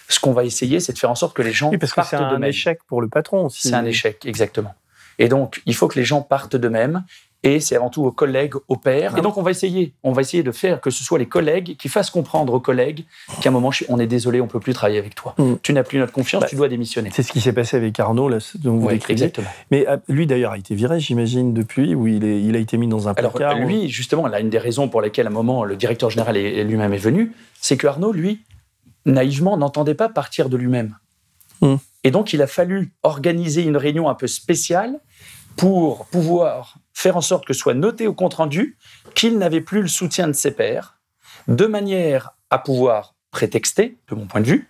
ce 0.08 0.20
qu'on 0.20 0.32
va 0.32 0.44
essayer, 0.44 0.80
c'est 0.80 0.92
de 0.92 0.98
faire 0.98 1.10
en 1.10 1.14
sorte 1.14 1.36
que 1.36 1.42
les 1.42 1.52
gens 1.52 1.70
oui, 1.70 1.78
parce 1.78 1.92
que 1.92 2.02
c'est 2.02 2.16
un 2.16 2.42
échec 2.42 2.78
pour 2.86 3.00
le 3.00 3.08
patron 3.08 3.46
aussi. 3.46 3.68
C'est 3.68 3.74
un 3.74 3.84
échec, 3.84 4.24
exactement. 4.26 4.74
Et 5.18 5.28
donc, 5.28 5.62
il 5.66 5.74
faut 5.74 5.88
que 5.88 5.98
les 5.98 6.04
gens 6.04 6.22
partent 6.22 6.56
d'eux-mêmes. 6.56 7.04
Et 7.42 7.60
c'est 7.60 7.76
avant 7.76 7.90
tout 7.90 8.02
aux 8.02 8.10
collègues, 8.10 8.54
aux 8.66 8.76
pairs. 8.76 9.16
Et 9.16 9.20
donc, 9.20 9.36
on 9.36 9.42
va 9.42 9.52
essayer, 9.52 9.92
on 10.02 10.10
va 10.10 10.22
essayer 10.22 10.42
de 10.42 10.50
faire 10.50 10.80
que 10.80 10.90
ce 10.90 11.04
soit 11.04 11.18
les 11.18 11.26
collègues 11.26 11.76
qui 11.76 11.88
fassent 11.88 12.10
comprendre 12.10 12.52
aux 12.52 12.60
collègues 12.60 13.04
qu'à 13.40 13.50
un 13.50 13.52
moment, 13.52 13.70
on 13.88 14.00
est 14.00 14.08
désolé, 14.08 14.40
on 14.40 14.48
peut 14.48 14.58
plus 14.58 14.72
travailler 14.72 14.98
avec 14.98 15.14
toi. 15.14 15.34
Mm. 15.38 15.54
Tu 15.62 15.72
n'as 15.72 15.84
plus 15.84 16.00
notre 16.00 16.12
confiance, 16.12 16.42
bah, 16.42 16.48
tu 16.48 16.56
dois 16.56 16.68
démissionner. 16.68 17.10
C'est 17.12 17.22
ce 17.22 17.30
qui 17.30 17.40
s'est 17.40 17.52
passé 17.52 17.76
avec 17.76 18.00
Arnaud, 18.00 18.28
là, 18.28 18.38
dont 18.56 18.78
vous 18.78 18.88
décrivez. 18.88 19.12
Exactement. 19.12 19.46
Mais 19.70 19.86
lui, 20.08 20.26
d'ailleurs, 20.26 20.52
a 20.52 20.58
été 20.58 20.74
viré, 20.74 20.98
j'imagine, 20.98 21.54
depuis, 21.54 21.94
où 21.94 22.08
il, 22.08 22.24
est, 22.24 22.42
il 22.42 22.56
a 22.56 22.58
été 22.58 22.78
mis 22.78 22.88
dans 22.88 23.06
un 23.06 23.14
placard. 23.14 23.52
Alors, 23.52 23.68
lui, 23.68 23.90
justement, 23.90 24.26
là, 24.26 24.40
une 24.40 24.50
des 24.50 24.58
raisons 24.58 24.88
pour 24.88 25.00
lesquelles, 25.00 25.26
à 25.26 25.30
un 25.30 25.32
moment, 25.32 25.62
le 25.62 25.76
directeur 25.76 26.10
général 26.10 26.36
lui-même 26.36 26.94
est 26.94 26.98
venu, 26.98 27.32
c'est 27.60 27.76
que 27.76 27.86
Arnaud, 27.86 28.12
lui, 28.12 28.40
naïvement, 29.06 29.56
n'entendait 29.56 29.94
pas 29.94 30.08
partir 30.08 30.48
de 30.48 30.56
lui-même. 30.56 30.96
Mmh. 31.62 31.76
Et 32.04 32.10
donc, 32.10 32.32
il 32.32 32.42
a 32.42 32.46
fallu 32.46 32.92
organiser 33.02 33.62
une 33.62 33.76
réunion 33.76 34.08
un 34.08 34.14
peu 34.14 34.26
spéciale 34.26 35.00
pour 35.56 36.06
pouvoir 36.06 36.76
faire 36.92 37.16
en 37.16 37.22
sorte 37.22 37.46
que 37.46 37.54
soit 37.54 37.74
noté 37.74 38.06
au 38.06 38.12
compte-rendu 38.12 38.76
qu'il 39.14 39.38
n'avait 39.38 39.62
plus 39.62 39.82
le 39.82 39.88
soutien 39.88 40.26
de 40.28 40.32
ses 40.32 40.50
pairs, 40.50 40.98
de 41.48 41.66
manière 41.66 42.30
à 42.50 42.58
pouvoir 42.58 43.14
prétexter, 43.30 43.96
de 44.08 44.14
mon 44.14 44.26
point 44.26 44.40
de 44.40 44.46
vue, 44.46 44.68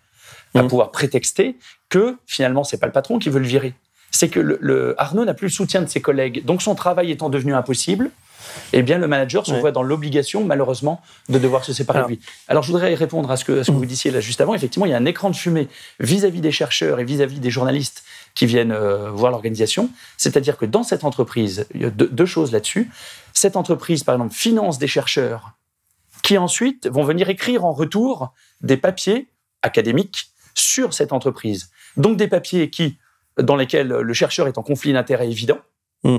mmh. 0.54 0.58
à 0.58 0.62
pouvoir 0.64 0.90
prétexter 0.92 1.58
que 1.88 2.16
finalement, 2.26 2.64
c'est 2.64 2.78
pas 2.78 2.86
le 2.86 2.92
patron 2.92 3.18
qui 3.18 3.30
veut 3.30 3.40
le 3.40 3.46
virer. 3.46 3.74
C'est 4.12 4.28
que 4.28 4.40
le, 4.40 4.58
le 4.60 4.94
Arnaud 5.00 5.24
n'a 5.24 5.34
plus 5.34 5.48
le 5.48 5.52
soutien 5.52 5.82
de 5.82 5.88
ses 5.88 6.00
collègues. 6.00 6.44
Donc, 6.44 6.62
son 6.62 6.74
travail 6.74 7.10
étant 7.10 7.28
devenu 7.28 7.54
impossible, 7.54 8.10
eh 8.72 8.82
bien, 8.82 8.98
le 8.98 9.06
manager 9.06 9.46
se 9.46 9.52
ouais. 9.52 9.60
voit 9.60 9.72
dans 9.72 9.82
l'obligation, 9.82 10.44
malheureusement, 10.44 11.00
de 11.28 11.38
devoir 11.38 11.64
se 11.64 11.72
séparer 11.72 11.98
Alors, 11.98 12.08
de 12.08 12.14
lui. 12.14 12.20
Alors, 12.48 12.62
je 12.62 12.72
voudrais 12.72 12.94
répondre 12.94 13.30
à 13.30 13.36
ce 13.36 13.44
que, 13.44 13.60
à 13.60 13.64
ce 13.64 13.70
que 13.70 13.76
vous 13.76 13.86
disiez 13.86 14.10
là 14.10 14.20
juste 14.20 14.40
avant. 14.40 14.54
Effectivement, 14.54 14.86
il 14.86 14.90
y 14.90 14.94
a 14.94 14.98
un 14.98 15.04
écran 15.04 15.30
de 15.30 15.36
fumée 15.36 15.68
vis-à-vis 16.00 16.38
-vis 16.38 16.42
des 16.42 16.52
chercheurs 16.52 17.00
et 17.00 17.04
vis-à-vis 17.04 17.36
-vis 17.36 17.40
des 17.40 17.50
journalistes 17.50 18.04
qui 18.34 18.46
viennent 18.46 18.72
euh, 18.72 19.10
voir 19.10 19.30
l'organisation. 19.30 19.90
C'est-à-dire 20.16 20.56
que 20.56 20.66
dans 20.66 20.82
cette 20.82 21.04
entreprise, 21.04 21.66
il 21.74 21.82
y 21.82 21.84
a 21.84 21.90
deux, 21.90 22.08
deux 22.08 22.26
choses 22.26 22.52
là-dessus. 22.52 22.90
Cette 23.32 23.56
entreprise, 23.56 24.04
par 24.04 24.14
exemple, 24.14 24.34
finance 24.34 24.78
des 24.78 24.88
chercheurs 24.88 25.52
qui 26.22 26.38
ensuite 26.38 26.88
vont 26.88 27.04
venir 27.04 27.28
écrire 27.28 27.64
en 27.64 27.72
retour 27.72 28.32
des 28.60 28.76
papiers 28.76 29.28
académiques 29.62 30.30
sur 30.54 30.92
cette 30.92 31.12
entreprise. 31.12 31.70
Donc 31.96 32.16
des 32.16 32.28
papiers 32.28 32.70
qui, 32.70 32.98
dans 33.38 33.56
lesquels 33.56 33.88
le 33.88 34.14
chercheur 34.14 34.48
est 34.48 34.58
en 34.58 34.62
conflit 34.62 34.92
d'intérêts 34.92 35.30
évident, 35.30 35.58
mm. 36.04 36.18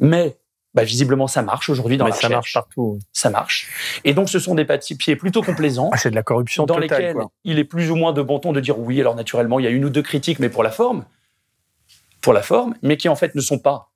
mais 0.00 0.38
bah, 0.74 0.84
visiblement 0.84 1.26
ça 1.28 1.42
marche 1.42 1.68
aujourd'hui 1.68 1.96
dans 1.96 2.04
Mais 2.04 2.10
la 2.10 2.16
ça 2.16 2.26
recherche. 2.26 2.32
marche 2.32 2.52
partout. 2.54 2.98
Ça 3.12 3.30
marche. 3.30 3.68
Et 4.04 4.12
donc 4.12 4.28
ce 4.28 4.38
sont 4.38 4.54
des 4.54 4.64
papiers 4.64 5.16
plutôt 5.16 5.42
complaisants. 5.42 5.90
Ah, 5.92 5.96
c'est 5.96 6.10
de 6.10 6.16
la 6.16 6.22
corruption 6.22 6.66
dans 6.66 6.74
totale, 6.74 6.98
lesquels 7.00 7.14
quoi. 7.14 7.30
il 7.44 7.58
est 7.58 7.64
plus 7.64 7.90
ou 7.90 7.96
moins 7.96 8.12
de 8.12 8.22
bon 8.22 8.38
ton 8.40 8.52
de 8.52 8.60
dire 8.60 8.78
oui. 8.78 9.00
Alors 9.00 9.14
naturellement, 9.14 9.58
il 9.60 9.64
y 9.64 9.68
a 9.68 9.70
une 9.70 9.84
ou 9.84 9.90
deux 9.90 10.02
critiques, 10.02 10.38
mais 10.40 10.48
pour 10.48 10.62
la 10.62 10.70
forme, 10.70 11.04
pour 12.20 12.32
la 12.32 12.42
forme, 12.42 12.74
mais 12.82 12.96
qui 12.96 13.08
en 13.08 13.16
fait 13.16 13.34
ne 13.34 13.40
sont 13.40 13.58
pas 13.58 13.90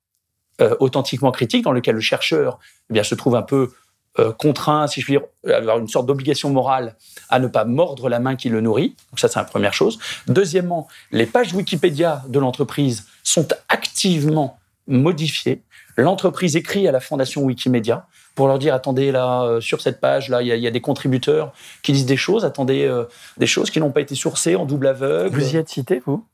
euh, 0.61 0.75
authentiquement 0.79 1.31
critiques, 1.31 1.63
dans 1.63 1.71
lequel 1.71 1.95
le 1.95 2.01
chercheur 2.01 2.59
eh 2.89 2.93
bien 2.93 3.03
se 3.03 3.15
trouve 3.15 3.35
un 3.35 3.41
peu 3.41 3.71
euh, 4.17 4.33
contraint, 4.33 4.87
si 4.87 5.01
je 5.01 5.05
puis 5.05 5.17
dire, 5.17 5.55
avoir 5.55 5.77
une 5.79 5.87
sorte 5.87 6.05
d'obligation 6.05 6.49
morale 6.49 6.95
à 7.29 7.39
ne 7.39 7.47
pas 7.47 7.63
mordre 7.65 8.09
la 8.09 8.19
main 8.19 8.35
qui 8.35 8.49
le 8.49 8.59
nourrit. 8.59 8.95
Donc 9.11 9.19
ça, 9.19 9.27
c'est 9.27 9.39
la 9.39 9.45
première 9.45 9.73
chose. 9.73 9.99
Deuxièmement, 10.27 10.87
les 11.11 11.25
pages 11.25 11.53
Wikipédia 11.53 12.23
de 12.27 12.39
l'entreprise 12.39 13.05
sont 13.23 13.47
activement 13.69 14.59
modifiées. 14.87 15.61
L'entreprise 15.99 16.55
écrit 16.55 16.87
à 16.87 16.91
la 16.91 16.99
fondation 16.99 17.43
Wikimedia 17.43 18.07
pour 18.35 18.47
leur 18.47 18.57
dire 18.57 18.73
attendez 18.73 19.11
là 19.11 19.43
euh, 19.43 19.61
sur 19.61 19.81
cette 19.81 19.99
page 19.99 20.29
là 20.29 20.41
il 20.41 20.47
y, 20.47 20.67
a 20.67 20.71
des 20.71 20.81
contributeurs 20.81 21.51
qui 21.83 21.91
disent 21.91 22.05
des 22.05 22.17
choses 22.17 22.45
attendez 22.45 22.85
euh, 22.85 23.03
des 23.37 23.47
choses 23.47 23.69
qui 23.69 23.79
n'ont 23.79 23.91
pas 23.91 24.01
été 24.01 24.15
sourcées 24.15 24.55
en 24.55 24.65
double 24.65 24.87
aveugle 24.87 25.37
vous 25.37 25.53
y 25.53 25.57
êtes 25.57 25.67
cité 25.67 26.01
vous? 26.05 26.25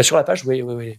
Sur 0.00 0.16
la 0.16 0.24
page 0.24 0.46
oui 0.46 0.62
oui 0.62 0.74
oui 0.74 0.98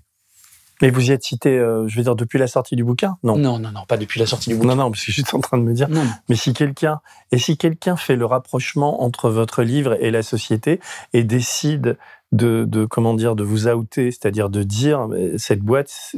mais 0.81 0.91
vous 0.91 1.09
y 1.09 1.11
êtes 1.11 1.23
cité, 1.23 1.57
euh, 1.57 1.87
je 1.87 1.97
veux 1.97 2.03
dire, 2.03 2.15
depuis 2.15 2.39
la 2.39 2.47
sortie 2.47 2.75
du 2.75 2.85
bouquin? 2.85 3.17
Non. 3.21 3.37
Non, 3.37 3.59
non, 3.59 3.71
non, 3.71 3.85
pas 3.85 3.97
depuis 3.97 4.19
la 4.19 4.25
sortie 4.25 4.49
du 4.49 4.55
bouquin. 4.55 4.69
Non, 4.69 4.75
non, 4.75 4.91
parce 4.91 5.03
que 5.03 5.11
je 5.11 5.21
suis 5.21 5.35
en 5.35 5.41
train 5.41 5.57
de 5.57 5.63
me 5.63 5.73
dire. 5.73 5.89
Non. 5.89 6.03
Mais 6.29 6.35
si 6.35 6.53
quelqu'un, 6.53 7.01
et 7.33 7.37
si 7.37 7.57
quelqu'un 7.57 7.97
fait 7.97 8.15
le 8.15 8.25
rapprochement 8.25 9.03
entre 9.03 9.29
votre 9.29 9.61
livre 9.61 9.97
et 9.99 10.09
la 10.09 10.23
société 10.23 10.79
et 11.11 11.25
décide 11.25 11.97
de, 12.31 12.65
de 12.65 12.85
comment 12.85 13.13
dire, 13.15 13.35
de 13.35 13.43
vous 13.43 13.67
outer, 13.67 14.11
c'est-à-dire 14.11 14.49
de 14.49 14.61
dire 14.63 15.07
cette 15.37 15.61
boîte, 15.61 16.13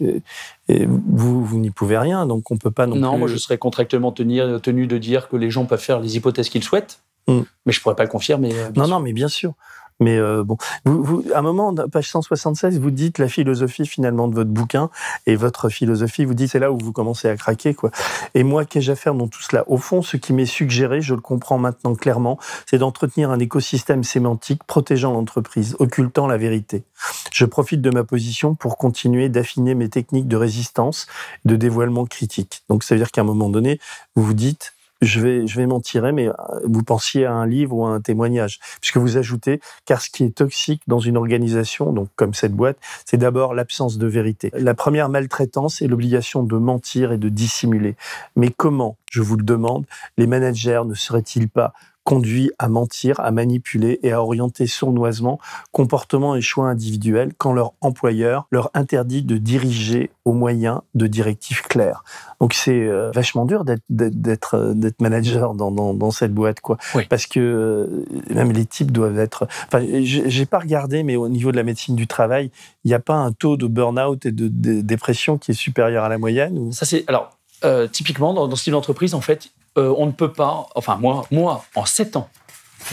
et 0.68 0.86
vous, 0.86 1.44
vous 1.44 1.58
n'y 1.58 1.70
pouvez 1.72 1.98
rien, 1.98 2.26
donc 2.26 2.52
on 2.52 2.58
peut 2.58 2.72
pas 2.72 2.86
non, 2.88 2.96
non 2.96 3.12
plus. 3.12 3.20
moi 3.20 3.28
je 3.28 3.38
serais 3.38 3.58
contractuellement 3.58 4.12
tenu, 4.12 4.42
tenu 4.62 4.88
de 4.88 4.98
dire 4.98 5.30
que 5.30 5.38
les 5.38 5.50
gens 5.50 5.66
peuvent 5.66 5.80
faire 5.80 6.00
les 6.00 6.18
hypothèses 6.18 6.50
qu'ils 6.50 6.64
souhaitent, 6.64 7.00
Mm. 7.28 7.42
mais 7.68 7.72
je 7.72 7.80
pourrais 7.80 7.96
pas 7.96 8.02
le 8.04 8.10
confirmer. 8.10 8.50
euh, 8.52 8.70
Non, 8.76 8.86
sûr. 8.86 8.96
non, 8.96 9.00
mais 9.00 9.14
bien 9.14 9.28
sûr. 9.28 9.54
Mais 10.02 10.18
euh, 10.18 10.44
bon, 10.44 10.58
vous, 10.84 11.04
vous, 11.04 11.24
à 11.34 11.40
un 11.40 11.42
moment, 11.42 11.74
page 11.74 12.10
176, 12.10 12.80
vous 12.80 12.92
dites 12.92 13.20
la 13.20 13.28
philosophie 13.28 13.86
finalement 13.86 14.28
de 14.28 14.36
votre 14.36 14.50
bouquin 14.50 14.90
et 15.28 15.36
votre 15.36 15.70
philosophie, 15.70 16.26
vous 16.26 16.34
dites 16.34 16.52
c'est 16.52 16.60
là 16.60 16.72
où 16.72 16.78
vous 16.78 16.92
commencez 16.92 17.30
à 17.30 17.38
craquer 17.38 17.74
quoi. 17.74 17.92
Et 18.34 18.44
moi, 18.44 18.66
qu'ai-je 18.66 18.92
à 18.92 18.96
faire 18.96 19.14
dans 19.14 19.28
tout 19.28 19.42
cela? 19.42 19.64
Au 19.68 19.78
fond, 19.78 20.02
ce 20.02 20.18
qui 20.18 20.34
m'est 20.34 20.46
suggéré, 20.46 21.02
je 21.02 21.14
le 21.14 21.22
comprends 21.22 21.60
maintenant 21.60 21.96
clairement, 21.96 22.40
c'est 22.66 22.80
d'entretenir 22.80 23.30
un 23.30 23.40
écosystème 23.40 24.04
sémantique 24.04 24.64
protégeant 24.66 25.14
l'entreprise, 25.14 25.76
occultant 25.80 26.28
la 26.28 26.38
vérité. 26.38 26.84
Je 27.32 27.46
profite 27.46 27.82
de 27.82 27.92
ma 27.92 28.04
position 28.04 28.56
pour 28.56 28.78
continuer 28.78 29.30
d'affiner 29.30 29.76
mes 29.76 29.90
techniques 29.90 30.28
de 30.28 30.36
résistance, 30.36 31.06
de 31.46 31.56
dévoilement 31.56 32.06
critique. 32.06 32.64
Donc, 32.70 32.84
ça 32.84 32.96
veut 32.96 33.00
dire 33.00 33.12
qu'à 33.12 33.22
un 33.22 33.26
moment 33.26 33.50
donné, 33.50 33.80
vous 34.16 34.24
vous 34.24 34.34
dites 34.34 34.74
je 35.02 35.20
vais, 35.20 35.48
je 35.48 35.58
vais 35.58 35.66
m'en 35.66 35.80
tirer, 35.80 36.12
mais 36.12 36.28
euh, 36.28 36.34
vous 36.64 36.84
pensiez 36.84 37.26
à 37.26 37.34
un 37.34 37.46
livre 37.46 37.76
ou 37.76 37.86
à 37.86 37.90
un 37.90 38.02
témoignage, 38.02 38.60
puisque 38.82 38.98
vous 38.98 39.18
ajoutez, 39.18 39.60
car 39.86 40.02
ce 40.02 40.10
qui 40.10 40.24
est 40.24 40.36
toxique 40.36 40.82
dans 40.88 41.00
une 41.00 41.18
organisation, 41.18 41.92
donc 41.92 42.10
comme 42.16 42.34
cette 42.34 42.54
boîte, 42.54 42.78
c'est 43.06 43.18
d'abord 43.18 43.54
l'absence 43.54 43.98
de 43.98 44.08
vérité. 44.08 44.52
La 44.54 44.74
première 44.74 45.10
maltraitance 45.10 45.82
est 45.82 45.88
l'obligation 45.88 46.44
de 46.44 46.56
mentir 46.56 47.12
et 47.12 47.18
de 47.18 47.30
dissimuler. 47.30 47.96
Mais 48.36 48.50
comment, 48.56 48.98
je 49.10 49.22
vous 49.22 49.38
le 49.38 49.44
demande, 49.44 49.86
les 50.18 50.28
managers 50.28 50.82
ne 50.86 50.94
seraient-ils 50.94 51.50
pas 51.50 51.74
conduits 52.04 52.52
à 52.60 52.68
mentir, 52.68 53.20
à 53.20 53.32
manipuler 53.32 54.00
et 54.04 54.12
à 54.12 54.22
orienter 54.22 54.68
sournoisement 54.68 55.40
comportements 55.72 56.36
et 56.36 56.42
choix 56.42 56.68
individuels 56.68 57.32
quand 57.38 57.54
leur 57.54 57.74
employeur 57.82 58.48
leur 58.52 58.72
interdit 58.74 59.22
de 59.22 59.38
diriger 59.38 60.10
au 60.26 60.34
moyen 60.34 60.82
de 60.96 61.08
directives 61.08 61.62
claires. 61.62 62.04
Donc 62.40 62.54
c'est 62.54 62.88
euh, 62.88 63.12
vachement 63.12 63.46
dur 63.46 63.66
d'être 63.66 63.84
d'être 63.90 64.56
euh, 64.56 64.74
d'être 64.74 65.02
manager 65.02 65.54
dans, 65.54 65.72
dans, 65.72 65.94
dans 65.94 66.12
cette 66.12 66.34
boîte 66.34 66.60
quoi, 66.60 66.78
parce 67.10 67.28
que 67.28 67.40
euh, 67.40 68.06
même 68.34 68.52
les 68.52 68.66
types 68.66 68.92
doivent 68.92 69.20
être. 69.20 69.48
Enfin, 69.68 69.86
j'ai 70.04 70.46
pas 70.46 70.60
regardé, 70.60 71.04
mais 71.04 71.16
au 71.16 71.30
niveau 71.30 71.52
de 71.52 71.58
la 71.58 71.64
médecine 71.64 71.96
du 71.96 72.08
travail, 72.08 72.52
il 72.84 72.88
n'y 72.88 72.94
a 72.94 73.00
pas 73.00 73.16
un 73.16 73.32
taux 73.32 73.58
de 73.58 73.68
burn-out 73.68 74.26
et 74.26 74.32
de, 74.32 74.48
de 74.48 74.82
dépression 74.82 75.38
qui 75.38 75.52
est 75.52 75.56
supérieur 75.56 76.04
à 76.04 76.10
la 76.10 76.18
moyenne 76.18 76.58
ou... 76.58 76.72
Ça 76.72 76.86
c'est 76.86 77.04
alors 77.08 77.30
euh, 77.64 77.88
typiquement 77.88 78.34
dans, 78.34 78.48
dans 78.48 78.56
ce 78.56 78.64
type 78.64 78.74
d'entreprise 78.74 79.14
en 79.14 79.22
fait, 79.22 79.50
euh, 79.78 79.94
on 79.98 80.06
ne 80.06 80.12
peut 80.12 80.32
pas. 80.32 80.68
Enfin 80.76 80.98
moi, 80.98 81.26
moi 81.32 81.66
en 81.76 81.86
sept 81.86 82.16
ans 82.16 82.30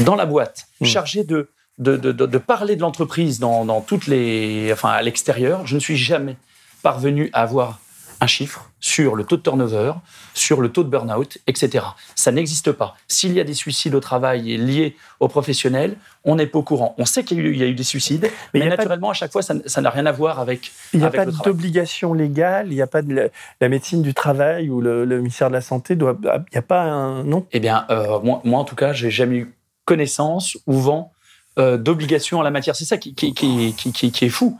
dans 0.00 0.14
la 0.14 0.26
boîte, 0.26 0.66
chargé 0.82 1.24
de 1.24 1.50
de, 1.78 1.96
de, 1.96 2.12
de, 2.12 2.26
de 2.26 2.38
parler 2.38 2.74
de 2.76 2.80
l'entreprise 2.80 3.38
dans, 3.38 3.64
dans 3.64 3.80
toutes 3.80 4.08
les, 4.08 4.70
enfin 4.72 4.90
à 4.90 5.02
l'extérieur, 5.02 5.66
je 5.66 5.76
ne 5.76 5.80
suis 5.80 5.96
jamais 5.96 6.36
parvenu 6.82 7.30
à 7.32 7.42
avoir 7.42 7.78
un 8.20 8.26
chiffre 8.26 8.68
sur 8.80 9.14
le 9.14 9.24
taux 9.24 9.36
de 9.36 9.42
turnover, 9.42 9.92
sur 10.34 10.60
le 10.60 10.70
taux 10.70 10.82
de 10.82 10.88
burn-out, 10.88 11.38
etc. 11.46 11.84
Ça 12.16 12.32
n'existe 12.32 12.72
pas. 12.72 12.96
S'il 13.06 13.32
y 13.32 13.40
a 13.40 13.44
des 13.44 13.54
suicides 13.54 13.94
au 13.94 14.00
travail 14.00 14.56
liés 14.56 14.96
aux 15.20 15.28
professionnels, 15.28 15.96
on 16.24 16.34
n'est 16.36 16.46
pas 16.46 16.58
au 16.58 16.62
courant. 16.62 16.94
On 16.98 17.04
sait 17.04 17.22
qu'il 17.24 17.38
y 17.38 17.40
a 17.40 17.44
eu, 17.44 17.52
il 17.52 17.58
y 17.58 17.62
a 17.62 17.66
eu 17.66 17.74
des 17.74 17.82
suicides, 17.84 18.28
mais, 18.54 18.60
y 18.60 18.64
de- 18.64 18.68
naturellement, 18.70 19.10
à 19.10 19.14
chaque 19.14 19.30
fois, 19.32 19.42
ça 19.42 19.80
n'a 19.80 19.90
rien 19.90 20.06
à 20.06 20.12
voir 20.12 20.40
avec, 20.40 20.72
Il 20.92 21.00
n'y 21.00 21.06
a 21.06 21.10
pas 21.10 21.26
d'obligation 21.26 22.12
légale, 22.12 22.68
il 22.70 22.74
n'y 22.74 22.82
a 22.82 22.86
pas 22.88 23.02
de 23.02 23.30
la, 23.60 23.68
médecine 23.68 24.02
du 24.02 24.14
travail 24.14 24.68
ou 24.68 24.80
le, 24.80 25.04
le 25.04 25.18
ministère 25.18 25.48
de 25.48 25.54
la 25.54 25.60
Santé 25.60 25.94
doit. 25.96 26.16
Il 26.22 26.28
n'y 26.52 26.58
a 26.58 26.62
pas 26.62 26.82
un. 26.82 27.22
Non 27.24 27.46
Eh 27.52 27.60
bien, 27.60 27.86
euh, 27.90 28.18
moi, 28.20 28.40
moi, 28.44 28.58
en 28.58 28.64
tout 28.64 28.76
cas, 28.76 28.92
j'ai 28.92 29.10
jamais 29.10 29.36
eu 29.36 29.54
connaissance 29.84 30.56
ou 30.66 30.74
vent 30.74 31.12
euh, 31.58 31.76
d'obligation 31.76 32.38
en 32.38 32.42
la 32.42 32.50
matière. 32.50 32.76
C'est 32.76 32.84
ça 32.84 32.98
qui, 32.98 33.14
qui, 33.14 33.32
qui, 33.32 33.74
qui, 33.76 33.92
qui- 33.92 34.12
qui 34.12 34.24
est 34.24 34.28
fou. 34.28 34.58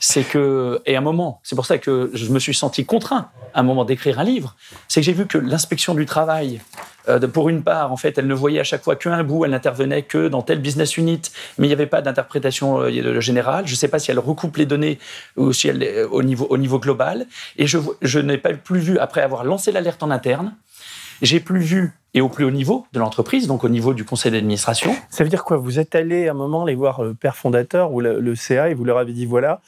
C'est 0.00 0.22
que, 0.22 0.80
et 0.86 0.94
à 0.94 0.98
un 0.98 1.02
moment, 1.02 1.40
c'est 1.42 1.56
pour 1.56 1.66
ça 1.66 1.78
que 1.78 2.10
je 2.14 2.30
me 2.30 2.38
suis 2.38 2.54
senti 2.54 2.84
contraint 2.84 3.30
à 3.54 3.60
un 3.60 3.62
moment 3.62 3.84
d'écrire 3.84 4.20
un 4.20 4.24
livre, 4.24 4.54
c'est 4.86 5.00
que 5.00 5.04
j'ai 5.04 5.12
vu 5.12 5.26
que 5.26 5.38
l'inspection 5.38 5.94
du 5.94 6.06
travail, 6.06 6.60
euh, 7.08 7.18
pour 7.26 7.48
une 7.48 7.62
part, 7.62 7.90
en 7.90 7.96
fait, 7.96 8.18
elle 8.18 8.26
ne 8.26 8.34
voyait 8.34 8.60
à 8.60 8.64
chaque 8.64 8.84
fois 8.84 8.96
qu'un 8.96 9.24
bout, 9.24 9.44
elle 9.44 9.50
n'intervenait 9.52 10.02
que 10.02 10.28
dans 10.28 10.42
telle 10.42 10.60
business 10.60 10.96
unit, 10.96 11.22
mais 11.56 11.66
il 11.66 11.70
n'y 11.70 11.74
avait 11.74 11.86
pas 11.86 12.02
d'interprétation 12.02 12.80
euh, 12.80 13.20
générale. 13.20 13.66
Je 13.66 13.72
ne 13.72 13.76
sais 13.76 13.88
pas 13.88 13.98
si 13.98 14.10
elle 14.10 14.18
recoupe 14.18 14.56
les 14.56 14.66
données 14.66 14.98
ou 15.36 15.52
si 15.52 15.68
elle 15.68 15.82
est 15.82 16.04
au 16.04 16.22
niveau, 16.22 16.46
au 16.50 16.58
niveau 16.58 16.78
global. 16.78 17.26
Et 17.56 17.66
je, 17.66 17.78
je 18.02 18.18
n'ai 18.18 18.38
pas 18.38 18.52
plus 18.52 18.80
vu, 18.80 18.98
après 18.98 19.22
avoir 19.22 19.44
lancé 19.44 19.72
l'alerte 19.72 20.02
en 20.02 20.10
interne, 20.10 20.54
j'ai 21.22 21.40
plus 21.40 21.60
vu, 21.60 21.92
et 22.14 22.20
au 22.20 22.28
plus 22.28 22.44
haut 22.44 22.50
niveau 22.50 22.86
de 22.92 22.98
l'entreprise, 22.98 23.46
donc 23.46 23.64
au 23.64 23.68
niveau 23.68 23.94
du 23.94 24.04
conseil 24.04 24.32
d'administration, 24.32 24.94
Ça 25.10 25.24
veut 25.24 25.30
dire 25.30 25.44
quoi? 25.44 25.56
Vous 25.56 25.78
êtes 25.78 25.94
allé 25.94 26.28
à 26.28 26.30
un 26.30 26.34
moment 26.34 26.64
les 26.64 26.74
voir 26.74 27.02
le 27.02 27.14
père 27.14 27.36
fondateur 27.36 27.92
ou 27.92 28.00
le 28.00 28.34
CA 28.34 28.70
et 28.70 28.74
vous 28.74 28.84
leur 28.84 28.98
avez 28.98 29.12
dit 29.12 29.26
voilà, 29.26 29.60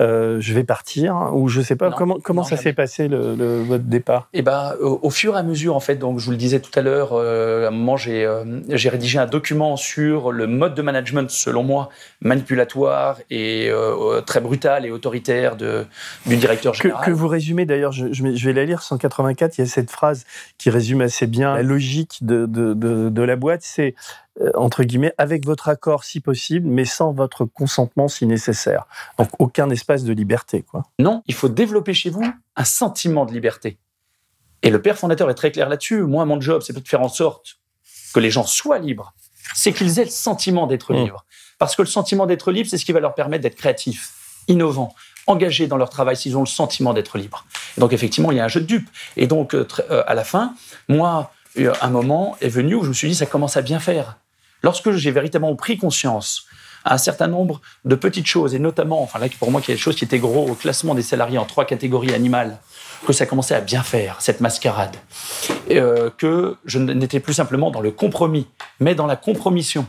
euh, 0.00 0.36
je 0.40 0.54
vais 0.54 0.64
partir 0.64 1.14
hein, 1.16 1.30
ou 1.34 1.48
je 1.48 1.60
sais 1.60 1.74
pas 1.76 1.90
Non, 1.90 1.96
comment 1.96 2.18
comment 2.22 2.42
non, 2.42 2.48
ça 2.48 2.56
s'est 2.56 2.72
passé 2.72 3.08
le, 3.08 3.34
le- 3.34 3.62
votre 3.62 3.84
départ? 3.84 4.28
Et 4.32 4.42
ben, 4.42 4.74
au, 4.80 5.00
au 5.02 5.10
fur 5.10 5.34
et 5.36 5.38
à 5.38 5.42
mesure, 5.42 5.74
en 5.74 5.80
fait, 5.80 5.96
donc 5.96 6.18
je 6.20 6.24
vous 6.26 6.30
le 6.30 6.36
disais 6.36 6.60
tout 6.60 6.70
à 6.78 6.82
l'heure, 6.82 7.10
euh, 7.14 7.64
à 7.64 7.68
un 7.68 7.70
moment, 7.72 7.96
j'ai 7.96 8.24
euh, 8.24 8.44
j'ai 8.70 8.88
rédigé 8.88 9.18
un 9.18 9.26
document 9.26 9.76
sur 9.76 10.30
le 10.32 10.46
mode 10.46 10.74
de 10.74 10.82
management, 10.82 11.30
selon 11.30 11.62
moi, 11.64 11.88
manipulatoire 12.20 13.18
et 13.30 13.68
euh, 13.70 14.20
très 14.20 14.40
brutal 14.40 14.86
et 14.86 14.90
autoritaire 14.90 15.56
de, 15.56 15.84
du 16.26 16.36
directeur 16.36 16.74
général. 16.74 17.04
que 17.04 17.10
vous 17.10 17.28
résumez 17.28 17.66
d'ailleurs, 17.66 17.92
je, 17.92 18.12
je 18.12 18.22
vais- 18.22 18.52
la 18.52 18.64
lire, 18.64 18.82
184, 18.82 19.58
il 19.58 19.60
y 19.62 19.64
a 19.64 19.66
cette 19.66 19.90
phrase 19.90 20.24
qui 20.56 20.70
résume 20.70 21.00
assez 21.00 21.26
bien 21.26 21.54
la 21.54 21.62
logique 21.62 22.18
de, 22.22 22.46
de, 22.46 22.72
de, 22.74 23.08
de 23.10 23.22
la 23.22 23.36
boîte, 23.36 23.60
c'est 23.62 23.94
entre 24.54 24.84
guillemets, 24.84 25.14
avec 25.18 25.44
votre 25.44 25.68
accord 25.68 26.04
si 26.04 26.20
possible, 26.20 26.68
mais 26.68 26.84
sans 26.84 27.12
votre 27.12 27.44
consentement 27.44 28.08
si 28.08 28.26
nécessaire. 28.26 28.86
Donc 29.18 29.28
aucun 29.38 29.68
espace 29.70 30.04
de 30.04 30.12
liberté. 30.12 30.62
Quoi. 30.62 30.84
Non, 30.98 31.22
il 31.26 31.34
faut 31.34 31.48
développer 31.48 31.94
chez 31.94 32.10
vous 32.10 32.24
un 32.56 32.64
sentiment 32.64 33.26
de 33.26 33.32
liberté. 33.32 33.78
Et 34.62 34.70
le 34.70 34.82
père 34.82 34.98
fondateur 34.98 35.30
est 35.30 35.34
très 35.34 35.52
clair 35.52 35.68
là-dessus. 35.68 36.02
Moi, 36.02 36.24
mon 36.24 36.40
job, 36.40 36.62
c'est 36.64 36.72
pas 36.72 36.80
de 36.80 36.88
faire 36.88 37.00
en 37.00 37.08
sorte 37.08 37.58
que 38.12 38.20
les 38.20 38.30
gens 38.30 38.44
soient 38.44 38.78
libres, 38.78 39.14
c'est 39.54 39.72
qu'ils 39.72 39.98
aient 39.98 40.04
le 40.04 40.10
sentiment 40.10 40.66
d'être 40.66 40.92
Mmh. 40.92 41.04
libres. 41.04 41.24
Parce 41.58 41.76
que 41.76 41.82
le 41.82 41.88
sentiment 41.88 42.26
d'être 42.26 42.52
libre, 42.52 42.68
c'est 42.68 42.78
ce 42.78 42.84
qui 42.84 42.92
va 42.92 43.00
leur 43.00 43.14
permettre 43.14 43.42
d'être 43.42 43.56
créatifs, 43.56 44.12
innovants, 44.46 44.94
engagés 45.26 45.66
dans 45.66 45.76
leur 45.76 45.90
travail 45.90 46.16
s'ils 46.16 46.36
ont 46.36 46.40
le 46.40 46.46
sentiment 46.46 46.94
d'être 46.94 47.18
libres. 47.18 47.44
Et 47.76 47.80
donc, 47.80 47.92
effectivement, 47.92 48.30
il 48.30 48.38
y 48.38 48.40
a 48.40 48.44
un 48.44 48.48
jeu 48.48 48.60
de 48.60 48.66
dupes. 48.66 48.88
Et 49.16 49.26
donc, 49.26 49.54
euh, 49.54 49.66
euh, 49.90 50.02
à 50.06 50.14
la 50.14 50.24
fin, 50.24 50.54
moi, 50.88 51.32
euh, 51.58 51.72
un 51.80 51.90
moment 51.90 52.36
est 52.40 52.48
venu 52.48 52.74
où 52.74 52.84
je 52.84 52.88
me 52.88 52.94
suis 52.94 53.08
dit, 53.08 53.14
ça 53.14 53.26
commence 53.26 53.56
à 53.56 53.62
bien 53.62 53.80
faire. 53.80 54.18
Lorsque 54.62 54.90
j'ai 54.92 55.10
véritablement 55.10 55.54
pris 55.56 55.78
conscience 55.78 56.46
à 56.84 56.94
un 56.94 56.98
certain 56.98 57.26
nombre 57.26 57.60
de 57.84 57.94
petites 57.94 58.26
choses, 58.26 58.54
et 58.54 58.58
notamment, 58.58 59.02
enfin 59.02 59.18
là, 59.18 59.26
pour 59.38 59.50
moi, 59.50 59.60
qu'il 59.60 59.70
y 59.70 59.72
a 59.72 59.76
des 59.76 59.82
choses 59.82 59.96
qui 59.96 60.04
étaient 60.04 60.18
gros 60.18 60.48
au 60.48 60.54
classement 60.54 60.94
des 60.94 61.02
salariés 61.02 61.38
en 61.38 61.44
trois 61.44 61.64
catégories 61.64 62.14
animales, 62.14 62.58
que 63.06 63.12
ça 63.12 63.26
commençait 63.26 63.54
à 63.54 63.60
bien 63.60 63.82
faire, 63.82 64.20
cette 64.20 64.40
mascarade. 64.40 64.96
Et, 65.68 65.78
euh, 65.78 66.10
que 66.16 66.56
je 66.64 66.78
n'étais 66.78 67.20
plus 67.20 67.34
simplement 67.34 67.70
dans 67.70 67.80
le 67.80 67.90
compromis, 67.90 68.46
mais 68.80 68.94
dans 68.94 69.06
la 69.06 69.16
compromission. 69.16 69.86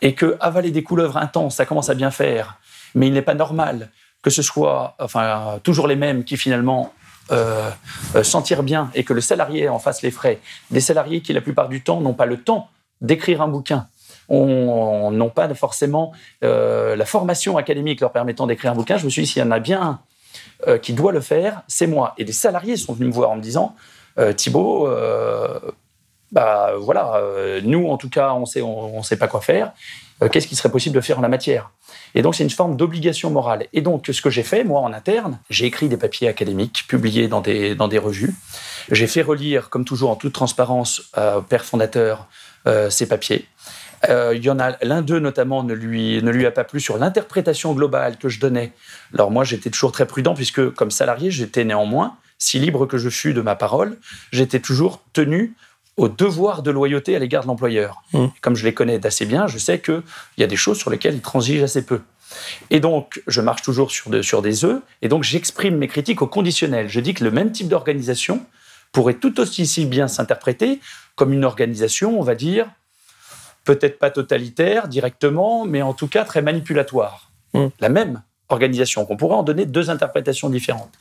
Et 0.00 0.14
que 0.14 0.36
avaler 0.40 0.70
des 0.70 0.82
couleuvres 0.82 1.16
intenses, 1.16 1.56
ça 1.56 1.66
commence 1.66 1.90
à 1.90 1.94
bien 1.94 2.10
faire. 2.10 2.58
Mais 2.94 3.08
il 3.08 3.12
n'est 3.12 3.22
pas 3.22 3.34
normal 3.34 3.90
que 4.22 4.30
ce 4.30 4.42
soit 4.42 4.96
enfin, 4.98 5.60
toujours 5.62 5.86
les 5.86 5.96
mêmes 5.96 6.24
qui 6.24 6.36
finalement 6.36 6.92
euh, 7.30 7.70
euh, 8.14 8.62
bien 8.62 8.90
et 8.94 9.04
que 9.04 9.12
le 9.12 9.20
salarié 9.20 9.68
en 9.68 9.78
fasse 9.78 10.02
les 10.02 10.10
frais. 10.10 10.40
Des 10.70 10.80
salariés 10.80 11.20
qui, 11.20 11.32
la 11.32 11.40
plupart 11.40 11.68
du 11.68 11.82
temps, 11.82 12.00
n'ont 12.00 12.14
pas 12.14 12.26
le 12.26 12.38
temps 12.38 12.68
d'écrire 13.00 13.42
un 13.42 13.48
bouquin 13.48 13.86
on- 14.28 15.10
n'ont 15.10 15.30
pas 15.30 15.52
forcément 15.54 16.12
euh, 16.44 16.96
la 16.96 17.04
formation 17.04 17.56
académique 17.56 18.00
leur 18.00 18.12
permettant 18.12 18.46
d'écrire 18.46 18.72
un 18.72 18.74
bouquin. 18.74 18.98
Je 18.98 19.04
me 19.04 19.10
suis 19.10 19.22
dit, 19.22 19.28
s'il 19.28 19.42
y 19.42 19.44
en 19.44 19.50
a 19.50 19.58
bien 19.58 19.80
un 19.82 20.00
euh, 20.66 20.78
qui 20.78 20.92
doit 20.92 21.12
le 21.12 21.20
faire, 21.20 21.62
c'est 21.68 21.86
moi. 21.86 22.14
Et 22.18 22.24
des 22.24 22.32
salariés 22.32 22.76
sont 22.76 22.92
venus 22.92 23.08
me 23.08 23.14
voir 23.14 23.30
en 23.30 23.36
me 23.36 23.40
disant, 23.42 23.74
euh, 24.18 24.32
Thibault, 24.32 24.88
euh, 24.88 25.58
bah 26.30 26.72
voilà, 26.78 27.22
nous 27.62 27.88
en 27.88 27.96
tout 27.96 28.10
cas, 28.10 28.34
on 28.34 28.44
sait, 28.44 28.62
sait 29.02 29.16
pas 29.16 29.28
quoi 29.28 29.40
faire. 29.40 29.72
Qu'est-ce 30.30 30.46
qui 30.46 30.56
serait 30.56 30.68
possible 30.70 30.94
de 30.94 31.00
faire 31.00 31.18
en 31.20 31.22
la 31.22 31.28
matière? 31.28 31.70
Et 32.14 32.20
donc 32.20 32.34
c'est 32.34 32.42
une 32.42 32.50
forme 32.50 32.76
d'obligation 32.76 33.30
morale. 33.30 33.66
Et 33.72 33.80
donc 33.80 34.10
ce 34.12 34.20
que 34.20 34.28
j'ai 34.28 34.42
fait, 34.42 34.62
moi 34.62 34.80
en 34.82 34.92
interne, 34.92 35.38
j'ai 35.48 35.64
écrit 35.64 35.88
des 35.88 35.96
papiers 35.96 36.28
académiques 36.28 36.84
publiés 36.86 37.28
dans 37.28 37.40
des, 37.40 37.74
dans 37.74 37.88
des 37.88 37.96
revues. 37.98 38.34
J'ai 38.90 39.06
fait 39.06 39.22
relire, 39.22 39.70
comme 39.70 39.86
toujours 39.86 40.10
en 40.10 40.16
toute 40.16 40.34
transparence, 40.34 41.02
au 41.16 41.40
père 41.40 41.64
fondateur 41.64 42.26
ces 42.90 43.08
papiers. 43.08 43.46
Il 44.08 44.44
y 44.44 44.50
en 44.50 44.58
a 44.58 44.76
l'un 44.82 45.02
d'eux 45.02 45.18
notamment 45.18 45.64
ne 45.64 45.74
lui 45.74 46.22
ne 46.22 46.30
lui 46.30 46.46
a 46.46 46.50
pas 46.50 46.64
plu 46.64 46.80
sur 46.80 46.98
l'interprétation 46.98 47.72
globale 47.72 48.16
que 48.16 48.28
je 48.28 48.38
donnais. 48.40 48.72
Alors 49.14 49.30
moi 49.30 49.44
j'étais 49.44 49.70
toujours 49.70 49.92
très 49.92 50.06
prudent 50.06 50.34
puisque 50.34 50.70
comme 50.74 50.90
salarié 50.90 51.30
j'étais 51.30 51.64
néanmoins 51.64 52.16
si 52.38 52.58
libre 52.58 52.86
que 52.86 52.98
je 52.98 53.10
fus 53.10 53.34
de 53.34 53.40
ma 53.40 53.56
parole, 53.56 53.98
j'étais 54.32 54.60
toujours 54.60 55.02
tenu 55.12 55.54
au 55.96 56.08
devoir 56.08 56.62
de 56.62 56.70
loyauté 56.70 57.16
à 57.16 57.18
l'égard 57.18 57.42
de 57.42 57.48
l'employeur. 57.48 58.02
Mmh. 58.12 58.26
Comme 58.40 58.54
je 58.54 58.64
les 58.64 58.72
connais 58.72 59.00
d'assez 59.00 59.26
bien, 59.26 59.48
je 59.48 59.58
sais 59.58 59.80
qu'il 59.80 60.02
y 60.38 60.44
a 60.44 60.46
des 60.46 60.56
choses 60.56 60.78
sur 60.78 60.90
lesquelles 60.90 61.16
ils 61.16 61.20
transigent 61.20 61.64
assez 61.64 61.84
peu. 61.84 62.00
Et 62.70 62.78
donc, 62.78 63.20
je 63.26 63.40
marche 63.40 63.62
toujours 63.62 63.90
sur, 63.90 64.24
sur 64.24 64.40
des 64.40 64.64
œufs, 64.64 64.80
et 65.02 65.08
donc 65.08 65.24
j'exprime 65.24 65.76
mes 65.76 65.88
critiques 65.88 66.22
au 66.22 66.28
conditionnel. 66.28 66.88
Je 66.88 67.00
dis 67.00 67.14
que 67.14 67.24
le 67.24 67.32
même 67.32 67.50
type 67.50 67.68
d'organisation 67.68 68.46
pourrait 68.92 69.14
tout 69.14 69.40
aussi 69.40 69.84
bien 69.86 70.06
s'interpréter 70.06 70.80
comme 71.16 71.32
une 71.32 71.44
organisation, 71.44 72.18
on 72.18 72.22
va 72.22 72.36
dire, 72.36 72.68
peut-être 73.64 73.98
pas 73.98 74.10
totalitaire 74.10 74.88
directement, 74.88 75.64
mais 75.64 75.82
en 75.82 75.92
tout 75.92 76.08
cas 76.08 76.24
très 76.24 76.42
manipulatoire. 76.42 77.30
Mmh. 77.54 77.66
La 77.80 77.88
même 77.88 78.22
organisation, 78.48 79.04
qu'on 79.04 79.16
pourrait 79.16 79.36
en 79.36 79.42
donner 79.42 79.66
deux 79.66 79.90
interprétations 79.90 80.48
différentes. 80.48 80.92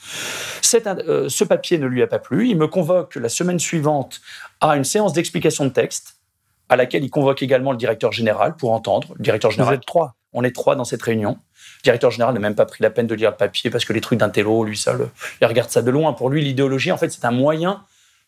Euh, 0.85 1.29
ce 1.29 1.43
papier 1.43 1.77
ne 1.77 1.87
lui 1.87 2.01
a 2.01 2.07
pas 2.07 2.19
plu. 2.19 2.49
Il 2.49 2.57
me 2.57 2.67
convoque 2.67 3.15
la 3.15 3.29
semaine 3.29 3.59
suivante 3.59 4.21
à 4.59 4.75
une 4.75 4.83
séance 4.83 5.13
d'explication 5.13 5.65
de 5.65 5.69
texte, 5.69 6.17
à 6.69 6.75
laquelle 6.75 7.03
il 7.03 7.09
convoque 7.09 7.41
également 7.41 7.71
le 7.71 7.77
directeur 7.77 8.11
général 8.11 8.55
pour 8.55 8.73
entendre. 8.73 9.13
Le 9.17 9.23
directeur 9.23 9.51
général. 9.51 9.75
Vous 9.75 9.79
êtes 9.79 9.85
trois. 9.85 10.15
On 10.33 10.43
est 10.43 10.53
trois 10.53 10.75
dans 10.75 10.83
cette 10.83 11.01
réunion. 11.01 11.37
Le 11.79 11.83
directeur 11.83 12.11
général 12.11 12.33
n'a 12.33 12.39
même 12.39 12.55
pas 12.55 12.65
pris 12.65 12.83
la 12.83 12.89
peine 12.89 13.07
de 13.07 13.15
lire 13.15 13.31
le 13.31 13.37
papier 13.37 13.69
parce 13.69 13.85
que 13.85 13.93
les 13.93 14.01
trucs 14.01 14.19
d'un 14.19 14.29
télo, 14.29 14.65
lui, 14.65 14.77
ça, 14.77 14.93
il 15.41 15.47
regarde 15.47 15.69
ça 15.69 15.81
de 15.81 15.89
loin. 15.89 16.11
Pour 16.13 16.29
lui, 16.29 16.43
l'idéologie, 16.43 16.91
en 16.91 16.97
fait, 16.97 17.09
c'est 17.09 17.23
un 17.23 17.31
moyen 17.31 17.83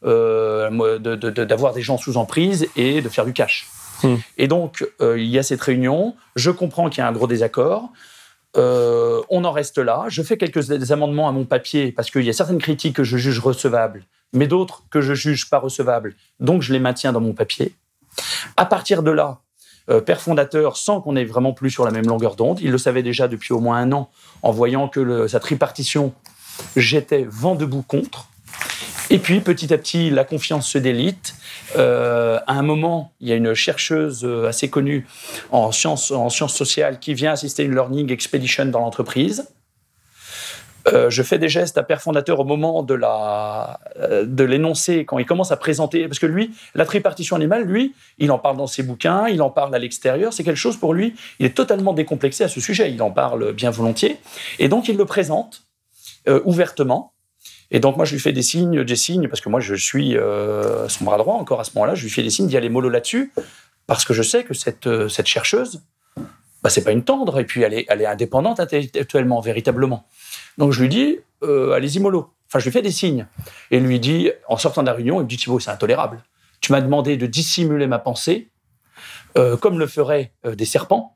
euh, 0.05 0.97
d'avoir 0.97 1.73
des 1.73 1.81
gens 1.81 1.97
sous 1.97 2.15
emprise 2.15 2.67
et 2.77 3.01
de 3.01 3.09
faire 3.09 3.25
du 3.25 3.33
cash. 3.33 3.67
Hmm. 4.03 4.15
Et 4.37 4.47
donc, 4.47 4.87
euh, 5.01 5.19
il 5.19 5.27
y 5.27 5.37
a 5.37 5.43
cette 5.43 5.61
réunion. 5.61 6.15
Je 6.35 6.51
comprends 6.51 6.89
qu'il 6.89 6.99
y 6.99 7.01
a 7.01 7.07
un 7.07 7.11
gros 7.11 7.27
désaccord. 7.27 7.89
Euh, 8.57 9.21
on 9.29 9.43
en 9.43 9.51
reste 9.51 9.77
là. 9.77 10.05
Je 10.07 10.21
fais 10.23 10.37
quelques 10.37 10.91
amendements 10.91 11.27
à 11.27 11.31
mon 11.31 11.45
papier 11.45 11.91
parce 11.91 12.09
qu'il 12.09 12.23
y 12.23 12.29
a 12.29 12.33
certaines 12.33 12.59
critiques 12.59 12.95
que 12.95 13.03
je 13.03 13.17
juge 13.17 13.39
recevables, 13.39 14.03
mais 14.33 14.47
d'autres 14.47 14.83
que 14.89 15.01
je 15.01 15.13
juge 15.13 15.49
pas 15.49 15.59
recevables. 15.59 16.15
Donc 16.39 16.61
je 16.61 16.73
les 16.73 16.79
maintiens 16.79 17.11
dans 17.11 17.21
mon 17.21 17.33
papier. 17.33 17.73
À 18.57 18.65
partir 18.65 19.03
de 19.03 19.11
là, 19.11 19.39
euh, 19.89 20.01
père 20.01 20.21
fondateur, 20.21 20.77
sans 20.77 21.01
qu'on 21.01 21.15
ait 21.15 21.25
vraiment 21.25 21.53
plus 21.53 21.69
sur 21.69 21.85
la 21.85 21.91
même 21.91 22.07
longueur 22.07 22.35
d'onde, 22.35 22.59
il 22.61 22.71
le 22.71 22.77
savait 22.77 23.03
déjà 23.03 23.27
depuis 23.27 23.53
au 23.53 23.59
moins 23.59 23.77
un 23.77 23.91
an, 23.91 24.09
en 24.41 24.51
voyant 24.51 24.87
que 24.87 25.27
sa 25.27 25.39
tripartition, 25.39 26.13
j'étais 26.75 27.25
vent 27.29 27.55
debout 27.55 27.83
contre. 27.83 28.29
Et 29.11 29.17
puis, 29.17 29.39
petit 29.39 29.73
à 29.73 29.77
petit, 29.77 30.11
la 30.11 30.23
confiance 30.23 30.69
se 30.69 30.77
délite. 30.77 31.33
Euh, 31.77 32.39
à 32.45 32.53
un 32.53 32.61
moment, 32.61 33.11
il 33.19 33.27
y 33.27 33.31
a 33.31 33.35
une 33.35 33.55
chercheuse 33.55 34.23
euh, 34.23 34.47
assez 34.47 34.69
connue 34.69 35.07
en 35.51 35.71
sciences, 35.71 36.11
en 36.11 36.29
sciences 36.29 36.55
sociales 36.55 36.99
qui 36.99 37.15
vient 37.15 37.31
assister 37.31 37.63
une 37.63 37.73
learning 37.73 38.11
expedition 38.11 38.65
dans 38.65 38.79
l'entreprise. 38.79 39.47
Euh, 40.87 41.09
je 41.09 41.23
fais 41.23 41.39
des 41.39 41.49
gestes 41.49 41.77
à 41.77 41.83
père 41.83 42.01
fondateur 42.01 42.39
au 42.39 42.45
moment 42.45 42.83
de 42.83 42.93
la 42.93 43.79
de 44.23 44.43
l'énoncer 44.43 45.03
quand 45.05 45.17
il 45.17 45.25
commence 45.25 45.51
à 45.51 45.57
présenter. 45.57 46.07
Parce 46.07 46.19
que 46.19 46.25
lui 46.25 46.51
la 46.73 46.85
tripartition 46.85 47.35
animale 47.35 47.63
lui 47.63 47.93
il 48.17 48.31
en 48.31 48.39
parle 48.39 48.55
dans 48.55 48.65
ses 48.65 48.81
bouquins 48.81 49.27
il 49.27 49.41
en 49.41 49.49
parle 49.49 49.75
à 49.75 49.79
l'extérieur. 49.79 50.31
C'est 50.31 50.45
quelque 50.45 50.55
chose 50.55 50.77
pour 50.77 50.93
lui 50.93 51.15
il 51.39 51.45
est 51.45 51.55
totalement 51.55 51.91
décomplexé 51.91 52.45
à 52.45 52.47
ce 52.47 52.61
sujet. 52.61 52.91
Il 52.91 53.01
en 53.01 53.11
parle 53.11 53.51
bien 53.51 53.71
volontiers. 53.71 54.17
Et 54.57 54.69
donc 54.69 54.87
il 54.87 54.95
le 54.95 55.05
présente 55.05 55.63
ouvertement 56.45 57.11
et 57.71 57.79
donc 57.79 57.97
moi, 57.97 58.05
je 58.05 58.13
lui 58.13 58.19
fais 58.19 58.31
des 58.31 58.41
signes, 58.41 58.83
des 58.83 58.95
signes, 58.95 59.27
parce 59.27 59.41
que 59.41 59.49
moi, 59.49 59.59
je 59.59 59.75
suis 59.75 60.17
euh, 60.17 60.87
son 60.87 61.05
bras 61.05 61.17
droit 61.17 61.35
encore 61.35 61.59
à 61.59 61.63
ce 61.63 61.71
moment-là. 61.75 61.95
Je 61.95 62.03
lui 62.03 62.09
fais 62.09 62.23
des 62.23 62.29
signes 62.29 62.47
d'y 62.47 62.57
aller 62.57 62.69
mollo 62.69 62.89
là-dessus, 62.89 63.31
parce 63.85 64.05
que 64.05 64.13
je 64.13 64.23
sais 64.23 64.43
que 64.43 64.53
cette, 64.53 64.87
euh, 64.87 65.07
cette 65.07 65.27
chercheuse, 65.27 65.81
bah, 66.63 66.69
c'est 66.69 66.83
pas 66.83 66.91
une 66.91 67.03
tendre, 67.03 67.39
et 67.39 67.45
puis 67.45 67.61
elle 67.61 67.73
est, 67.73 67.85
elle 67.89 68.01
est 68.01 68.07
indépendante 68.07 68.59
intellectuellement, 68.59 69.39
véritablement. 69.39 70.07
Donc 70.57 70.71
je 70.71 70.81
lui 70.81 70.89
dis, 70.89 71.19
euh, 71.43 71.73
allez-y 71.73 71.99
mollo. 71.99 72.31
Enfin, 72.47 72.57
je 72.59 72.65
lui 72.65 72.71
fais 72.71 72.81
des 72.81 72.91
signes. 72.91 73.27
Et 73.69 73.79
lui 73.79 73.99
dit, 73.99 74.31
en 74.47 74.57
sortant 74.57 74.81
de 74.81 74.87
la 74.87 74.93
réunion, 74.93 75.19
il 75.19 75.23
me 75.23 75.29
dit, 75.29 75.37
Thibault, 75.37 75.59
c'est 75.59 75.69
intolérable. 75.69 76.23
Tu 76.61 76.71
m'as 76.71 76.81
demandé 76.81 77.15
de 77.15 77.27
dissimuler 77.27 77.85
ma 77.85 77.99
pensée, 77.99 78.49
comme 79.61 79.79
le 79.79 79.87
feraient 79.87 80.33
des 80.43 80.65
serpents. 80.65 81.15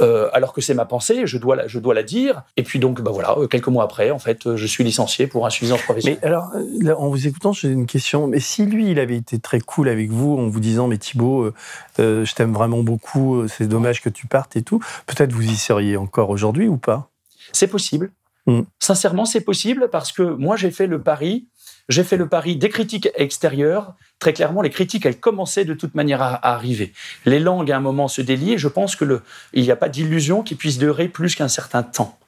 Euh, 0.00 0.28
alors 0.32 0.52
que 0.52 0.60
c'est 0.60 0.74
ma 0.74 0.84
pensée, 0.84 1.26
je 1.26 1.38
dois, 1.38 1.56
la, 1.56 1.66
je 1.66 1.78
dois 1.78 1.94
la 1.94 2.02
dire. 2.02 2.42
Et 2.56 2.62
puis 2.62 2.78
donc, 2.78 3.00
bah 3.00 3.10
voilà, 3.12 3.36
euh, 3.36 3.46
quelques 3.46 3.68
mois 3.68 3.84
après, 3.84 4.10
en 4.10 4.18
fait, 4.18 4.54
je 4.54 4.66
suis 4.66 4.84
licencié 4.84 5.26
pour 5.26 5.46
insuffisance 5.46 5.82
professionnelle. 5.82 6.20
Mais 6.22 6.26
alors, 6.26 6.52
en 7.00 7.08
vous 7.08 7.26
écoutant, 7.26 7.52
j'ai 7.52 7.68
une 7.68 7.86
question. 7.86 8.28
Mais 8.28 8.40
si 8.40 8.64
lui, 8.64 8.90
il 8.90 9.00
avait 9.00 9.16
été 9.16 9.38
très 9.38 9.60
cool 9.60 9.88
avec 9.88 10.10
vous 10.10 10.36
en 10.38 10.48
vous 10.48 10.60
disant, 10.60 10.86
mais 10.86 10.98
Thibault, 10.98 11.52
euh, 11.98 12.24
je 12.24 12.34
t'aime 12.34 12.52
vraiment 12.52 12.82
beaucoup, 12.82 13.46
c'est 13.48 13.66
dommage 13.66 14.00
que 14.00 14.08
tu 14.08 14.26
partes 14.26 14.56
et 14.56 14.62
tout, 14.62 14.80
peut-être 15.06 15.32
vous 15.32 15.44
y 15.44 15.56
seriez 15.56 15.96
encore 15.96 16.30
aujourd'hui 16.30 16.68
ou 16.68 16.76
pas? 16.76 17.10
C'est 17.52 17.68
possible. 17.68 18.12
Hmm. 18.46 18.62
Sincèrement, 18.78 19.24
c'est 19.24 19.42
possible 19.42 19.88
parce 19.90 20.12
que 20.12 20.22
moi, 20.22 20.56
j'ai 20.56 20.70
fait 20.70 20.86
le 20.86 21.02
pari 21.02 21.48
j'ai 21.88 22.04
fait 22.04 22.16
le 22.16 22.28
pari 22.28 22.56
des 22.56 22.68
critiques 22.68 23.08
extérieures. 23.16 23.94
Très 24.18 24.32
clairement, 24.32 24.62
les 24.62 24.70
critiques, 24.70 25.06
elles 25.06 25.18
commençaient 25.18 25.64
de 25.64 25.74
toute 25.74 25.94
manière 25.94 26.22
à, 26.22 26.54
arriver. 26.54 26.92
Les 27.24 27.40
langues, 27.40 27.70
à 27.72 27.76
un 27.76 27.80
moment, 27.80 28.08
se 28.08 28.20
délient. 28.20 28.58
je 28.58 28.68
pense 28.68 28.96
que 28.96 29.04
le, 29.04 29.22
il 29.52 29.62
n'y 29.62 29.70
a 29.70 29.76
pas 29.76 29.88
d'illusion 29.88 30.42
qui 30.42 30.54
puisse 30.54 30.78
durer 30.78 31.08
plus 31.08 31.34
qu'un 31.34 31.48
certain 31.48 31.82
temps. 31.82 32.18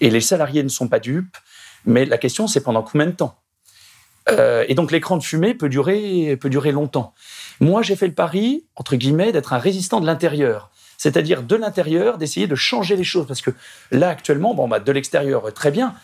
Et 0.00 0.10
les 0.10 0.20
salariés 0.20 0.62
ne 0.62 0.68
sont 0.68 0.88
pas 0.88 1.00
dupes. 1.00 1.36
Mais 1.86 2.04
la 2.04 2.18
question, 2.18 2.46
c'est 2.46 2.62
pendant 2.62 2.82
combien 2.82 3.06
de 3.06 3.12
temps? 3.12 3.38
Euh, 4.28 4.64
Et 4.68 4.74
donc, 4.74 4.92
l'écran 4.92 5.16
de 5.16 5.22
fumée 5.22 5.54
peut 5.54 5.68
durer, 5.68 6.36
peut 6.36 6.50
durer 6.50 6.72
longtemps. 6.72 7.14
Moi, 7.60 7.82
j'ai 7.82 7.96
fait 7.96 8.06
le 8.06 8.14
pari, 8.14 8.64
entre 8.76 8.96
guillemets, 8.96 9.32
d'être 9.32 9.52
un 9.52 9.58
résistant 9.58 10.00
de 10.00 10.06
l'intérieur 10.06 10.70
c'est-à-dire 11.00 11.42
de 11.42 11.56
l'intérieur, 11.56 12.18
d'essayer 12.18 12.46
de 12.46 12.54
changer 12.54 12.94
les 12.94 13.04
choses. 13.04 13.26
Parce 13.26 13.40
que 13.40 13.52
là, 13.90 14.10
actuellement, 14.10 14.52
bon, 14.52 14.68
bah, 14.68 14.80
de 14.80 14.92
l'extérieur, 14.92 15.50
très 15.54 15.70
bien, 15.70 15.94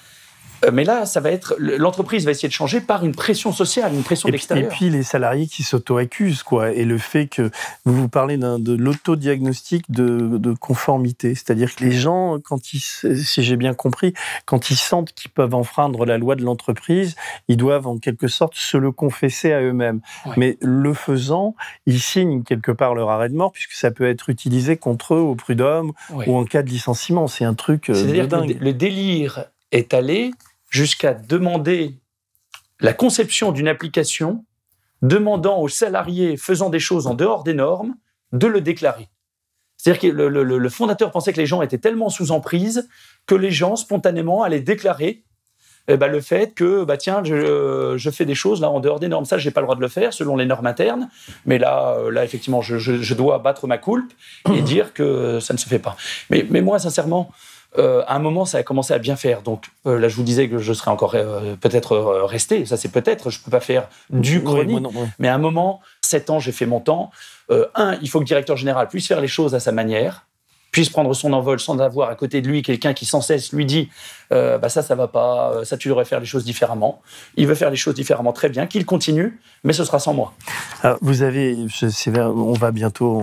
mais 0.72 0.84
là, 0.84 1.06
ça 1.06 1.20
va 1.20 1.30
être 1.30 1.56
l'entreprise 1.58 2.24
va 2.24 2.30
essayer 2.30 2.48
de 2.48 2.52
changer 2.52 2.80
par 2.80 3.04
une 3.04 3.14
pression 3.14 3.52
sociale, 3.52 3.94
une 3.94 4.02
pression 4.02 4.28
d'extérieur. 4.28 4.72
Et 4.72 4.74
puis 4.74 4.90
les 4.90 5.02
salariés 5.02 5.46
qui 5.46 5.62
s'auto-accusent, 5.62 6.42
quoi. 6.42 6.72
Et 6.72 6.84
le 6.84 6.98
fait 6.98 7.26
que 7.26 7.50
vous 7.84 7.94
vous 7.94 8.08
parlez 8.08 8.36
de 8.36 8.74
l'autodiagnostic 8.74 9.90
de, 9.90 10.38
de 10.38 10.52
conformité, 10.52 11.34
c'est-à-dire 11.34 11.74
que 11.74 11.84
les 11.84 11.92
gens, 11.92 12.38
quand 12.42 12.72
ils, 12.72 12.80
si 12.80 13.42
j'ai 13.42 13.56
bien 13.56 13.74
compris, 13.74 14.14
quand 14.44 14.70
ils 14.70 14.76
sentent 14.76 15.12
qu'ils 15.12 15.30
peuvent 15.30 15.54
enfreindre 15.54 16.04
la 16.04 16.18
loi 16.18 16.36
de 16.36 16.42
l'entreprise, 16.42 17.16
ils 17.48 17.56
doivent 17.56 17.86
en 17.86 17.98
quelque 17.98 18.28
sorte 18.28 18.54
se 18.54 18.76
le 18.76 18.92
confesser 18.92 19.52
à 19.52 19.60
eux-mêmes. 19.60 20.00
Mais 20.36 20.58
le 20.60 20.94
faisant, 20.94 21.54
ils 21.86 22.00
signent 22.00 22.42
quelque 22.42 22.72
part 22.72 22.94
leur 22.94 23.10
arrêt 23.10 23.28
de 23.28 23.34
mort 23.34 23.52
puisque 23.52 23.72
ça 23.72 23.90
peut 23.90 24.08
être 24.08 24.28
utilisé 24.28 24.76
contre 24.76 25.14
eux 25.14 25.20
au 25.20 25.34
prud'homme 25.34 25.92
ou 26.26 26.36
en 26.36 26.44
cas 26.44 26.62
de 26.62 26.68
licenciement. 26.68 27.26
C'est 27.26 27.44
un 27.44 27.54
truc 27.54 27.90
euh, 27.90 28.22
de 28.22 28.26
dingue. 28.26 28.58
le 28.60 28.72
délire 28.72 29.46
est 29.72 29.94
allé 29.94 30.32
jusqu'à 30.77 31.14
demander 31.14 31.99
la 32.81 32.93
conception 32.93 33.51
d'une 33.51 33.66
application 33.66 34.45
demandant 35.01 35.59
aux 35.59 35.68
salariés 35.68 36.37
faisant 36.37 36.68
des 36.68 36.79
choses 36.79 37.07
en 37.07 37.14
dehors 37.14 37.45
des 37.45 37.55
normes 37.55 37.95
de 38.33 38.47
le 38.47 38.61
déclarer. 38.61 39.09
C'est-à-dire 39.79 40.01
que 40.01 40.07
le, 40.09 40.68
fondateur 40.68 41.11
pensait 41.12 41.33
que 41.33 41.41
les 41.41 41.47
gens 41.47 41.62
étaient 41.62 41.79
tellement 41.79 42.11
sous 42.11 42.31
emprise 42.31 42.89
que 43.27 43.35
les 43.35 43.51
gens 43.51 43.77
spontanément 43.77 44.43
allaient 44.43 44.61
déclarer 44.61 45.24
eh 45.89 45.97
ben, 45.97 46.09
le 46.09 46.20
fait 46.20 46.53
que 46.53 46.85
bah 46.85 46.97
tiens 46.97 47.22
je, 47.22 48.11
fais 48.12 48.24
des 48.24 48.35
choses 48.35 48.61
là 48.61 48.68
en 48.68 48.81
dehors 48.81 48.99
des 48.99 49.09
normes. 49.09 49.24
Ça 49.24 49.39
j'ai 49.39 49.53
pas 49.53 49.61
le 49.61 49.66
droit 49.66 49.77
de 49.77 49.81
le 49.81 49.89
faire 49.89 50.12
selon 50.12 50.37
les 50.37 50.45
normes 50.45 50.66
internes. 50.66 51.09
Mais 51.47 51.59
là 51.59 51.97
euh, 51.99 52.11
là 52.11 52.24
effectivement 52.24 52.61
je, 52.61 53.14
dois 53.14 53.39
battre 53.39 53.66
ma 53.66 53.79
coulpe 53.79 54.12
et 54.53 54.62
dire 54.74 54.93
que 54.93 55.39
ça 55.41 55.55
ne 55.55 55.59
se 55.59 55.68
fait 55.68 55.79
pas. 55.79 55.97
Mais, 56.29 56.45
mais 56.51 56.61
moi 56.61 56.79
sincèrement 56.81 57.31
euh, 57.79 58.03
à 58.07 58.16
un 58.16 58.18
moment, 58.18 58.45
ça 58.45 58.59
a 58.59 58.62
commencé 58.62 58.93
à 58.95 58.99
bien 58.99 59.16
faire. 59.16 59.43
Donc 59.43 59.66
euh, 59.87 59.99
là, 59.99 60.09
je 60.09 60.16
vous 60.16 60.22
disais 60.22 60.49
que 60.49 60.59
je 60.59 60.72
serais 60.72 60.91
encore 60.91 61.14
euh, 61.14 61.57
peut-être 61.57 61.97
resté. 62.24 62.64
Ça, 62.66 62.77
c'est 62.77 62.89
peut-être. 62.91 63.31
Je 63.31 63.39
ne 63.39 63.45
peux 63.45 63.51
pas 63.51 63.61
faire 63.61 63.89
du 64.11 64.43
chronique. 64.43 64.87
Mais 65.18 65.29
à 65.29 65.35
un 65.35 65.39
moment, 65.39 65.81
sept 66.01 66.31
ans, 66.31 66.39
j'ai 66.39 66.53
fait 66.53 66.66
mon 66.66 66.81
temps. 66.81 67.11
un, 67.74 67.97
il 68.03 68.09
faut 68.09 68.18
que 68.18 68.24
le 68.24 68.29
directeur 68.29 68.57
général 68.57 68.89
puisse 68.89 69.07
faire 69.07 69.20
les 69.20 69.29
choses 69.29 69.55
à 69.55 69.61
sa 69.61 69.72
manière 69.72 70.26
puisse 70.77 70.91
prendre 70.91 71.14
son 71.14 71.33
envol 71.33 71.59
sans 71.59 71.79
avoir 71.79 72.11
à 72.11 72.16
côté 72.16 72.43
de 72.43 72.49
lui 72.49 72.61
quelqu'un 72.61 72.93
qui 72.93 73.07
sans 73.07 73.22
cesse 73.22 73.51
lui 73.51 73.64
dit 73.64 73.89
euh, 74.31 74.59
bah 74.59 74.68
ça 74.68 74.83
ça 74.83 74.95
va 74.95 75.09
pas, 75.09 75.53
euh, 75.53 75.64
ça 75.64 75.79
tu 75.79 75.89
devrais 75.89 76.05
faire 76.05 76.20
les 76.20 76.27
choses 76.27 76.45
différemment. 76.45 77.01
Il 77.37 77.47
veut 77.47 77.55
faire 77.55 77.70
les 77.70 77.77
choses 77.77 77.95
différemment 77.95 78.35
très 78.35 78.51
bien, 78.51 78.66
qu'il 78.66 78.85
continue, 78.85 79.41
mais 79.64 79.72
ce 79.72 79.85
sera 79.85 79.99
sans 79.99 80.12
moi. 80.12 80.35
Alors, 80.83 80.99
vous 81.01 81.22
avez, 81.22 81.57
on 82.14 82.53
va 82.53 82.72
bientôt, 82.72 83.22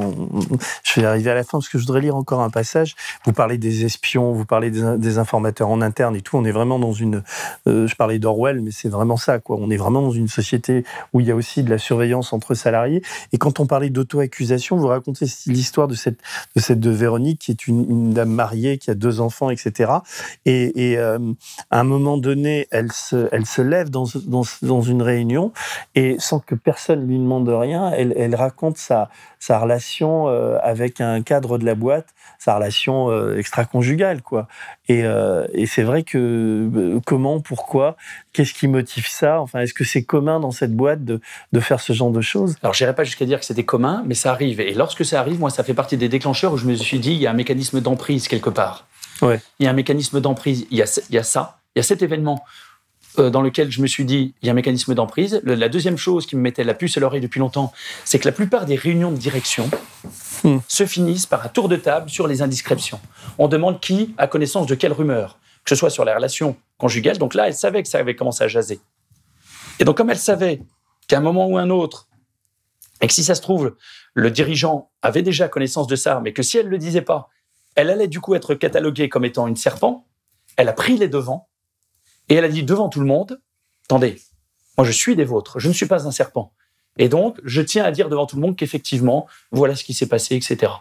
je 0.83 0.99
vais 0.99 1.05
arriver 1.05 1.29
à 1.29 1.35
la 1.35 1.43
fin 1.43 1.59
parce 1.59 1.69
que 1.69 1.77
je 1.77 1.83
voudrais 1.83 2.01
lire 2.01 2.15
encore 2.15 2.41
un 2.41 2.49
passage. 2.49 2.95
Vous 3.25 3.33
parlez 3.33 3.57
des 3.57 3.85
espions, 3.85 4.31
vous 4.31 4.45
parlez 4.45 4.71
des, 4.71 4.97
des 4.97 5.17
informateurs 5.19 5.69
en 5.69 5.81
interne 5.81 6.15
et 6.15 6.21
tout. 6.21 6.37
On 6.37 6.45
est 6.45 6.51
vraiment 6.51 6.79
dans 6.79 6.93
une, 6.93 7.21
euh, 7.67 7.85
je 7.85 7.95
parlais 7.95 8.17
d'Orwell, 8.17 8.61
mais 8.61 8.71
c'est 8.71 8.89
vraiment 8.89 9.17
ça, 9.17 9.39
quoi. 9.39 9.57
On 9.59 9.69
est 9.69 9.77
vraiment 9.77 10.01
dans 10.01 10.11
une 10.11 10.27
société 10.27 10.85
où 11.11 11.19
il 11.19 11.27
y 11.27 11.31
a 11.31 11.35
aussi 11.35 11.63
de 11.63 11.69
la 11.69 11.77
surveillance 11.77 12.33
entre 12.33 12.55
salariés. 12.55 13.03
Et 13.31 13.37
quand 13.37 13.59
on 13.59 13.67
parlait 13.67 13.89
d'auto-accusation, 13.89 14.77
vous 14.77 14.87
racontez 14.87 15.25
l'histoire 15.45 15.87
de 15.87 15.95
cette, 15.95 16.19
de 16.55 16.61
cette 16.61 16.79
de 16.79 16.89
Véronique, 16.89 17.42
qui 17.43 17.51
est 17.51 17.67
une, 17.67 18.13
dame 18.13 18.29
mariée, 18.29 18.77
qui 18.77 18.89
a 18.89 18.95
deux 18.95 19.19
enfants, 19.19 19.49
etc. 19.49 19.91
Et, 20.45 20.95
euh, 20.97 21.19
à 21.71 21.81
un 21.81 21.83
moment 21.83 22.17
donné, 22.17 22.67
elle 22.71 22.91
se, 22.93 23.27
elle 23.33 23.45
se 23.45 23.61
lève 23.61 23.89
dans, 23.89 24.05
dans, 24.61 24.81
une 24.81 25.01
réunion 25.01 25.51
et 25.93 26.15
sans 26.19 26.39
que 26.39 26.55
personne 26.55 27.05
lui 27.05 27.19
demande 27.19 27.49
rien, 27.49 27.91
elle, 27.91 28.13
elle 28.15 28.35
raconte 28.35 28.77
sa, 28.77 29.09
sa 29.39 29.59
relation 29.59 30.29
euh, 30.29 30.57
avec 30.61 31.01
un 31.01 31.21
cadre 31.21 31.57
de 31.57 31.65
la 31.65 31.75
boîte, 31.75 32.07
sa 32.39 32.55
relation 32.55 33.09
euh, 33.09 33.37
extra-conjugale, 33.37 34.21
quoi. 34.21 34.47
Et, 34.87 35.03
et 35.53 35.65
c'est 35.65 35.83
vrai 35.83 36.03
que 36.03 36.99
comment, 37.05 37.39
pourquoi, 37.39 37.95
qu'est-ce 38.33 38.53
qui 38.53 38.67
motive 38.67 39.07
ça? 39.07 39.39
Enfin, 39.39 39.59
est-ce 39.61 39.73
que 39.73 39.83
c'est 39.83 40.03
commun 40.03 40.39
dans 40.39 40.51
cette 40.51 40.75
boîte 40.75 41.05
de, 41.05 41.21
de 41.51 41.59
faire 41.59 41.79
ce 41.79 41.93
genre 41.93 42.11
de 42.11 42.21
choses? 42.21 42.55
Alors, 42.63 42.73
j'irai 42.73 42.93
pas 42.95 43.03
jusqu'à 43.03 43.25
dire 43.25 43.39
que 43.39 43.45
c'était 43.45 43.63
commun, 43.63 44.03
mais 44.05 44.15
ça 44.15 44.31
arrive. 44.31 44.59
Et 44.59 44.73
lorsque 44.73 45.05
ça 45.05 45.19
arrive, 45.19 45.39
moi, 45.39 45.49
ça 45.49 45.63
fait 45.63 45.73
partie 45.73 45.95
des 45.97 46.09
déclencheurs 46.09 46.51
où 46.53 46.57
je 46.57 46.65
me 46.65 46.75
suis 46.75 46.99
dit, 46.99 47.11
il 47.13 47.19
y 47.19 47.27
a 47.27 47.31
un 47.31 47.35
mécanisme 47.35 47.79
d'emprise 47.79 48.27
quelque 48.27 48.49
part. 48.49 48.85
Ouais. 49.21 49.39
Il 49.59 49.63
y 49.65 49.67
a 49.67 49.69
un 49.69 49.73
mécanisme 49.73 50.19
d'emprise. 50.19 50.65
Il 50.71 50.77
y 50.77 50.81
a, 50.81 50.85
ce- 50.87 51.01
il 51.09 51.15
y 51.15 51.17
a 51.19 51.23
ça, 51.23 51.59
il 51.75 51.79
y 51.79 51.81
a 51.81 51.83
cet 51.83 52.01
événement 52.01 52.43
euh, 53.19 53.29
dans 53.29 53.41
lequel 53.43 53.71
je 53.71 53.79
me 53.79 53.85
suis 53.87 54.05
dit, 54.05 54.33
il 54.41 54.47
y 54.47 54.49
a 54.49 54.51
un 54.51 54.55
mécanisme 54.55 54.95
d'emprise. 54.95 55.39
La 55.43 55.69
deuxième 55.69 55.97
chose 55.97 56.25
qui 56.25 56.35
me 56.35 56.41
mettait 56.41 56.63
la 56.63 56.73
puce 56.73 56.97
à 56.97 56.99
l'oreille 56.99 57.21
depuis 57.21 57.39
longtemps, 57.39 57.71
c'est 58.05 58.17
que 58.17 58.27
la 58.27 58.31
plupart 58.31 58.65
des 58.65 58.75
réunions 58.75 59.11
de 59.11 59.17
direction 59.17 59.69
se 60.67 60.85
finissent 60.85 61.25
par 61.27 61.45
un 61.45 61.47
tour 61.49 61.69
de 61.69 61.75
table 61.75 62.09
sur 62.09 62.27
les 62.27 62.41
indiscrétions. 62.41 62.99
On 63.37 63.47
demande 63.47 63.79
qui 63.79 64.13
a 64.17 64.27
connaissance 64.27 64.65
de 64.65 64.75
quelle 64.75 64.91
rumeur, 64.93 65.37
que 65.63 65.69
ce 65.69 65.75
soit 65.75 65.89
sur 65.91 66.03
la 66.05 66.15
relation 66.15 66.55
conjugale. 66.83 67.17
Donc 67.17 67.33
là, 67.33 67.47
elle 67.47 67.53
savait 67.53 67.81
que 67.81 67.87
ça 67.87 67.99
avait 67.99 68.15
commencé 68.15 68.43
à 68.43 68.49
jaser. 68.49 68.81
Et 69.79 69.85
donc, 69.85 69.95
comme 69.95 70.09
elle 70.09 70.19
savait 70.19 70.61
qu'à 71.07 71.17
un 71.17 71.21
moment 71.21 71.47
ou 71.47 71.57
un 71.57 71.69
autre, 71.69 72.09
et 72.99 73.07
que 73.07 73.13
si 73.13 73.23
ça 73.23 73.35
se 73.35 73.41
trouve, 73.41 73.77
le 74.13 74.29
dirigeant 74.29 74.91
avait 75.01 75.21
déjà 75.21 75.47
connaissance 75.47 75.87
de 75.87 75.95
ça, 75.95 76.19
mais 76.21 76.33
que 76.33 76.43
si 76.43 76.57
elle 76.57 76.65
ne 76.65 76.71
le 76.71 76.77
disait 76.77 77.01
pas, 77.01 77.29
elle 77.75 77.89
allait 77.89 78.09
du 78.09 78.19
coup 78.19 78.35
être 78.35 78.53
cataloguée 78.53 79.07
comme 79.07 79.23
étant 79.23 79.47
une 79.47 79.55
serpent, 79.55 80.05
elle 80.57 80.67
a 80.67 80.73
pris 80.73 80.97
les 80.97 81.07
devants 81.07 81.47
et 82.27 82.35
elle 82.35 82.43
a 82.43 82.49
dit 82.49 82.63
devant 82.63 82.89
tout 82.89 82.99
le 82.99 83.05
monde, 83.05 83.41
attendez, 83.85 84.21
moi 84.77 84.85
je 84.85 84.91
suis 84.91 85.15
des 85.15 85.25
vôtres, 85.25 85.59
je 85.59 85.69
ne 85.69 85.73
suis 85.73 85.87
pas 85.87 86.05
un 86.05 86.11
serpent. 86.11 86.53
Et 86.97 87.07
donc, 87.07 87.39
je 87.45 87.61
tiens 87.61 87.85
à 87.85 87.91
dire 87.91 88.09
devant 88.09 88.25
tout 88.25 88.35
le 88.35 88.41
monde 88.41 88.57
qu'effectivement, 88.57 89.25
voilà 89.51 89.77
ce 89.77 89.85
qui 89.85 89.93
s'est 89.93 90.07
passé, 90.07 90.35
etc. 90.35 90.71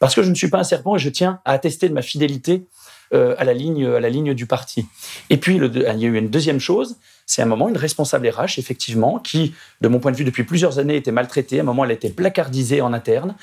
Parce 0.00 0.14
que 0.14 0.22
je 0.22 0.30
ne 0.30 0.34
suis 0.34 0.48
pas 0.48 0.60
un 0.60 0.64
serpent 0.64 0.96
et 0.96 0.98
je 0.98 1.10
tiens 1.10 1.42
à 1.44 1.52
attester 1.52 1.88
de 1.88 1.94
ma 1.94 2.02
fidélité 2.02 2.66
à, 3.12 3.44
la 3.44 3.54
ligne, 3.54 3.86
à 3.86 4.00
la 4.00 4.08
ligne 4.08 4.34
du 4.34 4.46
parti. 4.46 4.86
Et 5.30 5.36
puis, 5.36 5.56
il 5.56 5.76
y 5.76 5.86
a 5.86 5.94
eu 5.94 6.16
une 6.16 6.28
deuxième 6.28 6.60
chose, 6.60 6.96
c'est 7.26 7.42
un 7.42 7.46
moment 7.46 7.68
une 7.68 7.76
responsable 7.76 8.28
RH, 8.28 8.58
effectivement, 8.58 9.18
qui, 9.18 9.54
de 9.80 9.88
mon 9.88 10.00
point 10.00 10.12
de 10.12 10.16
vue, 10.16 10.24
depuis 10.24 10.44
plusieurs 10.44 10.78
années, 10.78 10.96
était 10.96 11.12
maltraitée. 11.12 11.58
À 11.58 11.62
un 11.62 11.64
moment, 11.64 11.84
elle 11.84 11.90
était 11.92 12.10
placardisée 12.10 12.80
en 12.80 12.92
interne. 12.92 13.34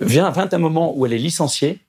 Vient, 0.00 0.30
vint 0.30 0.48
un 0.50 0.58
moment 0.58 0.96
où 0.96 1.06
elle 1.06 1.12
est 1.12 1.18
licenciée. 1.18 1.80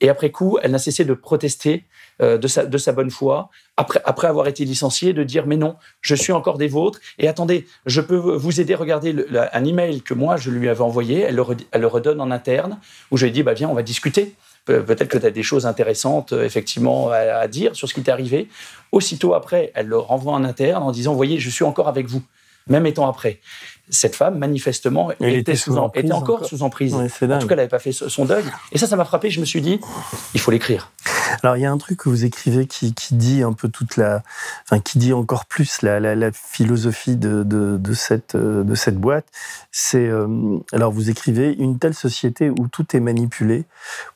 Et 0.00 0.08
après 0.08 0.30
coup, 0.30 0.58
elle 0.62 0.72
n'a 0.72 0.78
cessé 0.78 1.04
de 1.04 1.14
protester 1.14 1.84
euh, 2.22 2.38
de, 2.38 2.48
sa, 2.48 2.64
de 2.64 2.78
sa 2.78 2.92
bonne 2.92 3.10
foi, 3.10 3.50
après, 3.76 4.00
après 4.04 4.26
avoir 4.26 4.46
été 4.46 4.64
licenciée, 4.64 5.12
de 5.12 5.22
dire 5.22 5.46
mais 5.46 5.56
non, 5.56 5.76
je 6.00 6.14
suis 6.14 6.32
encore 6.32 6.58
des 6.58 6.68
vôtres. 6.68 7.00
Et 7.18 7.28
attendez, 7.28 7.66
je 7.84 8.00
peux 8.00 8.16
vous 8.16 8.60
aider. 8.60 8.74
Regardez 8.74 9.14
un 9.52 9.64
email 9.64 10.02
que 10.02 10.14
moi 10.14 10.36
je 10.36 10.50
lui 10.50 10.68
avais 10.68 10.82
envoyé. 10.82 11.20
Elle 11.20 11.36
le, 11.36 11.44
elle 11.72 11.80
le 11.80 11.86
redonne 11.86 12.20
en 12.20 12.30
interne, 12.30 12.78
où 13.10 13.16
je 13.16 13.24
lui 13.24 13.30
ai 13.30 13.32
dit 13.32 13.42
bah 13.42 13.54
viens, 13.54 13.68
on 13.68 13.74
va 13.74 13.82
discuter. 13.82 14.34
Pe- 14.66 14.80
Peut-être 14.82 15.08
que 15.08 15.16
tu 15.18 15.24
as 15.26 15.30
des 15.30 15.42
choses 15.42 15.64
intéressantes, 15.64 16.32
euh, 16.34 16.44
effectivement, 16.44 17.08
à, 17.10 17.16
à 17.16 17.48
dire 17.48 17.74
sur 17.74 17.88
ce 17.88 17.94
qui 17.94 18.02
t'est 18.02 18.12
arrivé. 18.12 18.48
Aussitôt 18.92 19.32
après, 19.34 19.72
elle 19.74 19.86
le 19.86 19.96
renvoie 19.98 20.34
en 20.34 20.44
interne 20.44 20.82
en 20.82 20.90
disant 20.92 21.14
voyez, 21.14 21.38
je 21.38 21.48
suis 21.50 21.64
encore 21.64 21.88
avec 21.88 22.06
vous, 22.06 22.22
même 22.68 22.84
étant 22.86 23.08
après. 23.08 23.40
Cette 23.88 24.16
femme, 24.16 24.36
manifestement, 24.38 25.12
Elle 25.20 25.28
était, 25.30 25.38
était 25.52 25.54
sous, 25.56 25.72
sous 25.72 25.78
en- 25.78 25.84
emprise 25.84 26.04
était 26.04 26.12
encore, 26.12 26.36
encore. 26.36 26.48
sous 26.48 26.62
emprise. 26.62 26.94
Ouais, 26.94 27.08
en 27.36 27.38
tout 27.38 27.46
cas, 27.46 27.54
elle 27.54 27.58
n'avait 27.58 27.68
pas 27.68 27.78
fait 27.78 27.92
son 27.92 28.24
deuil. 28.24 28.42
Et 28.72 28.78
ça, 28.78 28.86
ça 28.88 28.96
m'a 28.96 29.04
frappé. 29.04 29.30
Je 29.30 29.38
me 29.40 29.44
suis 29.44 29.60
dit, 29.60 29.80
il 30.34 30.40
faut 30.40 30.50
l'écrire. 30.50 30.90
Alors, 31.42 31.56
il 31.56 31.62
y 31.62 31.66
a 31.66 31.70
un 31.70 31.78
truc 31.78 31.98
que 31.98 32.08
vous 32.08 32.24
écrivez 32.24 32.66
qui, 32.66 32.94
dit 33.12 33.42
un 33.42 33.52
peu 33.52 33.68
toute 33.68 33.96
la. 33.96 34.22
Enfin, 34.64 34.80
qui 34.80 34.98
dit 34.98 35.12
encore 35.12 35.46
plus 35.46 35.82
la, 35.82 36.32
philosophie 36.32 37.16
de 37.16 37.94
cette, 37.94 38.34
euh, 38.34 38.64
de 38.64 38.74
cette 38.74 38.96
boîte. 38.96 39.26
C'est. 39.70 40.06
euh, 40.06 40.58
alors, 40.72 40.92
vous 40.92 41.10
écrivez 41.10 41.54
Une 41.54 41.78
telle 41.78 41.94
société 41.94 42.50
où 42.50 42.68
tout 42.68 42.96
est 42.96 43.00
manipulé, 43.00 43.64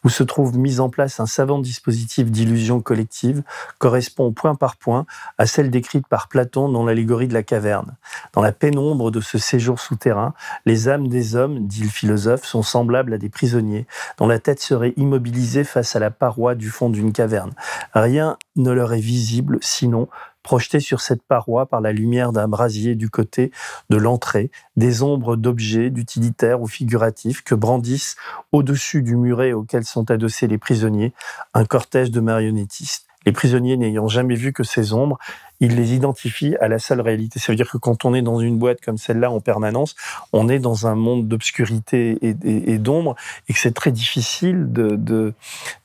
où 0.04 0.08
se 0.08 0.22
trouve 0.22 0.56
mis 0.56 0.80
en 0.80 0.88
place 0.88 1.20
un 1.20 1.26
savant 1.26 1.58
dispositif 1.58 2.30
d'illusion 2.30 2.80
collective, 2.80 3.42
correspond 3.78 4.32
point 4.32 4.54
par 4.54 4.76
point 4.76 5.06
à 5.38 5.46
celle 5.46 5.70
décrite 5.70 6.06
par 6.06 6.28
Platon 6.28 6.68
dans 6.68 6.84
l'allégorie 6.84 7.28
de 7.28 7.34
la 7.34 7.42
caverne. 7.42 7.96
Dans 8.32 8.42
la 8.42 8.52
pénombre 8.52 9.10
de 9.10 9.20
ce 9.20 9.38
séjour 9.38 9.80
souterrain, 9.80 10.34
les 10.66 10.88
âmes 10.88 11.08
des 11.08 11.36
hommes, 11.36 11.66
dit 11.66 11.82
le 11.82 11.88
philosophe, 11.88 12.44
sont 12.44 12.62
semblables 12.62 13.14
à 13.14 13.18
des 13.18 13.28
prisonniers 13.28 13.86
dont 14.18 14.26
la 14.26 14.38
tête 14.38 14.60
serait 14.60 14.94
immobilisée 14.96 15.64
face 15.64 15.96
à 15.96 15.98
la 15.98 16.10
paroi 16.10 16.54
du 16.54 16.70
fond 16.70 16.90
d'une 16.90 17.09
caverne. 17.12 17.52
Rien 17.94 18.36
ne 18.56 18.70
leur 18.70 18.92
est 18.92 19.00
visible, 19.00 19.58
sinon 19.60 20.08
projeté 20.42 20.80
sur 20.80 21.00
cette 21.00 21.22
paroi 21.22 21.66
par 21.66 21.80
la 21.80 21.92
lumière 21.92 22.32
d'un 22.32 22.48
brasier 22.48 22.94
du 22.94 23.10
côté 23.10 23.52
de 23.90 23.96
l'entrée, 23.96 24.50
des 24.76 25.02
ombres 25.02 25.36
d'objets, 25.36 25.90
d'utilitaires 25.90 26.62
ou 26.62 26.66
figuratifs 26.66 27.42
que 27.42 27.54
brandissent 27.54 28.16
au-dessus 28.52 29.02
du 29.02 29.16
muret 29.16 29.52
auquel 29.52 29.84
sont 29.84 30.10
adossés 30.10 30.46
les 30.46 30.58
prisonniers 30.58 31.12
un 31.54 31.64
cortège 31.64 32.10
de 32.10 32.20
marionnettistes. 32.20 33.09
Les 33.26 33.32
prisonniers 33.32 33.76
n'ayant 33.76 34.08
jamais 34.08 34.34
vu 34.34 34.52
que 34.52 34.62
ces 34.62 34.92
ombres, 34.94 35.18
ils 35.60 35.76
les 35.76 35.92
identifient 35.94 36.56
à 36.56 36.68
la 36.68 36.78
seule 36.78 37.02
réalité. 37.02 37.38
Ça 37.38 37.52
veut 37.52 37.56
dire 37.56 37.70
que 37.70 37.76
quand 37.76 38.04
on 38.06 38.14
est 38.14 38.22
dans 38.22 38.40
une 38.40 38.56
boîte 38.58 38.80
comme 38.80 38.96
celle-là 38.96 39.30
en 39.30 39.40
permanence, 39.40 39.94
on 40.32 40.48
est 40.48 40.58
dans 40.58 40.86
un 40.86 40.94
monde 40.94 41.28
d'obscurité 41.28 42.16
et, 42.22 42.34
et- 42.44 42.72
et 42.72 42.78
d'ombre, 42.78 43.14
et 43.48 43.52
que 43.52 43.58
c'est 43.58 43.74
très 43.74 43.92
difficile 43.92 44.72
de, 44.72 44.96
de, 44.96 45.34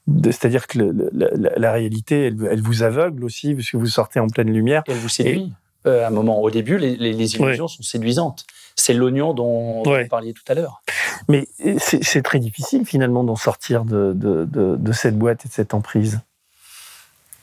de- 0.08 0.32
c'est-à-dire 0.32 0.68
que 0.68 0.78
le- 0.80 1.10
la, 1.14 1.28
la 1.58 1.72
réalité, 1.74 2.28
elle, 2.28 2.38
elle 2.50 2.62
vous 2.62 2.84
aveugle 2.84 3.26
aussi, 3.26 3.54
parce 3.54 3.70
que 3.70 3.76
vous 3.78 3.88
sortez 3.88 4.20
en 4.22 4.28
pleine 4.28 4.52
lumière. 4.54 4.84
Et 4.88 4.92
elle 4.92 4.98
vous 4.98 5.10
séduit. 5.10 5.54
Euh, 5.88 6.04
à 6.06 6.08
un 6.08 6.12
moment, 6.12 6.42
au 6.42 6.50
début, 6.50 6.78
les, 6.78 6.96
les- 6.96 7.14
les 7.14 7.36
illusions 7.36 7.68
sont 7.68 7.84
séduisantes. 7.84 8.46
C'est 8.78 8.94
l'oignon 8.94 9.34
dont, 9.34 9.84
vous 10.04 10.10
parliez 10.10 10.34
tout 10.34 10.44
à 10.48 10.54
l'heure. 10.54 10.82
Mais 11.30 11.48
c'est 11.80 12.04
c'est 12.04 12.22
très 12.24 12.40
difficile 12.40 12.86
finalement 12.86 13.24
d'en 13.24 13.36
sortir 13.36 13.86
de, 13.86 14.14
de, 14.16 14.46
de, 14.46 14.76
de 14.78 14.92
cette 14.94 15.18
boîte 15.18 15.46
et 15.46 15.50
de 15.50 15.54
cette 15.54 15.74
emprise. 15.74 16.22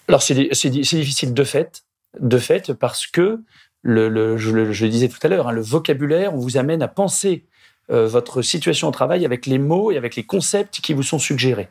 Alors, 0.08 0.22
c'est 0.22 0.48
c'est 0.52 0.70
di- 0.70 0.84
c'est 0.84 0.96
difficile 0.96 1.32
de 1.34 1.44
fait, 1.44 1.84
de 2.20 2.38
fait, 2.38 2.72
parce 2.72 3.06
que, 3.06 3.40
le, 3.82 4.08
le- 4.08 4.36
je, 4.36 4.50
le, 4.50 4.72
je 4.72 4.84
le 4.84 4.90
disais 4.90 5.08
tout 5.08 5.18
à 5.22 5.28
l'heure, 5.28 5.48
hein, 5.48 5.52
le 5.52 5.60
vocabulaire, 5.62 6.34
on 6.34 6.38
vous 6.38 6.56
amène 6.56 6.82
à 6.82 6.88
penser 6.88 7.44
euh, 7.90 8.06
votre 8.06 8.42
situation 8.42 8.88
au 8.88 8.90
travail 8.92 9.24
avec 9.24 9.46
les 9.46 9.58
mots 9.58 9.90
et 9.92 9.96
avec 9.96 10.14
les 10.16 10.22
concepts 10.24 10.80
qui 10.80 10.92
vous 10.94 11.02
sont 11.02 11.18
suggérés. 11.18 11.68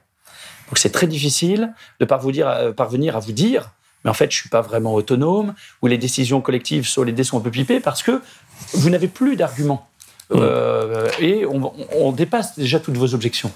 Donc, 0.68 0.78
c'est 0.78 0.90
très 0.92 1.08
difficile 1.08 1.74
de 2.00 2.06
parvenir 2.06 2.48
à, 2.48 2.72
parvenir 2.74 3.16
à 3.16 3.20
vous 3.20 3.32
dire, 3.34 3.72
mais 4.04 4.10
en 4.10 4.14
fait, 4.14 4.32
je 4.32 4.38
suis 4.38 4.50
pas 4.50 4.62
vraiment 4.62 4.94
autonome, 4.94 5.54
ou 5.82 5.88
les 5.88 5.98
décisions 5.98 6.42
collectives 6.42 6.88
sur 6.88 7.04
les 7.06 7.12
dés 7.12 7.24
sont 7.24 7.38
un 7.38 7.42
peu 7.42 7.52
pipées, 7.52 7.80
parce 7.80 8.02
que 8.04 8.22
vous 8.74 8.90
n'avez 8.90 9.08
plus 9.08 9.36
d'arguments. 9.36 9.88
Euh, 10.34 11.10
et 11.20 11.46
on, 11.46 11.74
on 12.00 12.12
dépasse 12.14 12.58
déjà 12.58 12.80
toutes 12.80 12.96
vos 12.96 13.14
objections. 13.14 13.52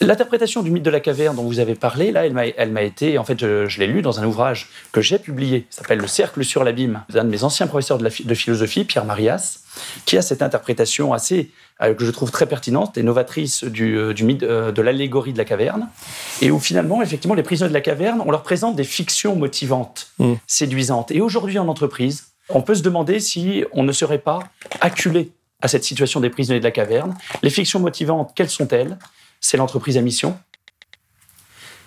L'interprétation 0.00 0.62
du 0.62 0.70
mythe 0.70 0.82
de 0.82 0.90
la 0.90 1.00
caverne 1.00 1.36
dont 1.36 1.44
vous 1.44 1.58
avez 1.58 1.74
parlé, 1.74 2.12
là, 2.12 2.26
elle 2.26 2.72
m'a, 2.72 2.82
été, 2.82 3.16
en 3.16 3.24
fait, 3.24 3.38
je, 3.40 3.66
je 3.66 3.80
l'ai 3.80 3.86
lu 3.86 4.02
dans 4.02 4.20
un 4.20 4.24
ouvrage 4.24 4.68
que 4.92 5.00
j'ai 5.00 5.18
publié, 5.18 5.66
s'appelle 5.70 5.98
Le 5.98 6.06
cercle 6.06 6.44
sur 6.44 6.64
l'abîme, 6.64 7.02
d'un 7.08 7.24
de 7.24 7.30
mes 7.30 7.44
anciens 7.44 7.66
professeurs 7.66 7.96
de, 7.96 8.04
la, 8.04 8.10
phi- 8.10 8.24
de 8.24 8.34
philosophie, 8.34 8.84
Pierre 8.84 9.06
Marias, 9.06 9.60
qui 10.04 10.18
a 10.18 10.22
cette 10.22 10.42
interprétation 10.42 11.14
assez, 11.14 11.50
euh, 11.82 11.94
que 11.94 12.04
je 12.04 12.10
trouve 12.10 12.30
très 12.30 12.46
pertinente 12.46 12.98
et 12.98 13.02
novatrice 13.02 13.64
du, 13.64 13.96
euh, 13.96 14.12
du 14.12 14.24
mythe 14.24 14.42
euh, 14.42 14.70
de 14.70 14.82
l'allégorie 14.82 15.32
de 15.32 15.38
la 15.38 15.46
caverne, 15.46 15.88
et 16.42 16.50
où 16.50 16.58
finalement, 16.60 17.00
effectivement, 17.02 17.34
les 17.34 17.42
prisonniers 17.42 17.70
de 17.70 17.74
la 17.74 17.80
caverne, 17.80 18.22
on 18.24 18.30
leur 18.30 18.42
présente 18.42 18.76
des 18.76 18.84
fictions 18.84 19.34
motivantes, 19.34 20.08
séduisantes. 20.46 21.10
Et 21.10 21.22
aujourd'hui, 21.22 21.58
en 21.58 21.68
entreprise, 21.68 22.24
on 22.50 22.60
peut 22.60 22.74
se 22.74 22.82
demander 22.82 23.18
si 23.18 23.64
on 23.72 23.82
ne 23.82 23.92
serait 23.92 24.18
pas 24.18 24.40
acculé 24.80 25.30
à 25.62 25.68
cette 25.68 25.84
situation 25.84 26.20
des 26.20 26.28
prisonniers 26.28 26.60
de 26.60 26.64
la 26.64 26.70
caverne. 26.70 27.14
Les 27.42 27.50
fictions 27.50 27.80
motivantes, 27.80 28.32
quelles 28.36 28.50
sont-elles? 28.50 28.98
C'est 29.40 29.56
l'entreprise 29.56 29.96
à 29.96 30.02
mission. 30.02 30.38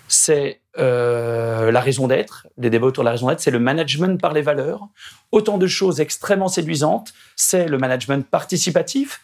C'est 0.08 0.60
euh, 0.78 1.70
la 1.70 1.80
raison 1.80 2.08
d'être, 2.08 2.46
les 2.58 2.70
débats 2.70 2.86
autour 2.86 3.04
de 3.04 3.06
la 3.06 3.12
raison 3.12 3.28
d'être, 3.28 3.40
c'est 3.40 3.50
le 3.50 3.60
management 3.60 4.20
par 4.20 4.32
les 4.32 4.42
valeurs. 4.42 4.88
Autant 5.30 5.58
de 5.58 5.66
choses 5.66 6.00
extrêmement 6.00 6.48
séduisantes, 6.48 7.12
c'est 7.36 7.66
le 7.68 7.78
management 7.78 8.26
participatif. 8.28 9.22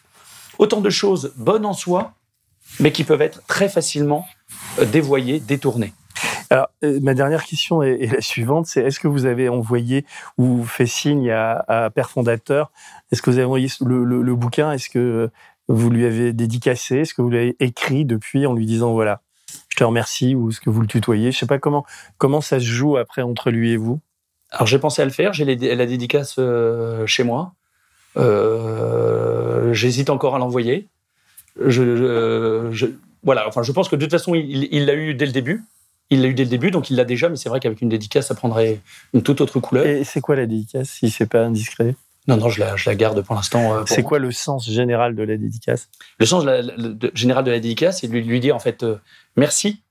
Autant 0.59 0.81
de 0.81 0.89
choses 0.89 1.33
bonnes 1.35 1.65
en 1.65 1.73
soi, 1.73 2.13
mais 2.79 2.91
qui 2.91 3.03
peuvent 3.03 3.21
être 3.21 3.45
très 3.47 3.69
facilement 3.69 4.25
euh, 4.79 4.85
dévoyé, 4.85 5.39
détourné. 5.39 5.93
Alors, 6.49 6.69
euh, 6.83 6.99
ma 7.01 7.13
dernière 7.13 7.43
question 7.43 7.83
est, 7.83 8.11
la 8.11 8.21
suivante, 8.21 8.67
c'est 8.67 8.81
est-ce 8.81 8.99
que 8.99 9.07
vous 9.07 9.25
avez 9.25 9.49
envoyé 9.49 10.05
ou 10.37 10.63
fait 10.63 10.85
signe 10.85 11.29
à, 11.31 11.89
Père 11.93 12.09
Fondateur? 12.09 12.71
Est-ce 13.11 13.21
que 13.21 13.29
vous 13.29 13.37
avez 13.37 13.45
envoyé 13.45 13.67
le, 13.81 14.03
le- 14.03 14.21
le 14.21 14.35
bouquin? 14.35 14.71
Est-ce 14.71 14.89
que 14.89 15.29
vous 15.67 15.89
lui 15.89 16.05
avez 16.05 16.33
dédicacé 16.33 16.97
Est-ce 16.97 17.13
que 17.13 17.21
vous 17.21 17.29
l'avez 17.29 17.55
écrit 17.59 18.05
depuis 18.05 18.45
en 18.45 18.53
lui 18.53 18.65
disant 18.65 18.91
voilà, 18.93 19.21
je 19.69 19.75
te 19.77 19.83
remercie 19.83 20.35
ou 20.35 20.49
est-ce 20.49 20.59
que 20.61 20.69
vous 20.69 20.81
le 20.81 20.87
tutoyez 20.87 21.31
Je 21.31 21.37
sais 21.37 21.45
pas 21.45 21.59
comment 21.59 21.85
comment 22.17 22.41
ça 22.41 22.59
se 22.59 22.65
joue 22.65 22.97
après 22.97 23.21
entre 23.21 23.51
lui 23.51 23.71
et 23.71 23.77
vous. 23.77 23.99
Alors 24.51 24.65
j'ai 24.67 24.79
pensé 24.79 25.01
à 25.01 25.05
le 25.05 25.11
faire, 25.11 25.33
j'ai 25.33 25.43
la 25.45 25.85
dédicace 25.85 26.35
euh, 26.39 27.05
chez 27.05 27.23
moi. 27.23 27.53
Euh, 28.15 29.73
J'hésite 29.73 30.09
encore 30.09 30.35
à 30.35 30.39
l'envoyer. 30.39 30.87
Je, 31.59 31.69
je- 31.97 32.69
je- 32.71 32.85
voilà, 33.23 33.47
enfin 33.47 33.63
je 33.63 33.71
pense 33.71 33.89
que 33.89 33.95
de 33.95 34.05
toute 34.05 34.11
façon 34.11 34.35
il 34.35 34.67
il 34.71 34.85
l'a 34.85 34.95
eu 34.95 35.13
dès 35.13 35.25
le 35.25 35.31
début. 35.31 35.63
Il 36.09 36.21
l'a 36.21 36.29
eu 36.29 36.33
dès 36.33 36.45
le 36.45 36.49
début, 36.49 36.71
donc 36.71 36.89
il 36.89 36.95
l'a 36.95 37.03
déjà, 37.03 37.27
mais 37.27 37.35
c'est 37.35 37.49
vrai 37.49 37.59
qu'avec 37.59 37.81
une 37.81 37.89
dédicace, 37.89 38.27
ça 38.27 38.35
prendrait 38.35 38.79
une 39.13 39.23
toute 39.23 39.41
autre 39.41 39.59
couleur. 39.59 39.85
Et 39.85 40.05
c'est 40.05 40.21
quoi 40.21 40.37
la 40.37 40.45
dédicace 40.45 40.89
si 40.89 41.09
c'est 41.09 41.25
pas 41.25 41.43
indiscret? 41.43 41.95
Non, 42.27 42.37
non, 42.37 42.49
je 42.49 42.59
la, 42.59 42.75
je 42.75 42.89
la 42.89 42.95
garde 42.95 43.21
pour 43.21 43.35
l'instant. 43.35 43.73
euh, 43.75 43.83
C'est 43.85 44.03
quoi 44.03 44.19
le 44.19 44.31
sens 44.31 44.69
général 44.69 45.15
de 45.15 45.23
la 45.23 45.37
dédicace? 45.37 45.89
Le 46.19 46.25
sens 46.25 46.43
de 46.43 46.49
la- 46.49 46.61
la- 46.61 46.73
de- 46.77 47.11
général 47.13 47.43
de 47.45 47.51
la 47.51 47.59
dédicace, 47.59 48.01
c'est 48.01 48.07
de 48.07 48.13
lui, 48.13 48.23
lui 48.23 48.39
dire 48.39 48.55
en 48.55 48.59
fait 48.59 48.83
euh, 48.83 48.97
merci. 49.35 49.81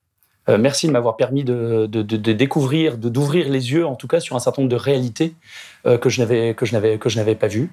Euh, 0.48 0.58
merci 0.58 0.86
de 0.86 0.92
m'avoir 0.92 1.16
permis 1.16 1.42
de, 1.42 1.86
de- 1.86 2.02
de- 2.02 2.32
découvrir, 2.32 2.98
de 2.98 3.08
d'ouvrir 3.08 3.48
les 3.48 3.72
yeux, 3.72 3.84
en 3.84 3.96
tout 3.96 4.06
cas, 4.06 4.20
sur 4.20 4.36
un 4.36 4.38
certain 4.38 4.62
nombre 4.62 4.70
de 4.70 4.76
réalités 4.76 5.34
euh, 5.86 5.98
que 5.98 6.08
je 6.08 6.20
n'avais 6.20 6.54
que 6.54 6.64
je 6.66 6.72
n'avais 6.72 6.98
que 6.98 7.08
je 7.08 7.16
n'avais 7.16 7.34
pas 7.34 7.48
vues. 7.48 7.68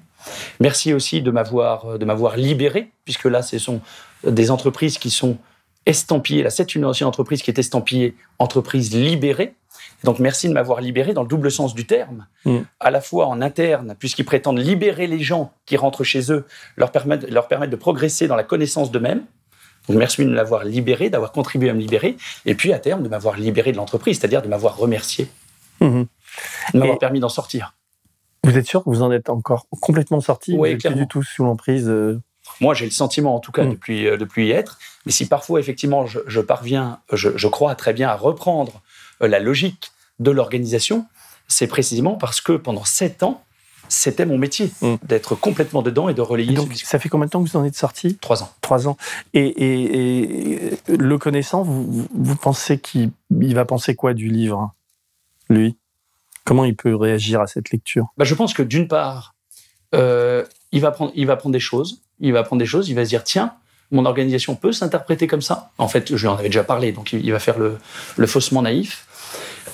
Merci 0.58 0.92
aussi 0.92 1.22
de 1.22 1.30
m'avoir 1.30 1.98
de 2.00 2.04
m'avoir 2.04 2.36
libéré, 2.36 2.90
puisque 3.04 3.26
là, 3.26 3.42
ce 3.42 3.58
sont 3.58 3.80
des 4.26 4.50
entreprises 4.50 4.98
qui 4.98 5.10
sont 5.10 5.36
estampillées. 5.86 6.42
Là, 6.42 6.50
c'est 6.50 6.74
une 6.74 6.84
ancienne 6.84 7.06
entreprise 7.06 7.42
qui 7.42 7.50
est 7.50 7.58
estampillée 7.58 8.16
entreprise 8.38 8.92
libérée. 8.94 9.54
Donc, 10.04 10.18
merci 10.20 10.48
de 10.48 10.52
m'avoir 10.52 10.80
libéré 10.80 11.12
dans 11.14 11.22
le 11.22 11.28
double 11.28 11.50
sens 11.50 11.74
du 11.74 11.86
terme, 11.86 12.26
Mm. 12.44 12.58
à 12.80 12.90
la 12.90 13.00
fois 13.00 13.26
en 13.26 13.40
interne, 13.42 13.96
puisqu'ils 13.98 14.24
prétendent 14.24 14.58
libérer 14.58 15.06
les 15.06 15.20
gens 15.20 15.52
qui 15.66 15.76
rentrent 15.76 16.04
chez 16.04 16.30
eux, 16.30 16.46
leur 16.76 16.92
permettre, 16.92 17.26
leur 17.30 17.48
permettre 17.48 17.70
de 17.72 17.76
progresser 17.76 18.28
dans 18.28 18.36
la 18.36 18.44
connaissance 18.44 18.90
d'eux-mêmes. 18.92 19.22
Donc, 19.88 19.96
merci 19.98 20.24
de 20.24 20.30
m'avoir 20.30 20.64
libéré, 20.64 21.10
d'avoir 21.10 21.32
contribué 21.32 21.70
à 21.70 21.74
me 21.74 21.80
libérer, 21.80 22.16
et 22.46 22.54
puis 22.54 22.72
à 22.72 22.78
terme, 22.78 23.02
de 23.02 23.08
m'avoir 23.08 23.36
libéré 23.36 23.72
de 23.72 23.76
l'entreprise, 23.78 24.18
c'est-à-dire 24.18 24.42
de 24.42 24.48
m'avoir 24.48 24.76
remercié, 24.76 25.28
Mhm. 25.80 26.06
de 26.74 26.78
m'avoir 26.78 26.98
permis 26.98 27.20
d'en 27.20 27.28
sortir. 27.28 27.74
Vous 28.44 28.56
êtes 28.58 28.66
sûr 28.66 28.84
que 28.84 28.90
vous 28.90 29.00
en 29.02 29.10
êtes 29.10 29.30
encore 29.30 29.66
complètement 29.80 30.20
sorti? 30.20 30.54
Oui, 30.56 30.74
Vous 30.74 30.80
plus 30.80 30.94
du 30.94 31.08
tout 31.08 31.22
sous 31.22 31.44
l'emprise 31.44 31.88
euh, 31.88 32.20
Moi, 32.60 32.74
j'ai 32.74 32.84
le 32.84 32.90
sentiment, 32.90 33.34
en 33.34 33.40
tout 33.40 33.52
cas, 33.52 33.64
Mm. 33.64 33.70
depuis, 33.70 34.06
euh, 34.06 34.16
depuis 34.18 34.48
y 34.48 34.50
être. 34.50 34.78
Mais 35.06 35.12
si 35.12 35.26
parfois, 35.26 35.60
effectivement, 35.60 36.04
je, 36.06 36.18
je 36.26 36.40
parviens, 36.42 37.00
je, 37.12 37.30
je 37.36 37.48
crois 37.48 37.74
très 37.74 37.94
bien 37.94 38.08
à 38.10 38.14
reprendre 38.16 38.82
euh, 39.22 39.28
la 39.28 39.38
logique 39.40 39.92
de 40.18 40.30
l'organisation, 40.30 41.06
c'est 41.48 41.66
précisément 41.66 42.14
parce 42.14 42.40
que 42.40 42.52
pendant 42.52 42.84
sept 42.84 43.22
ans, 43.22 43.42
c'était 43.88 44.24
mon 44.24 44.38
métier, 44.38 44.72
d'être 45.02 45.34
complètement 45.34 45.82
dedans 45.82 46.08
et 46.08 46.14
de 46.14 46.22
relayer. 46.22 46.52
Mm. 46.52 46.54
Donc, 46.54 46.74
ça 46.76 46.98
fait 46.98 47.10
combien 47.10 47.26
de 47.26 47.30
temps 47.30 47.44
que 47.44 47.50
vous 47.50 47.56
en 47.56 47.64
êtes 47.64 47.76
sorti? 47.76 48.16
Trois 48.16 48.42
ans. 48.42 48.50
Trois 48.62 48.88
ans. 48.88 48.96
Et, 49.34 49.44
et- 49.46 50.64
et 50.64 50.96
le 50.96 51.18
connaissant, 51.18 51.62
vous, 51.62 52.36
pensez 52.36 52.78
qu'il 52.78 53.10
il 53.42 53.54
va 53.54 53.66
penser 53.66 53.94
quoi 53.94 54.14
du 54.14 54.28
livre, 54.28 54.72
lui? 55.50 55.76
Comment 56.44 56.64
il 56.64 56.74
peut 56.76 56.94
réagir 56.94 57.40
à 57.42 57.46
cette 57.46 57.70
lecture? 57.70 58.06
Bah, 58.16 58.24
je 58.24 58.34
pense 58.34 58.54
que 58.54 58.62
d'une 58.62 58.88
part, 58.88 59.34
euh, 59.94 60.44
il, 60.72 60.80
va 60.80 60.90
prendre, 60.90 61.12
il 61.14 61.26
va 61.26 61.36
prendre 61.36 61.52
des 61.52 61.60
choses, 61.60 62.02
il 62.20 62.32
va 62.32 62.42
prendre 62.42 62.60
des 62.60 62.66
choses, 62.66 62.88
il 62.88 62.94
va 62.94 63.04
se 63.04 63.10
dire 63.10 63.22
tiens, 63.22 63.54
mon 63.90 64.06
organisation 64.06 64.54
peut 64.56 64.72
s'interpréter 64.72 65.26
comme 65.26 65.42
ça. 65.42 65.72
En 65.78 65.88
fait, 65.88 66.16
je 66.16 66.20
lui 66.22 66.28
en 66.28 66.36
avais 66.36 66.48
déjà 66.48 66.64
parlé, 66.64 66.92
donc 66.92 67.12
il, 67.12 67.24
il 67.24 67.32
va 67.32 67.38
faire 67.38 67.58
le, 67.58 67.78
le 68.16 68.26
faussement 68.26 68.62
naïf. 68.62 69.06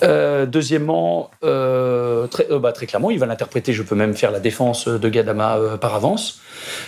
Euh, 0.03 0.47
deuxièmement, 0.47 1.31
euh, 1.45 2.27
très, 2.27 2.51
euh, 2.51 2.59
bah, 2.59 2.73
très 2.73 2.87
clairement, 2.87 3.11
il 3.11 3.19
va 3.19 3.27
l'interpréter. 3.27 3.73
Je 3.73 3.83
peux 3.83 3.95
même 3.95 4.15
faire 4.15 4.31
la 4.31 4.41
défense 4.41 4.89
de 4.89 5.09
Gadama 5.09 5.59
par 5.81 5.95
avance. 5.95 6.41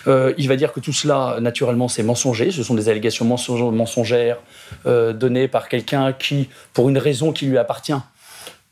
Il 0.07 0.49
va 0.49 0.57
dire 0.57 0.73
que 0.73 0.81
tout 0.81 0.93
cela, 0.93 1.39
naturellement, 1.41 1.89
c'est 1.89 2.03
mensonger. 2.03 2.51
Ce 2.51 2.63
sont 2.63 2.75
des 2.75 2.89
allégations 2.89 3.25
mensongères 3.25 4.39
données 4.85 5.49
par 5.49 5.69
quelqu'un 5.69 6.13
qui, 6.13 6.49
pour 6.73 6.89
une 6.89 6.99
raison 6.99 7.33
qui 7.33 7.47
lui 7.47 7.59
appartient, 7.59 7.93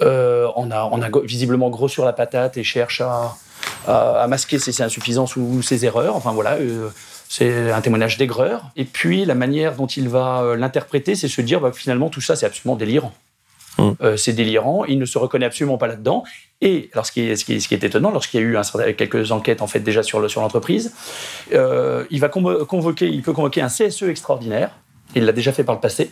euh, 0.03 0.49
on, 0.57 0.71
a, 0.71 1.11
visiblement 1.25 1.69
gros 1.69 1.89
sur 1.89 2.05
la 2.07 2.15
patate 2.15 2.57
et 2.57 2.65
cherche 2.65 3.03
à, 3.03 4.27
masquer 4.29 4.59
ses, 4.59 4.81
insuffisances 4.83 5.37
ou 5.37 5.63
ses 5.63 5.85
erreurs. 5.85 6.17
Enfin 6.17 6.33
voilà, 6.33 6.57
c'est 7.29 7.71
un 7.71 7.81
témoignage 7.81 8.17
d'aigreur. 8.17 8.71
Et 8.77 8.85
puis 8.85 9.25
la 9.25 9.35
manière 9.35 9.75
dont 9.75 9.87
il 9.87 10.09
va 10.09 10.55
l'interpréter, 10.57 11.15
c'est 11.15 11.29
se 11.29 11.41
dire 11.43 11.61
bah, 11.61 11.73
finalement 11.75 12.09
tout 12.09 12.23
ça 12.23 12.37
c'est 12.37 12.47
absolument 12.47 12.77
délirant. 12.77 13.13
Euh, 14.03 14.17
c'est 14.17 14.33
délirant, 14.33 14.85
il 14.85 14.99
ne 14.99 15.05
se 15.05 15.17
reconnaît 15.19 15.47
absolument 15.47 15.79
pas 15.79 15.87
là-dedans. 15.87 16.25
Et 16.61 16.91
ce 17.03 17.13
qui 17.13 17.21
est, 17.23 17.37
ce 17.37 17.45
qui 17.45 17.55
est, 17.55 17.85
étonnant, 17.85 18.11
lorsqu'il 18.11 18.41
y 18.41 18.43
a 18.43 18.47
eu 18.47 18.95
quelques 18.95 19.33
enquêtes 19.33 19.63
en 19.63 19.67
fait 19.67 19.81
déjà 19.81 20.03
sur 20.03 20.21
le- 20.21 20.29
sur 20.29 20.41
l'entreprise, 20.43 20.93
euh, 21.53 22.05
il 22.11 22.21
va 22.21 22.29
convo- 22.29 22.65
convoquer, 22.67 23.07
il 23.09 23.23
peut 23.23 23.33
convoquer 23.33 23.63
un 23.63 23.69
CSE 23.69 24.03
extraordinaire. 24.05 24.71
Il 25.15 25.25
l'a 25.25 25.33
déjà 25.33 25.53
fait 25.53 25.65
par 25.65 25.75
le 25.75 25.81
passé 25.81 26.11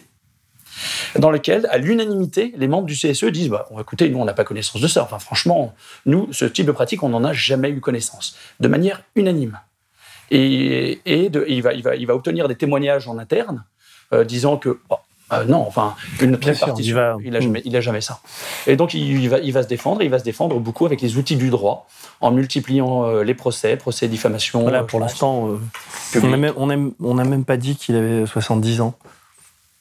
dans 1.19 1.31
lequel, 1.31 1.66
à 1.70 1.78
l'unanimité, 1.78 2.53
les 2.57 2.69
membres 2.69 2.86
du 2.86 2.95
CSE 2.95 3.24
disent 3.27 3.49
bah, 3.49 3.69
écoutez, 3.81 4.09
nous, 4.11 4.19
on 4.19 4.24
n'a 4.24 4.35
pas 4.35 4.45
connaissance 4.45 4.81
de 4.81 4.86
ça. 4.89 5.03
Enfin, 5.03 5.19
franchement, 5.19 5.74
nous, 6.07 6.28
ce 6.32 6.45
type 6.45 6.66
de 6.66 6.73
pratique, 6.73 7.03
on 7.03 7.09
n'en 7.09 7.24
a 7.24 7.32
jamais 7.32 7.70
eu 7.70 7.81
connaissance. 7.81 8.36
De 8.61 8.69
manière 8.69 9.03
unanime. 9.16 9.59
Et, 10.31 11.01
et 11.07 11.31
de- 11.31 11.45
il, 11.49 11.62
va, 11.62 11.73
il, 11.73 11.82
va, 11.82 11.97
il 11.97 12.07
va 12.07 12.15
obtenir 12.15 12.49
des 12.49 12.55
témoignages 12.57 13.09
en 13.09 13.19
interne 13.19 13.65
euh, 14.12 14.24
disant 14.24 14.57
que. 14.57 14.78
bon, 14.89 14.97
euh, 15.33 15.45
non, 15.45 15.59
enfin, 15.67 15.95
une 16.21 16.41
sûr, 16.43 16.67
partie, 16.67 16.83
il 16.83 16.95
va- 16.95 17.17
il 17.23 17.37
a 17.37 17.41
jamais, 17.41 17.63
il 17.65 17.77
a 17.77 17.81
jamais 17.81 18.01
ça. 18.01 18.21
Et 18.67 18.77
donc, 18.77 18.95
il, 18.95 19.21
il 19.23 19.29
va, 19.29 19.39
il 19.39 19.53
va 19.53 19.63
se 19.63 19.69
défendre, 19.69 20.03
il 20.03 20.11
va 20.11 20.19
se 20.19 20.25
défendre 20.25 20.59
beaucoup 20.61 20.87
avec 20.87 21.01
les 21.01 21.17
outils 21.17 21.37
du 21.37 21.51
droit, 21.51 21.87
en 22.21 22.31
multipliant 22.31 23.05
euh, 23.05 23.23
les 23.25 23.35
procès, 23.35 23.77
procès 23.77 24.09
diffamation. 24.09 24.63
Voilà, 24.63 24.81
euh, 24.81 24.85
pour 24.85 25.01
l'instant, 25.01 25.49
euh, 25.51 25.59
on 26.23 26.29
n'a 26.29 26.37
même, 26.37 26.53
on 26.57 26.71
aime- 26.71 26.93
on 27.01 27.15
n'a 27.15 27.25
même 27.25 27.45
pas 27.45 27.57
dit 27.57 27.77
qu'il 27.77 27.97
avait 27.97 28.27
70 28.27 28.81
ans. 28.81 28.95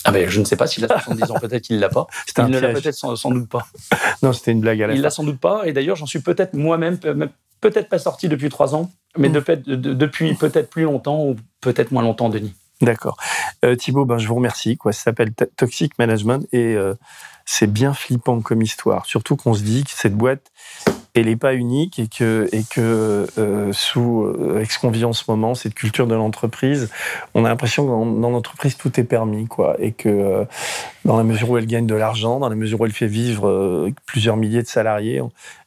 Ah 0.03 0.11
ben, 0.11 0.29
je 0.29 0.39
ne 0.39 0.45
sais 0.45 0.55
pas 0.55 0.67
s'il 0.67 0.85
a 0.85 0.87
70 0.87 1.31
ans, 1.31 1.35
peut-être 1.41 1.63
qu'il 1.63 1.79
l'a 1.79 1.89
pas. 1.89 2.07
Il 2.37 2.45
ne 2.45 2.59
l'a 2.59 2.69
peut-être 2.69 2.93
sans, 2.95 3.15
sans 3.15 3.31
doute 3.31 3.49
pas. 3.49 3.67
Non, 4.23 4.31
c'était 4.31 4.51
une 4.51 4.61
blague 4.61 4.81
à 4.81 4.87
la 4.87 4.93
Il 4.93 4.97
fin. 4.97 5.03
l'a 5.03 5.09
sans 5.09 5.23
doute 5.23 5.39
pas. 5.39 5.63
Et 5.65 5.73
d'ailleurs, 5.73 5.95
j'en 5.95 6.05
suis 6.05 6.19
peut-être 6.19 6.53
moi-même, 6.53 6.97
pe- 6.97 7.13
même- 7.13 7.29
peut-être 7.61 7.89
pas 7.89 7.99
sorti 7.99 8.29
depuis 8.29 8.49
trois 8.49 8.73
ans, 8.75 8.91
Mm. 9.17 9.21
mais 9.21 9.29
de- 9.29 9.75
de- 9.75 9.93
depuis 9.93 10.33
peut-être 10.35 10.69
plus 10.69 10.83
longtemps 10.83 11.23
ou 11.25 11.35
peut-être 11.61 11.91
moins 11.91 12.03
longtemps, 12.03 12.29
Denis. 12.29 12.53
D'accord. 12.81 13.17
Euh, 13.65 13.75
Thibaut, 13.75 14.05
ben, 14.05 14.17
je 14.19 14.27
vous 14.27 14.35
remercie. 14.35 14.77
Quoi. 14.77 14.93
Ça 14.93 15.03
s'appelle 15.03 15.33
To- 15.33 15.45
Toxic 15.55 15.97
Management 15.97 16.47
et 16.53 16.75
euh, 16.75 16.93
c'est 17.45 17.65
bien 17.71 17.93
flippant 17.93 18.39
comme 18.41 18.61
histoire. 18.61 19.05
Surtout 19.07 19.35
qu'on 19.35 19.53
se 19.55 19.63
dit 19.63 19.83
que 19.83 19.89
cette 19.91 20.13
boîte, 20.15 20.51
elle 21.15 21.25
n'est 21.25 21.35
pas 21.35 21.55
unique 21.55 21.97
et 21.97 22.07
que, 22.07 22.47
et 22.51 22.61
que 22.69 23.25
euh, 23.39 23.73
sous, 23.73 24.25
euh, 24.25 24.57
avec 24.57 24.71
ce 24.71 24.77
qu'on 24.77 24.91
vit 24.91 25.05
en 25.05 25.13
ce 25.13 25.23
moment, 25.27 25.55
cette 25.55 25.73
culture 25.73 26.05
de 26.05 26.13
l'entreprise, 26.13 26.91
on 27.33 27.45
a 27.45 27.49
l'impression 27.49 27.83
que 27.85 27.89
dans, 27.89 28.05
dans 28.05 28.29
l'entreprise, 28.29 28.77
tout 28.77 28.99
est 28.99 29.03
permis. 29.03 29.47
Quoi, 29.47 29.75
et 29.79 29.91
que 29.93 30.45
dans 31.03 31.17
la 31.17 31.23
mesure 31.23 31.49
où 31.49 31.57
elle 31.57 31.65
gagne 31.65 31.87
de 31.87 31.95
l'argent, 31.95 32.39
dans 32.39 32.49
la 32.49 32.55
mesure 32.55 32.81
où 32.81 32.85
elle 32.85 32.91
fait 32.93 33.07
vivre 33.07 33.89
plusieurs 34.05 34.37
milliers 34.37 34.61
de 34.61 34.67
salariés, 34.67 35.21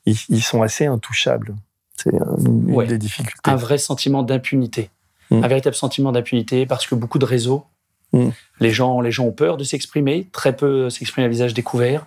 ils, 0.06 0.16
ils 0.28 0.42
sont 0.42 0.62
assez 0.62 0.86
intouchables. 0.86 1.56
C'est 1.96 2.10
une 2.12 2.72
Ouais. 2.72 2.86
des 2.86 2.98
difficultés. 2.98 3.50
Un 3.50 3.56
vrai 3.56 3.78
sentiment 3.78 4.22
d'impunité. 4.22 4.90
Mm. 5.30 5.44
Un 5.44 5.48
véritable 5.48 5.76
sentiment 5.76 6.12
d'impunité 6.12 6.66
parce 6.66 6.86
que 6.86 6.94
beaucoup 6.94 7.18
de 7.18 7.24
réseaux, 7.24 7.66
Mm. 8.12 8.30
les, 8.58 8.70
gens, 8.70 9.00
les 9.00 9.12
gens 9.12 9.24
ont 9.24 9.32
peur 9.32 9.56
de 9.56 9.64
s'exprimer, 9.64 10.26
très 10.32 10.56
peu 10.56 10.90
s'expriment 10.90 11.24
à 11.24 11.28
visage 11.28 11.54
découvert. 11.54 12.06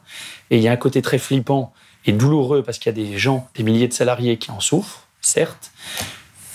Et 0.50 0.58
il 0.58 0.64
y 0.64 0.68
a 0.68 0.72
un 0.72 0.78
côté 0.78 1.02
très 1.02 1.18
flippant 1.18 1.74
et 2.06 2.12
douloureux 2.12 2.64
parce 2.64 2.78
qu'il 2.78 2.88
y 2.88 3.02
a 3.02 3.06
des 3.06 3.18
gens, 3.18 3.48
des 3.56 3.64
milliers 3.64 3.88
de 3.88 3.94
salariés 3.94 4.38
qui 4.38 4.52
en 4.52 4.60
souffrent, 4.60 5.08
certes, 5.22 5.72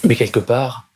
mais 0.05 0.15
quelque 0.15 0.41
part, 0.41 0.89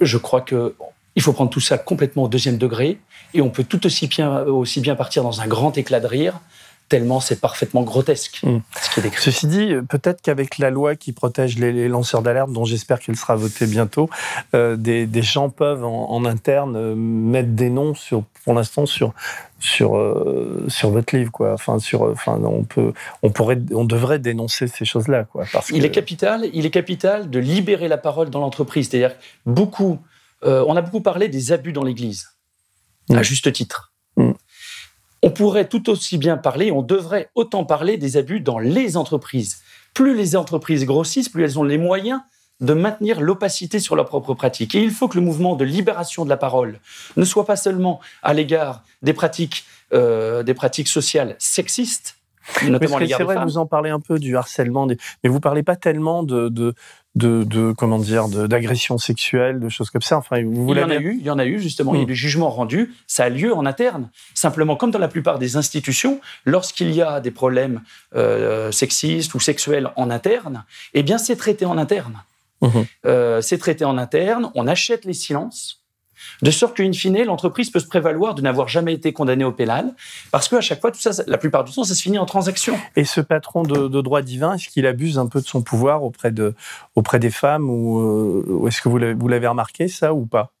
je 0.00 0.18
crois 0.18 0.40
que 0.40 0.74
il 1.16 1.22
faut 1.22 1.32
prendre 1.32 1.50
tout 1.50 1.60
ça 1.60 1.78
complètement 1.78 2.24
au 2.24 2.28
deuxième 2.28 2.58
degré 2.58 2.98
et 3.34 3.40
on 3.40 3.48
peut 3.48 3.62
tout 3.62 3.86
aussi 3.86 4.08
bien, 4.08 4.40
aussi 4.42 4.80
bien 4.80 4.96
partir 4.96 5.22
dans 5.22 5.40
un 5.40 5.46
grand 5.46 5.78
éclat 5.78 6.00
de 6.00 6.08
rire, 6.08 6.40
tellement 6.94 7.18
c'est 7.20 7.40
parfaitement 7.40 7.82
grotesque 7.82 8.40
Mm. 8.44 8.58
ce 8.80 8.90
qui 8.90 9.00
est 9.00 9.02
décrit. 9.02 9.22
Ceci 9.22 9.46
dit, 9.48 9.72
euh, 9.72 9.82
peut-être 9.82 10.20
qu'avec 10.22 10.58
la 10.58 10.70
loi 10.70 10.94
qui 10.96 11.12
protège 11.12 11.58
les, 11.58 11.72
les 11.72 11.88
lanceurs 11.88 12.22
d'alerte, 12.22 12.52
dont 12.52 12.64
j'espère 12.64 12.98
qu'elle 13.00 13.16
sera 13.16 13.34
votée 13.34 13.66
bientôt, 13.66 14.08
euh, 14.54 14.76
des, 14.76 15.06
des 15.06 15.22
gens 15.22 15.50
peuvent 15.50 15.84
en, 15.84 16.10
en 16.10 16.24
interne 16.24 16.76
euh, 16.76 16.94
mettre 16.94 17.48
des 17.50 17.70
noms 17.70 17.94
sur, 17.94 18.22
pour 18.44 18.54
l'instant 18.54 18.86
sur 18.86 19.12
sur 19.58 19.96
euh, 19.96 20.64
sur 20.68 20.90
votre 20.90 21.16
livre, 21.16 21.32
quoi. 21.32 21.54
Enfin, 21.54 21.78
sur, 21.78 22.02
enfin, 22.02 22.38
on 22.44 22.64
peut, 22.64 22.92
on 23.22 23.30
pourrait, 23.30 23.58
on 23.72 23.84
devrait 23.84 24.18
dénoncer 24.18 24.66
ces 24.68 24.84
choses-là, 24.84 25.24
quoi. 25.24 25.44
Parce 25.52 25.70
Il 25.70 25.80
que- 25.80 25.86
est 25.86 25.90
capital, 25.90 26.46
il 26.52 26.66
est 26.66 26.70
capital 26.70 27.30
de 27.30 27.38
libérer 27.38 27.88
la 27.88 27.96
parole 27.98 28.28
dans 28.30 28.40
l'entreprise. 28.40 28.90
C'est-à-dire 28.90 29.16
beaucoup, 29.46 29.98
euh, 30.44 30.62
on 30.68 30.76
a 30.76 30.82
beaucoup 30.82 31.00
parlé 31.00 31.28
des 31.28 31.50
abus 31.52 31.72
dans 31.72 31.82
l'Église, 31.84 32.28
à 33.10 33.22
juste 33.22 33.50
titre. 33.52 33.93
On 35.24 35.30
pourrait 35.30 35.66
tout 35.68 35.88
aussi 35.88 36.18
bien 36.18 36.36
parler, 36.36 36.70
on 36.70 36.82
devrait 36.82 37.30
autant 37.34 37.64
parler 37.64 37.96
des 37.96 38.18
abus 38.18 38.40
dans 38.40 38.58
les 38.58 38.96
entreprises. 38.98 39.62
Plus 39.94 40.14
les 40.14 40.36
entreprises 40.36 40.84
grossissent, 40.84 41.30
plus 41.30 41.44
elles 41.44 41.58
ont 41.58 41.64
les 41.64 41.78
moyens 41.78 42.20
de 42.60 42.74
maintenir 42.74 43.20
l'opacité 43.22 43.80
sur 43.80 43.96
leur 43.96 44.04
propre 44.06 44.34
pratique. 44.34 44.74
Et 44.74 44.82
il 44.82 44.90
faut 44.90 45.08
que 45.08 45.16
le 45.18 45.24
mouvement 45.24 45.56
de 45.56 45.64
libération 45.64 46.24
de 46.24 46.30
la 46.30 46.36
parole 46.36 46.78
ne 47.16 47.24
soit 47.24 47.46
pas 47.46 47.56
seulement 47.56 48.00
à 48.22 48.34
l'égard 48.34 48.82
des 49.02 49.14
pratiques, 49.14 49.64
euh, 49.94 50.42
des 50.42 50.52
pratiques 50.54 50.88
sociales 50.88 51.36
sexistes, 51.38 52.16
notamment 52.68 52.96
à 52.96 53.00
l'égard 53.00 53.16
C'est 53.18 53.24
vrai, 53.24 53.34
femmes. 53.36 53.44
vous 53.48 53.56
en 53.58 53.66
parlez 53.66 53.88
un 53.90 54.00
peu 54.00 54.18
du 54.18 54.36
harcèlement, 54.36 54.86
des- 54.86 54.98
mais 55.22 55.30
vous 55.30 55.40
parlez 55.40 55.62
pas 55.62 55.76
tellement 55.76 56.22
de, 56.22 56.48
de, 56.50 56.74
de, 57.14 57.44
de- 57.44 57.72
comment 57.72 57.98
dire, 57.98 58.28
de- 58.28 58.46
d'agression 58.46 58.98
sexuelle, 58.98 59.60
de 59.60 59.68
choses 59.68 59.90
comme 59.90 60.02
ça. 60.02 60.16
Enfin, 60.18 60.42
vous 60.44 60.68
Il 60.72 60.78
y 60.78 60.82
en 60.82 60.90
a 60.90 60.96
eu, 60.96 61.16
il 61.20 61.24
y 61.24 61.30
en 61.30 61.38
a 61.38 61.46
eu 61.46 61.60
justement, 61.60 61.94
il 61.94 61.98
y 61.98 62.00
a 62.00 62.02
eu 62.02 62.04
Mm. 62.06 62.08
des 62.08 62.14
jugements 62.14 62.50
rendus, 62.50 62.92
ça 63.06 63.24
a 63.24 63.28
lieu 63.28 63.54
en 63.54 63.66
interne. 63.66 64.08
Simplement, 64.34 64.74
comme 64.76 64.90
dans 64.90 64.98
la 64.98 65.08
plupart 65.08 65.38
des 65.38 65.56
institutions, 65.56 66.20
lorsqu'il 66.44 66.90
y 66.92 67.02
a 67.02 67.20
des 67.20 67.30
problèmes 67.30 67.82
euh, 68.16 68.72
sexistes 68.72 69.32
ou 69.34 69.40
sexuels 69.40 69.90
en 69.96 70.10
interne, 70.10 70.64
eh 70.92 71.02
bien 71.04 71.18
c'est 71.18 71.36
traité 71.36 71.64
en 71.66 71.78
interne. 71.78 72.22
Mhm. 72.62 72.84
Euh, 73.06 73.40
c'est 73.42 73.58
traité 73.58 73.84
en 73.84 73.96
interne, 73.98 74.50
on 74.54 74.66
achète 74.66 75.04
les 75.04 75.12
silences, 75.14 75.83
de 76.44 76.50
sorte 76.50 76.76
qu'in 76.76 76.92
fine, 76.92 77.20
l'entreprise 77.24 77.70
peut 77.70 77.80
se 77.80 77.86
prévaloir 77.86 78.34
de 78.34 78.42
n'avoir 78.42 78.68
jamais 78.68 78.92
été 78.92 79.12
condamnée 79.12 79.44
au 79.44 79.50
pénal, 79.52 79.92
parce 80.30 80.48
qu'à 80.48 80.60
chaque 80.60 80.80
fois, 80.80 80.92
tout 80.92 81.00
ça, 81.00 81.12
ça- 81.12 81.24
la 81.26 81.38
plupart 81.38 81.64
du 81.64 81.72
temps, 81.72 81.84
ça 81.84 81.94
se 81.94 82.02
finit 82.02 82.18
en 82.18 82.26
transaction. 82.26 82.76
Et 82.96 83.04
ce 83.04 83.20
patron 83.20 83.62
de, 83.62 83.88
de 83.88 84.00
droit 84.02 84.20
divin, 84.22 84.54
est-ce 84.54 84.68
qu'il 84.68 84.86
abuse 84.86 85.18
un 85.18 85.26
peu 85.26 85.40
de 85.40 85.46
son 85.46 85.62
pouvoir 85.62 86.04
auprès, 86.04 86.30
de, 86.30 86.54
auprès 86.94 87.18
des 87.18 87.30
femmes 87.30 87.68
ou, 87.70 87.98
euh, 87.98 88.44
ou 88.46 88.68
est-ce 88.68 88.80
que 88.82 88.88
vous 88.88 88.98
l'avez, 88.98 89.46
remarqué 89.48 89.88
ça 89.88 90.12
ou 90.14 90.26
pas? 90.26 90.52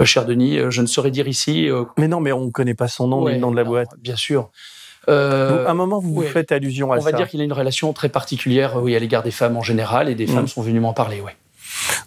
Euh, 0.00 0.04
cher 0.04 0.24
Denis, 0.24 0.58
euh, 0.58 0.70
je 0.70 0.80
ne 0.82 0.86
saurais 0.86 1.10
dire 1.10 1.26
ici. 1.26 1.68
euh, 1.68 1.84
Mais 1.98 2.06
non, 2.08 2.20
mais 2.20 2.30
on 2.32 2.44
ne 2.46 2.50
connaît 2.50 2.74
pas 2.74 2.86
son 2.88 3.08
nom 3.08 3.22
Ouais, 3.24 3.34
le 3.34 3.38
nom 3.40 3.50
de 3.50 3.56
la 3.56 3.64
non, 3.64 3.70
boîte. 3.70 3.90
Bien 3.98 4.14
sûr. 4.16 4.50
Euh, 5.08 5.66
à 5.66 5.70
un 5.70 5.74
moment, 5.74 5.98
vous 5.98 6.14
vous 6.14 6.22
faites 6.22 6.52
allusion 6.52 6.92
à 6.92 6.98
On 6.98 7.00
va 7.00 7.10
ça. 7.10 7.16
dire 7.16 7.28
qu'il 7.28 7.40
a 7.40 7.44
une 7.44 7.52
relation 7.52 7.92
très 7.92 8.08
particulière 8.08 8.76
oui, 8.80 8.94
à 8.94 8.98
l'égard 9.00 9.22
des 9.24 9.30
femmes 9.32 9.56
en 9.56 9.62
général, 9.62 10.08
et 10.08 10.14
des 10.14 10.26
Mm. 10.26 10.34
femmes 10.34 10.48
sont 10.48 10.62
venues 10.62 10.78
m'en 10.80 10.92
parler. 10.92 11.20
Ouais. 11.20 11.34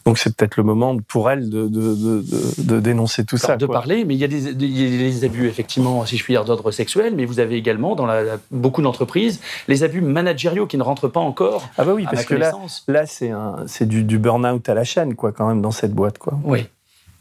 Donc 0.06 0.18
c'est 0.18 0.36
peut-être 0.36 0.58
le 0.58 0.64
moment 0.64 0.98
pour 1.08 1.30
elle 1.30 1.50
de, 1.50 1.68
de, 1.68 1.96
de, 1.96 2.22
de- 2.22 2.64
de 2.64 2.80
dénoncer 2.80 3.24
tout 3.26 3.38
ça. 3.38 3.56
de 3.58 3.66
quoi. 3.66 3.74
parler, 3.74 4.04
mais 4.06 4.16
il 4.16 4.20
y 4.20 4.24
a 4.24 4.28
des, 4.28 4.50
il 4.50 4.82
y 4.82 5.06
a 5.06 5.10
des 5.10 5.24
abus, 5.26 5.48
effectivement, 5.48 6.06
si 6.06 6.18
je 6.18 6.24
puis 6.24 6.34
dire, 6.34 6.44
d'ordre 6.46 6.72
sexuel, 6.72 7.14
mais 7.16 7.26
vous 7.26 7.40
avez 7.40 7.56
également, 7.56 7.96
dans 7.96 8.06
la- 8.06 8.38
beaucoup 8.52 8.82
d'entreprises, 8.82 9.40
les 9.68 9.84
abus 9.84 10.02
managériaux 10.02 10.66
qui 10.68 10.78
ne 10.78 10.84
rentrent 10.84 11.08
pas 11.08 11.20
encore. 11.20 11.68
Ah 11.78 11.86
bah 11.86 11.94
oui, 11.94 12.06
parce 12.10 12.26
que 12.26 12.34
là, 12.36 12.52
là 12.88 13.04
c'est 13.06 13.88
du, 13.88 14.04
du 14.04 14.18
burn-out 14.20 14.68
à 14.70 14.74
la 14.74 14.84
chaîne, 14.84 15.16
quoi, 15.16 15.32
quand 15.32 15.48
même, 15.48 15.62
dans 15.62 15.72
cette 15.72 15.94
boîte, 15.94 16.18
quoi. 16.18 16.34
Oui, 16.44 16.66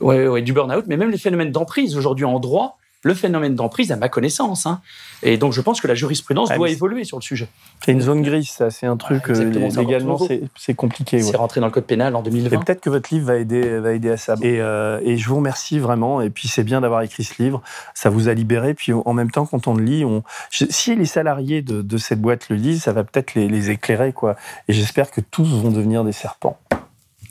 ouais, 0.01 0.27
ouais, 0.27 0.43
du 0.43 0.53
burn-out, 0.53 0.85
mais 0.89 0.97
même 0.97 1.11
les 1.11 1.19
phénomènes 1.19 1.53
d'emprise 1.53 1.97
aujourd'hui 1.97 2.25
en 2.25 2.41
droit, 2.41 2.79
le 3.03 3.15
phénomène 3.15 3.55
d'emprise, 3.55 3.93
à 3.93 3.97
ma 3.97 4.09
connaissance. 4.09 4.67
hein. 4.67 4.81
Et 5.23 5.37
donc, 5.39 5.53
je 5.53 5.61
pense 5.61 5.81
que 5.81 5.87
la 5.89 5.95
jurisprudence 5.95 6.49
Ah, 6.51 6.57
doit 6.57 6.69
évoluer 6.69 7.05
sur 7.05 7.17
le 7.19 7.23
sujet. 7.23 7.49
C'est 7.85 7.93
une 7.93 8.01
zone 8.01 8.23
grise, 8.23 8.49
ça. 8.51 8.71
C'est 8.71 8.87
un 8.87 8.97
truc 8.97 9.31
euh, 9.31 9.35
c'est 9.35 9.47
encore 9.65 9.81
légalement, 9.83 10.19
c'est 10.57 10.75
compliqué. 10.75 11.21
C'est 11.21 11.31
ouais. 11.33 11.37
rentré 11.37 11.61
dans 11.61 11.67
le 11.67 11.73
code 11.73 11.85
pénal 11.87 12.15
en 12.15 12.21
Et 12.23 12.31
2020. 12.31 12.59
peut-être 12.65 12.81
que 12.81 12.91
votre 12.91 13.13
livre 13.13 13.27
va 13.27 13.37
aider, 13.37 13.79
va 13.79 13.93
aider 13.93 14.11
à 14.11 14.17
ça. 14.17 14.35
Et, 14.43 14.61
euh, 14.61 15.01
et 15.03 15.17
je 15.17 15.29
vous 15.29 15.37
remercie 15.37 15.79
vraiment. 15.79 16.21
Et 16.21 16.31
puis 16.31 16.49
c'est 16.49 16.65
bien 16.65 16.81
d'avoir 16.83 17.03
écrit 17.03 17.25
ce 17.25 17.43
livre. 17.43 17.63
Ça 17.95 18.11
vous 18.11 18.29
a 18.29 18.35
libéré. 18.35 18.75
Puis 18.75 18.93
en 18.93 19.13
même 19.15 19.31
temps, 19.31 19.47
quand 19.47 19.67
on 19.67 19.75
le 19.75 19.83
lit, 19.85 20.05
on... 20.05 20.23
si 20.51 20.95
les 20.95 21.07
salariés 21.07 21.63
de, 21.63 21.83
de 21.83 21.97
cette 21.97 22.21
boîte 22.21 22.49
le 22.51 22.57
lisent, 22.57 22.83
ça 22.83 22.93
va 22.93 23.05
peut-être 23.05 23.35
les, 23.35 23.49
les 23.49 23.71
éclairer, 23.71 24.13
quoi. 24.13 24.37
Et 24.69 24.73
j'espère 24.73 25.11
que 25.11 25.21
tous 25.21 25.49
vont 25.63 25.71
devenir 25.71 26.05
des 26.05 26.13
serpents. 26.13 26.59